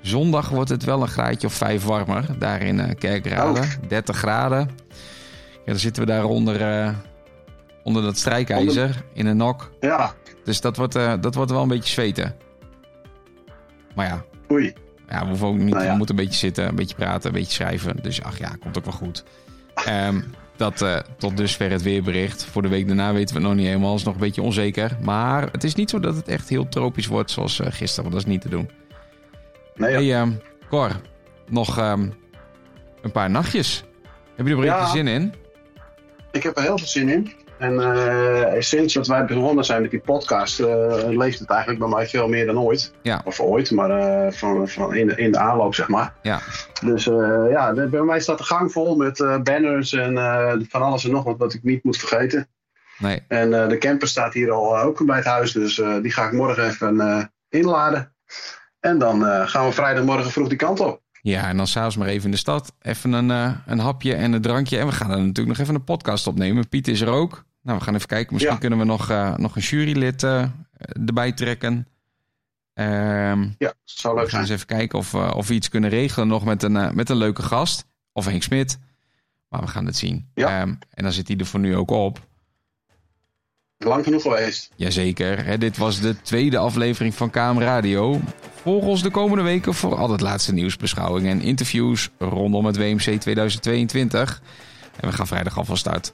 Zondag 0.00 0.48
wordt 0.48 0.70
het 0.70 0.84
wel 0.84 1.02
een 1.02 1.08
graadje 1.08 1.46
of 1.46 1.52
vijf 1.52 1.84
warmer. 1.84 2.24
Daar 2.38 2.62
in 2.62 2.80
eh 2.80 2.94
Kerkrade. 2.98 3.60
Oh. 3.60 3.66
30 3.88 4.16
graden. 4.16 4.70
Ja, 5.52 5.64
dan 5.64 5.78
zitten 5.78 6.02
we 6.02 6.08
daar 6.08 6.24
onder, 6.24 6.60
eh, 6.60 6.94
onder 7.82 8.02
dat 8.02 8.16
strijkijzer 8.18 9.04
in 9.12 9.26
een 9.26 9.36
nok. 9.36 9.70
Ja, 9.80 10.14
Dus 10.44 10.60
dat 10.60 10.76
wordt, 10.76 10.92
dat 11.20 11.34
wordt 11.34 11.50
wel 11.50 11.62
een 11.62 11.68
beetje 11.68 11.92
zweten. 11.92 12.36
Maar 13.94 14.06
ja, 14.06 14.24
oei. 14.52 14.72
ja, 15.08 15.20
we 15.20 15.26
hoeven 15.26 15.46
ook 15.46 15.56
niet. 15.56 15.74
Nou 15.74 15.84
ja. 15.84 15.90
We 15.90 15.96
moeten 15.96 16.18
een 16.18 16.24
beetje 16.24 16.38
zitten, 16.38 16.68
een 16.68 16.74
beetje 16.74 16.94
praten, 16.94 17.28
een 17.28 17.36
beetje 17.36 17.52
schrijven. 17.52 17.96
Dus 18.02 18.22
ach 18.22 18.38
ja, 18.38 18.56
komt 18.60 18.78
ook 18.78 18.84
wel 18.84 18.94
goed. 18.94 19.24
Ehm, 19.74 20.20
dat 20.60 20.82
eh, 20.82 20.96
tot 21.18 21.36
dusver 21.36 21.70
het 21.70 21.82
weerbericht. 21.82 22.44
Voor 22.44 22.62
de 22.62 22.68
week 22.68 22.86
daarna 22.86 23.12
weten 23.12 23.34
we 23.34 23.40
het 23.40 23.48
nog 23.48 23.56
niet 23.58 23.66
helemaal. 23.66 23.94
is 23.94 24.02
nog 24.02 24.14
een 24.14 24.20
beetje 24.20 24.42
onzeker. 24.42 24.96
Maar 25.02 25.48
het 25.52 25.64
is 25.64 25.74
niet 25.74 25.90
zo 25.90 26.00
dat 26.00 26.16
het 26.16 26.28
echt 26.28 26.48
heel 26.48 26.68
tropisch 26.68 27.06
wordt 27.06 27.30
zoals 27.30 27.60
eh, 27.60 27.66
gisteren. 27.70 28.02
Want 28.10 28.14
dat 28.14 28.24
is 28.24 28.30
niet 28.32 28.40
te 28.40 28.48
doen. 28.48 28.70
Nee, 29.74 29.92
Hey, 29.94 30.14
ehm, 30.20 30.32
Cor, 30.68 31.00
nog 31.48 31.78
ehm, 31.78 32.08
een 33.02 33.12
paar 33.12 33.30
nachtjes. 33.30 33.84
Heb 34.36 34.46
je 34.46 34.52
er 34.52 34.58
een 34.58 34.64
Ja. 34.64 34.86
zin 34.90 35.06
in? 35.08 35.34
Ik 36.32 36.42
heb 36.42 36.56
er 36.56 36.62
heel 36.62 36.78
veel 36.78 36.86
zin 36.86 37.08
in. 37.08 37.32
En 37.60 37.80
eh, 37.80 38.60
sinds 38.60 38.94
dat 38.94 39.06
wij 39.06 39.24
begonnen 39.24 39.64
zijn 39.64 39.82
met 39.82 39.90
die 39.90 40.00
podcast, 40.00 40.60
eh, 40.60 40.94
leeft 41.08 41.38
het 41.38 41.50
eigenlijk 41.50 41.80
bij 41.80 41.88
mij 41.88 42.06
veel 42.06 42.28
meer 42.28 42.46
dan 42.46 42.58
ooit. 42.58 42.92
Ja. 43.02 43.22
Of 43.24 43.40
ooit, 43.40 43.70
maar 43.70 43.90
eh, 43.90 44.32
van, 44.32 44.68
van 44.68 44.94
in, 44.94 45.06
de, 45.06 45.14
in 45.16 45.32
de 45.32 45.38
aanloop, 45.38 45.74
zeg 45.74 45.88
maar. 45.88 46.14
Ja. 46.22 46.40
Dus 46.84 47.04
ja, 47.50 47.72
de- 47.72 47.86
bij 47.88 48.00
mij 48.02 48.20
staat 48.20 48.38
de 48.38 48.44
gang 48.44 48.72
vol 48.72 48.96
met 48.96 49.18
banners 49.42 49.92
en 49.92 50.14
van 50.68 50.82
alles 50.82 51.04
en 51.04 51.10
nog 51.10 51.24
wat 51.24 51.38
wat 51.38 51.54
ik 51.54 51.62
niet 51.62 51.84
moet 51.84 51.96
vergeten. 51.96 52.48
Nee. 52.98 53.24
En 53.28 53.50
de 53.50 53.78
camper 53.78 54.08
staat 54.08 54.32
hier 54.32 54.50
al 54.50 54.78
ook 54.78 55.06
bij 55.06 55.16
het 55.16 55.24
huis, 55.24 55.52
dus 55.52 55.74
die 56.02 56.12
ga 56.12 56.26
ik 56.26 56.32
morgen 56.32 56.66
even 56.66 57.32
inladen. 57.48 58.14
En 58.80 58.98
dan 58.98 59.22
gaan 59.48 59.66
we 59.66 59.72
vrijdagmorgen 59.72 60.30
vroeg 60.30 60.48
die 60.48 60.56
kant 60.58 60.80
op. 60.80 61.00
Ja, 61.22 61.48
en 61.48 61.56
dan 61.56 61.66
s'avonds 61.66 61.96
maar 61.96 62.08
even 62.08 62.24
in 62.24 62.30
de 62.30 62.36
stad. 62.36 62.72
Even 62.82 63.12
een, 63.12 63.28
een 63.66 63.78
hapje 63.78 64.14
en 64.14 64.32
een 64.32 64.42
drankje. 64.42 64.78
En 64.78 64.86
we 64.86 64.92
gaan 64.92 65.10
er 65.10 65.18
natuurlijk 65.18 65.48
nog 65.48 65.58
even 65.58 65.74
een 65.74 65.84
podcast 65.84 66.26
opnemen. 66.26 66.68
Piet 66.68 66.88
is 66.88 67.00
er 67.00 67.08
ook. 67.08 67.44
Nou, 67.62 67.78
we 67.78 67.84
gaan 67.84 67.94
even 67.94 68.06
kijken. 68.08 68.32
Misschien 68.32 68.54
Ja. 68.54 68.60
kunnen 68.60 68.78
we 68.78 68.84
nog, 68.84 69.10
eh, 69.10 69.36
nog 69.36 69.56
een 69.56 69.62
jurylid 69.62 70.22
eh, 70.22 70.44
erbij 71.06 71.32
trekken. 71.32 71.86
Ehm, 72.74 73.48
Ja, 73.58 73.72
zou 73.84 74.14
we 74.14 74.20
leuk 74.20 74.30
gaan 74.30 74.40
eens 74.40 74.50
even 74.50 74.66
kijken 74.66 74.98
of, 74.98 75.14
eh, 75.14 75.30
of 75.36 75.48
we 75.48 75.54
iets 75.54 75.68
kunnen 75.68 75.90
regelen 75.90 76.28
nog 76.28 76.44
met 76.44 76.62
een, 76.62 76.94
met 76.94 77.08
een 77.08 77.16
leuke 77.16 77.42
gast. 77.42 77.84
Of 78.12 78.24
Henk 78.24 78.42
Smit. 78.42 78.78
Maar 79.48 79.60
we 79.60 79.66
gaan 79.66 79.86
het 79.86 79.96
zien. 79.96 80.28
Ja. 80.34 80.60
Ehm, 80.60 80.74
en 80.90 81.02
dan 81.02 81.12
zit 81.12 81.28
hij 81.28 81.36
er 81.36 81.46
voor 81.46 81.60
nu 81.60 81.76
ook 81.76 81.90
op. 81.90 82.28
Lang 83.78 84.04
genoeg 84.04 84.22
geweest. 84.22 84.70
Jazeker. 84.76 85.44
Hè, 85.44 85.58
dit 85.58 85.76
was 85.76 86.00
de 86.00 86.20
tweede 86.22 86.58
aflevering 86.58 87.14
van 87.14 87.30
KM 87.30 87.58
Radio. 87.58 88.20
Volg 88.62 88.84
ons 88.84 89.02
de 89.02 89.10
komende 89.10 89.42
weken 89.44 89.74
voor 89.74 89.96
al 89.96 90.10
het 90.10 90.20
laatste 90.20 90.52
nieuwsbeschouwingen 90.52 91.30
en 91.30 91.40
interviews 91.42 92.10
rondom 92.18 92.64
het 92.66 92.76
WMC 92.76 93.20
2022. 93.20 94.42
En 95.00 95.08
we 95.08 95.14
gaan 95.14 95.26
vrijdag 95.26 95.58
al 95.58 95.64
van 95.64 95.76
start. 95.76 96.12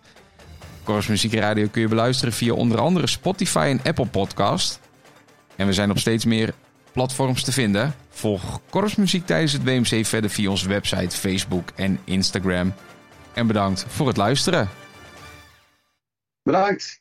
Korps 0.87 1.07
Muziek 1.07 1.35
Radio 1.35 1.69
kun 1.69 1.81
je 1.81 1.89
beluisteren 1.89 2.33
via 2.33 2.53
onder 2.53 2.79
andere 2.79 3.07
Spotify 3.07 3.77
en 3.79 3.81
Apple 3.91 4.07
Podcast. 4.07 4.81
En 5.57 5.67
we 5.67 5.73
zijn 5.73 5.91
op 5.91 5.99
steeds 5.99 6.25
meer 6.25 6.55
platforms 6.93 7.43
te 7.43 7.53
vinden. 7.53 7.95
Volg 8.11 8.61
Korps 8.71 8.95
Muziek 8.95 9.27
tijdens 9.27 9.53
het 9.53 9.65
WMC 9.65 10.07
verder 10.07 10.31
via 10.31 10.51
onze 10.51 10.69
website, 10.69 11.17
Facebook 11.17 11.71
en 11.75 12.01
Instagram. 12.05 12.75
En 13.35 13.47
bedankt 13.47 13.85
voor 13.89 14.07
het 14.07 14.17
luisteren. 14.17 14.69
Bedankt. 16.43 17.01